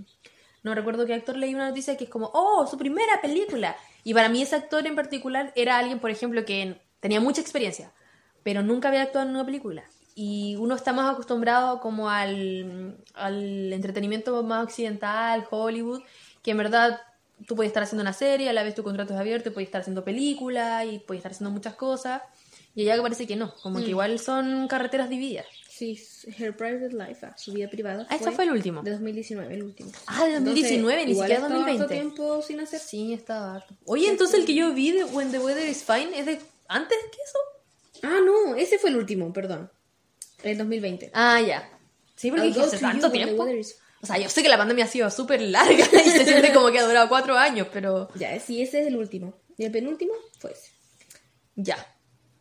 no 0.63 0.73
recuerdo 0.73 1.05
qué 1.05 1.13
actor 1.13 1.37
leí 1.37 1.53
una 1.53 1.67
noticia 1.67 1.95
que 1.97 2.05
es 2.05 2.09
como, 2.09 2.31
oh, 2.33 2.65
su 2.65 2.79
primera 2.79 3.21
película. 3.21 3.77
Y 4.03 4.15
para 4.15 4.27
mí 4.27 4.41
ese 4.41 4.55
actor 4.55 4.87
en 4.87 4.95
particular 4.95 5.53
era 5.55 5.77
alguien, 5.77 5.99
por 5.99 6.09
ejemplo, 6.09 6.43
que 6.45 6.81
tenía 6.99 7.21
mucha 7.21 7.41
experiencia, 7.41 7.93
pero 8.41 8.63
nunca 8.63 8.87
había 8.87 9.03
actuado 9.03 9.29
en 9.29 9.35
una 9.35 9.45
película. 9.45 9.83
Y 10.15 10.55
uno 10.55 10.73
está 10.73 10.93
más 10.93 11.13
acostumbrado 11.13 11.79
como 11.79 12.09
al, 12.09 12.97
al 13.13 13.71
entretenimiento 13.71 14.41
más 14.41 14.63
occidental, 14.63 15.45
Hollywood, 15.51 16.01
que 16.41 16.49
en 16.49 16.57
verdad 16.57 17.01
tú 17.45 17.55
puedes 17.55 17.69
estar 17.69 17.83
haciendo 17.83 18.01
una 18.01 18.13
serie, 18.13 18.49
a 18.49 18.53
la 18.53 18.63
vez 18.63 18.75
tu 18.75 18.83
contrato 18.83 19.13
es 19.13 19.19
abierto, 19.19 19.53
puedes 19.53 19.67
estar 19.67 19.81
haciendo 19.81 20.03
película 20.03 20.85
y 20.85 20.99
puedes 20.99 21.19
estar 21.19 21.31
haciendo 21.31 21.51
muchas 21.51 21.75
cosas. 21.75 22.21
Y 22.75 22.87
allá 22.89 23.01
parece 23.01 23.25
que 23.25 23.35
no, 23.35 23.55
como 23.55 23.79
que 23.79 23.89
igual 23.89 24.19
son 24.19 24.67
carreteras 24.67 25.09
divididas. 25.09 25.45
Sí, 25.67 25.99
Her 26.37 26.55
Private 26.55 26.89
Life, 26.91 27.25
ah, 27.25 27.35
su 27.37 27.53
vida 27.53 27.69
privada. 27.69 28.05
Ah, 28.09 28.15
este 28.15 28.31
fue 28.31 28.45
el 28.45 28.51
último. 28.51 28.81
De 28.81 28.91
2019, 28.91 29.53
el 29.53 29.63
último. 29.63 29.91
Ah, 30.07 30.25
de 30.25 30.33
2019, 30.33 31.05
ni 31.05 31.11
igual 31.11 31.27
siquiera 31.27 31.43
ha 31.43 31.47
estado 31.47 31.63
harto 31.63 31.77
2020. 31.77 31.93
tiempo 32.15 32.41
sin 32.41 32.59
hacer. 32.59 32.79
Sí, 32.79 33.13
estaba 33.13 33.55
harto. 33.55 33.75
Oye, 33.85 34.09
entonces 34.09 34.39
el 34.39 34.45
que 34.45 34.55
yo 34.55 34.73
vi 34.73 34.91
de 34.91 35.03
When 35.05 35.31
the 35.31 35.39
Weather 35.39 35.67
is 35.67 35.83
Fine 35.83 36.17
es 36.19 36.25
de 36.25 36.39
antes 36.67 36.97
que 37.11 37.17
eso. 37.23 37.39
Ah, 38.03 38.19
no, 38.23 38.55
ese 38.55 38.77
fue 38.79 38.89
el 38.91 38.97
último, 38.97 39.31
perdón. 39.33 39.71
El 40.43 40.57
2020. 40.57 41.11
Ah, 41.13 41.41
ya. 41.41 41.69
Sí, 42.15 42.31
porque 42.31 42.49
hace 42.59 42.77
tanto 42.79 43.07
the 43.11 43.17
tiempo. 43.17 43.43
weather 43.43 43.59
is- 43.59 43.75
O 44.01 44.05
sea, 44.05 44.17
yo 44.17 44.29
sé 44.29 44.43
que 44.43 44.49
la 44.49 44.57
pandemia 44.57 44.85
ha 44.85 44.87
sido 44.87 45.09
súper 45.09 45.41
larga 45.41 45.85
y 46.05 46.09
se 46.09 46.23
siente 46.25 46.53
como 46.53 46.71
que 46.71 46.79
ha 46.79 46.87
durado 46.87 47.09
cuatro 47.09 47.35
años, 47.37 47.67
pero 47.73 48.09
Ya, 48.15 48.39
sí, 48.39 48.61
ese 48.61 48.81
es 48.81 48.87
el 48.87 48.95
último. 48.97 49.33
Y 49.57 49.65
el 49.65 49.71
penúltimo 49.71 50.13
fue 50.39 50.51
ese. 50.51 50.71
ya. 51.55 51.93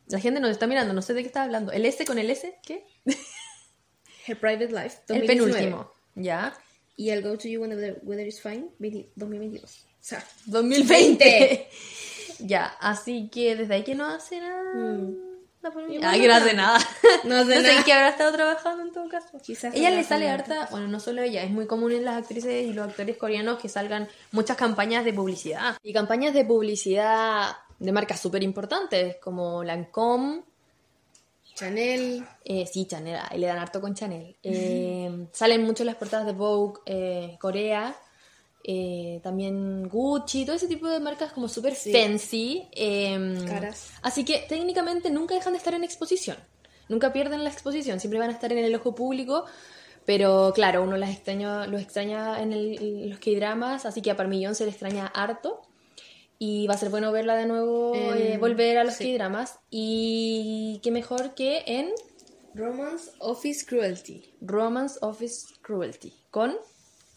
La 0.09 0.21
gente 0.21 0.39
nos 0.39 0.51
está 0.53 0.69
mirando, 0.69 0.93
no 0.95 1.03
sé 1.03 1.15
de 1.15 1.23
qué 1.23 1.27
está 1.27 1.43
hablando. 1.43 1.73
¿El 1.73 1.85
S 1.85 2.05
con 2.05 2.17
el 2.19 2.31
S? 2.31 2.57
¿Qué? 2.65 2.85
Her 4.27 4.39
Private 4.39 4.69
Life, 4.69 4.99
El 5.09 5.27
2019. 5.27 5.27
penúltimo. 5.27 5.93
Ya. 6.15 6.57
Y 6.97 7.11
el 7.11 7.23
Go 7.23 7.37
to 7.37 7.49
You 7.49 7.61
When 7.63 7.71
the 7.71 7.99
Weather 8.05 8.27
is 8.27 8.41
Fine, 8.41 8.69
20 8.79 9.11
2022. 9.17 9.65
O 9.65 9.87
sea, 10.01 10.25
2020. 10.47 11.69
ya, 12.39 12.67
así 12.81 13.29
que 13.33 13.57
desde 13.57 13.75
ahí 13.75 13.83
que 13.85 13.95
no 13.97 14.07
hace 14.07 14.39
nada. 14.41 14.63
La 14.75 15.01
que 15.73 15.99
no 16.29 16.35
hace 16.35 16.55
nada. 16.55 16.79
No 17.25 17.37
hace 17.37 17.61
sé 17.61 17.63
nada. 17.63 17.85
qué 17.85 17.93
habrá 17.93 18.09
estado 18.11 18.33
trabajando 18.33 18.83
en 18.83 18.93
todo 18.93 19.09
caso. 19.09 19.39
Quizás 19.43 19.75
ella 19.75 19.91
le 19.91 20.05
sale 20.05 20.29
harta, 20.29 20.69
bueno, 20.71 20.89
no 20.89 21.01
solo 21.01 21.23
ella, 21.23 21.43
es 21.43 21.51
muy 21.51 21.67
común 21.67 21.93
en 21.93 22.05
las 22.05 22.17
actrices 22.17 22.67
y 22.67 22.73
los 22.73 22.89
actores 22.89 23.17
coreanos 23.17 23.59
que 23.59 23.69
salgan 23.69 24.09
muchas 24.33 24.57
campañas 24.57 25.05
de 25.05 25.13
publicidad. 25.13 25.77
Y 25.83 25.93
campañas 25.93 26.35
de 26.35 26.45
publicidad 26.45 27.57
de 27.79 27.93
marcas 27.93 28.21
súper 28.21 28.43
importantes, 28.43 29.17
como 29.23 29.63
Lancôme, 29.63 30.43
Chanel. 31.55 32.27
eh, 32.45 32.67
sí, 32.67 32.87
Chanel, 32.87 33.19
ahí 33.31 33.39
le 33.39 33.47
dan 33.47 33.59
harto 33.59 33.81
con 33.81 33.95
Chanel. 33.95 34.37
Eh, 34.43 35.27
salen 35.33 35.63
mucho 35.65 35.85
las 35.85 35.95
portadas 35.97 36.27
de 36.27 36.33
Vogue, 36.33 36.81
eh, 36.85 37.37
Corea. 37.41 37.97
Eh, 38.69 39.21
también 39.23 39.89
Gucci, 39.89 40.45
todo 40.45 40.57
ese 40.57 40.67
tipo 40.67 40.89
de 40.89 40.99
marcas 40.99 41.33
como 41.33 41.49
súper 41.49 41.75
Sí. 41.77 41.93
fancy. 41.93 42.67
eh, 42.73 43.45
Caras. 43.47 43.91
Así 44.03 44.25
que 44.25 44.45
técnicamente 44.49 45.09
nunca 45.11 45.35
dejan 45.37 45.53
de 45.53 45.59
estar 45.59 45.73
en 45.75 45.85
exposición. 45.85 46.37
Nunca 46.89 47.13
pierden 47.13 47.45
la 47.45 47.51
exposición, 47.51 48.01
siempre 48.01 48.19
van 48.19 48.31
a 48.31 48.33
estar 48.33 48.53
en 48.53 48.59
el 48.59 48.75
ojo 48.75 48.95
público. 48.95 49.45
Pero 50.05 50.53
claro, 50.55 50.83
uno 50.85 50.97
las 50.97 51.11
extraña, 51.11 51.67
los 51.67 51.81
extraña 51.83 52.41
en, 52.43 52.53
el- 52.53 52.79
en 52.81 53.11
los 53.11 53.19
K-dramas, 53.19 53.87
así 53.87 54.03
que 54.03 54.11
a 54.13 54.17
Parmillón 54.17 54.55
se 54.55 54.65
le 54.65 54.71
extraña 54.71 55.07
harto. 55.09 55.63
Y 56.39 56.67
va 56.67 56.75
a 56.75 56.79
ser 56.79 56.91
bueno 56.91 57.11
verla 57.13 57.35
de 57.37 57.47
nuevo, 57.47 57.95
En- 57.95 58.17
eh, 58.35 58.39
volver 58.39 58.79
a 58.79 58.85
los 58.85 58.95
sí. 58.95 59.05
K-dramas. 59.13 59.59
Y 59.71 60.81
qué 60.83 60.91
mejor 60.91 61.35
que 61.35 61.63
en 61.67 61.91
Romance 62.55 63.11
Office 63.19 63.65
Cruelty. 63.67 64.23
Romance 64.41 64.99
Office 65.03 65.55
Cruelty. 65.63 66.13
Con 66.31 66.55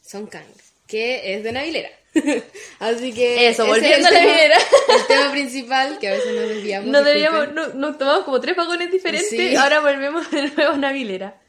Song 0.01 0.27
Kang, 0.27 0.45
que 0.89 1.35
es 1.35 1.43
de 1.43 1.51
Navilera. 1.53 1.89
Así 2.79 3.13
que. 3.13 3.47
Eso, 3.47 3.65
volviendo 3.67 4.07
a 4.07 4.11
Navilera. 4.11 4.57
El 4.57 5.07
tema 5.07 5.31
principal, 5.31 5.99
que 5.99 6.07
a 6.09 6.13
veces 6.13 6.35
nos 6.35 6.49
desviamos. 6.49 6.89
No 6.89 7.03
disculpen. 7.03 7.31
deberíamos, 7.31 7.53
no, 7.75 7.79
nos 7.79 7.97
tomamos 7.97 8.23
como 8.25 8.41
tres 8.41 8.57
vagones 8.57 8.91
diferentes, 8.91 9.29
Sí. 9.29 9.55
ahora 9.55 9.79
volvemos 9.79 10.29
de 10.31 10.49
nuevo 10.49 10.73
a 10.73 10.77
Navilera. 10.77 11.39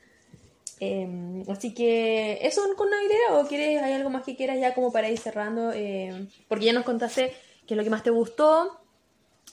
Eh, 0.79 1.43
así 1.49 1.75
que, 1.75 2.39
¿eso 2.43 2.63
con 2.77 2.89
Navilera 2.91 3.39
o 3.39 3.47
quieres, 3.47 3.83
hay 3.83 3.95
algo 3.95 4.11
más 4.11 4.25
que 4.25 4.37
quieras 4.37 4.59
ya 4.61 4.75
como 4.75 4.93
para 4.93 5.09
ir 5.09 5.19
cerrando? 5.19 5.73
Eh, 5.75 6.27
porque 6.47 6.67
ya 6.67 6.73
nos 6.73 6.85
contaste 6.85 7.35
qué 7.67 7.75
es 7.75 7.79
lo 7.79 7.85
que 7.85 7.91
más 7.91 8.03
te 8.03 8.11
gustó, 8.11 8.81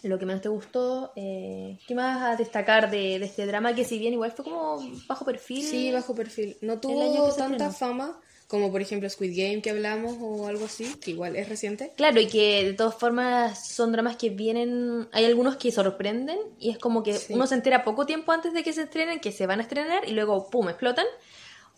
lo 0.03 0.19
que 0.19 0.25
menos 0.25 0.41
te 0.41 0.49
gustó, 0.49 1.11
eh, 1.15 1.77
¿qué 1.87 1.95
más 1.95 2.21
a 2.21 2.35
destacar 2.35 2.91
de, 2.91 3.19
de 3.19 3.25
este 3.25 3.45
drama 3.45 3.75
que 3.75 3.83
si 3.83 3.97
bien 3.97 4.13
igual 4.13 4.31
fue 4.31 4.45
como 4.45 4.79
bajo 5.07 5.25
perfil? 5.25 5.63
Sí, 5.65 5.91
bajo 5.91 6.13
perfil. 6.15 6.57
No 6.61 6.79
tuvo 6.79 7.29
que 7.29 7.37
tanta 7.37 7.71
fama 7.71 8.19
como, 8.47 8.71
por 8.71 8.81
ejemplo, 8.81 9.09
Squid 9.09 9.35
Game 9.35 9.61
que 9.61 9.69
hablamos 9.71 10.15
o 10.21 10.47
algo 10.47 10.65
así, 10.65 10.95
que 11.01 11.11
igual 11.11 11.35
es 11.35 11.49
reciente. 11.49 11.91
Claro, 11.97 12.19
y 12.21 12.27
que 12.27 12.63
de 12.63 12.73
todas 12.73 12.95
formas 12.95 13.67
son 13.67 13.91
dramas 13.91 14.15
que 14.15 14.29
vienen, 14.29 15.07
hay 15.11 15.25
algunos 15.25 15.57
que 15.57 15.71
sorprenden 15.71 16.39
y 16.57 16.69
es 16.69 16.77
como 16.77 17.03
que 17.03 17.13
Sí. 17.13 17.33
uno 17.33 17.45
se 17.45 17.55
entera 17.55 17.83
poco 17.83 18.05
tiempo 18.05 18.31
antes 18.31 18.53
de 18.53 18.63
que 18.63 18.71
se 18.73 18.83
estrenen, 18.83 19.19
que 19.19 19.31
se 19.33 19.45
van 19.47 19.59
a 19.59 19.63
estrenar 19.63 20.07
y 20.07 20.11
luego, 20.13 20.49
¡pum!, 20.49 20.69
explotan. 20.69 21.05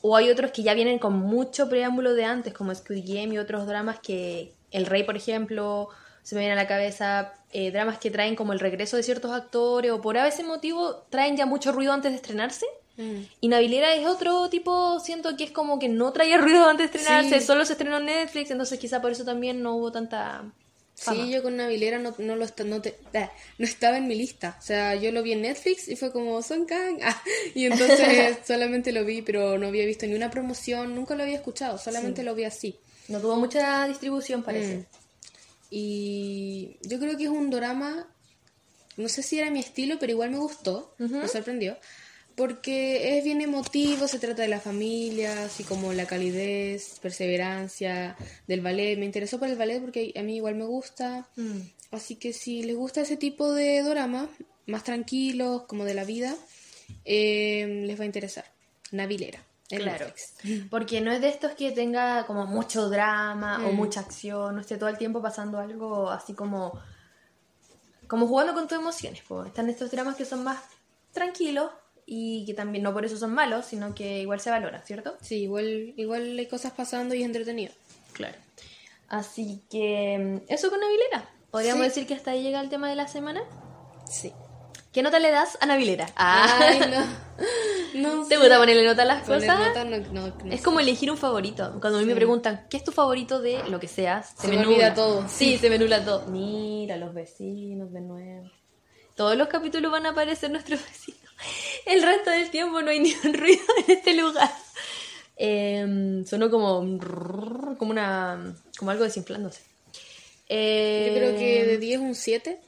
O 0.01 0.15
hay 0.15 0.29
otros 0.29 0.51
que 0.51 0.63
ya 0.63 0.73
vienen 0.75 0.99
con 0.99 1.13
mucho 1.13 1.67
preámbulo 1.69 2.13
de 2.13 2.23
antes, 2.23 2.53
como 2.53 2.73
Squid 2.73 3.03
Game 3.05 3.33
y 3.33 3.37
otros 3.39 3.65
dramas 3.67 3.99
que, 3.99 4.53
El 4.71 4.85
Rey, 4.85 5.03
por 5.03 5.17
ejemplo, 5.17 5.89
se 6.21 6.35
me 6.35 6.41
viene 6.41 6.53
a 6.53 6.55
la 6.55 6.67
cabeza, 6.67 7.33
eh, 7.51 7.71
dramas 7.71 7.97
que 7.97 8.11
traen 8.11 8.35
como 8.35 8.53
el 8.53 8.59
regreso 8.59 8.95
de 8.95 9.03
ciertos 9.03 9.31
actores 9.31 9.91
o 9.91 9.99
por 10.01 10.17
a 10.17 10.23
veces 10.23 10.45
motivo 10.45 11.05
traen 11.09 11.35
ya 11.35 11.47
mucho 11.47 11.71
ruido 11.71 11.91
antes 11.91 12.11
de 12.11 12.15
estrenarse. 12.17 12.65
Y 13.41 13.47
Navilera 13.47 13.93
es 13.95 14.05
otro 14.05 14.49
tipo, 14.49 14.99
siento 14.99 15.37
que 15.37 15.45
es 15.45 15.51
como 15.51 15.79
que 15.79 15.87
no 15.89 16.11
traía 16.11 16.37
ruido 16.41 16.67
antes 16.67 16.91
de 16.91 16.97
estrenarse, 16.99 17.39
Sí. 17.39 17.45
solo 17.45 17.63
se 17.65 17.73
estrenó 17.73 17.97
en 17.97 18.05
Netflix, 18.05 18.51
entonces 18.51 18.77
quizá 18.79 19.01
por 19.01 19.11
eso 19.11 19.23
también 19.23 19.61
no 19.63 19.75
hubo 19.75 19.91
tanta 19.91 20.43
fama. 20.95 21.23
Sí, 21.23 21.31
yo 21.31 21.41
con 21.41 21.55
Navilera 21.55 21.97
no, 21.97 22.13
no, 22.17 22.35
lo 22.35 22.45
no, 22.65 22.81
te- 22.81 22.97
ah, 23.13 23.31
no 23.57 23.65
estaba 23.65 23.97
en 23.97 24.07
mi 24.07 24.15
lista. 24.15 24.57
O 24.59 24.61
sea, 24.61 24.95
yo 24.95 25.13
lo 25.13 25.23
vi 25.23 25.31
en 25.31 25.43
Netflix 25.43 25.87
y 25.87 25.95
fue 25.95 26.11
como 26.11 26.41
Son 26.41 26.65
Kang. 26.65 26.99
Ah, 27.01 27.21
y 27.55 27.65
entonces 27.67 28.37
solamente 28.45 28.91
lo 28.91 29.05
vi, 29.05 29.21
pero 29.21 29.57
no 29.57 29.67
había 29.67 29.85
visto 29.85 30.05
ni 30.05 30.13
una 30.15 30.29
promoción, 30.29 30.93
nunca 30.95 31.15
lo 31.15 31.23
había 31.23 31.35
escuchado, 31.37 31.77
solamente 31.77 32.21
lo 32.23 32.35
vi 32.35 32.43
así. 32.43 32.75
No 33.07 33.19
tuvo 33.21 33.37
mucha 33.37 33.87
distribución, 33.87 34.43
parece. 34.43 34.75
Mm. 34.77 34.85
Y 35.71 36.77
yo 36.81 36.99
creo 36.99 37.15
que 37.17 37.23
es 37.25 37.29
un 37.29 37.49
drama, 37.49 38.07
no 38.97 39.07
sé 39.07 39.23
si 39.23 39.39
era 39.39 39.49
mi 39.51 39.59
estilo, 39.59 39.97
pero 39.99 40.11
igual 40.11 40.31
me 40.31 40.37
gustó, 40.37 40.93
me 40.97 41.27
sorprendió, 41.27 41.77
porque 42.39 43.17
es 43.17 43.23
bien 43.25 43.41
emotivo, 43.41 44.07
se 44.07 44.17
trata 44.17 44.43
de 44.43 44.47
la 44.47 44.61
familia, 44.61 45.43
así 45.43 45.65
como 45.65 45.91
la 45.91 46.05
calidez, 46.07 46.97
perseverancia 47.01 48.15
del 48.47 48.61
ballet. 48.61 48.97
Me 48.97 49.03
interesó 49.05 49.39
por 49.39 49.49
el 49.49 49.57
ballet 49.57 49.81
porque 49.81 50.13
a 50.17 50.23
mí 50.23 50.37
igual 50.37 50.55
me 50.55 50.63
gusta. 50.63 51.27
Mm. 51.35 51.59
Así 51.91 52.15
que 52.15 52.31
si 52.31 52.63
les 52.63 52.77
gusta 52.77 53.01
ese 53.01 53.17
tipo 53.17 53.51
de 53.51 53.83
drama, 53.83 54.29
más 54.67 54.85
tranquilos, 54.85 55.63
como 55.67 55.83
de 55.83 55.93
la 55.93 56.05
vida, 56.05 56.33
eh, 57.03 57.83
les 57.85 57.99
va 57.99 58.03
a 58.03 58.05
interesar. 58.05 58.45
Navilera. 58.91 59.39
en 59.71 59.81
Claro. 59.81 60.05
Netflix. 60.05 60.33
Porque 60.71 61.01
no 61.01 61.11
es 61.11 61.19
de 61.21 61.29
estos 61.29 61.51
que 61.51 61.71
tenga 61.71 62.25
como 62.25 62.47
mucho 62.47 62.89
drama 62.89 63.67
o 63.67 63.71
Mm. 63.73 63.75
mucha 63.75 63.99
acción, 63.99 64.55
no 64.55 64.61
esté 64.61 64.77
todo 64.77 64.89
el 64.89 64.97
tiempo 64.97 65.21
pasando 65.21 65.59
algo 65.59 66.09
así 66.09 66.33
como 66.33 66.79
como 68.07 68.25
jugando 68.27 68.53
con 68.55 68.67
tus 68.67 68.77
emociones. 68.79 69.21
po. 69.27 69.43
Están 69.45 69.69
estos 69.69 69.91
dramas 69.91 70.15
que 70.15 70.25
son 70.25 70.43
más 70.43 70.57
tranquilos 71.13 71.69
y 72.11 72.43
que 72.45 72.55
también 72.55 72.83
no 72.83 72.91
por 72.91 73.05
eso 73.05 73.17
son 73.17 73.33
malos, 73.33 73.65
sino 73.67 73.93
que 73.93 74.21
igual 74.21 74.39
se 74.39 74.49
valoran, 74.49 74.81
¿cierto? 74.83 75.15
Sí, 75.21 75.43
igual, 75.43 75.93
igual 75.95 76.37
hay 76.39 76.47
cosas 76.47 76.71
pasando 76.73 77.13
y 77.13 77.19
es 77.21 77.25
entretenido. 77.25 77.71
Claro. 78.13 78.35
Así 79.07 79.61
que 79.69 80.41
mm, 80.47 80.51
eso 80.51 80.69
con 80.69 80.79
Navilera. 80.79 81.29
Podríamos 81.51 81.81
Sí. 81.83 81.89
decir 81.89 82.07
que 82.07 82.15
hasta 82.15 82.31
ahí 82.31 82.41
llega 82.43 82.59
el 82.61 82.69
tema 82.69 82.89
de 82.89 82.95
la 82.95 83.07
semana. 83.07 83.41
Sí. 84.09 84.33
¿Qué 84.91 85.03
nota 85.03 85.19
le 85.19 85.29
das 85.29 85.55
a 85.61 85.67
Navilera? 85.67 86.07
Ah, 86.15 86.57
Ay, 86.61 86.79
no. 86.79 87.05
No 87.95 88.27
¿Te 88.27 88.37
gusta 88.37 88.57
ponerle 88.59 88.85
nota 88.85 89.01
a 89.01 89.05
las 89.05 89.23
cosas? 89.23 89.45
nota 89.59 89.83
no- 89.83 89.97
no- 90.11 90.27
no 90.43 90.51
Es 90.53 90.59
sé. 90.59 90.63
como 90.63 90.79
elegir 90.79 91.09
un 91.11 91.17
favorito. 91.17 91.77
Cuando 91.81 91.97
a 91.99 92.01
mí 92.01 92.07
me 92.07 92.15
preguntan, 92.15 92.65
¿qué 92.69 92.77
es 92.77 92.83
tu 92.83 92.91
favorito 92.91 93.39
de 93.41 93.67
lo 93.69 93.79
que 93.79 93.87
seas? 93.87 94.33
Se 94.37 94.47
me 94.47 94.59
olvida 94.59 94.93
todo. 94.93 95.27
Sí, 95.27 95.57
se 95.57 95.69
me 95.69 95.77
nubla 95.79 96.03
todo. 96.05 96.25
Mira, 96.27 96.97
los 96.97 97.13
vecinos 97.13 97.91
de 97.91 98.01
nuevo. 98.01 98.49
Todos 99.15 99.35
los 99.35 99.47
capítulos 99.47 99.91
van 99.91 100.05
a 100.05 100.09
aparecer 100.09 100.49
nuestros 100.51 100.79
vecinos. 100.87 101.18
El 101.85 102.01
resto 102.03 102.29
del 102.31 102.49
tiempo 102.49 102.81
no 102.81 102.89
hay 102.91 102.99
ni 102.99 103.13
un 103.23 103.33
ruido 103.33 103.61
en 103.87 103.95
este 103.97 104.13
lugar. 104.13 104.51
Eh, 105.37 106.23
sonó 106.27 106.49
como 106.49 106.79
como 107.77 107.91
una 107.91 108.53
como 108.77 108.91
algo 108.91 109.03
desinflándose. 109.05 109.61
Eh, 110.49 111.05
Yo 111.09 111.15
creo 111.15 111.37
que 111.37 111.65
de 111.65 111.77
10 111.77 111.99
un 112.01 112.15
7. 112.15 112.59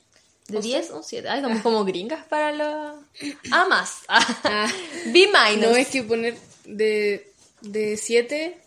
de 0.47 0.61
10 0.61 0.91
un 0.91 1.03
7. 1.03 1.27
Ay, 1.29 1.41
somos 1.41 1.61
como 1.61 1.83
gringas 1.83 2.25
para 2.27 2.51
los... 2.51 2.95
Ah, 3.51 3.65
más. 3.69 4.01
Ah. 4.07 4.71
B 5.07 5.27
minus. 5.27 5.69
No 5.69 5.75
es 5.75 5.87
que 5.87 6.03
poner 6.03 6.37
de, 6.65 7.29
de 7.61 7.97
7 7.97 8.57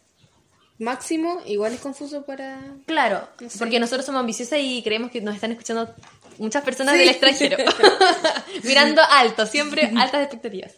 máximo, 0.78 1.40
igual 1.46 1.72
es 1.74 1.80
confuso 1.80 2.24
para... 2.26 2.61
Claro, 2.86 3.26
No 3.40 3.48
sé. 3.48 3.59
porque 3.59 3.78
nosotros 3.78 4.05
somos 4.05 4.20
ambiciosas 4.20 4.59
y 4.61 4.82
creemos 4.82 5.11
que 5.12 5.20
nos 5.20 5.34
están 5.36 5.52
escuchando 5.52 5.94
muchas 6.39 6.62
personas 6.64 6.95
Sí. 6.95 7.01
del 7.01 7.09
extranjero. 7.11 7.57
Mirando 8.64 9.03
alto, 9.09 9.47
siempre 9.47 9.91
altas 9.97 10.22
expectativas. 10.22 10.74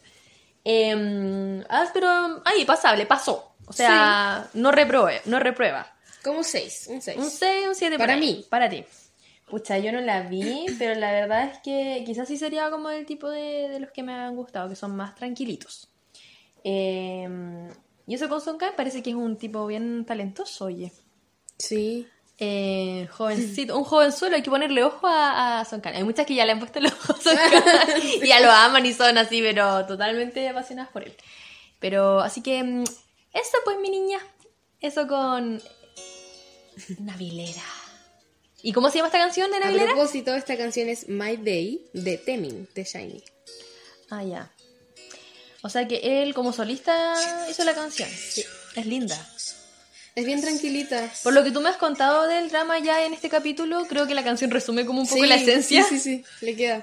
Eh, 0.65 1.63
ah, 1.69 1.85
pero 1.95 2.43
ahí, 2.45 2.65
pasable, 2.65 3.07
pasó. 3.07 3.53
O 3.67 3.73
sea, 3.73 4.49
no 4.55 4.71
repruebe, 4.73 5.23
no 5.27 5.39
reprueba. 5.41 5.93
Como 6.23 6.43
6, 6.43 6.87
un 6.91 7.03
6. 7.03 7.19
Un 7.19 7.31
6, 7.31 7.69
un 7.69 7.75
7 7.75 7.99
Para 7.99 8.17
mí. 8.17 8.45
Para 8.49 8.69
ti. 8.69 8.85
Pucha, 9.49 9.79
yo 9.79 9.93
no 9.93 10.01
la 10.01 10.23
vi, 10.23 10.67
pero 10.79 10.99
la 10.99 11.13
verdad 11.13 11.45
es 11.53 11.59
que 11.59 12.03
quizás 12.05 12.27
sí 12.27 12.37
sería 12.37 12.69
como 12.71 12.91
el 12.91 13.07
tipo 13.07 13.31
de, 13.31 13.69
de 13.69 13.79
los 13.81 13.91
que 13.93 14.03
me 14.03 14.13
han 14.13 14.35
gustado, 14.35 14.69
que 14.69 14.77
son 14.77 14.97
más 14.97 15.15
tranquilitos. 15.15 15.89
Eh, 16.65 17.29
y 18.09 18.15
eso 18.15 18.29
con 18.29 18.41
Son 18.41 18.59
Kang 18.59 18.75
parece 18.77 19.03
que 19.03 19.11
es 19.11 19.17
un 19.17 19.37
tipo 19.37 19.67
bien 19.67 20.05
talentoso, 20.05 20.67
oye. 20.67 20.93
Sí. 21.59 22.09
Eh, 22.39 23.09
jovencito, 23.13 23.79
un 23.79 23.85
jovenzuelo, 23.85 24.37
hay 24.37 24.43
que 24.43 24.51
ponerle 24.51 24.83
ojo 24.85 25.07
a, 25.07 25.61
a 25.61 25.65
Son. 25.65 25.81
Hay 25.85 26.05
muchas 26.05 26.27
que 26.27 26.35
ya 26.35 26.45
le 26.45 26.53
han 26.53 26.59
puesto 26.59 26.79
el 26.79 26.87
ojo 26.87 27.15
a 27.15 27.21
Son 27.21 27.37
Kang 27.51 28.03
y 28.23 28.27
ya 28.27 28.41
lo 28.41 28.51
aman 28.51 28.85
y 28.85 28.93
son 28.93 29.17
así, 29.17 29.41
pero 29.41 29.87
totalmente 29.87 30.47
apasionadas 30.49 30.93
por 30.93 31.03
él. 31.05 31.15
Pero 31.81 32.21
así 32.21 32.43
que 32.43 32.63
mm, 32.63 32.85
eso 33.33 33.59
pues 33.65 33.79
mi 33.79 33.89
niña, 33.89 34.19
eso 34.81 35.07
con 35.07 35.63
Navilera. 36.99 37.63
¿Y 38.63 38.73
cómo 38.73 38.91
se 38.91 38.97
llama 38.99 39.09
esta 39.09 39.19
canción 39.19 39.51
de 39.51 39.57
A 39.59 39.61
Navilera? 39.61 39.93
propósito, 39.93 40.35
esta 40.35 40.57
canción 40.57 40.89
es 40.89 41.09
My 41.09 41.37
Day 41.37 41.87
de 41.93 42.19
Temin, 42.19 42.69
de 42.75 42.85
Shiny. 42.85 43.23
Ah, 44.11 44.25
ya. 44.25 44.51
O 45.63 45.69
sea 45.69 45.89
que 45.89 46.23
él 46.23 46.35
como 46.35 46.53
solista 46.53 47.15
hizo 47.51 47.65
la 47.65 47.75
canción. 47.75 48.09
Es 48.09 48.87
linda. 48.87 49.17
Es 50.17 50.25
bien 50.25 50.41
tranquilita. 50.41 51.13
Por 51.23 51.35
lo 51.35 51.45
que 51.45 51.51
tú 51.51 51.61
me 51.61 51.69
has 51.69 51.77
contado 51.77 52.27
del 52.27 52.49
drama 52.49 52.79
ya 52.79 53.05
en 53.05 53.13
este 53.13 53.29
capítulo, 53.29 53.85
creo 53.87 54.07
que 54.07 54.15
la 54.15 54.25
canción 54.25 54.51
resume 54.51 54.87
como 54.87 55.03
un 55.03 55.07
poco 55.07 55.21
Sí, 55.21 55.29
la 55.29 55.35
esencia. 55.35 55.85
Sí, 55.85 55.99
sí, 55.99 56.17
sí, 56.17 56.25
le 56.41 56.57
queda. 56.57 56.83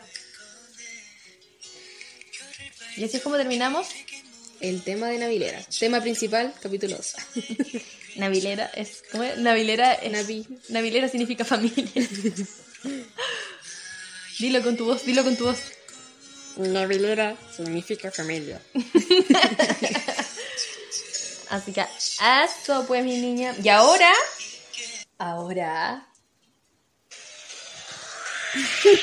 Y 2.95 3.03
así 3.03 3.17
es 3.17 3.23
como 3.23 3.35
terminamos. 3.35 3.87
El 4.59 4.83
tema 4.83 5.07
de 5.07 5.17
Navilera. 5.17 5.59
Tema 5.79 5.99
principal, 5.99 6.53
capítulo 6.61 6.95
2. 6.95 7.15
Navilera 8.17 8.69
es. 8.75 9.03
¿Cómo 9.11 9.23
es? 9.23 9.35
Navilera 9.39 9.93
es. 9.95 10.11
Navi. 10.11 10.45
Navilera 10.69 11.09
significa 11.09 11.43
familia. 11.43 12.07
dilo 14.37 14.61
con 14.61 14.77
tu 14.77 14.85
voz, 14.85 15.05
dilo 15.05 15.23
con 15.23 15.35
tu 15.35 15.45
voz. 15.45 15.57
Navilera 16.57 17.35
significa 17.57 18.11
familia. 18.11 18.61
Así 21.53 21.71
que 21.71 21.85
eso 22.43 22.83
pues 22.87 23.05
mi 23.05 23.15
niña. 23.19 23.53
Y 23.61 23.69
ahora. 23.69 24.11
Ahora. 25.19 26.07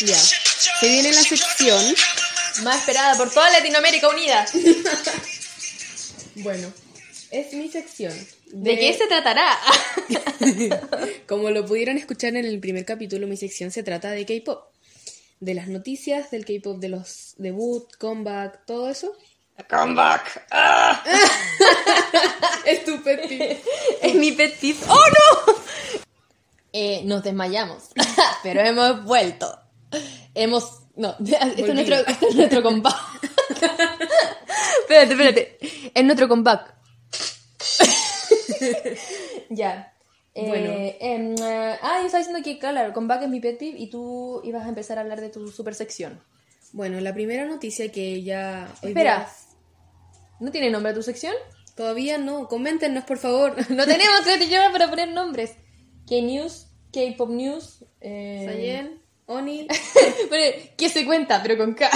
Ya. 0.00 0.16
Se 0.16 0.88
viene 0.88 1.12
la 1.12 1.22
sección 1.22 1.94
Más 2.62 2.80
esperada 2.80 3.16
por 3.16 3.32
toda 3.32 3.50
Latinoamérica 3.50 4.08
unida. 4.08 4.44
Bueno, 6.36 6.72
es 7.30 7.52
mi 7.54 7.70
sección. 7.70 8.12
¿De 8.46 8.76
qué 8.76 8.92
se 8.92 9.06
tratará? 9.06 9.56
Como 11.26 11.50
lo 11.50 11.64
pudieron 11.64 11.96
escuchar 11.96 12.36
en 12.36 12.44
el 12.44 12.58
primer 12.60 12.84
capítulo, 12.84 13.26
mi 13.28 13.36
sección 13.36 13.70
se 13.70 13.82
trata 13.84 14.10
de 14.10 14.26
K-pop. 14.26 14.73
De 15.44 15.52
las 15.52 15.68
noticias 15.68 16.30
del 16.30 16.46
K-pop, 16.46 16.78
de 16.78 16.88
los 16.88 17.34
debut, 17.36 17.86
comeback, 17.98 18.64
todo 18.64 18.88
eso. 18.88 19.12
Comeback. 19.68 20.46
Ah. 20.50 21.04
Es 22.64 22.82
tu 22.86 23.02
pet 23.02 23.28
peeve. 23.28 23.62
es 24.02 24.14
mi 24.14 24.32
pet 24.32 24.58
peeve. 24.58 24.78
¡Oh, 24.88 24.94
no! 24.94 25.54
Eh, 26.72 27.02
nos 27.04 27.22
desmayamos, 27.22 27.90
pero 28.42 28.62
hemos 28.62 29.04
vuelto. 29.04 29.54
Hemos... 30.34 30.80
No, 30.96 31.14
este 31.20 31.60
es 31.60 31.74
nuestro, 31.74 31.96
este 31.96 32.26
es 32.28 32.34
nuestro 32.36 32.62
comeback. 32.62 32.96
espérate, 34.80 35.12
espérate. 35.12 35.58
Es 35.92 36.04
nuestro 36.04 36.26
comeback. 36.26 36.74
ya. 39.50 39.93
Eh, 40.34 40.48
Bueno. 40.48 40.70
em, 41.00 41.34
eh, 41.38 41.78
ah, 41.80 41.98
yo 42.00 42.06
estaba 42.06 42.18
diciendo 42.24 42.42
que, 42.42 42.58
claro, 42.58 42.92
comeback 42.92 43.22
es 43.22 43.28
mi 43.28 43.40
pet 43.40 43.58
peeve 43.58 43.78
y 43.78 43.88
tú 43.88 44.40
ibas 44.44 44.64
a 44.66 44.68
empezar 44.68 44.98
a 44.98 45.02
hablar 45.02 45.20
de 45.20 45.28
tu 45.30 45.48
super 45.48 45.74
sección. 45.74 46.20
Bueno, 46.72 46.98
la 47.00 47.14
primera 47.14 47.44
noticia 47.46 47.90
que 47.92 48.22
ya... 48.24 48.68
hoy 48.82 48.88
Espera. 48.88 49.16
día- 49.18 49.28
¿No 50.40 50.50
tiene 50.50 50.70
nombre 50.70 50.92
tu 50.92 51.02
sección? 51.02 51.34
Todavía 51.76 52.18
no, 52.18 52.48
coméntenos 52.48 53.04
por 53.04 53.18
favor. 53.18 53.54
No 53.70 53.86
tenemos 53.86 54.20
crédito 54.24 54.56
para 54.72 54.90
poner 54.90 55.08
nombres. 55.10 55.52
K-News, 56.08 56.66
K-Pop 56.92 57.30
News. 57.30 57.84
Eh... 58.00 58.42
Sayen, 58.44 59.00
Oni, 59.26 59.66
Pero, 60.30 60.56
¿Qué 60.76 60.88
se 60.88 61.06
cuenta? 61.06 61.40
Pero 61.42 61.56
con 61.56 61.74
K. 61.74 61.88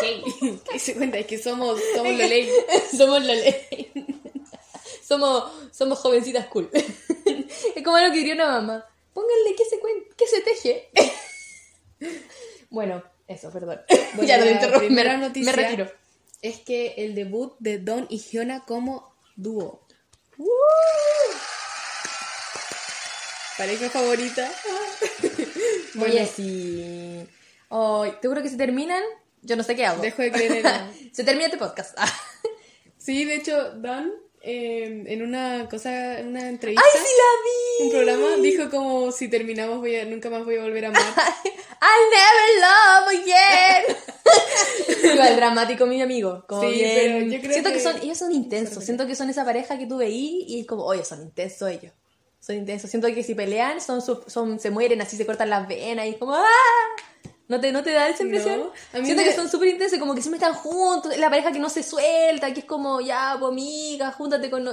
¿Qué 0.70 0.78
se 0.78 0.94
cuenta? 0.94 1.18
Es 1.18 1.26
que 1.26 1.38
somos, 1.38 1.80
somos 1.96 2.12
la 2.18 2.26
ley. 2.26 2.48
somos 2.96 3.24
la 3.24 3.34
ley. 3.34 4.13
Somos, 5.06 5.52
somos 5.72 5.98
jovencitas 5.98 6.46
cool. 6.46 6.70
es 6.72 7.84
como 7.84 7.98
lo 7.98 8.10
que 8.10 8.18
diría 8.18 8.34
una 8.34 8.60
mamá. 8.60 8.86
Pónganle 9.12 9.54
qué 9.56 9.64
se 9.64 9.78
qué 10.16 10.26
se 10.26 10.40
teje. 10.40 10.90
bueno, 12.70 13.02
eso, 13.26 13.50
perdón. 13.50 13.80
Bueno, 14.14 14.28
ya 14.28 14.38
lo 14.38 14.48
interrumpí. 14.48 14.90
Me, 14.90 15.04
me 15.04 15.52
retiro. 15.52 15.90
Es 16.40 16.60
que 16.60 16.94
el 16.98 17.16
debut 17.16 17.56
de 17.58 17.78
Don 17.78 18.06
y 18.08 18.18
Hyuna 18.18 18.64
como 18.64 19.16
dúo. 19.34 19.84
Pareja 23.58 23.90
favorita. 23.90 24.48
Oye, 26.00 26.26
sí. 26.26 27.26
Ay, 27.70 28.12
te 28.20 28.28
juro 28.28 28.40
que 28.40 28.48
si 28.48 28.56
terminan, 28.56 29.02
yo 29.42 29.56
no 29.56 29.64
sé 29.64 29.74
qué 29.74 29.84
hago. 29.84 30.00
Dejo 30.00 30.22
de 30.22 30.30
creer 30.30 30.64
en... 30.64 31.14
Se 31.14 31.24
termina 31.24 31.46
este 31.46 31.58
podcast. 31.58 31.98
Sí, 32.98 33.24
de 33.24 33.34
hecho, 33.34 33.72
Don 33.72 34.12
eh, 34.44 35.04
en 35.06 35.22
una 35.22 35.68
cosa, 35.68 36.18
en 36.20 36.28
una 36.28 36.48
entrevista, 36.48 36.82
¡Ay, 36.94 37.00
sí 37.00 37.08
la 37.18 37.84
un 37.84 37.90
vi! 37.90 37.96
programa, 37.96 38.36
dijo 38.42 38.70
como 38.70 39.10
si 39.12 39.28
terminamos 39.28 39.78
voy 39.78 39.96
a, 39.96 40.04
nunca 40.04 40.30
más 40.30 40.44
voy 40.44 40.56
a 40.56 40.62
volver 40.62 40.84
a 40.84 40.88
amar. 40.88 41.02
I'll 41.84 42.10
never 42.10 42.60
love 42.60 43.22
again. 43.22 43.96
Igual 45.14 45.36
dramático, 45.36 45.86
mi 45.86 46.00
amigo. 46.00 46.44
Como 46.48 46.62
Sí, 46.62 46.68
bien- 46.78 46.94
pero 46.94 47.18
yo 47.32 47.40
creo 47.40 47.52
Siento 47.52 47.70
que... 47.70 47.76
que- 47.76 47.82
son, 47.82 47.96
ellos 48.02 48.18
son 48.18 48.32
intensos. 48.32 48.84
Siento 48.84 49.06
que 49.06 49.14
son 49.14 49.28
esa 49.30 49.44
pareja 49.44 49.78
que 49.78 49.86
tú 49.86 49.98
veí 49.98 50.44
y 50.48 50.60
es 50.60 50.66
como, 50.66 50.84
oye, 50.84 51.04
son 51.04 51.22
intensos 51.22 51.68
ellos. 51.70 51.92
Son 52.40 52.56
intensos. 52.56 52.90
Siento 52.90 53.08
que 53.08 53.22
si 53.22 53.34
pelean, 53.34 53.80
son, 53.80 54.02
son 54.02 54.60
se 54.60 54.70
mueren 54.70 55.00
así, 55.00 55.16
se 55.16 55.26
cortan 55.26 55.50
las 55.50 55.66
venas 55.68 56.06
y 56.06 56.10
es 56.10 56.16
como, 56.16 56.34
¡ah! 56.34 56.44
¿No 57.48 57.60
te, 57.60 57.72
¿No 57.72 57.82
te 57.82 57.90
da 57.92 58.08
esa 58.08 58.22
impresión? 58.22 58.58
No, 58.60 59.04
Siento 59.04 59.22
me- 59.22 59.28
que 59.28 59.34
son 59.34 59.48
súper 59.50 59.68
intensos, 59.68 59.98
como 59.98 60.14
que 60.14 60.22
siempre 60.22 60.38
están 60.38 60.54
juntos, 60.54 61.16
la 61.18 61.28
pareja 61.28 61.52
que 61.52 61.58
no 61.58 61.68
se 61.68 61.82
suelta, 61.82 62.52
que 62.54 62.60
es 62.60 62.66
como, 62.66 63.00
ya, 63.02 63.36
pues 63.38 63.52
amiga, 63.52 64.12
júntate 64.12 64.50
con... 64.50 64.64
no- 64.64 64.72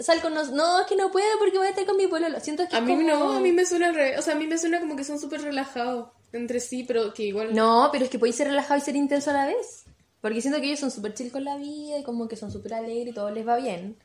Sal 0.00 0.20
con 0.20 0.34
nos... 0.34 0.50
No, 0.50 0.80
es 0.80 0.86
que 0.88 0.96
no 0.96 1.12
puedo 1.12 1.24
porque 1.38 1.56
voy 1.56 1.68
a 1.68 1.70
estar 1.70 1.86
con 1.86 1.96
mi 1.96 2.08
pololo. 2.08 2.40
Siento 2.40 2.66
que 2.68 2.74
A 2.76 2.80
mí 2.80 2.96
como- 2.96 3.06
no, 3.08 3.32
a 3.34 3.40
mí 3.40 3.52
me 3.52 3.64
suena 3.64 3.92
revés. 3.92 4.18
O 4.18 4.22
sea, 4.22 4.34
a 4.34 4.36
mí 4.36 4.48
me 4.48 4.58
suena 4.58 4.80
como 4.80 4.96
que 4.96 5.04
son 5.04 5.20
súper 5.20 5.40
relajados 5.42 6.08
entre 6.32 6.58
sí, 6.58 6.82
pero 6.82 7.14
que 7.14 7.22
igual... 7.22 7.54
No, 7.54 7.90
pero 7.92 8.04
es 8.04 8.10
que 8.10 8.18
podéis 8.18 8.34
ser 8.34 8.48
relajado 8.48 8.76
y 8.76 8.80
ser 8.82 8.96
intenso 8.96 9.30
a 9.30 9.34
la 9.34 9.46
vez. 9.46 9.84
Porque 10.20 10.40
siento 10.40 10.58
que 10.60 10.66
ellos 10.66 10.80
son 10.80 10.90
súper 10.90 11.14
chill 11.14 11.30
con 11.30 11.44
la 11.44 11.56
vida 11.58 11.98
y 11.98 12.02
como 12.02 12.26
que 12.26 12.34
son 12.34 12.50
súper 12.50 12.74
alegres 12.74 13.12
y 13.12 13.14
todo 13.14 13.30
les 13.30 13.46
va 13.46 13.56
bien. 13.56 13.96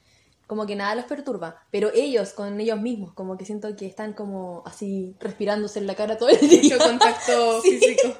Como 0.49 0.65
que 0.65 0.76
nada 0.76 0.95
los 0.95 1.05
perturba. 1.05 1.63
Pero 1.69 1.91
ellos, 1.93 2.34
con 2.34 2.59
ellos 2.59 2.81
mismos, 2.81 3.13
como 3.13 3.38
que 3.38 3.45
siento 3.45 3.76
que 3.76 3.85
están 3.85 4.13
como 4.13 4.63
así 4.65 5.15
respirándose 5.19 5.77
en 5.77 5.85
la 5.85 5.93
cara 5.93 6.17
todo 6.17 6.30
el 6.30 6.39
día. 6.39 6.63
Mucho 6.63 6.80
contacto 6.80 7.61
físico. 7.61 8.17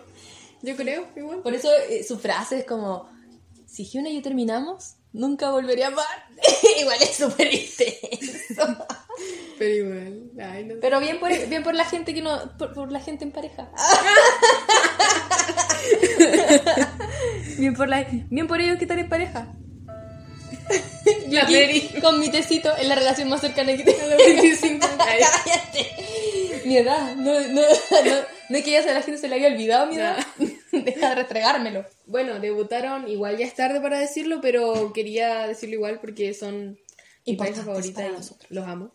Yo 0.61 0.76
creo, 0.76 1.07
igual. 1.15 1.41
Por 1.41 1.56
eso 1.56 1.69
eh, 1.89 2.03
su 2.03 2.19
frase 2.19 2.60
es 2.60 2.65
como, 2.65 3.10
si 3.65 3.84
Hyuna 3.84 4.10
y 4.10 4.18
yo 4.18 4.22
terminamos, 4.22 4.97
nunca 5.11 5.49
volveré 5.49 5.85
a 5.85 5.88
amar. 5.88 6.06
Igual 6.80 6.97
es 7.01 7.15
súper 7.15 7.51
intenso. 7.51 8.77
Pero 9.57 9.73
igual. 9.73 10.30
Ay, 10.39 10.65
no. 10.65 10.76
Pero 10.80 10.99
bien 10.99 11.19
por, 11.19 11.31
bien 11.47 11.64
por 11.64 11.73
la 11.73 11.85
gente 11.85 12.14
que 12.14 12.22
no, 12.22 12.56
por, 12.60 12.73
por 12.73 12.91
la 12.91 12.99
gente 12.99 13.23
en 13.23 13.31
pareja. 13.31 13.72
bien 17.57 17.73
por 17.73 17.89
la, 17.89 18.07
bien 18.30 18.45
por 18.45 18.61
ellos 18.61 18.77
que 18.77 18.84
están 18.84 18.99
en 18.99 19.10
pareja. 19.10 19.56
Yo 21.27 21.31
La 21.39 21.43
aquí, 21.43 21.89
con 22.01 22.19
mi 22.19 22.30
tecito 22.30 22.71
en 22.77 22.88
la 22.89 22.95
relación 22.95 23.30
más 23.30 23.41
cercana 23.41 23.76
que 23.76 23.84
tengo. 23.84 23.99
A 24.01 24.07
los 24.07 24.17
25 24.17 24.88
Ay, 24.99 25.19
Cállate. 25.45 26.65
Mi 26.65 26.77
edad, 26.77 27.15
no, 27.15 27.39
no, 27.39 27.61
no, 27.61 28.15
no 28.49 28.57
es 28.57 28.63
que 28.63 28.71
ya 28.71 28.84
se- 28.84 28.93
la 28.93 29.01
gente 29.01 29.19
se 29.19 29.27
le 29.27 29.35
haya 29.35 29.47
olvidado 29.47 29.88
mi 29.88 29.95
edad. 29.95 30.17
Deja 30.71 31.09
de 31.09 31.15
restregármelo. 31.15 31.85
Bueno, 32.05 32.39
debutaron, 32.39 33.07
igual 33.07 33.38
ya 33.38 33.45
es 33.45 33.55
tarde 33.55 33.80
para 33.81 33.99
decirlo, 33.99 34.39
pero 34.41 34.91
quería 34.93 35.47
decirlo 35.47 35.76
igual 35.76 35.99
porque 35.99 36.34
son 36.34 36.77
mi 37.26 37.35
pareja 37.35 37.63
favorita 37.63 38.05
y 38.07 38.11
nosotros. 38.11 38.49
los 38.51 38.65
amo. 38.67 38.91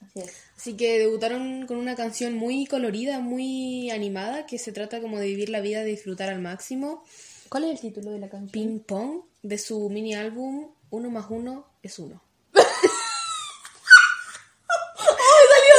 Así 0.00 0.20
es. 0.20 0.32
Así 0.56 0.76
que 0.76 0.98
debutaron 0.98 1.66
con 1.66 1.76
una 1.76 1.96
canción 1.96 2.34
muy 2.34 2.66
colorida, 2.66 3.18
muy 3.20 3.90
animada, 3.90 4.46
que 4.46 4.58
se 4.58 4.72
trata 4.72 5.00
como 5.00 5.18
de 5.18 5.26
vivir 5.26 5.48
la 5.48 5.60
vida, 5.60 5.80
de 5.80 5.90
disfrutar 5.90 6.28
al 6.28 6.40
máximo. 6.40 7.04
¿Cuál 7.48 7.64
es 7.64 7.70
el 7.72 7.80
título 7.80 8.10
de 8.12 8.18
la 8.20 8.28
canción? 8.28 8.50
Ping 8.50 8.78
Pong, 8.80 9.22
de 9.42 9.58
su 9.58 9.88
mini 9.90 10.14
álbum 10.14 10.68
Uno 10.92 11.08
más 11.10 11.24
Uno 11.30 11.66
es 11.82 11.98
Uno. 11.98 12.22
salió 12.52 12.64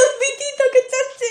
un 0.02 0.14
pitito, 0.20 0.64
¿cachaste? 0.74 1.30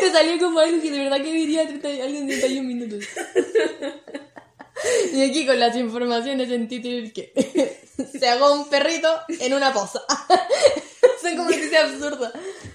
Te 0.00 0.10
salió 0.10 0.38
como 0.38 0.58
algo 0.58 0.82
que 0.82 0.90
de 0.90 0.98
verdad 0.98 1.18
que 1.18 1.32
diría 1.32 1.64
30, 1.66 1.88
algo 1.88 2.18
en 2.18 2.26
31 2.26 2.62
minutos. 2.68 3.04
Y 5.12 5.22
aquí 5.30 5.46
con 5.46 5.58
las 5.60 5.76
informaciones 5.76 6.50
en 6.50 6.66
título 6.68 7.08
que 7.14 7.32
se 8.18 8.28
hago 8.28 8.52
un 8.52 8.68
perrito 8.68 9.08
en 9.28 9.54
una 9.54 9.72
poza. 9.72 10.00
Son 11.22 11.36
como 11.36 11.50
que 11.50 11.68
sea 11.68 11.84
absurda. 11.86 12.32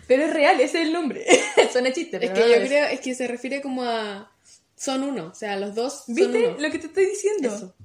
Pero 0.07 0.23
es 0.23 0.33
real, 0.33 0.59
ese 0.61 0.81
es 0.81 0.87
el 0.87 0.93
nombre. 0.93 1.25
Suena 1.71 1.91
chiste, 1.93 2.17
Es 2.17 2.21
pero 2.21 2.33
que 2.33 2.39
no 2.41 2.47
yo 2.47 2.53
es. 2.55 2.67
creo, 2.67 2.85
es 2.87 2.99
que 3.01 3.13
se 3.13 3.27
refiere 3.27 3.61
como 3.61 3.83
a... 3.83 4.31
Son 4.75 5.03
uno, 5.03 5.27
o 5.27 5.35
sea, 5.35 5.57
los 5.57 5.75
dos 5.75 6.05
son 6.05 6.15
¿Viste 6.15 6.47
uno. 6.47 6.57
lo 6.59 6.71
que 6.71 6.79
te 6.79 6.87
estoy 6.87 7.05
diciendo? 7.05 7.53
Eso. 7.55 7.75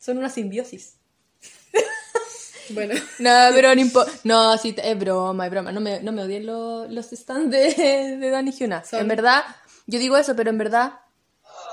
Son 0.00 0.18
una 0.18 0.28
simbiosis. 0.30 0.96
Bueno, 2.70 2.94
No, 3.18 3.30
pero 3.52 3.74
no 3.74 3.80
importa. 3.80 4.12
No, 4.22 4.56
sí, 4.56 4.74
es 4.80 4.96
broma, 4.98 5.46
es 5.46 5.50
broma. 5.50 5.72
No 5.72 5.80
me, 5.80 6.00
no 6.02 6.12
me 6.12 6.22
odien 6.22 6.46
lo- 6.46 6.86
los 6.86 7.06
stands 7.10 7.50
de, 7.50 8.16
de 8.16 8.30
Dani 8.30 8.52
Hyuna. 8.52 8.84
Son- 8.84 9.00
En 9.00 9.08
verdad, 9.08 9.42
yo 9.86 9.98
digo 9.98 10.16
eso, 10.16 10.36
pero 10.36 10.50
en 10.50 10.58
verdad. 10.58 11.00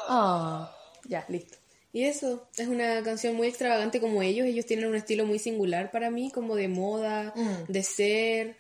Ah, 0.08 0.72
ya, 1.06 1.24
listo. 1.30 1.58
y 1.94 2.04
eso, 2.06 2.48
es 2.58 2.68
una 2.68 3.04
canción 3.04 3.36
muy 3.36 3.48
extravagante 3.48 4.02
como 4.02 4.24
ellos. 4.24 4.48
Ellos 4.48 4.66
tienen 4.66 4.88
un 4.88 4.96
estilo 4.96 5.26
muy 5.28 5.38
singular 5.38 5.92
para 5.92 6.10
mí, 6.10 6.32
como 6.32 6.56
de 6.56 6.68
moda, 6.68 7.32
Mm. 7.36 7.72
de 7.72 7.84
ser, 7.84 8.58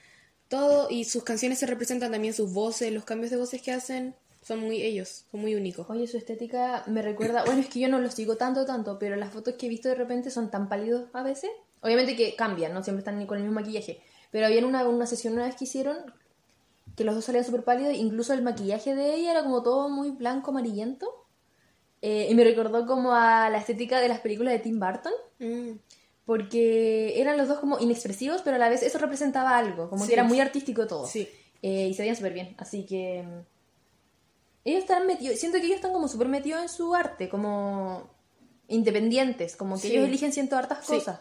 todo. 0.47 0.89
Y 0.91 1.05
sus 1.05 1.23
canciones 1.23 1.57
se 1.57 1.65
representan 1.65 2.11
también 2.11 2.35
sus 2.35 2.53
voces, 2.53 2.91
los 2.91 3.03
cambios 3.03 3.31
de 3.31 3.37
voces 3.37 3.61
que 3.63 3.71
hacen 3.71 4.15
son 4.47 4.59
muy 4.61 4.81
ellos, 4.81 5.25
son 5.29 5.41
muy 5.41 5.55
únicos. 5.55 5.89
Oye, 5.89 6.07
su 6.07 6.17
estética 6.17 6.83
me 6.87 7.01
recuerda. 7.01 7.43
Bueno, 7.45 7.59
es 7.59 7.67
que 7.67 7.79
yo 7.81 7.89
no 7.89 7.99
los 7.99 8.13
sigo 8.13 8.37
tanto, 8.37 8.65
tanto, 8.65 8.97
pero 8.97 9.15
las 9.17 9.33
fotos 9.33 9.55
que 9.55 9.65
he 9.65 9.69
visto 9.69 9.89
de 9.89 9.95
repente 9.95 10.31
son 10.31 10.49
tan 10.49 10.69
pálidos 10.69 11.09
a 11.13 11.21
veces. 11.23 11.49
Obviamente 11.81 12.15
que 12.15 12.35
cambian, 12.35 12.73
no 12.73 12.83
siempre 12.83 12.99
están 12.99 13.19
ni 13.19 13.25
con 13.25 13.37
el 13.37 13.43
mismo 13.43 13.59
maquillaje. 13.59 13.99
Pero 14.31 14.45
había 14.45 14.65
una, 14.65 14.87
una 14.87 15.05
sesión 15.05 15.33
una 15.33 15.45
vez 15.45 15.55
que 15.55 15.65
hicieron 15.65 15.97
que 16.95 17.03
los 17.03 17.13
dos 17.13 17.25
salían 17.25 17.43
súper 17.45 17.63
pálidos, 17.63 17.93
incluso 17.95 18.33
el 18.33 18.41
maquillaje 18.41 18.95
de 18.95 19.15
ella 19.15 19.31
era 19.31 19.43
como 19.43 19.61
todo 19.63 19.89
muy 19.89 20.11
blanco, 20.11 20.51
amarillento. 20.51 21.25
Eh, 22.01 22.27
y 22.29 22.35
me 22.35 22.43
recordó 22.43 22.85
como 22.87 23.13
a 23.13 23.49
la 23.49 23.57
estética 23.57 23.99
de 23.99 24.07
las 24.07 24.19
películas 24.21 24.53
de 24.53 24.59
Tim 24.59 24.79
Burton. 24.79 25.13
Mm. 25.39 25.77
porque 26.25 27.21
eran 27.21 27.37
los 27.37 27.47
dos 27.47 27.59
como 27.59 27.79
inexpresivos, 27.79 28.41
pero 28.41 28.57
a 28.57 28.59
la 28.59 28.67
vez 28.69 28.83
eso 28.83 28.97
representaba 28.97 29.57
algo, 29.57 29.89
como 29.89 30.03
Sí. 30.03 30.09
que 30.09 30.13
era 30.15 30.23
muy 30.23 30.39
artístico 30.41 30.85
todo. 30.85 31.05
Sí. 31.07 31.29
Eh, 31.61 31.87
y 31.89 31.93
se 31.93 32.01
veían 32.01 32.15
súper 32.17 32.33
bien, 32.33 32.53
así 32.57 32.85
que... 32.85 33.23
mm, 34.67 34.69
Ellos 34.69 34.81
están 34.81 35.07
metidos, 35.07 35.39
siento 35.39 35.57
que 35.59 35.65
ellos 35.65 35.77
están 35.77 35.93
como 35.93 36.07
súper 36.07 36.27
metidos 36.27 36.61
en 36.61 36.69
su 36.69 36.93
arte, 36.93 37.29
como 37.29 38.09
independientes, 38.67 39.55
como 39.55 39.75
que 39.75 39.87
Sí. 39.87 39.93
ellos 39.95 40.07
eligen 40.07 40.33
ciento 40.33 40.57
hartas 40.57 40.85
Sí. 40.85 40.93
cosas. 40.95 41.19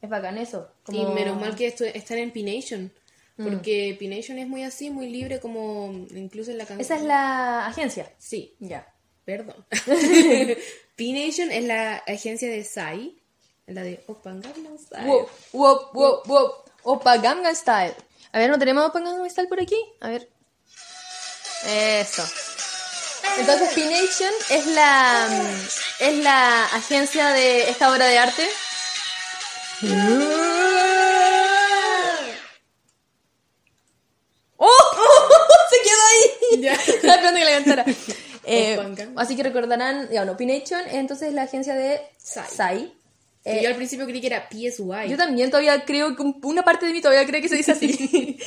Es 0.00 0.08
bacán 0.08 0.38
eso. 0.38 0.70
Y 0.88 1.04
menos 1.06 1.40
mal 1.40 1.56
que 1.56 1.66
esto, 1.66 1.84
están 1.84 2.18
en 2.18 2.30
P-Nation. 2.32 2.92
Porque 3.36 3.96
P-Nation 3.98 4.38
es 4.38 4.48
muy 4.48 4.64
así, 4.64 4.90
muy 4.90 5.08
libre, 5.08 5.38
como 5.38 5.92
incluso 6.10 6.50
en 6.50 6.58
la 6.58 6.64
canción. 6.66 6.80
Esa 6.80 6.96
es 6.96 7.02
la 7.02 7.66
agencia. 7.66 8.12
Sí, 8.18 8.56
Ya. 8.58 8.92
perdón. 9.24 9.64
P-Nation 10.96 11.50
es 11.52 11.64
la 11.64 11.96
agencia 11.98 12.48
de 12.50 12.64
Psy, 12.64 13.16
la 13.66 13.82
de 13.82 14.02
Open 14.08 14.40
Gangnam 14.40 14.76
Style. 14.78 15.26
Opa 16.82 17.16
Gangnam 17.18 17.54
Style. 17.54 17.94
A 18.32 18.38
ver, 18.38 18.50
¿no 18.50 18.58
tenemos 18.58 18.84
Opa 18.88 19.00
Gangnam 19.00 19.28
Style 19.30 19.48
por 19.48 19.60
aquí? 19.60 19.76
A 20.00 20.08
ver. 20.08 20.28
Eso. 21.66 22.22
Entonces, 23.38 23.70
P-Nation 23.74 24.32
es 24.50 24.66
la, 24.66 25.28
es 26.00 26.18
la 26.18 26.64
agencia 26.66 27.28
de 27.28 27.70
esta 27.70 27.90
obra 27.90 28.06
de 28.06 28.18
arte. 28.18 28.48
¡Oh! 34.56 34.68
Se 35.70 35.76
quedó 35.82 36.02
ahí. 36.10 36.60
Ya. 36.62 36.72
Estaba 36.86 37.32
que 37.32 37.44
la 37.44 37.50
cantara. 37.52 37.84
Eh, 38.50 38.78
así 39.16 39.36
que 39.36 39.42
recordarán, 39.42 40.08
ya 40.10 40.24
no, 40.24 40.34
P-Nation 40.34 40.80
es 40.86 40.94
entonces 40.94 41.34
la 41.34 41.42
agencia 41.42 41.74
de 41.74 42.00
Psy. 42.16 42.90
Que 43.48 43.58
Eh, 43.60 43.62
yo 43.62 43.68
al 43.70 43.76
principio 43.76 44.04
creí 44.06 44.20
que 44.20 44.26
era 44.26 44.48
PSY. 44.50 45.08
yo 45.08 45.16
también 45.16 45.48
todavía 45.50 45.84
creo 45.84 46.14
que 46.14 46.22
un- 46.22 46.38
una 46.42 46.62
parte 46.64 46.84
de 46.86 46.92
mí 46.92 47.00
todavía 47.00 47.26
cree 47.26 47.40
que 47.40 47.48
se 47.48 47.56
dice 47.56 47.72
así. 47.72 48.38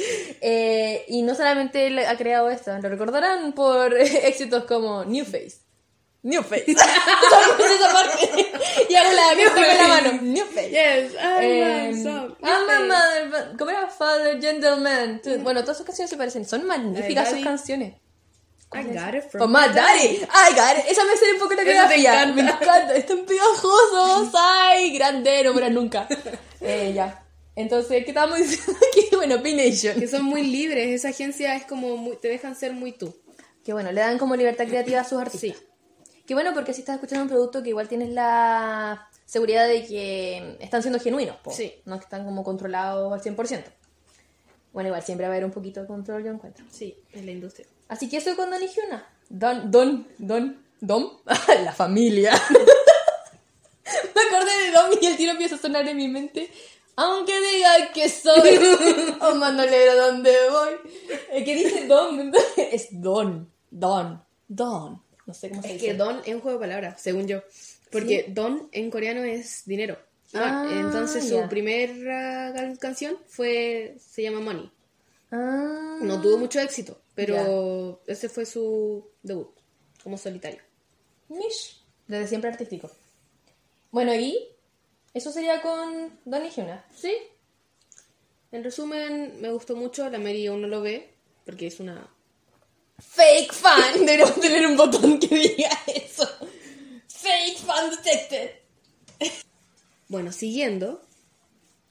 Eh, 0.42 1.06
y 1.08 1.22
no 1.24 1.34
solamente 1.36 1.88
él 1.88 1.98
ha 2.00 2.16
creado 2.18 2.50
esto, 2.50 2.78
lo 2.78 2.90
recordarán 2.90 3.54
por 3.54 3.94
éxitos 4.00 4.66
como 4.66 5.04
New 5.06 5.26
Face. 5.26 5.58
New 6.24 6.44
Face. 6.44 6.66
Y 8.90 8.96
hago 8.96 9.10
la 9.12 9.54
con 9.54 9.64
la 9.64 9.88
mano. 9.88 10.20
New 10.22 10.46
Face. 10.46 10.70
Yes, 10.70 11.14
I'm 11.16 11.42
Eh, 11.44 11.64
handsome. 11.88 12.36
I'm 12.44 12.70
a 12.70 12.80
mother, 12.86 13.58
¿cómo 13.58 13.72
era? 13.72 13.88
Father, 13.88 14.40
gentleman. 14.42 15.22
Tú- 15.24 15.38
Bueno, 15.40 15.62
todas 15.62 15.78
sus 15.78 15.86
canciones 15.86 16.10
se 16.10 16.18
parecen. 16.18 16.46
Son 16.46 16.66
magníficas 16.66 17.26
sus 17.26 17.34
Daddy. 17.36 17.44
canciones. 17.44 17.94
I 18.74 18.84
got 18.84 19.14
it 19.16 19.24
from 19.30 19.42
From 19.42 19.52
my 19.52 19.68
daddy. 19.68 20.22
I 20.32 20.56
got 20.56 20.78
it. 20.78 20.86
Esa 20.90 21.04
me 21.04 21.18
sale 21.18 21.34
un 21.34 21.40
poco 21.40 21.54
la 21.56 21.64
coreografía. 21.64 22.24
encanta. 22.24 22.44
Me 22.44 22.50
encanta. 22.52 22.96
Están 22.96 23.26
pegajosos. 23.26 24.32
Ay, 24.40 24.98
grande, 24.98 25.44
no 25.44 25.54
mueran 25.54 25.74
nunca. 25.74 26.08
Eh, 26.64 26.92
ya. 26.94 27.26
Entonces, 27.56 28.04
¿qué 28.06 28.12
estábamos 28.12 28.38
diciendo 28.38 28.80
aquí? 28.92 29.10
Bueno, 29.16 29.42
P-Nation. 29.42 30.00
Que 30.00 30.08
son 30.08 30.24
muy 30.24 30.44
libres. 30.44 30.90
Esa 30.90 31.10
agencia 31.10 31.56
es 31.56 31.66
como 31.66 31.98
muy, 31.98 32.16
te 32.18 32.28
dejan 32.28 32.56
ser 32.56 32.72
muy 32.74 32.92
tú. 32.92 33.16
Que 33.66 33.74
bueno, 33.74 33.92
le 33.92 34.00
dan 34.00 34.20
como 34.20 34.36
libertad 34.36 34.68
creativa 34.68 35.02
a 35.02 35.04
sus 35.04 35.20
artistas. 35.20 35.58
Sí. 35.58 36.14
Que 36.28 36.36
bueno, 36.36 36.54
porque 36.54 36.74
si 36.74 36.82
estás 36.82 36.96
escuchando 36.96 37.24
un 37.24 37.30
producto 37.30 37.64
que 37.64 37.70
igual 37.70 37.88
tienes 37.88 38.10
la 38.10 39.10
seguridad 39.26 39.68
de 39.68 39.86
que 39.86 40.58
están 40.60 40.82
siendo 40.84 41.00
genuinos. 41.00 41.36
po. 41.38 41.52
Sí. 41.52 41.74
No 41.86 41.98
que 41.98 42.04
están 42.04 42.26
como 42.26 42.44
controlados 42.44 43.12
al 43.12 43.22
100%. 43.22 43.64
Bueno, 44.72 44.90
igual 44.90 45.02
siempre 45.04 45.26
va 45.28 45.34
a 45.34 45.36
haber 45.36 45.46
un 45.46 45.52
poquito 45.52 45.82
de 45.82 45.88
control, 45.88 46.24
yo 46.24 46.32
encuentro. 46.32 46.64
Sí, 46.70 46.96
en 47.12 47.26
la 47.26 47.32
industria. 47.32 47.68
Así 47.92 48.08
que 48.10 48.18
eso 48.18 48.36
con 48.36 48.50
Don 48.50 48.64
y 48.64 48.68
Hyuna. 48.68 49.06
Don, 49.30 49.70
Don, 49.70 50.08
Don, 50.18 50.58
Don, 50.80 51.12
la 51.64 51.74
familia. 51.74 52.32
Me 54.16 54.22
acordé 54.22 54.66
de 54.66 54.72
Don 54.72 54.92
y 55.02 55.06
el 55.06 55.18
tiro 55.18 55.32
empieza 55.32 55.56
a 55.56 55.60
sonar 55.60 55.88
en 55.88 55.98
mi 55.98 56.08
mente. 56.08 56.50
Aunque 56.96 57.34
diga 57.42 57.92
que 57.94 58.08
soy 58.10 58.58
un 59.32 59.40
mandolero 59.40 59.96
donde 59.96 60.32
voy. 60.50 60.70
El 61.32 61.44
que 61.44 61.56
dice 61.56 61.86
Don 61.88 62.32
es 62.58 62.88
Don, 62.92 63.50
Don, 63.70 64.24
Don. 64.48 65.02
No 65.26 65.34
sé 65.34 65.50
cómo 65.50 65.62
se 65.62 65.68
Es 65.70 65.74
dice. 65.76 65.86
que 65.88 65.94
don 65.94 66.20
es 66.26 66.34
un 66.34 66.42
juego 66.42 66.60
de 66.60 66.66
palabras, 66.68 67.02
según 67.02 67.28
yo. 67.28 67.42
Porque 67.92 68.26
don 68.30 68.70
en 68.72 68.90
coreano 68.90 69.24
es 69.24 69.64
dinero. 69.66 69.98
Ah, 70.34 70.66
Entonces 70.72 71.28
su 71.28 71.48
primera 71.50 72.54
can- 72.56 72.76
canción 72.78 73.18
fue 73.28 73.96
se 74.00 74.24
llama 74.24 74.40
Money. 74.40 74.72
Ah, 75.32 75.98
No 76.02 76.22
tuvo 76.22 76.38
mucho 76.38 76.60
éxito, 76.60 77.01
pero 77.16 78.02
ese 78.08 78.30
fue 78.30 78.46
su 78.46 79.10
debut 79.22 79.50
como 80.04 80.18
solitario. 80.18 80.62
Mish. 81.30 81.84
Desde 82.08 82.28
siempre 82.28 82.50
artístico. 82.50 82.90
Bueno, 83.92 84.14
y 84.16 84.38
eso 85.14 85.32
sería 85.32 85.62
con 85.62 86.20
Don 86.26 86.46
y 86.46 86.50
Hyuna. 86.50 86.86
Sí. 86.96 87.16
En 88.52 88.64
resumen, 88.64 89.40
me 89.40 89.52
gustó 89.52 89.76
mucho. 89.76 90.10
La 90.10 90.18
Mary 90.18 90.48
aún 90.48 90.62
no 90.62 90.68
lo 90.68 90.82
ve 90.82 91.14
porque 91.46 91.68
es 91.68 91.80
una 91.80 92.10
Fake 93.02 93.54
fan. 93.54 94.00
Deberíamos 94.06 94.40
tener 94.40 94.66
un 94.68 94.78
botón 94.78 95.20
que 95.20 95.28
diga 95.28 95.70
eso. 95.88 96.28
Fake 97.08 97.58
fan 97.58 97.90
detected. 97.90 98.52
Bueno, 100.08 100.32
siguiendo, 100.32 101.02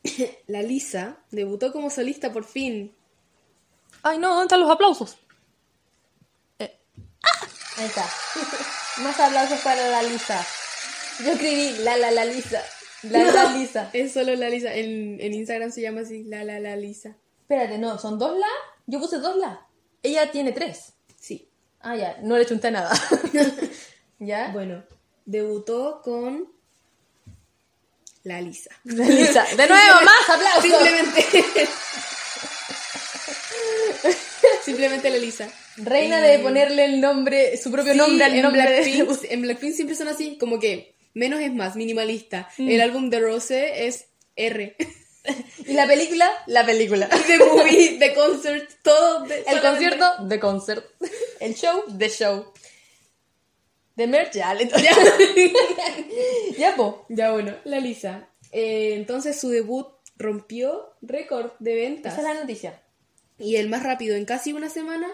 la 0.47 0.63
Lisa 0.63 1.19
debutó 1.31 1.73
como 1.73 1.91
solista 1.91 2.33
por 2.33 2.45
fin. 2.45 2.95
Ay, 4.03 4.19
no, 4.19 4.29
¿dónde 4.29 4.45
están 4.45 4.61
los 4.61 4.71
aplausos? 4.71 5.19
Eh, 6.59 6.79
¡ah! 7.23 7.47
Ahí 7.77 7.87
está. 7.87 8.05
Más 9.03 9.19
aplausos 9.21 9.61
para 9.61 9.89
la 9.89 10.03
Lisa. 10.03 10.45
Yo 11.25 11.33
escribí 11.33 11.79
la 11.83 11.97
la 11.97 12.11
la 12.11 12.25
Lisa. 12.25 12.63
La 13.03 13.25
la 13.25 13.53
Lisa. 13.53 13.91
Es 13.93 14.13
solo 14.13 14.35
la 14.35 14.49
Lisa. 14.49 14.75
En, 14.75 15.21
en 15.21 15.35
Instagram 15.35 15.71
se 15.71 15.83
llama 15.83 16.01
así, 16.01 16.25
la 16.25 16.45
la 16.45 16.61
la 16.61 16.77
Lisa. 16.77 17.17
Espérate, 17.43 17.79
no, 17.79 17.99
¿son 17.99 18.19
dos 18.19 18.39
la? 18.39 18.47
Yo 18.87 19.01
puse 19.01 19.19
dos 19.19 19.37
la. 19.37 19.67
Ella 20.03 20.31
tiene 20.31 20.53
tres. 20.53 20.95
Sí. 21.19 21.49
Ah, 21.81 21.97
ya, 21.97 22.17
no 22.23 22.37
le 22.37 22.47
chunté 22.47 22.71
nada. 22.71 22.93
¿Ya? 24.19 24.51
Bueno, 24.53 24.85
debutó 25.25 26.01
con 26.03 26.53
la 28.23 28.41
Lisa. 28.41 28.71
La 28.85 29.05
Lisa. 29.05 29.45
De 29.57 29.67
nuevo, 29.67 29.95
más 30.05 30.29
aplausos. 30.29 30.63
Simplemente. 30.71 31.69
Simplemente 34.71 35.11
la 35.11 35.19
Lisa. 35.19 35.49
Reina 35.77 36.21
de 36.21 36.39
ponerle 36.41 36.85
el 36.85 37.01
nombre, 37.01 37.57
su 37.57 37.71
propio 37.71 37.93
Sí, 37.93 37.99
nombre 37.99 38.25
al 38.25 38.35
en 38.35 38.43
nombre 38.43 38.63
de 38.63 38.81
Blackpink, 38.81 39.25
en 39.33 39.43
Blackpink 39.43 39.73
siempre 39.75 39.97
son 39.97 40.09
así, 40.09 40.37
como 40.39 40.59
que 40.59 40.95
menos 41.15 41.41
es 41.41 41.53
más, 41.53 41.77
minimalista. 41.77 42.49
El 42.59 42.81
álbum 42.81 43.11
de 43.11 43.21
Rose 43.21 43.87
es 43.87 44.07
R. 44.37 44.77
Y 45.67 45.75
la 45.75 45.87
película, 45.87 46.31
la 46.47 46.65
película. 46.65 47.07
de 47.29 47.39
movie, 47.39 47.99
de 47.99 48.15
concert, 48.15 48.71
todo. 48.83 49.25
de- 49.27 49.37
El 49.41 49.45
solamente- 49.45 49.69
concierto, 49.69 50.07
the 50.29 50.41
concert. 50.41 50.85
El 51.41 51.55
show, 51.55 51.85
the 51.99 52.09
show. 52.09 52.53
The 53.97 54.07
merch, 54.07 54.33
ya, 54.33 54.57
Ya. 54.59 54.97
Ya, 56.57 56.75
po. 56.77 57.05
Ya 57.11 57.33
bueno, 57.33 57.55
la 57.65 57.81
Lisa. 57.81 58.29
Eh, 58.51 58.95
entonces 58.95 59.39
su 59.39 59.51
debut 59.51 59.87
rompió 60.17 60.95
récord 61.03 61.53
de 61.59 61.75
ventas. 61.75 62.15
Esa 62.15 62.23
es 62.23 62.35
la 62.35 62.41
noticia. 62.41 62.83
Y 63.41 63.57
el 63.57 63.69
más 63.69 63.83
rápido, 63.83 64.15
en 64.17 64.25
casi 64.25 64.53
una 64.53 64.71
semana, 64.71 65.09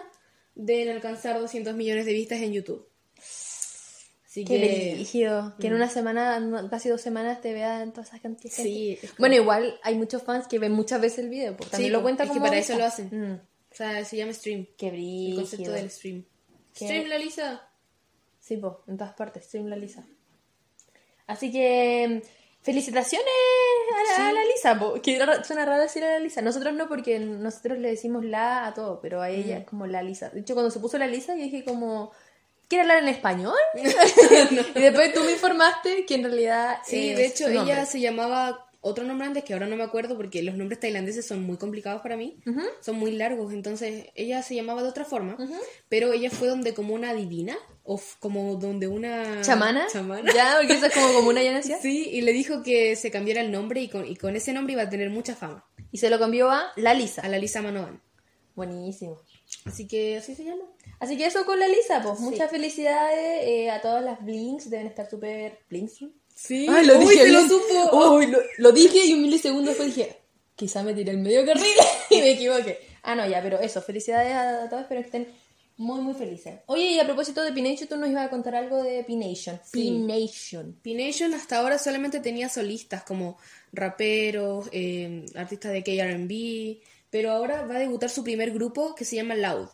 de 0.55 0.91
alcanzar 0.91 1.39
200 1.39 1.75
millones 1.75 2.05
de 2.05 2.13
vistas 2.13 2.41
en 2.41 2.53
YouTube. 2.53 2.87
Así 4.25 4.43
Qué 4.45 4.59
que... 4.59 4.93
brígido. 4.95 5.55
Que 5.59 5.67
en 5.67 5.73
una 5.73 5.89
semana, 5.89 6.67
casi 6.69 6.89
dos 6.89 7.01
semanas 7.01 7.41
te 7.41 7.53
vean 7.53 7.91
todas 7.91 8.09
esas 8.09 8.21
cantidades. 8.21 8.57
de 8.57 8.63
Sí, 8.63 8.97
como- 9.01 9.13
Bueno, 9.19 9.35
igual 9.35 9.79
hay 9.83 9.95
muchos 9.95 10.21
fans 10.23 10.47
que 10.47 10.59
ven 10.59 10.73
muchas 10.73 11.01
veces 11.01 11.19
el 11.19 11.29
video. 11.29 11.55
Porque 11.57 11.71
también 11.71 11.89
Sí, 11.89 11.93
lo 11.93 11.99
po, 11.99 12.03
cuenta 12.03 12.23
es 12.23 12.29
que 12.29 12.33
como 12.33 12.45
para 12.45 12.57
vista. 12.57 12.73
eso 12.73 12.79
lo 12.79 12.85
hacen. 12.85 13.09
Mm, 13.11 13.35
O 13.71 13.75
sea, 13.75 14.03
se 14.05 14.17
llama 14.17 14.33
stream. 14.33 14.67
qué 14.77 14.87
El 14.87 14.91
brígido. 14.93 15.35
concepto 15.37 15.71
del 15.71 15.89
stream. 15.89 16.25
Qué- 16.73 16.85
Stream, 16.85 17.07
la 17.07 17.17
Lisa. 17.17 17.69
Sí, 18.39 18.57
po, 18.57 18.83
en 18.87 18.97
todas 18.97 19.13
partes, 19.13 19.45
stream 19.45 19.67
la 19.67 19.75
Lisa. 19.75 20.05
Así 21.25 21.51
que 21.51 22.21
felicitaciones 22.67 23.27
a 24.17 24.19
la, 24.21 24.27
a 24.27 24.31
la 24.33 24.43
Lisa, 24.43 24.77
po. 24.77 25.01
que 25.01 25.17
suena 25.45 25.65
raro 25.65 25.81
decir 25.81 26.03
a 26.03 26.11
la 26.11 26.19
Lisa. 26.19 26.41
Nosotros 26.41 26.73
no, 26.73 26.89
porque 26.89 27.17
nosotros 27.17 27.77
le 27.79 27.89
decimos 27.89 28.25
la 28.25 28.67
a 28.67 28.73
todo, 28.73 28.99
pero 29.01 29.21
a 29.23 29.29
Mm. 29.29 29.31
ella 29.35 29.57
es 29.59 29.65
como 29.65 29.87
la 29.87 30.03
Lisa. 30.03 30.29
De 30.29 30.41
hecho, 30.41 30.53
cuando 30.53 30.69
se 30.69 30.79
puso 30.81 30.97
la 30.97 31.07
Lisa, 31.07 31.33
yo 31.35 31.43
dije 31.43 31.63
como, 31.63 32.11
¿quiere 32.67 32.81
hablar 32.81 32.97
en 33.03 33.07
español? 33.07 33.55
y 34.75 34.79
después 34.81 35.13
tú 35.13 35.21
me 35.23 35.31
informaste 35.31 36.05
que 36.05 36.15
en 36.15 36.23
realidad... 36.25 36.79
Sí, 36.85 37.13
de 37.13 37.25
hecho, 37.25 37.47
ella 37.47 37.85
se 37.85 38.01
llamaba 38.01 38.66
otro 38.81 39.03
nombre 39.03 39.27
antes 39.27 39.43
que 39.43 39.53
ahora 39.53 39.67
no 39.67 39.75
me 39.75 39.83
acuerdo 39.83 40.15
porque 40.17 40.41
los 40.43 40.55
nombres 40.55 40.79
tailandeses 40.79 41.25
son 41.25 41.43
muy 41.43 41.57
complicados 41.57 42.01
para 42.01 42.15
mí. 42.15 42.39
Son 42.81 42.95
muy 42.95 43.11
largos. 43.11 43.53
Entonces, 43.53 44.07
ella 44.15 44.41
se 44.43 44.55
llamaba 44.55 44.83
de 44.83 44.89
otra 44.89 45.05
forma. 45.05 45.37
Pero 45.89 46.13
ella 46.13 46.29
fue 46.29 46.47
donde 46.47 46.73
como 46.73 46.93
una 46.93 47.13
divina. 47.13 47.57
O 47.83 48.01
como 48.19 48.55
donde 48.55 48.87
una... 48.87 49.41
¿Chamana? 49.41 49.87
Chamana. 49.91 50.33
Ya, 50.33 50.55
porque 50.59 50.73
eso 50.73 50.87
es 50.87 50.93
como, 50.93 51.13
como 51.13 51.29
una 51.29 51.41
llanancia. 51.41 51.79
Sí, 51.81 52.09
y 52.11 52.21
le 52.21 52.33
dijo 52.33 52.61
que 52.61 52.97
se 52.97 53.11
cambiara 53.11 53.39
el 53.39 53.51
nombre 53.51 53.79
y 53.81 53.87
con, 53.87 54.05
y 54.05 54.17
con 54.17 54.35
ese 54.35 54.51
nombre 54.51 54.73
iba 54.73 54.83
a 54.83 54.89
tener 54.89 55.09
mucha 55.09 55.35
fama. 55.35 55.65
Y 55.91 55.99
se 55.99 56.09
lo 56.09 56.19
cambió 56.19 56.51
a 56.51 56.71
la 56.75 56.93
Lisa. 56.93 57.21
A 57.21 57.29
la 57.29 57.37
Lisa 57.37 57.61
Manoan. 57.61 58.01
Buenísimo. 58.55 59.21
Así 59.65 59.87
que 59.87 60.17
así 60.17 60.35
se 60.35 60.43
llama. 60.43 60.63
Así 60.99 61.15
que 61.15 61.27
eso 61.27 61.45
con 61.45 61.59
la 61.59 61.67
Lisa, 61.67 62.01
pues 62.01 62.19
muchas 62.19 62.49
felicidades 62.49 63.45
eh, 63.45 63.69
a 63.69 63.81
todas 63.81 64.03
las 64.03 64.23
Blinks, 64.23 64.69
deben 64.69 64.87
estar 64.87 65.09
súper 65.09 65.59
Blinks. 65.69 66.05
Sí. 66.37 66.67
Ay, 66.69 66.85
lo 66.85 66.99
Uy, 66.99 67.05
dije 67.05 67.23
se 67.23 67.31
lo 67.31 67.41
supo. 67.47 68.15
Uy, 68.15 68.27
lo, 68.27 68.37
lo 68.59 68.71
dije 68.71 69.05
y 69.05 69.13
un 69.13 69.23
milisegundo 69.23 69.69
después 69.69 69.95
dije, 69.95 70.17
quizá 70.55 70.83
me 70.83 70.93
tiré 70.93 71.11
el 71.11 71.17
medio 71.17 71.43
carril 71.43 71.65
y 72.11 72.17
me 72.17 72.31
equivoqué. 72.31 72.79
Ah, 73.01 73.15
no, 73.15 73.27
ya, 73.27 73.41
pero 73.41 73.59
eso, 73.59 73.81
felicidades 73.81 74.35
a, 74.35 74.69
todos, 74.69 74.83
espero 74.83 75.01
que 75.01 75.05
estén 75.07 75.27
muy, 75.77 75.99
muy 76.01 76.13
felices. 76.13 76.59
Oye, 76.67 76.91
y 76.91 76.99
a 76.99 77.05
propósito 77.05 77.41
de 77.41 77.53
P-Nation, 77.53 77.87
tú 77.87 77.97
nos 77.97 78.09
ibas 78.09 78.27
a 78.27 78.29
contar 78.29 78.53
algo 78.53 78.83
de 78.83 79.03
P-Nation. 79.03 79.59
Sí. 79.63 80.05
P-Nation. 80.07 80.79
P-Nation 80.83 81.33
hasta 81.33 81.57
ahora 81.57 81.79
solamente 81.79 82.19
tenía 82.19 82.49
solistas 82.49 83.03
como 83.03 83.37
raperos, 83.73 84.69
eh, 84.71 85.25
artistas 85.35 85.71
de 85.71 85.83
K-R&B, 85.83 86.81
Pero 87.09 87.31
ahora 87.31 87.65
va 87.65 87.77
a 87.77 87.79
debutar 87.79 88.11
su 88.11 88.23
primer 88.23 88.51
grupo 88.51 88.93
que 88.93 89.05
se 89.05 89.15
llama 89.15 89.33
Loud. 89.35 89.69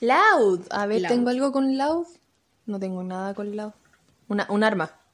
Loud. 0.00 0.66
A 0.70 0.86
ver, 0.86 1.02
Loud. 1.02 1.12
¿tengo 1.12 1.30
algo 1.30 1.50
con 1.50 1.76
Loud? 1.76 2.06
No 2.66 2.78
tengo 2.78 3.02
nada 3.02 3.34
con 3.34 3.56
Loud. 3.56 3.72
Una, 4.28 4.46
un 4.48 4.62
arma. 4.62 5.05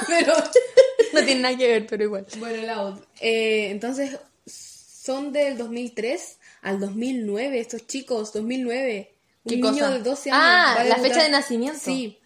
Pero, 0.06 0.34
No 1.12 1.24
tiene 1.24 1.40
nada 1.40 1.56
que 1.56 1.66
ver, 1.68 1.86
pero 1.86 2.04
igual. 2.04 2.26
bueno, 2.38 2.62
Loud. 2.74 3.00
Eh, 3.20 3.70
entonces, 3.70 4.16
son 4.46 5.32
del 5.32 5.58
2003 5.58 6.38
al 6.62 6.78
2009, 6.78 7.58
estos 7.58 7.86
chicos, 7.86 8.32
2009. 8.32 9.14
Un 9.42 9.50
¿Qué 9.50 9.56
niño 9.56 9.70
cosa? 9.72 9.90
de 9.90 9.98
12 10.00 10.30
años. 10.30 10.42
Ah, 10.44 10.74
va 10.76 10.80
a 10.82 10.84
la 10.84 10.96
debutar- 10.96 11.02
fecha 11.08 11.22
de 11.24 11.30
nacimiento. 11.30 11.80
Sí. 11.80 12.18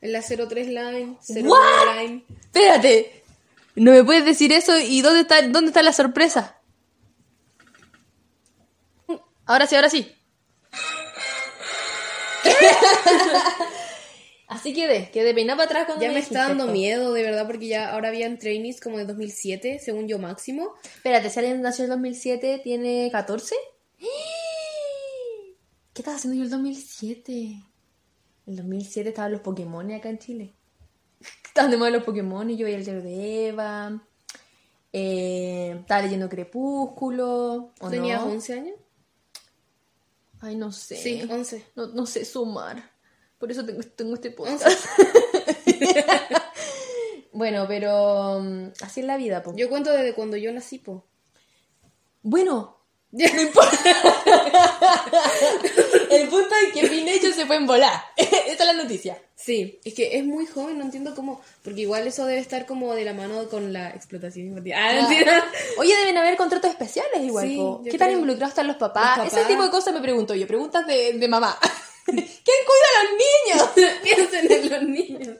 En 0.00 0.12
la 0.12 0.20
03 0.22 0.66
Line, 0.68 1.16
09 1.28 1.48
What? 1.48 1.96
Line. 1.96 2.24
Espérate. 2.40 3.22
No 3.76 3.92
me 3.92 4.02
puedes 4.02 4.24
decir 4.24 4.52
eso 4.52 4.76
y 4.78 5.00
dónde 5.02 5.20
está, 5.20 5.42
dónde 5.42 5.68
está 5.68 5.82
la 5.82 5.92
sorpresa. 5.92 6.58
Ahora 9.46 9.66
sí, 9.66 9.76
ahora 9.76 9.90
sí. 9.90 10.12
Así 14.52 14.72
quedé, 14.74 15.10
quedé 15.10 15.34
peinada 15.34 15.56
para 15.56 15.66
atrás 15.66 15.86
cuando 15.86 16.02
Ya 16.02 16.08
me 16.08 16.16
dijiste 16.16 16.34
está 16.34 16.48
dando 16.48 16.64
esto. 16.64 16.72
miedo, 16.72 17.12
de 17.12 17.22
verdad, 17.22 17.46
porque 17.46 17.66
ya 17.68 17.90
ahora 17.92 18.08
habían 18.08 18.38
trainees 18.38 18.80
como 18.80 18.98
de 18.98 19.04
2007, 19.06 19.78
según 19.78 20.08
yo 20.08 20.18
máximo. 20.18 20.74
Espérate, 20.84 21.30
si 21.30 21.38
alguien 21.38 21.62
nació 21.62 21.84
en 21.84 21.90
el 21.92 21.96
2007, 21.96 22.60
¿tiene 22.62 23.08
14? 23.10 23.54
¿Qué 25.94 26.00
estaba 26.00 26.16
haciendo 26.16 26.36
yo 26.36 26.42
en 26.42 26.44
el 26.44 26.50
2007? 26.50 27.32
En 27.32 27.62
el 28.46 28.56
2007 28.56 29.08
estaban 29.10 29.32
los 29.32 29.40
Pokémon 29.40 29.90
acá 29.92 30.08
en 30.08 30.18
Chile. 30.18 30.54
Estaban 31.44 31.70
de 31.70 31.76
moda 31.76 31.90
los 31.90 32.02
Pokémon 32.02 32.48
y 32.50 32.56
yo 32.56 32.64
veía 32.64 32.78
el 32.78 32.84
diario 32.84 33.02
de 33.02 33.48
Eva. 33.48 34.02
Eh, 34.92 35.76
estaba 35.80 36.02
leyendo 36.02 36.28
Crepúsculo. 36.28 37.72
¿o 37.80 37.90
¿Tenías 37.90 38.20
no? 38.22 38.32
11 38.32 38.52
años? 38.54 38.76
Ay, 40.40 40.56
no 40.56 40.72
sé. 40.72 40.96
Sí, 40.96 41.22
11. 41.30 41.64
No, 41.76 41.86
no 41.88 42.04
sé 42.06 42.24
sumar. 42.24 42.91
Por 43.42 43.50
eso 43.50 43.66
tengo, 43.66 43.82
tengo 43.96 44.14
este 44.14 44.30
podcast. 44.30 44.64
11. 44.64 46.04
bueno, 47.32 47.64
pero 47.66 48.38
mm, 48.40 48.68
así 48.82 49.00
es 49.00 49.06
la 49.06 49.16
vida, 49.16 49.42
po. 49.42 49.52
Yo 49.56 49.68
cuento 49.68 49.90
desde 49.90 50.14
cuando 50.14 50.36
yo 50.36 50.52
nací, 50.52 50.78
po. 50.78 51.04
Bueno, 52.22 52.78
El 53.12 53.28
punto 56.28 56.54
es 56.66 56.72
que 56.72 56.86
Pinocho 56.86 57.32
se 57.34 57.44
fue 57.46 57.56
en 57.56 57.66
volar. 57.66 58.00
Esa 58.16 58.62
es 58.62 58.64
la 58.64 58.74
noticia. 58.74 59.20
Sí, 59.34 59.80
es 59.84 59.92
que 59.92 60.16
es 60.16 60.24
muy 60.24 60.46
joven, 60.46 60.78
no 60.78 60.84
entiendo 60.84 61.16
cómo, 61.16 61.40
porque 61.64 61.80
igual 61.80 62.06
eso 62.06 62.24
debe 62.26 62.38
estar 62.38 62.64
como 62.64 62.94
de 62.94 63.04
la 63.04 63.12
mano 63.12 63.48
con 63.48 63.72
la 63.72 63.90
explotación 63.90 64.46
infantil. 64.46 64.74
Ah, 64.74 64.92
mentira. 64.94 65.44
Oye, 65.78 65.96
deben 65.96 66.16
haber 66.16 66.36
contratos 66.36 66.70
especiales 66.70 67.20
igual. 67.20 67.48
Sí, 67.48 67.60
¿Qué 67.90 67.98
tan 67.98 68.06
creo. 68.06 68.20
involucrados 68.20 68.52
están 68.52 68.68
los 68.68 68.76
papás? 68.76 69.18
Los 69.18 69.26
Ese 69.26 69.44
tipo 69.46 69.64
de 69.64 69.70
cosas 69.70 69.92
me 69.92 70.00
pregunto 70.00 70.32
yo. 70.36 70.46
Preguntas 70.46 70.86
de, 70.86 71.14
de 71.14 71.28
mamá. 71.28 71.58
¿Quién 72.04 72.20
cuida 72.66 72.88
a 72.98 73.04
los 73.04 73.12
niños? 73.76 73.98
Piensen 74.02 74.52
en 74.52 74.70
los 74.70 74.82
niños. 74.82 75.36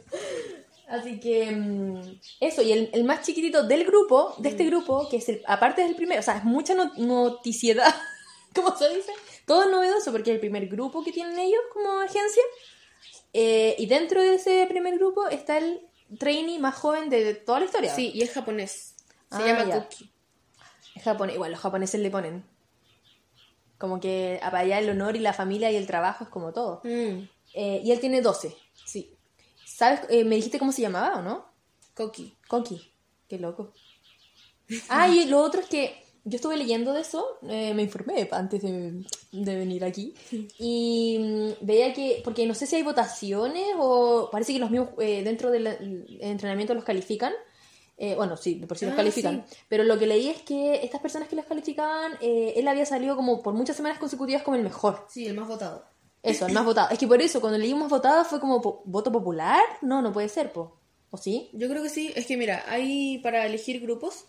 Así 0.88 1.18
que 1.20 1.50
mm, 1.50 2.20
eso, 2.40 2.62
y 2.62 2.72
el, 2.72 2.90
el 2.92 3.04
más 3.04 3.24
chiquitito 3.24 3.62
del 3.64 3.84
grupo, 3.84 4.34
de 4.38 4.50
este 4.50 4.64
grupo, 4.64 5.08
que 5.08 5.16
es 5.16 5.28
el, 5.28 5.42
aparte 5.46 5.82
del 5.82 5.94
primero, 5.96 6.20
o 6.20 6.22
sea, 6.22 6.36
es 6.36 6.44
mucha 6.44 6.74
no- 6.74 6.92
noticiedad, 6.96 7.94
¿cómo 8.54 8.76
se 8.76 8.88
dice? 8.94 9.12
Todo 9.46 9.64
es 9.64 9.70
novedoso 9.70 10.12
porque 10.12 10.30
es 10.30 10.34
el 10.34 10.40
primer 10.40 10.66
grupo 10.68 11.02
que 11.02 11.12
tienen 11.12 11.38
ellos 11.38 11.60
como 11.72 12.00
agencia. 12.00 12.42
Eh, 13.32 13.74
y 13.78 13.86
dentro 13.86 14.20
de 14.20 14.34
ese 14.34 14.66
primer 14.68 14.96
grupo 14.98 15.26
está 15.28 15.56
el 15.56 15.80
trainee 16.18 16.58
más 16.58 16.74
joven 16.74 17.08
de, 17.08 17.34
toda 17.34 17.60
la 17.60 17.64
historia. 17.66 17.94
Sí, 17.94 18.10
y 18.14 18.22
es 18.22 18.30
japonés. 18.32 18.94
Se 19.30 19.36
Ah, 19.36 19.46
llama 19.46 19.64
ya. 19.66 19.80
Cookie. 19.88 20.12
Es 20.94 21.02
japonés, 21.02 21.34
igual 21.36 21.52
los 21.52 21.60
japoneses 21.60 21.98
le 22.00 22.10
ponen. 22.10 22.44
Como 23.82 23.98
que 23.98 24.38
para 24.40 24.60
allá 24.60 24.78
el 24.78 24.88
honor 24.90 25.16
y 25.16 25.18
la 25.18 25.32
familia 25.32 25.68
y 25.72 25.74
el 25.74 25.88
trabajo 25.88 26.22
es 26.22 26.30
como 26.30 26.52
todo. 26.52 26.82
Mm, 26.84 27.26
Eh, 27.54 27.80
y 27.84 27.90
él 27.90 27.98
tiene 27.98 28.22
12. 28.22 28.54
sí, 28.86 29.10
¿Sabes? 29.66 30.02
Eh, 30.08 30.22
¿Me 30.22 30.36
dijiste 30.36 30.60
cómo 30.60 30.70
se 30.70 30.82
llamaba 30.82 31.18
o 31.18 31.22
no? 31.22 31.44
Cookie. 31.96 32.32
Coqui. 32.46 32.80
Qué 33.28 33.38
loco. 33.40 33.72
Ah, 34.88 35.08
y 35.08 35.24
lo 35.24 35.40
otro 35.42 35.60
es 35.62 35.66
que 35.66 35.96
yo 36.24 36.36
estuve 36.36 36.56
leyendo 36.56 36.92
de 36.92 37.00
eso, 37.00 37.26
eh, 37.48 37.74
me 37.74 37.82
informé 37.82 38.28
antes 38.30 38.62
de, 38.62 39.04
de 39.32 39.56
venir 39.56 39.84
aquí, 39.84 40.14
y 40.60 41.18
mm, 41.18 41.66
veía 41.66 41.92
que, 41.92 42.20
porque 42.22 42.46
no 42.46 42.54
sé 42.54 42.68
si 42.68 42.76
hay 42.76 42.84
votaciones 42.84 43.66
o 43.78 44.28
parece 44.30 44.52
que 44.52 44.60
los 44.60 44.70
mismos 44.70 44.90
eh, 45.00 45.22
dentro 45.24 45.50
del 45.50 45.66
el 45.66 46.18
entrenamiento 46.20 46.72
los 46.74 46.84
califican. 46.84 47.32
Eh, 48.04 48.16
bueno, 48.16 48.36
sí, 48.36 48.56
por 48.56 48.76
sí 48.76 48.84
los 48.84 48.94
Ah, 48.94 48.96
califican. 48.96 49.46
Pero 49.68 49.84
lo 49.84 49.96
que 49.96 50.08
leí 50.08 50.28
es 50.28 50.42
que 50.42 50.80
estas 50.82 51.00
personas 51.00 51.28
que 51.28 51.36
los 51.36 51.44
calificaban, 51.44 52.14
eh, 52.20 52.54
él 52.56 52.66
había 52.66 52.84
salido 52.84 53.14
como 53.14 53.44
por 53.44 53.54
muchas 53.54 53.76
semanas 53.76 54.00
consecutivas 54.00 54.42
como 54.42 54.56
el 54.56 54.64
mejor. 54.64 55.06
Sí, 55.08 55.24
el 55.28 55.36
más 55.36 55.46
votado. 55.46 55.84
Eso, 56.20 56.46
el 56.46 56.52
más 56.54 56.64
votado. 56.64 56.90
Es 56.90 56.98
que 56.98 57.06
por 57.06 57.22
eso, 57.22 57.40
cuando 57.40 57.58
leí 57.58 57.72
más 57.74 57.88
votado 57.88 58.24
fue 58.24 58.40
como 58.40 58.82
voto 58.84 59.12
popular. 59.12 59.62
No, 59.82 60.02
no 60.02 60.12
puede 60.12 60.28
ser, 60.28 60.52
po. 60.52 60.76
¿O 61.10 61.16
sí? 61.16 61.48
Yo 61.52 61.68
creo 61.68 61.80
que 61.80 61.90
sí. 61.90 62.12
Es 62.16 62.26
que 62.26 62.36
mira, 62.36 62.64
hay 62.66 63.18
para 63.18 63.46
elegir 63.46 63.80
grupos. 63.80 64.24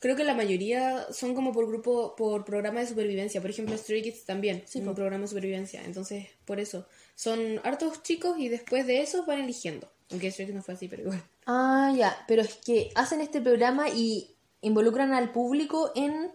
Creo 0.00 0.16
que 0.16 0.24
la 0.24 0.34
mayoría 0.34 1.06
son 1.12 1.36
como 1.36 1.52
por 1.52 1.68
grupo, 1.68 2.16
por 2.16 2.44
programa 2.44 2.80
de 2.80 2.88
supervivencia. 2.88 3.40
Por 3.40 3.50
ejemplo, 3.50 3.78
Stray 3.78 4.02
Kids 4.02 4.24
también, 4.24 4.64
sí, 4.66 4.80
un 4.80 4.96
programa 4.96 5.22
de 5.22 5.28
supervivencia. 5.28 5.80
Entonces, 5.84 6.26
por 6.44 6.58
eso, 6.58 6.88
son 7.14 7.60
hartos 7.62 8.02
chicos 8.02 8.36
y 8.36 8.48
después 8.48 8.84
de 8.84 9.00
eso 9.00 9.24
van 9.26 9.38
eligiendo. 9.38 9.88
Aunque 10.10 10.30
Kids 10.30 10.54
no 10.54 10.62
fue 10.62 10.74
así, 10.74 10.88
pero 10.88 11.02
igual. 11.02 11.22
Ah, 11.46 11.92
ya, 11.96 12.16
pero 12.28 12.42
es 12.42 12.54
que 12.56 12.90
hacen 12.94 13.20
este 13.20 13.40
programa 13.40 13.88
y 13.88 14.36
involucran 14.60 15.12
al 15.12 15.32
público 15.32 15.92
en 15.94 16.32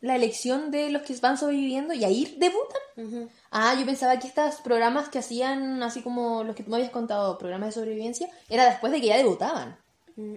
la 0.00 0.16
elección 0.16 0.70
de 0.70 0.90
los 0.90 1.02
que 1.02 1.16
van 1.16 1.38
sobreviviendo 1.38 1.94
y 1.94 2.04
ahí 2.04 2.36
debutan. 2.38 3.30
Ah, 3.50 3.74
yo 3.78 3.86
pensaba 3.86 4.18
que 4.18 4.28
estos 4.28 4.56
programas 4.56 5.08
que 5.08 5.18
hacían, 5.18 5.82
así 5.82 6.02
como 6.02 6.44
los 6.44 6.54
que 6.54 6.62
tú 6.62 6.70
me 6.70 6.76
habías 6.76 6.90
contado, 6.90 7.38
programas 7.38 7.68
de 7.68 7.80
sobrevivencia, 7.80 8.28
era 8.48 8.66
después 8.66 8.92
de 8.92 9.00
que 9.00 9.08
ya 9.08 9.16
debutaban. 9.16 9.78
Mm, 10.16 10.34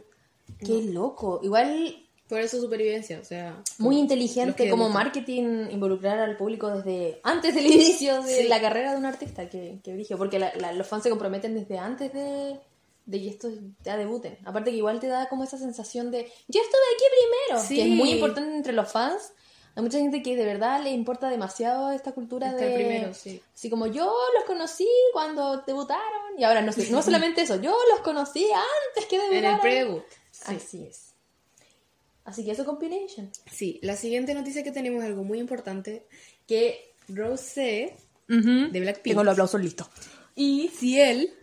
Qué 0.65 0.81
loco. 0.83 1.39
Igual 1.43 2.08
Por 2.29 2.39
eso 2.39 2.61
supervivencia, 2.61 3.19
o 3.19 3.25
sea. 3.25 3.61
muy 3.79 3.97
inteligente 3.97 4.69
como 4.69 4.87
marketing 4.89 5.67
involucrar 5.71 6.19
al 6.19 6.37
público 6.37 6.69
desde 6.69 7.19
antes 7.23 7.53
del 7.55 7.65
inicio 7.73 8.21
de 8.21 8.43
Sí. 8.43 8.47
la 8.47 8.61
carrera 8.61 8.91
de 8.91 8.97
un 8.97 9.05
artista, 9.05 9.49
que, 9.49 9.79
que 9.83 9.93
brillo, 9.93 10.17
porque 10.17 10.37
la- 10.39 10.53
la- 10.55 10.71
los 10.73 10.85
fans 10.87 11.03
se 11.03 11.09
comprometen 11.09 11.55
desde 11.55 11.79
antes 11.79 12.13
de, 12.13 12.59
de 13.07 13.19
que 13.19 13.29
estos 13.29 13.53
ya 13.83 13.97
debuten. 13.97 14.37
Aparte 14.45 14.69
que 14.71 14.77
igual 14.77 14.99
te 14.99 15.07
da 15.07 15.27
como 15.27 15.43
esa 15.43 15.57
sensación 15.57 16.11
de 16.11 16.31
yo 16.47 16.61
estuve 16.61 16.81
aquí 16.95 17.03
primero, 17.17 17.63
Sí. 17.67 17.75
que 17.75 17.81
es 17.81 17.87
muy 17.89 18.11
importante 18.11 18.55
entre 18.55 18.73
los 18.73 18.91
fans. 18.91 19.33
Hay 19.75 19.83
mucha 19.83 19.97
gente 19.99 20.21
que 20.21 20.35
de 20.35 20.45
verdad 20.45 20.83
le 20.83 20.91
importa 20.91 21.29
demasiado 21.29 21.91
esta 21.91 22.11
cultura 22.11 22.49
Estar 22.49 22.67
de... 22.67 22.75
primero, 22.75 23.13
sí. 23.13 23.41
Así 23.55 23.69
como 23.69 23.87
yo 23.87 24.13
los 24.35 24.43
conocí 24.45 24.87
cuando 25.13 25.61
debutaron 25.65 26.37
y 26.37 26.43
ahora 26.43 26.61
no 26.61 26.71
sé, 26.73 26.89
no 26.91 27.01
solamente 27.01 27.41
eso, 27.41 27.55
yo 27.61 27.75
los 27.91 28.01
conocí 28.01 28.45
antes 28.45 29.05
que 29.09 29.15
En 29.15 29.21
debutaron. 29.29 29.55
el 29.55 29.61
pre-debut. 29.61 30.03
Sí. 30.31 30.55
Así 30.55 30.83
es. 30.85 31.08
Así 32.29 32.45
que 32.45 32.51
eso 32.51 32.63
combination. 32.65 33.31
Sí, 33.51 33.79
la 33.81 33.95
siguiente 33.95 34.33
noticia 34.35 34.63
que 34.63 34.71
tenemos 34.71 35.01
es 35.03 35.09
algo 35.09 35.23
muy 35.23 35.39
importante, 35.39 36.05
que 36.47 36.93
Rosé 37.07 37.95
de 38.27 38.79
Blackpink 38.79 39.13
Tengo 39.13 39.23
los 39.23 39.31
aplausos 39.33 39.59
listos. 39.61 39.87
y 40.35 40.69
Ciel, 40.77 41.33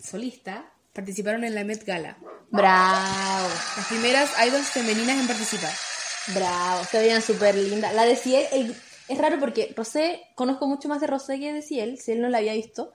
solista, 0.00 0.72
participaron 0.92 1.42
en 1.44 1.54
la 1.56 1.64
Met 1.64 1.84
Gala. 1.84 2.18
Bravo, 2.50 3.48
Las 3.76 3.86
primeras 3.88 4.30
idols 4.46 4.68
femeninas 4.68 5.18
en 5.20 5.26
participar. 5.26 5.72
bravo, 6.34 6.84
se 6.84 6.98
veían 7.00 7.20
súper 7.22 7.56
lindas. 7.56 7.92
La 7.94 8.04
de 8.04 8.14
Ciel, 8.14 8.46
el- 8.52 8.76
es 9.08 9.18
raro 9.18 9.40
porque 9.40 9.72
Rosé, 9.76 10.22
conozco 10.36 10.68
mucho 10.68 10.88
más 10.88 11.00
de 11.00 11.08
Rosé 11.08 11.40
que 11.40 11.52
de 11.52 11.62
Ciel, 11.62 11.98
Ciel 11.98 12.20
no 12.22 12.28
la 12.28 12.38
había 12.38 12.52
visto, 12.54 12.92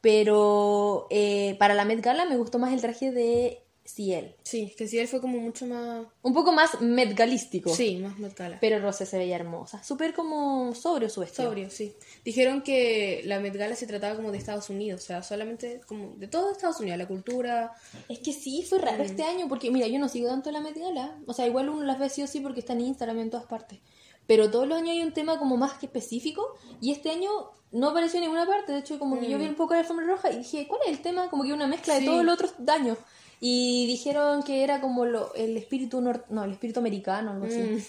pero 0.00 1.06
eh, 1.10 1.56
para 1.58 1.74
la 1.74 1.84
Met 1.84 2.00
Gala 2.00 2.24
me 2.24 2.36
gustó 2.36 2.58
más 2.58 2.72
el 2.72 2.80
traje 2.80 3.10
de 3.12 3.62
Ciel. 3.86 4.34
Sí, 4.42 4.74
que 4.76 4.88
Ciel 4.88 5.08
fue 5.08 5.20
como 5.20 5.38
mucho 5.38 5.66
más... 5.66 6.06
Un 6.22 6.34
poco 6.34 6.52
más 6.52 6.80
Met 6.80 7.16
Galístico. 7.16 7.74
Sí, 7.74 7.96
más 7.96 8.18
Met 8.18 8.36
Gala. 8.36 8.58
Pero 8.60 8.78
Rosé 8.80 9.06
se 9.06 9.18
veía 9.18 9.36
hermosa, 9.36 9.82
súper 9.82 10.14
como 10.14 10.74
sobrio 10.74 11.08
su 11.08 11.20
vestido. 11.20 11.48
Sobrio, 11.48 11.70
sí. 11.70 11.94
Dijeron 12.24 12.62
que 12.62 13.22
la 13.24 13.40
Met 13.40 13.56
Gala 13.56 13.76
se 13.76 13.86
trataba 13.86 14.16
como 14.16 14.32
de 14.32 14.38
Estados 14.38 14.70
Unidos, 14.70 15.02
o 15.02 15.06
sea, 15.06 15.22
solamente 15.22 15.80
como 15.86 16.14
de 16.16 16.28
todo 16.28 16.52
Estados 16.52 16.80
Unidos, 16.80 16.98
la 16.98 17.08
cultura. 17.08 17.72
Es 18.08 18.18
que 18.18 18.32
sí, 18.32 18.64
fue 18.68 18.78
raro 18.78 19.02
este 19.02 19.22
año, 19.22 19.48
porque 19.48 19.70
mira, 19.70 19.86
yo 19.86 19.98
no 19.98 20.08
sigo 20.08 20.28
tanto 20.28 20.50
la 20.50 20.60
Met 20.60 20.76
Gala. 20.76 21.18
O 21.26 21.32
sea, 21.32 21.46
igual 21.46 21.68
uno 21.68 21.84
las 21.84 21.98
ve 21.98 22.08
sí 22.08 22.22
o 22.22 22.26
sí 22.26 22.40
porque 22.40 22.60
está 22.60 22.72
en 22.72 22.80
Instagram 22.82 23.18
y 23.18 23.22
en 23.22 23.30
todas 23.30 23.46
partes. 23.46 23.78
Pero 24.26 24.50
todos 24.50 24.66
los 24.66 24.78
años 24.78 24.90
hay 24.90 25.02
un 25.02 25.12
tema 25.12 25.38
como 25.38 25.56
más 25.56 25.74
que 25.74 25.86
específico. 25.86 26.56
Y 26.80 26.90
este 26.90 27.10
año 27.10 27.30
no 27.70 27.90
apareció 27.90 28.18
en 28.18 28.24
ninguna 28.24 28.46
parte. 28.46 28.72
De 28.72 28.78
hecho, 28.78 28.98
como 28.98 29.20
que 29.20 29.28
yo 29.28 29.38
vi 29.38 29.46
un 29.46 29.54
poco 29.54 29.74
la 29.74 29.80
alfombra 29.80 30.06
roja 30.06 30.32
y 30.32 30.38
dije, 30.38 30.66
¿cuál 30.66 30.80
es 30.84 30.90
el 30.90 31.00
tema? 31.00 31.30
Como 31.30 31.44
que 31.44 31.52
una 31.52 31.66
mezcla 31.66 31.94
de 31.98 32.04
todos 32.04 32.24
los 32.24 32.34
otros 32.34 32.54
daños. 32.58 32.98
Y 33.40 33.86
dijeron 33.86 34.42
que 34.42 34.64
era 34.64 34.80
como 34.80 35.04
lo, 35.04 35.34
el 35.34 35.56
espíritu 35.56 36.00
nor- 36.00 36.24
no, 36.30 36.44
el 36.44 36.52
espíritu 36.52 36.80
americano, 36.80 37.32
algo 37.32 37.46
así. 37.46 37.58
Mm. 37.58 37.82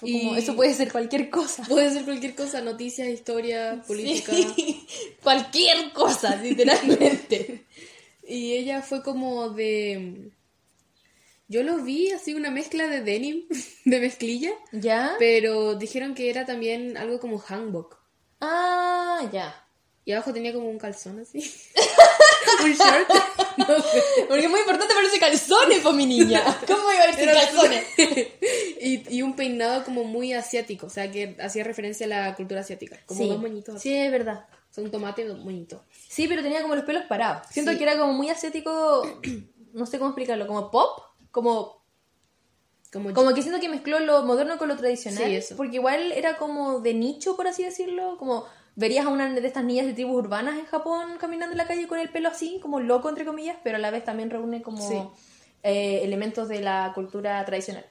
Como, 0.00 0.34
Y- 0.34 0.38
eso 0.38 0.56
puede 0.56 0.74
ser 0.74 0.90
cualquier 0.90 1.30
cosa. 1.30 1.62
Puede 1.68 1.90
ser 1.92 2.04
cualquier 2.04 2.34
cosa, 2.34 2.60
noticias, 2.62 3.08
historia, 3.08 3.82
política. 3.86 4.32
Sí. 4.32 4.86
cualquier 5.22 5.92
cosa, 5.92 6.36
literalmente. 6.36 7.64
Y 8.30 8.52
ella 8.52 8.82
fue 8.82 9.02
como 9.02 9.48
de... 9.48 10.32
Yo 11.48 11.62
lo 11.62 11.78
vi 11.78 12.10
así 12.10 12.34
una 12.34 12.50
mezcla 12.50 12.86
de 12.86 13.00
denim, 13.00 13.46
de 13.86 14.00
mezclilla, 14.00 14.50
¿Ya? 14.70 15.14
pero 15.18 15.76
dijeron 15.76 16.14
que 16.14 16.28
era 16.28 16.44
también 16.44 16.98
algo 16.98 17.20
como 17.20 17.38
hanbok. 17.40 17.96
Ah, 18.42 19.26
ya. 19.32 19.66
Y 20.08 20.12
abajo 20.12 20.32
tenía 20.32 20.54
como 20.54 20.70
un 20.70 20.78
calzón 20.78 21.20
así. 21.20 21.38
un 22.64 22.72
short. 22.72 23.08
No 23.58 23.66
sé. 23.66 24.02
Porque 24.28 24.44
es 24.44 24.50
muy 24.50 24.60
importante 24.60 24.94
ponerse 24.94 25.18
calzones, 25.18 25.80
po, 25.80 25.92
mi 25.92 26.06
niña. 26.06 26.42
¿Cómo 26.66 26.90
iba 26.92 27.04
a 27.04 27.12
sin 27.12 27.26
calzones? 27.26 27.84
y, 28.80 29.16
y 29.16 29.20
un 29.20 29.34
peinado 29.36 29.84
como 29.84 30.04
muy 30.04 30.32
asiático, 30.32 30.86
o 30.86 30.90
sea 30.90 31.10
que 31.10 31.36
hacía 31.42 31.64
referencia 31.64 32.06
a 32.06 32.08
la 32.08 32.34
cultura 32.36 32.60
asiática. 32.62 32.96
Como 33.04 33.20
sí. 33.20 33.28
dos 33.28 33.38
moñitos. 33.38 33.82
Sí, 33.82 33.94
es 33.94 34.10
verdad. 34.10 34.46
Un 34.78 34.90
tomate 34.90 35.22
y 35.22 35.24
dos 35.26 35.40
moñitos. 35.40 35.82
Sí, 36.08 36.26
pero 36.28 36.40
tenía 36.40 36.62
como 36.62 36.74
los 36.76 36.84
pelos 36.84 37.02
parados. 37.06 37.46
Siento 37.50 37.72
Sí. 37.72 37.78
que 37.78 37.82
era 37.84 37.98
como 37.98 38.12
muy 38.14 38.30
asiático, 38.30 39.02
no 39.74 39.84
sé 39.84 39.98
cómo 39.98 40.10
explicarlo, 40.10 40.46
como 40.46 40.70
pop, 40.70 41.02
como 41.32 41.82
Como, 42.92 43.12
como 43.12 43.34
que 43.34 43.42
siento 43.42 43.60
que 43.60 43.68
mezcló 43.68 43.98
lo 44.00 44.22
moderno 44.22 44.56
con 44.56 44.68
lo 44.68 44.76
tradicional, 44.76 45.24
Sí, 45.26 45.34
eso. 45.34 45.56
porque 45.56 45.76
igual 45.76 46.12
era 46.12 46.38
como 46.38 46.80
de 46.80 46.94
nicho, 46.94 47.36
por 47.36 47.48
así 47.48 47.62
decirlo, 47.64 48.16
como 48.18 48.46
verías 48.78 49.06
a 49.06 49.08
una 49.08 49.28
de 49.28 49.46
estas 49.46 49.64
niñas 49.64 49.86
de 49.86 49.92
tribus 49.92 50.16
urbanas 50.24 50.56
en 50.58 50.64
Japón 50.66 51.16
caminando 51.18 51.52
en 51.52 51.58
la 51.58 51.66
calle 51.66 51.86
con 51.88 51.98
el 51.98 52.08
pelo 52.10 52.28
así, 52.28 52.58
como 52.62 52.78
loco 52.80 53.08
entre 53.08 53.24
comillas, 53.24 53.56
pero 53.64 53.76
a 53.76 53.80
la 53.80 53.90
vez 53.90 54.04
también 54.04 54.30
reúne 54.30 54.62
como 54.62 54.86
Sí. 54.88 54.96
eh, 55.64 56.00
elementos 56.04 56.48
de 56.48 56.60
la 56.60 56.92
cultura 56.94 57.44
tradicional. 57.44 57.84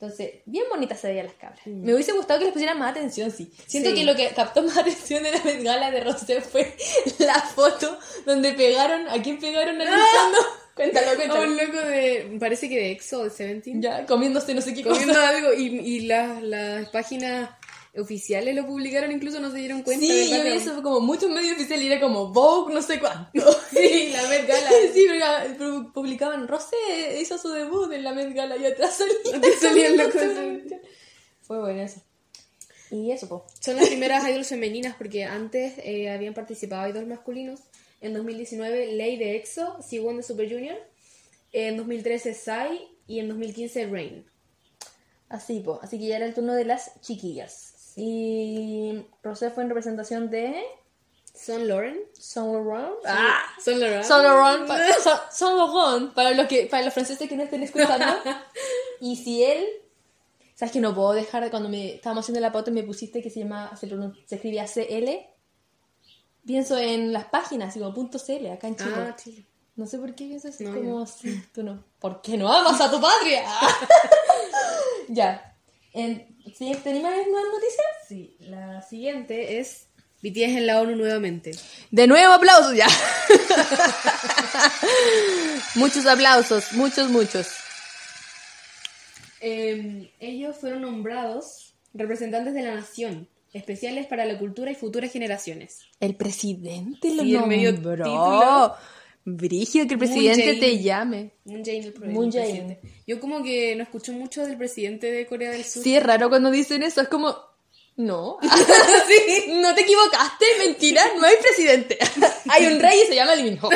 Entonces, 0.00 0.42
bien 0.44 0.64
bonitas 0.70 1.00
se 1.00 1.08
veían 1.08 1.26
las 1.26 1.34
cabras. 1.36 1.60
Me 1.66 1.94
hubiese 1.94 2.12
gustado 2.12 2.38
que 2.38 2.44
les 2.46 2.52
pusieran 2.52 2.78
más 2.78 2.90
atención, 2.90 3.30
sí. 3.30 3.50
Siento. 3.66 3.90
Sí. 3.90 3.96
que 3.96 4.04
lo 4.04 4.14
que 4.14 4.28
captó 4.28 4.62
más 4.62 4.76
atención 4.78 5.22
de 5.22 5.32
la 5.32 5.38
Met 5.44 5.62
Gala 5.62 5.90
de 5.90 6.00
Rosé 6.00 6.40
fue 6.40 6.76
la 7.18 7.34
foto 7.40 7.98
donde 8.26 8.52
pegaron, 8.52 9.08
¿a 9.08 9.22
quién 9.22 9.38
pegaron 9.38 9.80
al 9.80 9.88
fondo? 9.88 10.38
Cuéntalo, 10.74 11.08
a 11.08 11.12
un 11.12 11.16
cuéntalo. 11.18 11.46
loco 11.46 11.78
de, 11.86 12.36
parece 12.40 12.68
que 12.68 12.74
de 12.76 12.90
EXO, 12.90 13.24
de 13.24 13.30
Seventeen, 13.30 13.80
Ya, 13.80 14.04
comiéndose 14.06 14.52
no 14.54 14.60
sé 14.60 14.74
qué 14.74 14.82
comiendo 14.82 15.14
cosa. 15.14 15.28
algo 15.28 15.52
y, 15.54 15.66
y 15.66 16.00
las, 16.00 16.42
las 16.42 16.88
páginas 16.88 17.50
oficiales 17.96 18.54
lo 18.54 18.66
publicaron, 18.66 19.12
incluso 19.12 19.40
no 19.40 19.50
se 19.50 19.58
dieron 19.58 19.82
cuenta. 19.82 20.04
Sí, 20.04 20.30
yo 20.30 20.42
vi 20.42 20.50
eso, 20.50 20.72
fue 20.74 20.82
como 20.82 21.00
muchos 21.00 21.30
medios 21.30 21.52
oficiales 21.52 21.84
y 21.84 21.92
era 21.92 22.00
como 22.00 22.28
Vogue, 22.32 22.74
no 22.74 22.82
sé 22.82 22.98
cuánto. 22.98 23.30
Sí, 23.70 24.10
la 24.12 24.28
Met 24.28 24.46
Gala. 24.46 24.70
Sí, 24.92 25.06
pero, 25.58 25.92
publicaban, 25.92 26.48
Rosé 26.48 26.76
hizo 27.20 27.38
su 27.38 27.50
debut 27.50 27.92
en 27.92 28.04
la 28.04 28.12
Met 28.12 28.34
Gala 28.34 28.56
y 28.56 28.66
atrás 28.66 28.96
salía. 28.96 29.14
Atrás 29.36 29.54
salía 29.60 29.88
el 29.88 29.96
loco 29.96 30.10
comiéndose 30.12 30.32
ese. 30.32 30.44
una 30.44 30.58
cuestión. 30.58 30.80
Fue 31.42 31.60
bueno 31.60 31.82
eso. 31.82 32.00
Y 32.90 33.10
eso, 33.10 33.28
po. 33.28 33.46
Son 33.60 33.76
las 33.76 33.88
primeras 33.88 34.28
idols 34.28 34.48
femeninas 34.48 34.94
porque 34.96 35.24
antes 35.24 35.74
eh, 35.78 36.10
habían 36.10 36.34
participado 36.34 36.88
idols 36.88 37.08
masculinos. 37.08 37.60
En 38.00 38.12
2019, 38.14 38.92
Lay 38.92 39.16
de 39.16 39.36
EXO, 39.36 39.82
Siwon 39.82 40.18
de 40.18 40.22
Super 40.22 40.48
Junior. 40.48 40.76
En 41.52 41.76
2013, 41.76 42.34
Psy. 42.34 42.88
Y 43.06 43.18
en 43.18 43.28
2015, 43.28 43.86
Rain. 43.86 44.24
Así, 45.28 45.60
po. 45.60 45.80
Así 45.82 45.98
que 45.98 46.06
ya 46.06 46.16
era 46.16 46.26
el 46.26 46.34
turno 46.34 46.54
de 46.54 46.64
las 46.64 47.00
chiquillas. 47.00 47.73
Y 47.96 49.04
Rosé 49.22 49.50
fue 49.50 49.62
en 49.62 49.68
representación 49.68 50.30
de 50.30 50.62
Son 51.34 51.66
Lauren. 51.68 52.00
Saint 52.18 52.48
Laurent. 52.52 52.92
Ah, 53.06 53.40
Son 53.64 53.78
Laurent. 53.78 54.02
Saint 54.04 54.22
Laurent, 54.24 54.66
pa- 54.66 55.30
Saint 55.30 55.56
Laurent, 55.56 56.12
para 56.14 56.30
los 56.32 56.46
que 56.48 56.66
para 56.66 56.84
los 56.84 56.92
franceses 56.94 57.28
que 57.28 57.36
no 57.36 57.42
estén 57.44 57.62
escuchando. 57.62 58.06
y 59.00 59.16
si 59.16 59.44
él, 59.44 59.64
sabes 60.54 60.72
que 60.72 60.80
no 60.80 60.94
puedo 60.94 61.12
dejar 61.12 61.44
de 61.44 61.50
cuando 61.50 61.68
me 61.68 61.94
estábamos 61.94 62.24
haciendo 62.24 62.40
la 62.40 62.50
pauta 62.52 62.70
y 62.70 62.74
me 62.74 62.82
pusiste 62.82 63.22
que 63.22 63.30
se 63.30 63.40
llama 63.40 63.76
se, 63.76 63.88
se 64.26 64.34
escribía 64.34 64.66
CL. 64.66 65.08
Pienso 66.46 66.76
en 66.76 67.12
las 67.12 67.24
páginas, 67.26 67.74
como 67.74 67.94
punto 67.94 68.18
.cl 68.18 68.48
acá 68.50 68.66
en 68.68 68.76
Chile. 68.76 68.92
Ah, 68.96 69.16
Chile. 69.16 69.46
No 69.76 69.86
sé 69.86 69.98
por 69.98 70.14
qué 70.14 70.26
pienso 70.26 70.48
así, 70.48 70.62
No, 70.64 70.74
como 70.74 71.00
así, 71.02 71.42
tú 71.52 71.62
no. 71.62 71.82
¿Por 71.98 72.20
qué 72.22 72.36
no 72.36 72.52
amas 72.52 72.80
a 72.80 72.90
tu 72.90 73.00
patria? 73.00 73.44
ya. 75.08 75.53
En, 75.94 76.26
¿sí, 76.56 76.72
¿Te 76.82 76.90
animas 76.90 77.12
nuevas 77.30 77.52
noticias? 77.52 77.86
Sí, 78.08 78.36
la 78.40 78.82
siguiente 78.82 79.58
es 79.60 79.86
BTS 80.22 80.56
en 80.56 80.66
la 80.66 80.80
ONU 80.80 80.96
nuevamente. 80.96 81.52
De 81.90 82.06
nuevo 82.06 82.32
aplausos 82.34 82.74
ya. 82.76 82.86
muchos 85.76 86.06
aplausos, 86.06 86.72
muchos, 86.72 87.10
muchos. 87.10 87.48
Eh, 89.40 90.12
ellos 90.20 90.56
fueron 90.56 90.82
nombrados 90.82 91.74
representantes 91.92 92.54
de 92.54 92.62
la 92.62 92.74
nación, 92.74 93.28
especiales 93.52 94.06
para 94.06 94.24
la 94.24 94.38
cultura 94.38 94.70
y 94.70 94.74
futuras 94.74 95.12
generaciones. 95.12 95.80
El 96.00 96.16
presidente 96.16 97.14
lo 97.14 97.22
Sí, 97.22 97.34
el 97.36 97.46
medio 97.46 97.72
nombró. 97.72 98.04
título. 98.04 98.74
Brígido 99.26 99.86
que 99.86 99.94
el 99.94 99.98
presidente 99.98 100.54
te 100.60 100.78
llame. 100.82 101.30
Moon 101.44 101.64
Jae-in, 101.64 101.84
el, 101.84 101.92
pro- 101.94 102.06
Moon 102.06 102.26
el 102.26 102.32
Jae-in. 102.32 102.66
presidente. 102.66 102.80
Yo 103.06 103.20
como 103.20 103.42
que 103.42 103.74
no 103.74 103.82
escucho 103.82 104.12
mucho 104.12 104.44
del 104.46 104.56
presidente 104.58 105.10
de 105.10 105.26
Corea 105.26 105.50
del 105.52 105.64
Sur. 105.64 105.82
Sí, 105.82 105.96
es 105.96 106.02
raro 106.02 106.28
cuando 106.28 106.50
dicen 106.50 106.82
eso, 106.82 107.00
es 107.00 107.08
como... 107.08 107.34
No. 107.96 108.38
No 109.48 109.74
te 109.74 109.80
equivocaste, 109.82 110.44
mentira, 110.66 111.02
no 111.18 111.24
hay 111.26 111.36
presidente. 111.40 111.98
Hay 112.50 112.66
un 112.66 112.78
rey 112.80 113.00
y 113.02 113.06
se 113.06 113.14
llama 113.14 113.34
Lee 113.34 113.44
Min-ho. 113.44 113.70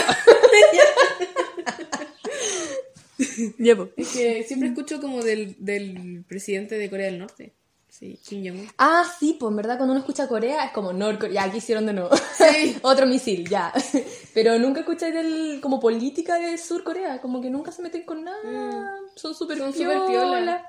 Es 3.97 4.09
que 4.13 4.45
siempre 4.45 4.69
escucho 4.69 5.01
como 5.01 5.23
del, 5.23 5.57
del 5.59 6.25
presidente 6.29 6.77
de 6.79 6.91
Corea 6.91 7.07
del 7.07 7.19
Norte. 7.19 7.53
Sí, 7.99 8.21
Kim 8.25 8.45
Jong-un. 8.47 8.69
Ah, 8.79 9.05
sí, 9.19 9.37
pues 9.41 9.51
en 9.51 9.57
verdad 9.57 9.77
cuando 9.77 9.93
uno 9.93 10.01
escucha 10.01 10.29
Corea 10.29 10.67
es 10.67 10.71
como 10.73 10.93
Norcorea, 10.93 11.33
ya, 11.35 11.43
aquí 11.45 11.59
hicieron 11.59 11.85
de 11.87 11.95
nuevo. 11.95 12.11
Sí. 12.17 12.79
Otro 12.83 13.07
misil, 13.07 13.49
ya. 13.49 13.73
Pero 14.35 14.57
nunca 14.59 14.81
escucháis 14.81 15.13
del, 15.15 15.59
como 15.61 15.81
política 15.81 16.37
de 16.39 16.57
Sur 16.59 16.85
Corea, 16.85 17.21
como 17.21 17.41
que 17.41 17.51
nunca 17.51 17.73
se 17.73 17.83
meten 17.83 18.05
con 18.05 18.23
nada. 18.23 18.95
Son 19.17 19.35
súper 19.35 19.59
Son 19.59 19.73
piola. 19.73 19.95
súper 19.95 20.09
piola. 20.13 20.67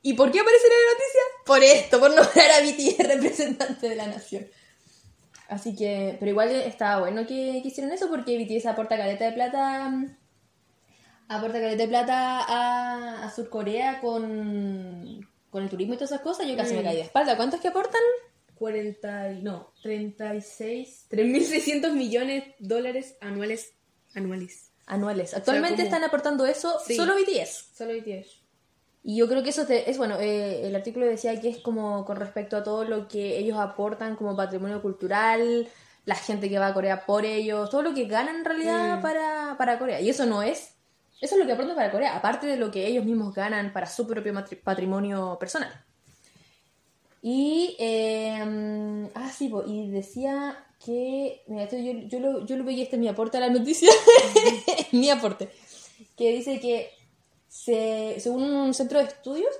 ¿Y 0.00 0.14
por 0.14 0.30
qué 0.30 0.40
aparecen 0.40 0.70
en 0.70 0.86
la 0.86 0.92
noticia? 0.92 1.20
Por 1.44 1.62
esto, 1.62 2.00
por 2.00 2.10
nombrar 2.14 2.50
a 2.50 2.60
BTS 2.62 3.08
representante 3.14 3.88
de 3.90 3.96
la 3.96 4.06
nación. 4.06 4.46
Así 5.48 5.76
que, 5.76 6.16
pero 6.18 6.30
igual 6.30 6.50
estaba 6.50 7.00
bueno 7.00 7.26
que, 7.26 7.60
que 7.62 7.68
hicieron 7.68 7.92
eso 7.92 8.08
porque 8.08 8.38
BTS 8.38 8.66
aporta 8.66 8.96
caleta 8.96 9.26
de 9.26 9.32
plata. 9.32 9.88
mm, 9.90 10.16
Aporta 11.28 11.58
caleta 11.60 11.82
de 11.82 11.88
plata 11.88 12.40
a, 12.40 13.24
a 13.24 13.30
Sur 13.34 13.50
Corea 13.50 14.00
con, 14.00 15.26
con 15.54 15.62
el 15.62 15.70
turismo 15.70 15.94
y 15.94 15.96
todas 15.96 16.10
esas 16.10 16.20
cosas. 16.22 16.48
Yo 16.48 16.56
casi 16.56 16.74
me 16.74 16.82
caí 16.82 16.96
de 16.96 17.02
espalda. 17.02 17.36
¿Cuántos 17.36 17.60
que 17.60 17.68
aportan? 17.68 18.00
40, 18.56 19.30
y- 19.34 19.42
no, 19.42 19.72
36, 19.84 21.06
3.600 21.08 21.92
millones 21.92 22.42
de 22.44 22.54
dólares 22.58 23.16
anuales. 23.20 23.72
Anuales. 24.16 24.72
Anuales. 24.86 25.32
Actualmente 25.32 25.82
están 25.82 26.02
aportando 26.02 26.44
eso 26.44 26.78
Sí. 26.84 26.96
solo 26.96 27.14
BTS. 27.14 27.70
Solo 27.76 27.92
BTS. 27.94 28.42
Y 29.04 29.16
yo 29.16 29.28
creo 29.28 29.44
que 29.44 29.50
eso 29.50 29.64
te- 29.64 29.88
es 29.88 29.96
bueno. 29.96 30.18
eh, 30.18 30.66
el 30.66 30.74
artículo 30.74 31.06
decía 31.06 31.40
que 31.40 31.50
es 31.50 31.58
como 31.58 32.04
con 32.04 32.16
respecto 32.16 32.56
a 32.56 32.64
todo 32.64 32.84
lo 32.84 33.06
que 33.06 33.38
ellos 33.38 33.58
aportan 33.58 34.16
como 34.16 34.36
patrimonio 34.36 34.82
cultural, 34.82 35.68
la 36.04 36.16
gente 36.16 36.48
que 36.50 36.58
va 36.58 36.66
a 36.68 36.74
Corea 36.74 37.06
por 37.06 37.24
ellos, 37.24 37.70
todo 37.70 37.82
lo 37.82 37.94
que 37.94 38.06
ganan 38.06 38.36
en 38.36 38.44
realidad 38.44 39.00
para, 39.02 39.54
para 39.56 39.78
Corea. 39.78 40.00
Y 40.00 40.10
eso 40.10 40.26
no 40.26 40.42
es. 40.42 40.73
Eso 41.20 41.34
es 41.34 41.40
lo 41.40 41.46
que 41.46 41.52
aportan 41.52 41.76
para 41.76 41.90
Corea, 41.90 42.16
aparte 42.16 42.46
de 42.46 42.56
lo 42.56 42.70
que 42.70 42.86
ellos 42.86 43.04
mismos 43.04 43.34
ganan 43.34 43.72
para 43.72 43.86
su 43.86 44.06
propio 44.06 44.34
patrimonio 44.62 45.36
personal. 45.38 45.72
Y. 47.22 47.76
eh, 47.78 49.10
ah, 49.14 49.30
sí, 49.30 49.50
y 49.66 49.90
decía 49.90 50.66
que. 50.84 51.42
Mira, 51.46 51.64
esto 51.64 51.76
yo, 51.78 51.92
yo, 51.92 52.20
lo, 52.20 52.44
yo 52.44 52.56
lo 52.56 52.64
veía, 52.64 52.82
este 52.82 52.96
es 52.96 53.00
mi 53.00 53.08
aporte 53.08 53.38
a 53.38 53.40
la 53.40 53.48
noticia. 53.48 53.90
mi 54.92 55.08
aporte. 55.08 55.48
Que 56.16 56.32
dice 56.32 56.60
que 56.60 56.90
se, 57.48 58.20
según 58.20 58.42
un 58.42 58.74
centro 58.74 58.98
de 58.98 59.06
estudios 59.06 59.54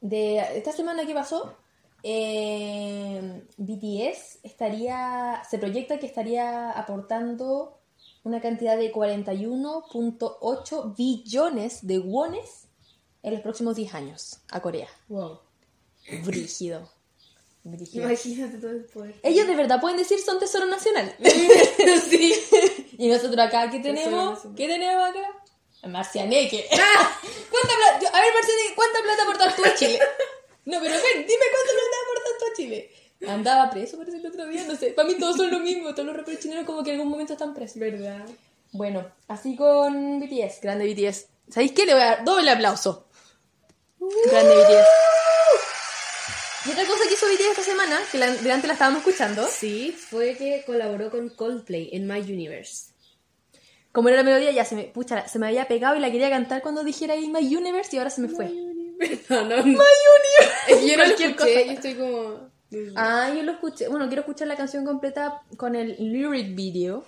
de 0.00 0.38
esta 0.56 0.72
semana 0.72 1.06
que 1.06 1.14
pasó, 1.14 1.56
eh, 2.02 3.42
BTS 3.56 4.40
estaría, 4.42 5.42
se 5.48 5.58
proyecta 5.58 5.98
que 5.98 6.06
estaría 6.06 6.70
aportando 6.70 7.77
una 8.24 8.40
cantidad 8.40 8.76
de 8.76 8.92
41.8 8.92 10.96
billones 10.96 11.86
de 11.86 11.98
wones 11.98 12.66
en 13.22 13.34
los 13.34 13.42
próximos 13.42 13.76
10 13.76 13.94
años 13.94 14.40
a 14.50 14.60
Corea. 14.60 14.88
Wow. 15.08 15.38
Brígido. 16.24 16.90
Brígido. 17.64 18.06
Imagínate 18.06 18.58
todo 18.58 18.70
el 18.70 18.84
poder. 18.84 19.16
Ellos 19.22 19.46
de 19.46 19.56
verdad 19.56 19.80
pueden 19.80 19.96
decir 19.98 20.18
son 20.20 20.38
tesoro 20.38 20.66
nacional. 20.66 21.14
sí. 22.08 22.34
Y 22.98 23.08
nosotros 23.08 23.38
acá, 23.38 23.70
¿qué 23.70 23.80
tenemos? 23.80 24.40
¿Qué 24.56 24.66
tenemos 24.66 25.10
acá? 25.10 25.42
Marcianeque. 25.86 26.66
¿Cuánta 26.70 27.74
plata? 27.76 28.08
A 28.16 28.20
ver, 28.20 28.34
Marcianeque, 28.34 28.74
¿cuánta 28.74 29.02
plata 29.02 29.22
aportas 29.22 29.56
tú 29.56 29.64
a 29.64 29.74
Chile? 29.74 29.98
No, 30.64 30.78
pero 30.82 30.96
ven, 30.96 31.26
dime 31.26 31.44
cuánta 31.50 31.72
plata 31.72 31.96
aportas 32.04 32.32
tú 32.38 32.44
a 32.44 32.52
Chile. 32.54 32.90
Andaba 33.26 33.70
preso, 33.70 33.98
parece 33.98 34.18
el 34.18 34.26
otro 34.26 34.46
día, 34.46 34.64
no 34.66 34.76
sé. 34.76 34.90
Para 34.90 35.08
mí 35.08 35.14
todos 35.14 35.36
son 35.36 35.50
lo 35.50 35.58
mismo, 35.58 35.92
todos 35.92 36.06
los 36.06 36.16
raperos 36.16 36.40
chilenos 36.40 36.64
como 36.64 36.84
que 36.84 36.90
en 36.90 36.96
algún 36.96 37.10
momento 37.10 37.32
están 37.32 37.52
presos. 37.54 37.78
¿Verdad? 37.78 38.24
Bueno, 38.72 39.10
así 39.26 39.56
con 39.56 40.20
BTS, 40.20 40.60
grande 40.60 40.92
BTS. 40.92 41.26
¿Sabéis 41.48 41.72
qué? 41.72 41.86
Le 41.86 41.94
voy 41.94 42.02
a 42.02 42.06
dar 42.06 42.24
doble 42.24 42.50
aplauso. 42.50 43.08
Grande 43.98 44.54
BTS. 44.56 44.88
Y 46.66 46.70
otra 46.70 46.84
cosa 46.84 47.04
que 47.08 47.14
hizo 47.14 47.26
BTS 47.26 47.50
esta 47.50 47.62
semana, 47.62 47.98
que 48.12 48.18
la, 48.18 48.30
de 48.30 48.52
antes 48.52 48.66
la 48.68 48.74
estábamos 48.74 49.00
escuchando, 49.00 49.48
Sí, 49.48 49.92
fue 49.92 50.36
que 50.36 50.62
colaboró 50.66 51.10
con 51.10 51.30
Coldplay 51.30 51.90
en 51.92 52.06
My 52.06 52.20
Universe. 52.20 52.92
como 53.90 54.08
era 54.08 54.18
la 54.18 54.22
melodía, 54.24 54.50
ya 54.50 54.64
se 54.64 54.74
me, 54.74 54.84
pucha, 54.84 55.26
se 55.26 55.38
me 55.38 55.46
había 55.46 55.66
pegado 55.66 55.96
y 55.96 56.00
la 56.00 56.10
quería 56.10 56.28
cantar 56.30 56.60
cuando 56.62 56.84
dijera 56.84 57.16
In 57.16 57.32
My 57.32 57.56
Universe 57.56 57.94
y 57.96 57.98
ahora 57.98 58.10
se 58.10 58.20
me 58.20 58.28
fue. 58.28 58.46
No, 59.28 59.44
no. 59.44 59.64
My 59.64 59.78
que 60.66 60.88
yo 60.88 60.96
no 60.96 61.04
lo 61.06 61.14
escuché, 61.14 61.66
yo 61.66 61.72
estoy 61.72 61.94
como... 61.94 62.47
Ah, 62.96 63.32
yo 63.34 63.42
lo 63.42 63.52
escuché. 63.52 63.88
Bueno, 63.88 64.06
quiero 64.08 64.20
escuchar 64.20 64.48
la 64.48 64.56
canción 64.56 64.84
completa 64.84 65.42
con 65.56 65.74
el 65.74 65.96
lyric 65.98 66.54
video. 66.54 67.04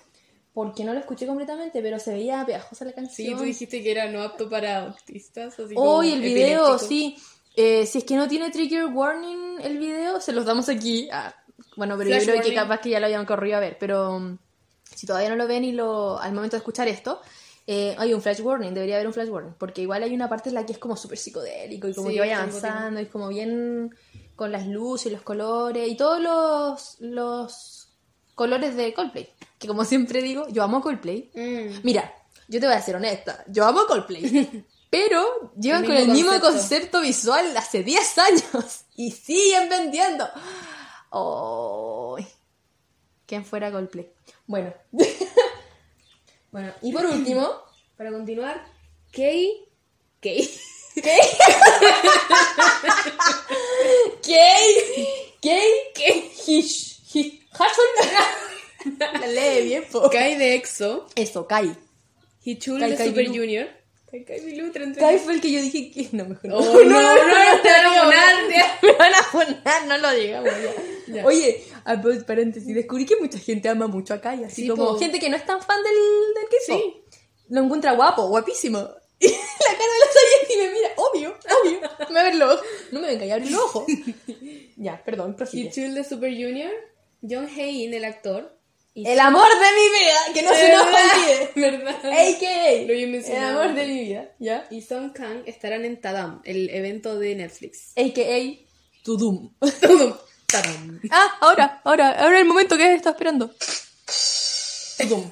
Porque 0.53 0.83
no 0.85 0.93
lo 0.93 0.99
escuché 0.99 1.27
completamente, 1.29 1.81
pero 1.81 2.01
se 2.01 2.13
veía 2.13 2.45
pegajosa 2.45 2.85
la 2.85 2.91
Sí, 2.91 2.97
canción. 2.97 3.39
tú 3.39 3.45
dijiste 3.45 3.83
que 3.85 3.93
era 3.93 4.11
no 4.11 4.21
apto 4.21 4.51
para 4.51 4.87
autistas, 4.87 5.59
así 5.61 5.75
Oh, 5.77 6.03
y 6.03 6.13
el 6.13 6.21
video, 6.21 6.77
sí. 6.79 7.17
Eh, 7.55 7.87
si 7.87 7.99
es 7.99 8.05
que 8.05 8.17
no 8.17 8.27
tiene 8.27 8.51
trigger 8.51 8.87
warning 8.87 9.61
el 9.63 9.79
video, 9.79 10.21
se 10.21 10.33
los 10.33 10.45
damos 10.45 10.69
aquí. 10.69 11.09
Ah, 11.13 11.35
bueno, 11.77 11.97
pero 11.97 12.09
Flash 12.11 12.21
yo 12.21 12.25
creo 12.27 12.37
warning. 12.39 12.51
que 12.51 12.57
capaz 12.57 12.81
que 12.81 12.91
ya 12.91 12.99
lo 12.99 13.07
hayan 13.07 13.27
corrido 13.27 13.59
a 13.59 13.61
ver. 13.61 13.77
Pero 13.79 14.19
mm, 14.19 14.39
si 14.97 15.07
todavía 15.07 15.29
no 15.29 15.37
lo 15.37 15.47
ven 15.47 15.63
y 15.65 15.71
lo 15.73 16.19
al 16.19 16.33
momento 16.33 16.57
de 16.57 16.59
escuchar 16.59 16.89
esto, 16.89 17.21
eh, 17.69 17.95
hay 17.97 18.13
un 18.13 18.21
flash 18.21 18.41
warning, 18.41 18.75
debería 18.75 18.97
haber 18.97 19.07
un 19.07 19.13
flash 19.15 19.29
warning. 19.29 19.55
Porque 19.57 19.83
igual 19.83 20.03
hay 20.03 20.13
una 20.15 20.29
parte 20.29 20.49
en 20.49 20.57
la 20.57 20.67
que 20.67 20.73
es 20.73 20.79
como 20.79 20.97
súper 20.97 21.17
psicodélico 21.19 21.87
y 21.87 21.95
como 21.95 22.09
Sí, 22.09 22.15
que 22.15 22.21
vaya 22.21 22.39
avanzando, 22.43 22.99
y 22.99 23.05
es 23.05 23.09
como 23.09 23.29
bien 23.29 23.95
con 24.41 24.53
las 24.53 24.67
luces 24.67 25.09
y 25.09 25.11
los 25.11 25.21
colores 25.21 25.87
y 25.87 25.99
todos 25.99 26.19
los, 26.19 26.97
los 27.01 27.93
colores 28.35 28.75
de 28.75 28.95
Coldplay. 28.95 29.29
Que 29.59 29.69
como 29.69 29.85
siempre 29.85 30.23
digo, 30.23 30.49
yo 30.49 30.63
amo 30.63 30.81
Coldplay. 30.81 31.31
Mm. 31.35 31.81
Mira, 31.83 32.11
yo 32.49 32.59
te 32.59 32.65
voy 32.65 32.75
a 32.75 32.81
ser 32.81 32.97
honesta, 32.97 33.45
yo 33.49 33.67
amo 33.67 33.85
Coldplay, 33.87 34.65
pero 34.91 35.53
llevan 35.61 35.85
El 35.85 35.91
con 35.91 35.97
el 35.99 36.09
mismo 36.09 36.41
concepto 36.41 37.03
visual 37.03 37.55
hace 37.55 37.83
10 37.83 38.19
años 38.19 38.85
y 38.97 39.11
siguen 39.11 39.69
vendiendo. 39.69 40.27
Oh, 41.11 42.17
¿Quién 43.27 43.45
fuera 43.45 43.71
Coldplay? 43.71 44.11
Bueno. 44.47 44.73
bueno, 46.51 46.73
y 46.81 46.95
por 46.95 47.05
último, 47.05 47.47
Para 47.99 48.11
continuar, 48.11 48.65
Kay... 49.13 49.69
Kay... 50.23 50.49
Kay, 50.95 51.21
Kay, 55.43 55.71
Kay, 55.95 56.31
Hish, 56.47 57.01
Hish. 57.13 57.41
La 58.99 59.27
lee 59.27 59.63
bien, 59.65 59.85
po. 59.91 60.09
Kai 60.11 60.37
de 60.37 60.55
EXO, 60.55 61.07
Eso, 61.15 61.47
Kai. 61.47 61.71
Hichul 62.45 62.81
Kai 62.81 62.91
de 62.91 62.97
Kai 62.97 63.09
Super 63.09 63.25
Bilu. 63.25 63.35
Junior. 63.35 63.67
Kai 64.11 64.25
Kai 64.25 64.41
Bilu. 64.41 64.73
Kai 64.99 65.19
fue 65.19 65.35
el 65.35 65.41
que 65.41 65.53
yo 65.53 65.61
dije 65.61 65.91
que 65.93 66.09
no, 66.13 66.25
mejor 66.25 66.51
no. 66.51 66.57
Oh, 66.57 66.63
no, 66.63 66.83
no, 66.83 67.15
no, 67.15 67.61
te 67.63 67.69
van 67.69 67.87
a 67.87 68.03
poner. 68.03 68.35
Me 68.83 68.93
van 68.93 69.15
a 69.15 69.23
poner, 69.31 69.87
no 69.87 69.99
lo 69.99 70.11
digamos 70.13 70.51
ya. 70.63 71.15
Ya. 71.15 71.27
Oye, 71.27 71.65
a 71.85 72.01
pues, 72.01 72.25
paréntesis, 72.25 72.75
descubrí 72.75 73.05
que 73.05 73.17
mucha 73.17 73.39
gente 73.39 73.69
ama 73.69 73.87
mucho 73.87 74.15
a 74.15 74.21
Kai, 74.21 74.45
así 74.45 74.63
Sí, 74.63 74.69
como 74.69 74.87
po. 74.93 74.99
gente 74.99 75.19
que 75.19 75.29
no 75.29 75.37
es 75.37 75.45
tan 75.45 75.61
fan 75.63 75.83
del, 75.83 75.95
del 76.35 76.45
K-pop. 76.45 76.81
Sí. 76.81 77.17
Lo 77.51 77.63
encuentra 77.63 77.93
guapo, 77.93 78.29
guapísimo. 78.29 78.89
Y 79.29 79.29
la 79.29 79.77
cara 79.77 79.93
de 79.93 79.99
los 80.01 80.51
y 80.51 80.57
me 80.57 80.71
mira, 80.71 80.89
obvio, 80.97 81.39
obvio. 81.63 81.81
Me 82.09 82.15
va 82.15 82.21
a 82.21 82.25
ver 82.25 82.35
los 82.37 82.55
ojos. 82.55 82.67
No 82.93 83.01
me 83.01 83.09
venga 83.09 83.35
a 83.35 83.37
abrir 83.37 83.53
los 83.53 83.61
ojos. 83.61 83.85
ya, 84.77 85.03
perdón, 85.05 85.37
prosigue. 85.37 85.69
Hichul 85.69 85.95
de 85.95 86.03
Super 86.05 86.31
Junior. 86.33 86.73
John 87.23 87.47
Hain, 87.47 87.93
el 87.93 88.05
actor. 88.05 88.59
y 88.95 89.07
El 89.07 89.21
amor 89.21 89.47
de 89.47 89.67
mi 89.77 89.99
vida, 89.99 90.35
que 90.35 90.43
no 90.43 90.55
se 90.55 90.73
nos 90.73 90.87
olvide. 90.87 91.51
¿Verdad? 91.55 91.97
AKA, 91.97 92.87
Lo 92.87 92.95
el 92.95 93.45
amor 93.45 93.75
de 93.75 93.87
mi 93.87 94.01
vida, 94.01 94.35
¿ya? 94.39 94.67
Y 94.71 94.81
Song 94.81 95.13
Kang 95.13 95.43
estarán 95.47 95.85
en 95.85 96.01
Tadam, 96.01 96.41
el 96.45 96.71
evento 96.71 97.19
de 97.19 97.35
Netflix. 97.35 97.93
AKA, 97.97 98.65
Tudum. 99.05 99.55
Tadam. 100.47 101.01
ah, 101.11 101.39
ahora, 101.41 101.81
ahora, 101.85 102.11
ahora 102.13 102.39
el 102.39 102.47
momento 102.47 102.77
que 102.79 102.95
estaba 102.95 103.15
esperando. 103.15 103.55
Tudum. 104.99 105.31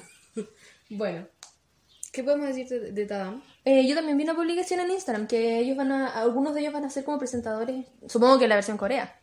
Bueno, 0.89 1.27
¿qué 2.11 2.23
podemos 2.23 2.47
decir 2.47 2.67
de, 2.67 2.91
de 2.91 3.05
Tadam? 3.05 3.43
Eh, 3.71 3.85
yo 3.87 3.93
también 3.95 4.17
vi 4.17 4.23
una 4.23 4.33
publicación 4.35 4.79
en 4.79 4.89
Instagram 4.91 5.27
que 5.27 5.59
ellos 5.59 5.77
van 5.77 5.91
a, 5.91 6.07
algunos 6.21 6.53
de 6.55 6.61
ellos 6.61 6.73
van 6.73 6.85
a 6.85 6.89
ser 6.89 7.03
como 7.03 7.19
presentadores, 7.19 7.85
supongo 8.07 8.39
que 8.39 8.47
la 8.47 8.55
versión 8.55 8.77
Corea. 8.77 9.19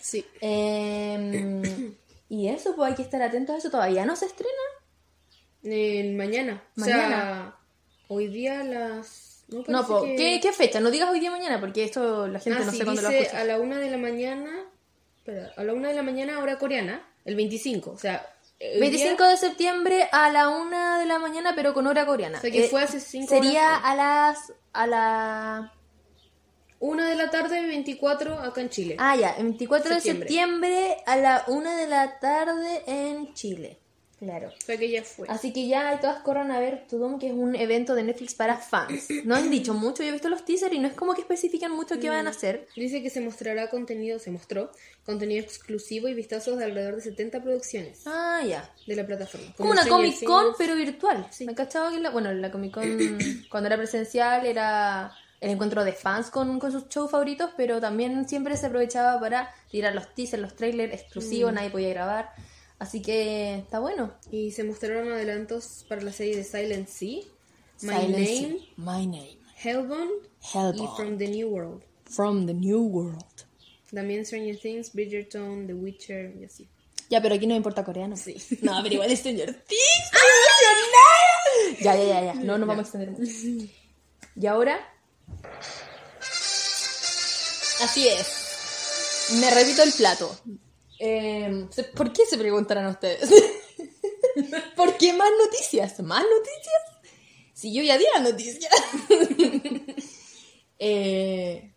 Sí. 0.00 0.24
Eh, 0.40 1.92
y 2.28 2.48
eso, 2.48 2.76
pues 2.76 2.90
hay 2.90 2.94
que 2.96 3.02
estar 3.02 3.20
atentos 3.22 3.54
a 3.56 3.58
eso. 3.58 3.70
Todavía 3.70 4.04
no 4.04 4.14
se 4.14 4.26
estrena. 4.26 4.52
Eh, 5.64 6.14
mañana. 6.16 6.62
O 6.76 6.80
Mañana. 6.80 7.08
sea, 7.08 7.56
hoy 8.08 8.28
día 8.28 8.60
a 8.60 8.64
las... 8.64 9.44
No, 9.48 9.64
No, 9.66 9.86
po, 9.86 10.02
que- 10.02 10.14
¿qué, 10.16 10.40
qué 10.40 10.52
fecha? 10.52 10.78
No 10.80 10.90
digas 10.92 11.08
hoy 11.10 11.18
día 11.18 11.30
mañana 11.32 11.58
porque 11.58 11.82
esto 11.84 12.28
la 12.28 12.38
gente 12.38 12.60
Ah, 12.62 12.66
no 12.66 12.70
sí, 12.72 12.78
sé 12.78 12.84
cuándo 12.84 13.02
lo 13.02 13.08
escucha. 13.10 13.40
a 13.40 13.44
la 13.44 13.58
una 13.58 13.78
de 13.80 13.90
la 13.90 13.96
mañana... 13.98 14.50
Espera, 15.18 15.52
a 15.56 15.64
la 15.64 15.72
una 15.74 15.88
de 15.88 15.94
la 15.94 16.02
mañana 16.04 16.38
hora 16.38 16.56
coreana, 16.58 17.04
el 17.24 17.34
25. 17.34 17.90
O 17.90 17.98
sea, 17.98 18.24
25 18.58 19.22
día- 19.22 19.30
de 19.30 19.36
septiembre 19.36 20.08
a 20.12 20.30
la 20.30 20.48
una 20.48 20.98
de 20.98 21.06
la 21.06 21.18
mañana, 21.18 21.52
pero 21.54 21.74
con 21.74 21.86
hora 21.86 22.06
coreana. 22.06 22.38
O 22.38 22.40
sea, 22.40 22.50
que 22.50 22.64
Eh, 22.64 22.68
fue 22.68 22.82
hace 22.82 23.00
cinco 23.00 23.28
Sería 23.28 23.66
horas. 23.68 23.80
a 23.84 23.94
las. 23.94 24.52
a 24.72 24.86
la. 24.86 25.72
Una 26.78 27.08
de 27.08 27.14
la 27.16 27.30
tarde, 27.30 27.60
24 27.66 28.38
acá 28.38 28.60
en 28.60 28.68
Chile. 28.68 28.96
Ah, 28.98 29.16
ya, 29.16 29.30
el 29.30 29.44
24 29.44 29.94
Septiembre. 29.94 30.28
de 30.28 30.34
septiembre 30.34 30.96
a 31.06 31.16
la 31.16 31.44
una 31.48 31.74
de 31.76 31.86
la 31.86 32.18
tarde 32.20 32.82
en 32.86 33.32
Chile. 33.34 33.78
Claro. 34.18 34.48
O 34.48 34.64
sea 34.64 34.78
que 34.78 34.90
ya 34.90 35.02
fue. 35.02 35.26
Así 35.28 35.52
que 35.52 35.68
ya 35.68 36.00
todas 36.00 36.22
corran 36.22 36.50
a 36.50 36.58
ver 36.58 36.86
Tudum, 36.88 37.18
que 37.18 37.26
es 37.26 37.34
un 37.34 37.54
evento 37.54 37.94
de 37.94 38.02
Netflix 38.02 38.34
para 38.34 38.56
fans. 38.56 39.08
No 39.24 39.34
han 39.34 39.50
dicho 39.50 39.74
mucho, 39.74 40.02
yo 40.02 40.08
he 40.08 40.12
visto 40.12 40.30
los 40.30 40.44
teasers 40.44 40.72
y 40.74 40.78
no 40.78 40.88
es 40.88 40.94
como 40.94 41.12
que 41.14 41.20
especifican 41.20 41.70
mucho 41.72 42.00
qué 42.00 42.08
van 42.08 42.26
a 42.26 42.30
hacer. 42.30 42.66
Dice 42.76 43.02
que 43.02 43.10
se 43.10 43.20
mostrará 43.20 43.68
contenido, 43.68 44.18
se 44.18 44.30
mostró 44.30 44.70
contenido 45.04 45.42
exclusivo 45.44 46.08
y 46.08 46.14
vistazos 46.14 46.56
de 46.58 46.64
alrededor 46.64 46.96
de 46.96 47.02
70 47.02 47.42
producciones 47.42 48.02
Ah, 48.06 48.40
ya. 48.46 48.70
de 48.86 48.96
la 48.96 49.06
plataforma. 49.06 49.52
Como 49.56 49.70
una 49.72 49.86
Comic 49.86 50.24
Con, 50.24 50.54
pero 50.56 50.74
virtual. 50.76 51.28
¿Me 51.40 51.54
cachaba 51.54 51.90
que 51.90 52.00
la, 52.00 52.08
bueno, 52.10 52.32
la 52.32 52.50
Comic 52.50 52.72
Con 52.72 53.18
cuando 53.50 53.66
era 53.66 53.76
presencial 53.76 54.46
era 54.46 55.12
el 55.42 55.50
encuentro 55.50 55.84
de 55.84 55.92
fans 55.92 56.30
con, 56.30 56.58
con 56.58 56.72
sus 56.72 56.88
shows 56.88 57.10
favoritos, 57.10 57.50
pero 57.54 57.78
también 57.82 58.26
siempre 58.26 58.56
se 58.56 58.66
aprovechaba 58.66 59.20
para 59.20 59.54
tirar 59.70 59.94
los 59.94 60.14
teasers, 60.14 60.40
los 60.42 60.56
trailers 60.56 60.94
exclusivos, 60.94 61.52
nadie 61.52 61.68
podía 61.68 61.90
grabar. 61.90 62.30
Así 62.78 63.00
que 63.00 63.56
está 63.58 63.78
bueno. 63.80 64.14
Y 64.30 64.50
se 64.52 64.64
mostraron 64.64 65.10
adelantos 65.10 65.84
para 65.88 66.02
la 66.02 66.12
serie 66.12 66.36
de 66.36 66.44
Silent 66.44 66.88
Sea, 66.88 67.22
My 67.80 67.88
Silent 67.88 68.10
Name, 68.10 68.26
Sea. 68.26 68.48
My 68.76 69.06
Name. 69.06 69.38
Hellbound, 69.62 70.12
Hellbound. 70.52 70.80
y 70.80 70.96
From 70.96 71.18
the 71.18 71.28
New 71.28 71.48
World. 71.48 71.82
From 72.04 72.46
the 72.46 72.54
New 72.54 72.82
World. 72.86 73.24
También 73.92 74.26
Stranger 74.26 74.58
Things, 74.58 74.92
Bridgerton, 74.92 75.66
The 75.66 75.72
Witcher 75.74 76.36
y 76.38 76.44
así. 76.44 76.68
Ya, 77.08 77.22
pero 77.22 77.36
aquí 77.36 77.46
no 77.46 77.54
importa 77.54 77.84
coreano. 77.84 78.16
Sí. 78.16 78.36
No, 78.62 78.78
pero 78.82 78.94
igual 78.94 79.16
Stranger 79.16 79.54
Things. 79.66 79.82
¡Estoy 80.04 80.20
emocionada! 81.72 81.80
Ya, 81.80 81.96
ya, 81.96 82.20
ya, 82.20 82.34
ya. 82.34 82.40
No 82.44 82.58
nos 82.58 82.68
vamos 82.68 82.84
a 82.84 82.98
extender 82.98 83.10
mucho. 83.10 83.72
Y 84.38 84.46
ahora. 84.46 84.78
Así 87.82 88.06
es. 88.08 89.30
Me 89.40 89.50
repito 89.50 89.82
el 89.82 89.92
plato. 89.92 90.38
Eh, 90.98 91.68
¿Por 91.94 92.12
qué 92.12 92.26
se 92.26 92.38
preguntarán 92.38 92.86
ustedes? 92.86 93.30
¿Por 94.76 94.96
qué 94.96 95.12
más 95.12 95.30
noticias? 95.44 96.00
¿Más 96.00 96.22
noticias? 96.22 97.12
Si 97.52 97.72
yo 97.72 97.82
ya 97.82 97.98
di 97.98 98.04
las 98.14 98.22
noticias. 98.22 98.72
Eh, 100.78 101.72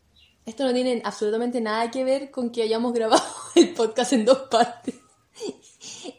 esto 0.46 0.66
no 0.66 0.74
tiene 0.74 1.02
absolutamente 1.06 1.62
nada 1.62 1.90
que 1.90 2.04
ver 2.04 2.32
con 2.32 2.52
que 2.52 2.64
hayamos 2.64 2.92
grabado 2.92 3.24
el 3.56 3.74
podcast 3.74 4.12
en 4.12 4.26
dos 4.26 4.40
partes 4.50 4.96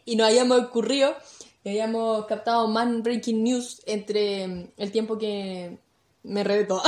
y 0.03 0.15
nos 0.15 0.27
hayamos 0.27 0.59
ocurrido 0.61 1.15
y 1.63 1.69
hayamos 1.69 2.25
captado 2.25 2.67
más 2.67 3.03
breaking 3.03 3.43
news 3.43 3.81
entre 3.85 4.47
mm, 4.47 4.71
el 4.77 4.91
tiempo 4.91 5.17
que 5.17 5.77
me 6.23 6.43
redé 6.43 6.65
toda. 6.65 6.83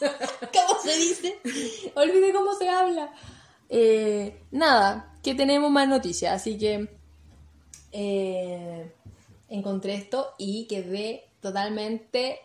¿Cómo 0.00 0.80
se 0.82 0.96
dice? 0.96 1.38
Olvidé 1.94 2.32
cómo 2.32 2.54
se 2.54 2.68
habla. 2.68 3.12
Eh, 3.74 4.44
nada, 4.50 5.14
que 5.22 5.34
tenemos 5.34 5.70
más 5.70 5.88
noticias, 5.88 6.34
así 6.34 6.58
que 6.58 6.90
eh, 7.90 8.92
encontré 9.48 9.94
esto 9.94 10.34
y 10.36 10.66
quedé 10.66 11.30
totalmente 11.40 12.38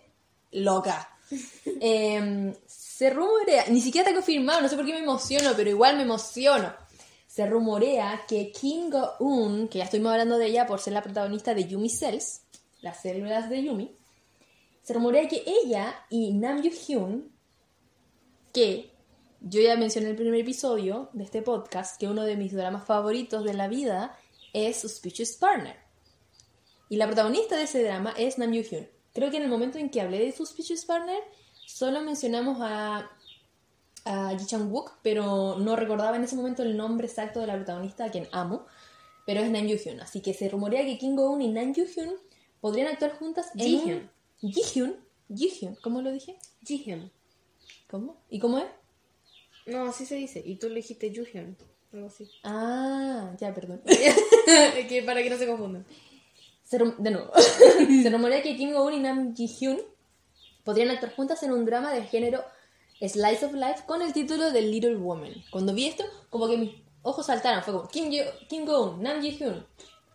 loca. 0.52 1.10
Eh, 1.80 2.56
se 2.66 3.10
rumorea, 3.10 3.66
ni 3.68 3.82
siquiera 3.82 4.08
está 4.08 4.16
confirmado, 4.18 4.62
no 4.62 4.70
sé 4.70 4.78
por 4.78 4.86
qué 4.86 4.94
me 4.94 5.00
emociono, 5.00 5.52
pero 5.56 5.70
igual 5.70 5.98
me 5.98 6.04
emociono. 6.04 6.74
Se 7.28 7.46
rumorea 7.46 8.22
que 8.28 8.52
Kim 8.52 8.90
Go-un, 8.90 9.68
que 9.68 9.80
ya 9.80 9.84
estuvimos 9.84 10.14
hablando 10.14 10.38
de 10.38 10.48
ella 10.48 10.66
por 10.66 10.80
ser 10.80 10.94
la 10.94 11.04
protagonista 11.04 11.54
de 11.54 11.68
Yumi 11.68 11.90
Cells, 11.90 12.44
las 12.80 13.02
células 13.02 13.50
de 13.50 13.64
Yumi, 13.64 13.96
se 14.82 14.94
rumorea 14.94 15.28
que 15.28 15.44
ella 15.46 16.06
y 16.10 16.34
Nam 16.34 16.62
Yoo-hyun, 16.62 17.30
que 18.54 18.97
yo 19.42 19.62
ya 19.62 19.78
mencioné 19.78 20.08
en 20.08 20.12
el 20.12 20.18
primer 20.18 20.40
episodio 20.40 21.10
de 21.14 21.24
este 21.24 21.42
podcast, 21.42 22.00
que 22.00 22.08
uno 22.08 22.24
de 22.24 22.36
mis 22.36 22.54
dramas 22.54 22.86
favoritos 22.86 23.44
de 23.44 23.54
la 23.54 23.68
vida 23.68 24.18
es 24.54 24.80
Suspicious 24.82 25.34
Partner. 25.34 25.76
Y 26.90 26.98
la 26.98 27.06
protagonista 27.06 27.56
de 27.56 27.64
ese 27.64 27.84
drama 27.84 28.14
es 28.18 28.38
Nam 28.38 28.52
Yoo-hyun. 28.52 28.88
Creo 29.14 29.30
que 29.30 29.38
en 29.38 29.44
el 29.44 29.50
momento 29.50 29.78
en 29.78 29.90
que 29.90 30.02
hablé 30.02 30.20
de 30.20 30.32
Suspicious 30.32 30.86
Partner, 30.86 31.20
solo 31.66 32.02
mencionamos 32.02 32.58
a, 32.62 33.12
a 34.06 34.38
Ji 34.38 34.46
Chang-wook, 34.46 35.00
pero 35.02 35.58
no 35.60 35.76
recordaba 35.76 36.16
en 36.16 36.24
ese 36.24 36.36
momento 36.36 36.64
el 36.64 36.78
nombre 36.78 37.08
exacto 37.08 37.40
de 37.40 37.48
la 37.48 37.56
protagonista, 37.56 38.06
a 38.06 38.12
quien 38.12 38.28
amo, 38.32 38.66
pero 39.26 39.42
es 39.42 39.52
Nam 39.52 39.68
Yoo-hyun. 39.68 40.00
Así 40.02 40.22
que 40.22 40.34
se 40.34 40.50
rumorea 40.50 40.86
que 40.86 40.98
Kim 40.98 41.16
Go-eun 41.16 41.42
y 41.42 41.50
Nam 41.50 41.74
Yoo-hyun 41.74 42.16
podrían 42.62 42.88
actuar 42.88 43.18
juntas 43.18 43.52
en 43.56 43.60
Jihyun. 43.60 44.10
un... 44.42 44.52
Jihyun. 44.52 44.96
Jihyun. 45.34 45.76
¿Cómo 45.82 46.02
lo 46.02 46.12
dije? 46.12 46.38
Jihyun. 46.66 47.12
¿Cómo? 47.90 48.18
¿Y 48.30 48.40
cómo 48.40 48.60
es? 48.60 48.66
No, 49.68 49.86
así 49.90 50.06
se 50.06 50.16
dice. 50.16 50.42
Y 50.44 50.56
tú 50.56 50.70
le 50.70 50.76
dijiste 50.76 51.12
Juhyun. 51.14 51.58
Algo 51.94 52.08
así. 52.08 52.30
Ah, 52.44 53.34
ya, 53.40 53.54
perdón. 53.54 53.82
que 54.90 55.04
para 55.06 55.22
que 55.24 55.30
no 55.30 55.38
se 55.38 55.48
confundan. 55.48 55.86
Se 56.64 56.78
rum- 56.78 56.98
de 56.98 57.12
nuevo. 57.12 57.32
se 58.04 58.10
rumorea 58.10 58.42
que 58.42 58.56
Kim 58.58 58.72
Go-eun 58.74 58.94
y 58.94 59.00
Nam 59.00 59.34
Ji-hyun 59.36 59.80
podrían 60.64 60.90
actuar 60.92 61.16
juntas 61.16 61.42
en 61.44 61.52
un 61.54 61.66
drama 61.66 61.94
del 61.94 62.04
género 62.06 62.44
Slice 63.00 63.46
of 63.46 63.54
Life 63.54 63.84
con 63.86 64.02
el 64.02 64.12
título 64.12 64.52
de 64.52 64.62
Little 64.62 64.98
Woman. 64.98 65.34
Cuando 65.52 65.74
vi 65.74 65.86
esto, 65.88 66.04
como 66.30 66.48
que 66.50 66.58
mis 66.58 66.72
ojos 67.04 67.26
saltaron. 67.26 67.64
Fue 67.64 67.74
como 67.74 67.88
Kim, 67.88 68.12
Yo- 68.12 68.24
Kim 68.50 68.66
Go-eun, 68.66 69.02
Nam 69.02 69.22
Ji-hyun, 69.22 69.66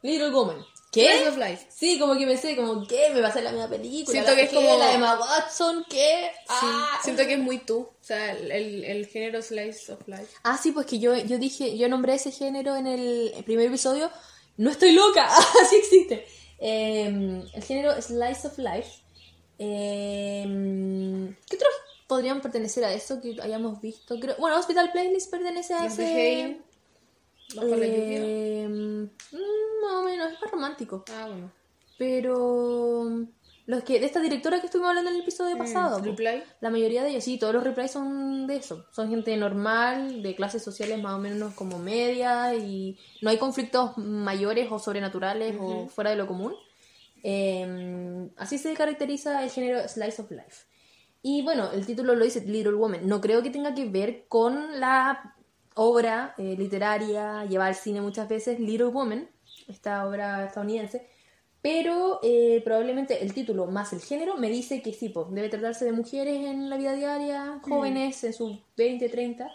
Little 0.03 0.31
Woman. 0.31 0.59
¿Qué? 0.93 1.07
Slice 1.17 1.29
of 1.31 1.37
Life. 1.39 1.67
Sí, 1.71 1.99
como 1.99 2.17
que 2.19 2.27
pensé, 2.27 2.55
como, 2.55 2.87
¿qué? 2.87 3.09
¿Me 3.15 3.21
va 3.21 3.29
a 3.29 3.31
hacer 3.31 3.43
la 3.43 3.51
misma 3.51 3.69
película? 3.69 4.13
Siento 4.13 4.31
¿La 4.31 4.37
que 4.37 4.43
es 4.43 4.51
qué? 4.51 4.57
como- 4.57 4.79
¿La 4.79 4.87
de 4.89 4.95
Emma 4.95 5.19
Watson? 5.19 5.87
¿Qué? 5.89 6.31
Ah. 6.49 7.01
Siento 7.03 7.25
que 7.27 7.33
es 7.33 7.39
muy 7.39 7.59
tú. 7.59 7.79
O 7.81 7.97
sea, 8.05 8.33
el, 8.33 8.53
el, 8.53 8.85
el 8.85 9.07
género 9.07 9.41
Slice 9.43 9.91
of 9.93 10.07
Life. 10.07 10.27
Ah, 10.45 10.59
sí, 10.63 10.71
pues 10.73 10.87
que 10.87 10.99
yo, 10.99 11.17
yo 11.17 11.39
dije, 11.39 11.77
yo 11.79 11.89
nombré 11.89 12.15
ese 12.15 12.31
género 12.31 12.77
en 12.77 12.87
el 12.87 13.33
primer 13.45 13.67
episodio. 13.69 14.11
No 14.59 14.71
estoy 14.71 14.93
loca, 14.93 15.27
así 15.63 15.77
existe. 15.77 16.27
Eh, 16.59 17.07
el 17.55 17.63
género 17.65 18.01
Slice 18.01 18.47
of 18.49 18.59
Life. 18.59 18.91
Eh, 19.59 20.45
¿Qué 21.49 21.57
otros 21.57 21.73
podrían 22.07 22.41
pertenecer 22.41 22.85
a 22.85 22.93
eso 22.93 23.21
que 23.21 23.37
hayamos 23.43 23.81
visto? 23.81 24.19
Creo, 24.21 24.37
bueno, 24.39 24.59
Hospital 24.59 24.91
Playlist 24.93 25.31
pertenece 25.31 25.73
a 25.75 25.87
ese. 25.87 26.61
Haim. 27.55 27.71
Bajo 27.71 27.81
la 27.81 27.87
lluvia. 27.87 28.19
Eh, 28.21 28.69
mm, 28.69 29.03
más 29.83 29.93
o 29.95 30.03
menos, 30.05 30.33
es 30.33 30.41
más 30.41 30.51
romántico. 30.51 31.05
Ah, 31.13 31.27
bueno. 31.29 31.51
Pero 31.99 33.27
los 33.67 33.85
que 33.85 34.01
de 34.01 34.07
esta 34.07 34.21
directora 34.21 34.61
que 34.61 34.67
estuvimos 34.67 34.89
hablando 34.89 35.11
en 35.11 35.17
el 35.17 35.23
episodio 35.23 35.57
pasado, 35.57 35.99
po. 35.99 36.05
Reply. 36.05 36.43
la 36.61 36.71
mayoría 36.71 37.05
de 37.05 37.11
ellos, 37.11 37.23
sí, 37.23 37.39
todos 37.39 37.55
los 37.55 37.63
replies 37.63 37.93
son 37.93 38.47
de 38.47 38.57
eso. 38.57 38.87
Son 38.91 39.09
gente 39.09 39.37
normal, 39.37 40.21
de 40.23 40.35
clases 40.35 40.65
sociales 40.65 41.01
más 41.01 41.15
o 41.15 41.19
menos 41.19 41.55
como 41.55 41.79
media 41.79 42.55
y 42.55 42.99
no 43.21 43.31
hay 43.31 43.39
conflictos 43.39 43.97
mayores 43.99 44.67
o 44.71 44.79
sobrenaturales 44.79 45.57
o 45.61 45.87
fuera 45.87 46.11
de 46.11 46.17
lo 46.17 46.27
común. 46.27 46.55
Eh, 47.23 48.29
así 48.37 48.59
se 48.59 48.75
caracteriza 48.75 49.45
el 49.45 49.51
género 49.51 49.87
Slice 49.89 50.23
of 50.23 50.31
Life. 50.33 50.67
Y 51.23 51.43
bueno, 51.43 51.71
el 51.71 51.87
título 51.87 52.17
lo 52.17 52.25
dice 52.25 52.45
Little 52.45 52.75
Woman. 52.75 53.07
No 53.07 53.21
creo 53.21 53.45
que 53.45 53.51
tenga 53.51 53.75
que 53.75 53.89
ver 53.89 54.25
con 54.27 54.81
la 54.81 55.37
obra 55.75 56.35
eh, 56.39 56.55
literaria 56.59 57.45
llevada 57.45 57.69
al 57.69 57.75
cine 57.75 58.01
muchas 58.01 58.29
veces, 58.29 58.61
Little 58.61 58.87
Woman, 58.87 59.29
esta 59.69 60.07
obra 60.07 60.47
estadounidense. 60.47 61.09
Pero 61.63 62.19
eh, 62.25 62.61
probablemente 62.65 63.23
el 63.23 63.33
título 63.33 63.67
más 63.67 63.93
el 63.93 64.01
género 64.01 64.37
me 64.37 64.51
dice 64.51 64.83
que 64.83 64.93
sí, 64.93 65.11
pues, 65.11 65.29
debe 65.31 65.49
tratarse 65.49 65.85
de 65.85 65.93
mujeres 65.93 66.45
en 66.45 66.69
la 66.69 66.77
vida 66.77 66.93
diaria, 66.95 67.61
jóvenes 67.63 68.25
en 68.25 68.33
sus 68.33 68.59
20, 68.77 69.09
30. 69.09 69.49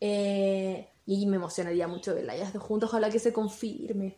Eh, 0.00 0.86
y 1.06 1.26
me 1.26 1.36
emocionaría 1.36 1.88
mucho 1.88 2.14
verla 2.14 2.36
ya 2.36 2.46
juntos, 2.58 2.90
ojalá 2.90 3.08
que 3.08 3.18
se 3.18 3.32
confirme. 3.32 4.16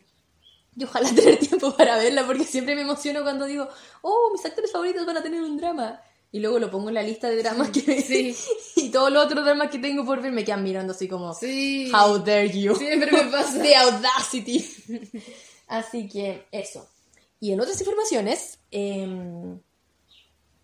Y 0.75 0.83
ojalá 0.83 1.09
tener 1.15 1.39
tiempo 1.39 1.75
para 1.75 1.97
verla, 1.97 2.25
porque 2.25 2.43
siempre 2.43 2.75
me 2.75 2.81
emociono 2.81 3.23
cuando 3.23 3.45
digo, 3.45 3.69
oh, 4.01 4.29
mis 4.33 4.45
actores 4.45 4.71
favoritos 4.71 5.05
van 5.05 5.17
a 5.17 5.23
tener 5.23 5.41
un 5.41 5.55
drama. 5.55 6.01
Y 6.31 6.39
luego 6.39 6.59
lo 6.59 6.69
pongo 6.69 6.89
en 6.89 6.95
la 6.95 7.03
lista 7.03 7.29
de 7.29 7.37
dramas 7.41 7.69
que 7.69 8.01
Sí. 8.01 8.35
y 8.75 8.89
todos 8.91 9.11
los 9.11 9.25
otros 9.25 9.43
dramas 9.45 9.69
que 9.71 9.79
tengo 9.79 10.05
por 10.05 10.21
ver 10.21 10.31
me 10.31 10.43
quedan 10.43 10.63
mirando 10.63 10.91
así 10.93 11.07
como, 11.07 11.33
Sí. 11.33 11.91
how 11.93 12.17
dare 12.19 12.49
you. 12.49 12.75
Siempre 12.75 13.11
me 13.11 13.23
pasa. 13.31 13.59
The 13.61 13.75
audacity. 13.75 14.65
Así 15.67 16.07
que 16.07 16.45
eso. 16.51 16.87
Y 17.41 17.51
en 17.51 17.59
otras 17.59 17.79
informaciones, 17.79 18.59
em, 18.71 19.59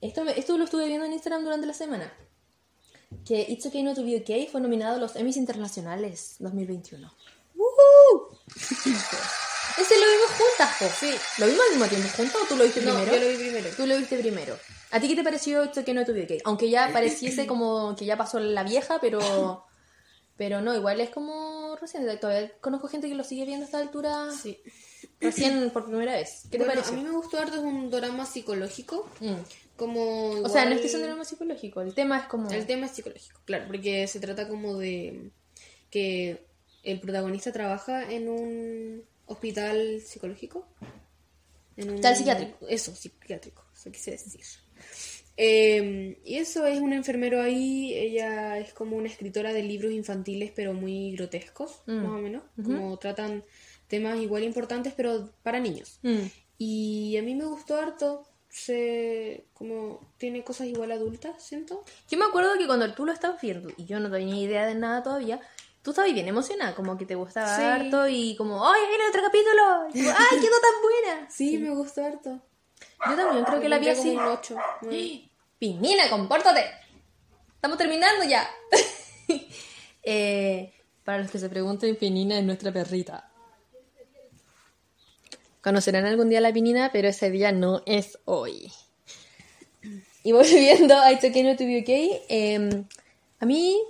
esto, 0.02 0.24
esto 0.30 0.58
lo 0.58 0.64
estuve 0.66 0.88
viendo 0.88 1.06
en 1.06 1.14
Instagram 1.14 1.44
durante 1.44 1.68
la 1.68 1.74
semana. 1.74 2.14
Que 3.26 3.46
It's 3.50 3.66
Okay 3.66 3.84
Not 3.84 3.96
to 3.96 4.04
Be 4.04 4.18
Okay 4.22 4.48
fue 4.48 4.60
nominado 4.62 4.96
a 4.96 5.00
los 5.00 5.16
Emmys 5.16 5.38
Internacionales 5.38 6.36
2021. 6.40 7.14
¡Woohoo! 7.56 8.38
Ese 8.56 9.96
lo 10.00 10.06
vimos 10.12 10.30
juntas, 10.38 10.76
po. 10.80 10.86
Sí. 11.00 11.14
¿Lo 11.40 11.48
vimos 11.48 11.62
al 11.66 11.72
mismo 11.78 11.88
tiempo 11.88 12.10
juntos 12.16 12.42
o 12.42 12.46
tú 12.48 12.56
lo 12.56 12.64
viste 12.64 12.82
No, 12.82 12.94
primero? 12.96 13.16
yo 13.16 13.22
lo 13.24 13.30
vi 13.30 13.36
primero. 13.38 13.70
Tú 13.76 13.86
lo 13.88 13.98
viste 13.98 14.18
primero. 14.18 14.58
¿A 14.94 15.00
ti 15.00 15.08
qué 15.08 15.16
te 15.16 15.24
pareció 15.24 15.64
It's 15.66 15.78
Okay 15.78 15.94
Not 15.94 16.06
to 16.06 16.14
Be 16.14 16.24
Okay? 16.24 16.40
Aunque 16.46 16.70
ya 16.70 16.92
pareciese 16.94 17.48
como 17.48 17.96
que 17.96 18.06
ya 18.06 18.16
pasó 18.16 18.40
la 18.40 18.64
vieja, 18.64 19.00
pero... 19.02 19.66
Pero 20.36 20.62
no, 20.62 20.76
igual 20.76 21.00
es 21.00 21.10
como 21.10 21.76
reciente. 21.76 22.16
Todavía 22.18 22.52
conozco 22.60 22.88
gente 22.88 23.08
que 23.08 23.16
lo 23.16 23.24
sigue 23.24 23.46
viendo 23.46 23.64
a 23.64 23.66
esta 23.66 23.80
altura 23.80 24.32
Sí. 24.32 24.60
recién 25.20 25.70
por 25.70 25.86
primera 25.86 26.14
vez. 26.14 26.44
¿Qué 26.44 26.58
te 26.58 26.58
Bueno, 26.60 26.74
pareció? 26.74 26.94
A 26.94 26.98
mí 26.98 27.04
me 27.04 27.12
gustó 27.16 27.38
harto, 27.40 27.56
es 27.56 27.62
un 27.62 27.90
drama 27.90 28.26
psicológico. 28.26 29.10
Mm. 29.20 29.34
Como 29.76 30.30
O 30.42 30.50
sea, 30.50 30.66
no 30.66 30.72
es 30.76 30.82
que 30.82 30.90
sea 30.90 31.00
un 31.00 31.06
drama 31.06 31.26
psicológico, 31.26 31.82
el 31.82 31.94
tema 31.96 32.20
es 32.20 32.26
como... 32.26 32.50
El 32.52 32.66
tema 32.66 32.86
es 32.86 32.92
psicológico, 32.92 33.42
claro, 33.46 33.66
porque 33.68 34.08
se 34.08 34.20
trata 34.20 34.48
como 34.48 34.78
de 34.78 35.32
que 35.90 36.46
el 36.84 37.00
protagonista 37.00 37.52
trabaja 37.52 38.12
en 38.12 38.30
un 38.30 39.04
hospital 39.26 40.02
psicológico. 40.02 40.68
En 41.78 41.86
un... 41.86 41.94
Hospital 41.96 42.16
psiquiátrico. 42.16 42.68
Eso, 42.68 42.96
psiquiátrico, 42.96 43.66
eso 43.76 43.92
quise 43.92 44.12
decir. 44.12 44.42
Eh, 45.36 46.20
y 46.24 46.36
eso 46.38 46.66
es 46.68 46.80
un 46.80 46.94
enfermero 46.94 47.42
ahí, 47.42 47.94
ella 47.96 48.60
es 48.60 48.72
como 48.74 48.98
una 48.98 49.08
escritora 49.08 49.52
de 49.52 49.64
libros 49.64 49.92
infantiles 49.92 50.52
pero 50.56 50.74
muy 50.74 51.14
grotescos, 51.16 51.82
Mm. 51.88 52.04
más 52.04 52.12
o 52.12 52.18
menos, 52.20 52.44
como 52.64 52.98
tratan 53.00 53.44
temas 53.88 54.20
igual 54.20 54.44
importantes 54.44 54.94
pero 54.96 55.30
para 55.42 55.60
niños. 55.60 56.00
Mm. 56.04 56.20
Y 56.60 57.18
a 57.18 57.24
mí 57.24 57.34
me 57.34 57.46
gustó 57.46 57.76
harto, 57.78 58.24
se 58.48 59.46
como 59.54 60.00
tiene 60.20 60.44
cosas 60.44 60.68
igual 60.68 60.92
adultas, 60.92 61.44
siento. 61.44 61.84
Yo 62.10 62.18
me 62.20 62.26
acuerdo 62.26 62.56
que 62.60 62.68
cuando 62.68 62.94
tú 62.94 63.04
lo 63.06 63.12
estabas 63.12 63.42
viendo 63.42 63.70
y 63.76 63.86
yo 63.86 64.00
no 64.00 64.12
tenía 64.12 64.36
idea 64.40 64.68
de 64.68 64.76
nada 64.76 65.02
todavía, 65.02 65.42
tú 65.82 65.90
estabas 65.90 66.14
bien 66.14 66.28
emocionada, 66.28 66.76
como 66.76 66.96
que 66.96 67.08
te 67.08 67.16
gustaba 67.16 67.56
Sí. 67.58 67.64
harto 67.64 68.08
y 68.08 68.36
como, 68.36 68.64
¡ay, 68.72 68.82
viene 68.88 69.04
otro 69.10 69.24
capítulo! 69.24 69.88
Y 69.96 70.04
como, 70.06 70.16
¡ay, 70.16 70.40
quedó 70.40 70.60
tan 70.62 70.82
buena! 70.84 71.30
Sí, 71.32 71.58
me 71.58 71.72
gustó 71.72 72.06
harto. 72.06 72.40
Yo 73.10 73.16
también 73.16 73.46
creo 73.46 73.62
que 73.62 73.70
la 73.70 73.80
vi 73.80 73.90
así. 73.90 74.16
como 74.16 74.28
un 74.28 74.34
ocho, 74.34 74.56
nueve. 74.82 75.30
Pinina, 75.60 76.10
compórtate. 76.10 76.66
Estamos 77.56 77.78
terminando 77.78 78.24
ya. 78.26 78.50
Eh, 80.06 80.74
para 81.06 81.20
los 81.20 81.32
que 81.32 81.40
se 81.40 81.48
pregunten, 81.48 81.96
Pinina 81.96 82.38
es 82.38 82.44
nuestra 82.44 82.74
perrita. 82.74 83.32
Conocerán 85.62 86.06
algún 86.06 86.28
día 86.28 86.40
a 86.40 86.42
la 86.42 86.52
Pinina, 86.52 86.90
pero 86.92 87.08
ese 87.08 87.32
día 87.32 87.54
no 87.54 87.82
es 87.86 88.20
hoy. 88.26 88.70
Y 90.24 90.34
volviendo 90.34 90.98
a 90.98 91.10
It's 91.14 91.24
Okay 91.24 91.44
Not 91.44 91.58
to 91.58 91.64
Be 91.64 91.80
Okay, 91.84 92.22
eh, 92.28 92.84
a 93.40 93.46
mí 93.46 93.82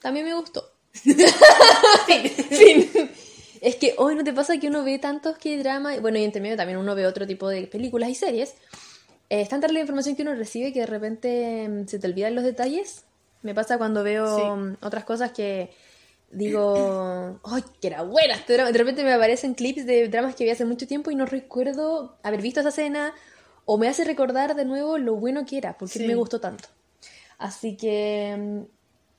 también 0.00 0.26
me 0.26 0.34
gustó. 0.34 0.70
fin. 0.92 2.90
Es 3.64 3.76
que 3.76 3.94
hoy 3.96 4.14
no 4.14 4.22
te 4.24 4.34
pasa 4.34 4.58
que 4.58 4.68
uno 4.68 4.84
ve 4.84 4.98
tantos 4.98 5.38
que 5.38 5.56
drama, 5.56 5.98
bueno, 5.98 6.18
y 6.18 6.24
entre 6.24 6.42
medio 6.42 6.54
también 6.54 6.76
uno 6.78 6.94
ve 6.94 7.06
otro 7.06 7.26
tipo 7.26 7.48
de 7.48 7.66
películas 7.66 8.10
y 8.10 8.14
series. 8.14 8.50
Eh, 9.30 9.40
es 9.40 9.48
tanta 9.48 9.68
la 9.68 9.80
información 9.80 10.16
que 10.16 10.20
uno 10.22 10.34
recibe 10.34 10.70
que 10.74 10.80
de 10.80 10.86
repente 10.86 11.66
mm, 11.66 11.88
se 11.88 11.98
te 11.98 12.06
olvidan 12.06 12.34
los 12.34 12.44
detalles. 12.44 13.04
Me 13.40 13.54
pasa 13.54 13.78
cuando 13.78 14.02
veo 14.04 14.36
Sí. 14.36 14.42
mm, 14.60 14.76
otras 14.84 15.04
cosas 15.04 15.32
que 15.32 15.70
digo, 16.30 17.40
¡ay, 17.44 17.64
que 17.80 17.86
era 17.86 18.02
buena! 18.02 18.34
este 18.34 18.52
drama! 18.52 18.70
De 18.70 18.76
repente 18.78 19.02
me 19.02 19.14
aparecen 19.14 19.54
clips 19.54 19.86
de 19.86 20.08
dramas 20.08 20.34
que 20.34 20.44
vi 20.44 20.50
hace 20.50 20.66
mucho 20.66 20.86
tiempo 20.86 21.10
y 21.10 21.14
no 21.14 21.24
recuerdo 21.24 22.18
haber 22.22 22.42
visto 22.42 22.60
esa 22.60 22.68
escena 22.68 23.14
o 23.64 23.78
me 23.78 23.88
hace 23.88 24.04
recordar 24.04 24.56
de 24.56 24.66
nuevo 24.66 24.98
lo 24.98 25.14
bueno 25.14 25.46
que 25.46 25.56
era, 25.56 25.78
porque 25.78 26.00
Sí. 26.00 26.06
me 26.06 26.16
gustó 26.16 26.38
tanto. 26.38 26.68
Así 27.38 27.78
que 27.78 28.36
mm, 28.38 28.62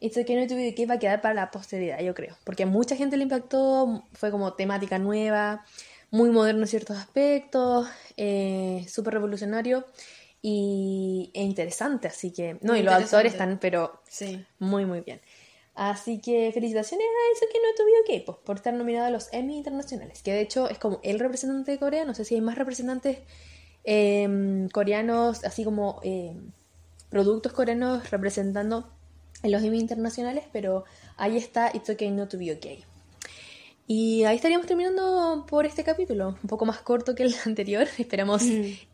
It's 0.06 0.18
Okay 0.18 0.36
Not 0.36 0.50
to 0.50 0.56
Be 0.56 0.70
Okay 0.70 0.86
va 0.86 0.96
a 0.96 1.00
quedar 1.00 1.20
para 1.22 1.34
la 1.34 1.50
posteridad, 1.50 2.00
yo 2.00 2.14
creo. 2.14 2.38
Porque 2.44 2.64
a 2.64 2.68
mucha 2.68 2.96
gente 2.96 3.18
le 3.18 3.24
impactó, 3.24 4.04
fue 4.14 4.30
como 4.30 4.54
temática 4.54 5.00
nueva, 5.00 5.66
muy 6.12 6.30
moderno 6.30 6.62
en 6.62 6.68
ciertos 6.68 6.96
aspectos, 6.98 7.88
eh, 8.16 8.86
súper 8.88 9.16
revolucionario 9.16 9.84
y, 10.44 11.32
e 11.34 11.42
interesante. 11.42 12.08
Así 12.08 12.32
que, 12.32 12.60
no, 12.62 12.74
Muy 12.74 12.82
y 12.82 12.84
los 12.84 12.94
actores 12.94 13.34
están, 13.34 13.58
pero 13.60 14.00
Sí. 14.08 14.46
muy, 14.60 14.86
muy 14.86 15.02
bien. 15.02 15.22
Así 15.74 16.22
que 16.22 16.52
felicitaciones 16.54 17.08
a 17.08 17.46
Okay 17.48 17.62
Not 17.62 17.76
to 17.76 17.86
Be 17.86 17.92
Okay 18.04 18.20
pues, 18.26 18.38
por 18.46 18.58
estar 18.58 18.74
nominado 18.76 19.08
a 19.08 19.10
los 19.10 19.34
Emmy 19.34 19.58
internacionales. 19.58 20.22
Que 20.22 20.34
de 20.34 20.42
hecho 20.42 20.70
es 20.70 20.78
como 20.78 21.00
el 21.02 21.20
representante 21.20 21.72
de 21.72 21.80
Corea. 21.80 22.06
No 22.06 22.14
sé 22.14 22.26
si 22.26 22.36
hay 22.36 22.42
más 22.42 22.60
representantes 22.60 23.18
eh, 23.86 24.68
coreanos, 24.72 25.44
así 25.44 25.64
como 25.64 26.00
eh, 26.04 26.36
productos 27.10 27.54
coreanos 27.54 28.12
representando 28.12 28.92
en 29.44 29.52
los 29.52 29.62
Emmy 29.64 29.80
internacionales, 29.80 30.46
pero 30.52 30.86
ahí 31.18 31.38
está 31.38 31.72
It's 31.74 31.90
Okay 31.90 32.12
Not 32.12 32.30
to 32.32 32.38
Be 32.38 32.54
Okay. 32.54 32.84
Y 33.88 34.24
ahí 34.24 34.36
estaríamos 34.36 34.66
terminando 34.66 35.46
por 35.48 35.68
este 35.68 35.84
capítulo, 35.84 36.30
un 36.42 36.50
poco 36.50 36.66
más 36.66 36.80
corto 36.80 37.14
que 37.14 37.22
el 37.24 37.36
anterior. 37.46 37.88
Esperamos 38.00 38.42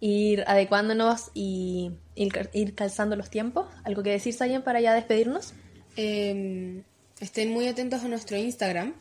ir 0.01 0.43
adecuándonos 0.47 1.31
y 1.33 1.91
ir, 2.15 2.33
cal- 2.33 2.49
ir 2.53 2.75
calzando 2.75 3.15
los 3.15 3.29
tiempos. 3.29 3.67
¿Algo 3.85 4.03
que 4.03 4.09
decir, 4.09 4.33
Sayan, 4.33 4.63
para 4.63 4.81
ya 4.81 4.93
despedirnos? 4.93 5.53
Eh, 5.95 6.81
estén 7.21 7.51
muy 7.51 7.67
atentos 7.69 8.03
a 8.03 8.09
nuestro 8.09 8.35
Instagram, 8.35 8.93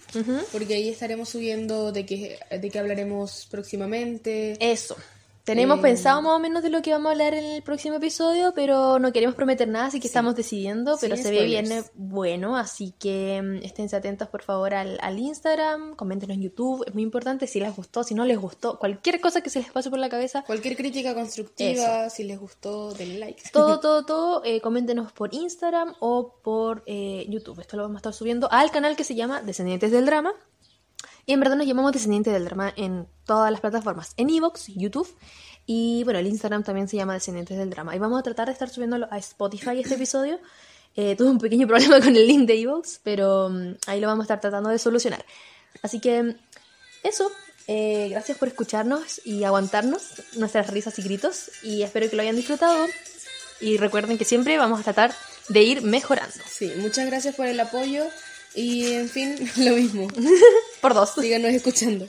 porque 0.52 0.74
ahí 0.74 0.88
estaremos 0.90 1.28
subiendo 1.28 1.90
de 1.90 2.06
qué, 2.06 2.38
de 2.50 2.70
qué 2.70 2.78
hablaremos 2.78 3.48
próximamente. 3.50 4.56
Eso. 4.60 4.96
Tenemos 5.44 5.78
Eh, 5.78 5.82
pensado 5.82 6.22
más 6.22 6.32
o 6.32 6.38
menos 6.38 6.62
de 6.62 6.70
lo 6.70 6.82
que 6.82 6.92
vamos 6.92 7.08
a 7.08 7.12
hablar 7.12 7.34
en 7.34 7.44
el 7.44 7.62
próximo 7.62 7.96
episodio, 7.96 8.52
pero 8.54 8.98
no 8.98 9.12
queremos 9.12 9.34
prometer 9.34 9.68
nada, 9.68 9.86
así 9.86 10.00
que 10.00 10.06
estamos 10.06 10.34
decidiendo, 10.34 10.96
pero 11.00 11.16
se 11.16 11.30
ve 11.30 11.44
bien 11.44 11.68
bueno, 11.94 12.56
así 12.56 12.94
que 12.98 13.40
mm, 13.42 13.64
esténse 13.64 13.96
atentos 13.96 14.28
por 14.28 14.42
favor 14.42 14.74
al, 14.74 14.98
al 15.00 15.18
Instagram, 15.18 15.96
coméntenos 15.96 16.36
en 16.36 16.42
YouTube, 16.42 16.84
es 16.86 16.94
muy 16.94 17.02
importante 17.02 17.46
si 17.46 17.60
les 17.60 17.74
gustó, 17.74 18.04
si 18.04 18.14
no 18.14 18.24
les 18.24 18.38
gustó, 18.38 18.78
cualquier 18.78 19.20
cosa 19.20 19.40
que 19.40 19.50
se 19.50 19.60
les 19.60 19.70
pase 19.70 19.90
por 19.90 19.98
la 19.98 20.08
cabeza, 20.08 20.42
Cualquier 20.46 20.76
crítica 20.76 21.14
constructiva, 21.14 22.10
si 22.10 22.24
les 22.24 22.38
gustó, 22.38 22.92
denle 22.94 23.18
like. 23.18 23.42
todo, 23.52 23.80
todo, 23.80 24.04
todo, 24.04 24.44
eh, 24.44 24.60
coméntenos 24.60 25.12
por 25.12 25.34
Instagram 25.34 25.94
o 26.00 26.34
por 26.42 26.82
eh, 26.86 27.26
YouTube. 27.28 27.60
Esto 27.60 27.76
lo 27.76 27.84
vamos 27.84 27.96
a 27.96 27.98
estar 27.98 28.12
subiendo 28.14 28.50
al 28.50 28.70
canal 28.70 28.96
que 28.96 29.04
se 29.04 29.14
llama 29.14 29.42
Descendientes 29.42 29.90
del 29.90 30.06
Drama. 30.06 30.32
Y 31.31 31.32
en 31.32 31.39
verdad 31.39 31.55
nos 31.55 31.65
llamamos 31.65 31.93
Descendientes 31.93 32.32
del 32.32 32.44
Drama 32.44 32.74
en 32.77 33.07
todas 33.24 33.52
las 33.52 33.61
plataformas, 33.61 34.15
en 34.16 34.31
Evox, 34.31 34.66
YouTube. 34.66 35.07
Y 35.65 36.02
bueno, 36.02 36.19
el 36.19 36.27
Instagram 36.27 36.65
también 36.65 36.89
se 36.89 36.97
llama 36.97 37.15
Descendientes 37.15 37.57
del 37.57 37.70
Drama. 37.70 37.94
Y 37.94 38.01
vamos 38.01 38.19
a 38.19 38.24
tratar 38.24 38.47
de 38.48 38.52
estar 38.52 38.69
subiéndolo 38.69 39.07
a 39.12 39.19
Spotify 39.19 39.78
este 39.78 39.94
episodio. 39.94 40.40
Eh, 40.97 41.15
tuve 41.15 41.31
un 41.31 41.39
pequeño 41.39 41.66
problema 41.69 42.01
con 42.01 42.16
el 42.16 42.27
link 42.27 42.48
de 42.48 42.61
Evox, 42.61 42.98
pero 43.05 43.48
mm, 43.48 43.74
ahí 43.86 44.01
lo 44.01 44.09
vamos 44.09 44.24
a 44.24 44.27
estar 44.27 44.40
tratando 44.40 44.70
de 44.70 44.81
solucionar. 44.81 45.24
Así 45.82 46.01
que 46.01 46.35
eso. 47.05 47.31
eh, 47.69 48.09
gracias 48.11 48.36
por 48.36 48.48
escucharnos 48.48 49.24
y 49.24 49.44
aguantarnos 49.44 50.02
nuestras 50.35 50.66
risas 50.70 50.98
y 50.98 51.02
gritos. 51.02 51.52
Y 51.62 51.82
espero 51.85 52.11
que 52.11 52.16
lo 52.16 52.23
hayan 52.23 52.35
disfrutado. 52.35 52.89
Y 53.61 53.77
recuerden 53.77 54.19
que 54.19 54.24
siempre 54.24 54.59
vamos 54.59 54.81
a 54.81 54.82
tratar 54.82 55.15
de 55.48 55.62
ir 55.62 55.82
mejorando. 55.82 56.35
Sí, 56.51 56.73
muchas 56.78 57.07
gracias 57.07 57.36
por 57.36 57.47
el 57.47 57.61
apoyo 57.61 58.05
y 58.55 58.93
en 58.93 59.09
fin, 59.09 59.36
lo 59.56 59.72
mismo. 59.77 60.09
Por 60.81 60.94
dos. 60.94 61.10
Síganos 61.18 61.52
escuchando. 61.52 62.06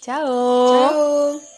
Chao. 0.00 0.90
Chao. 0.90 1.51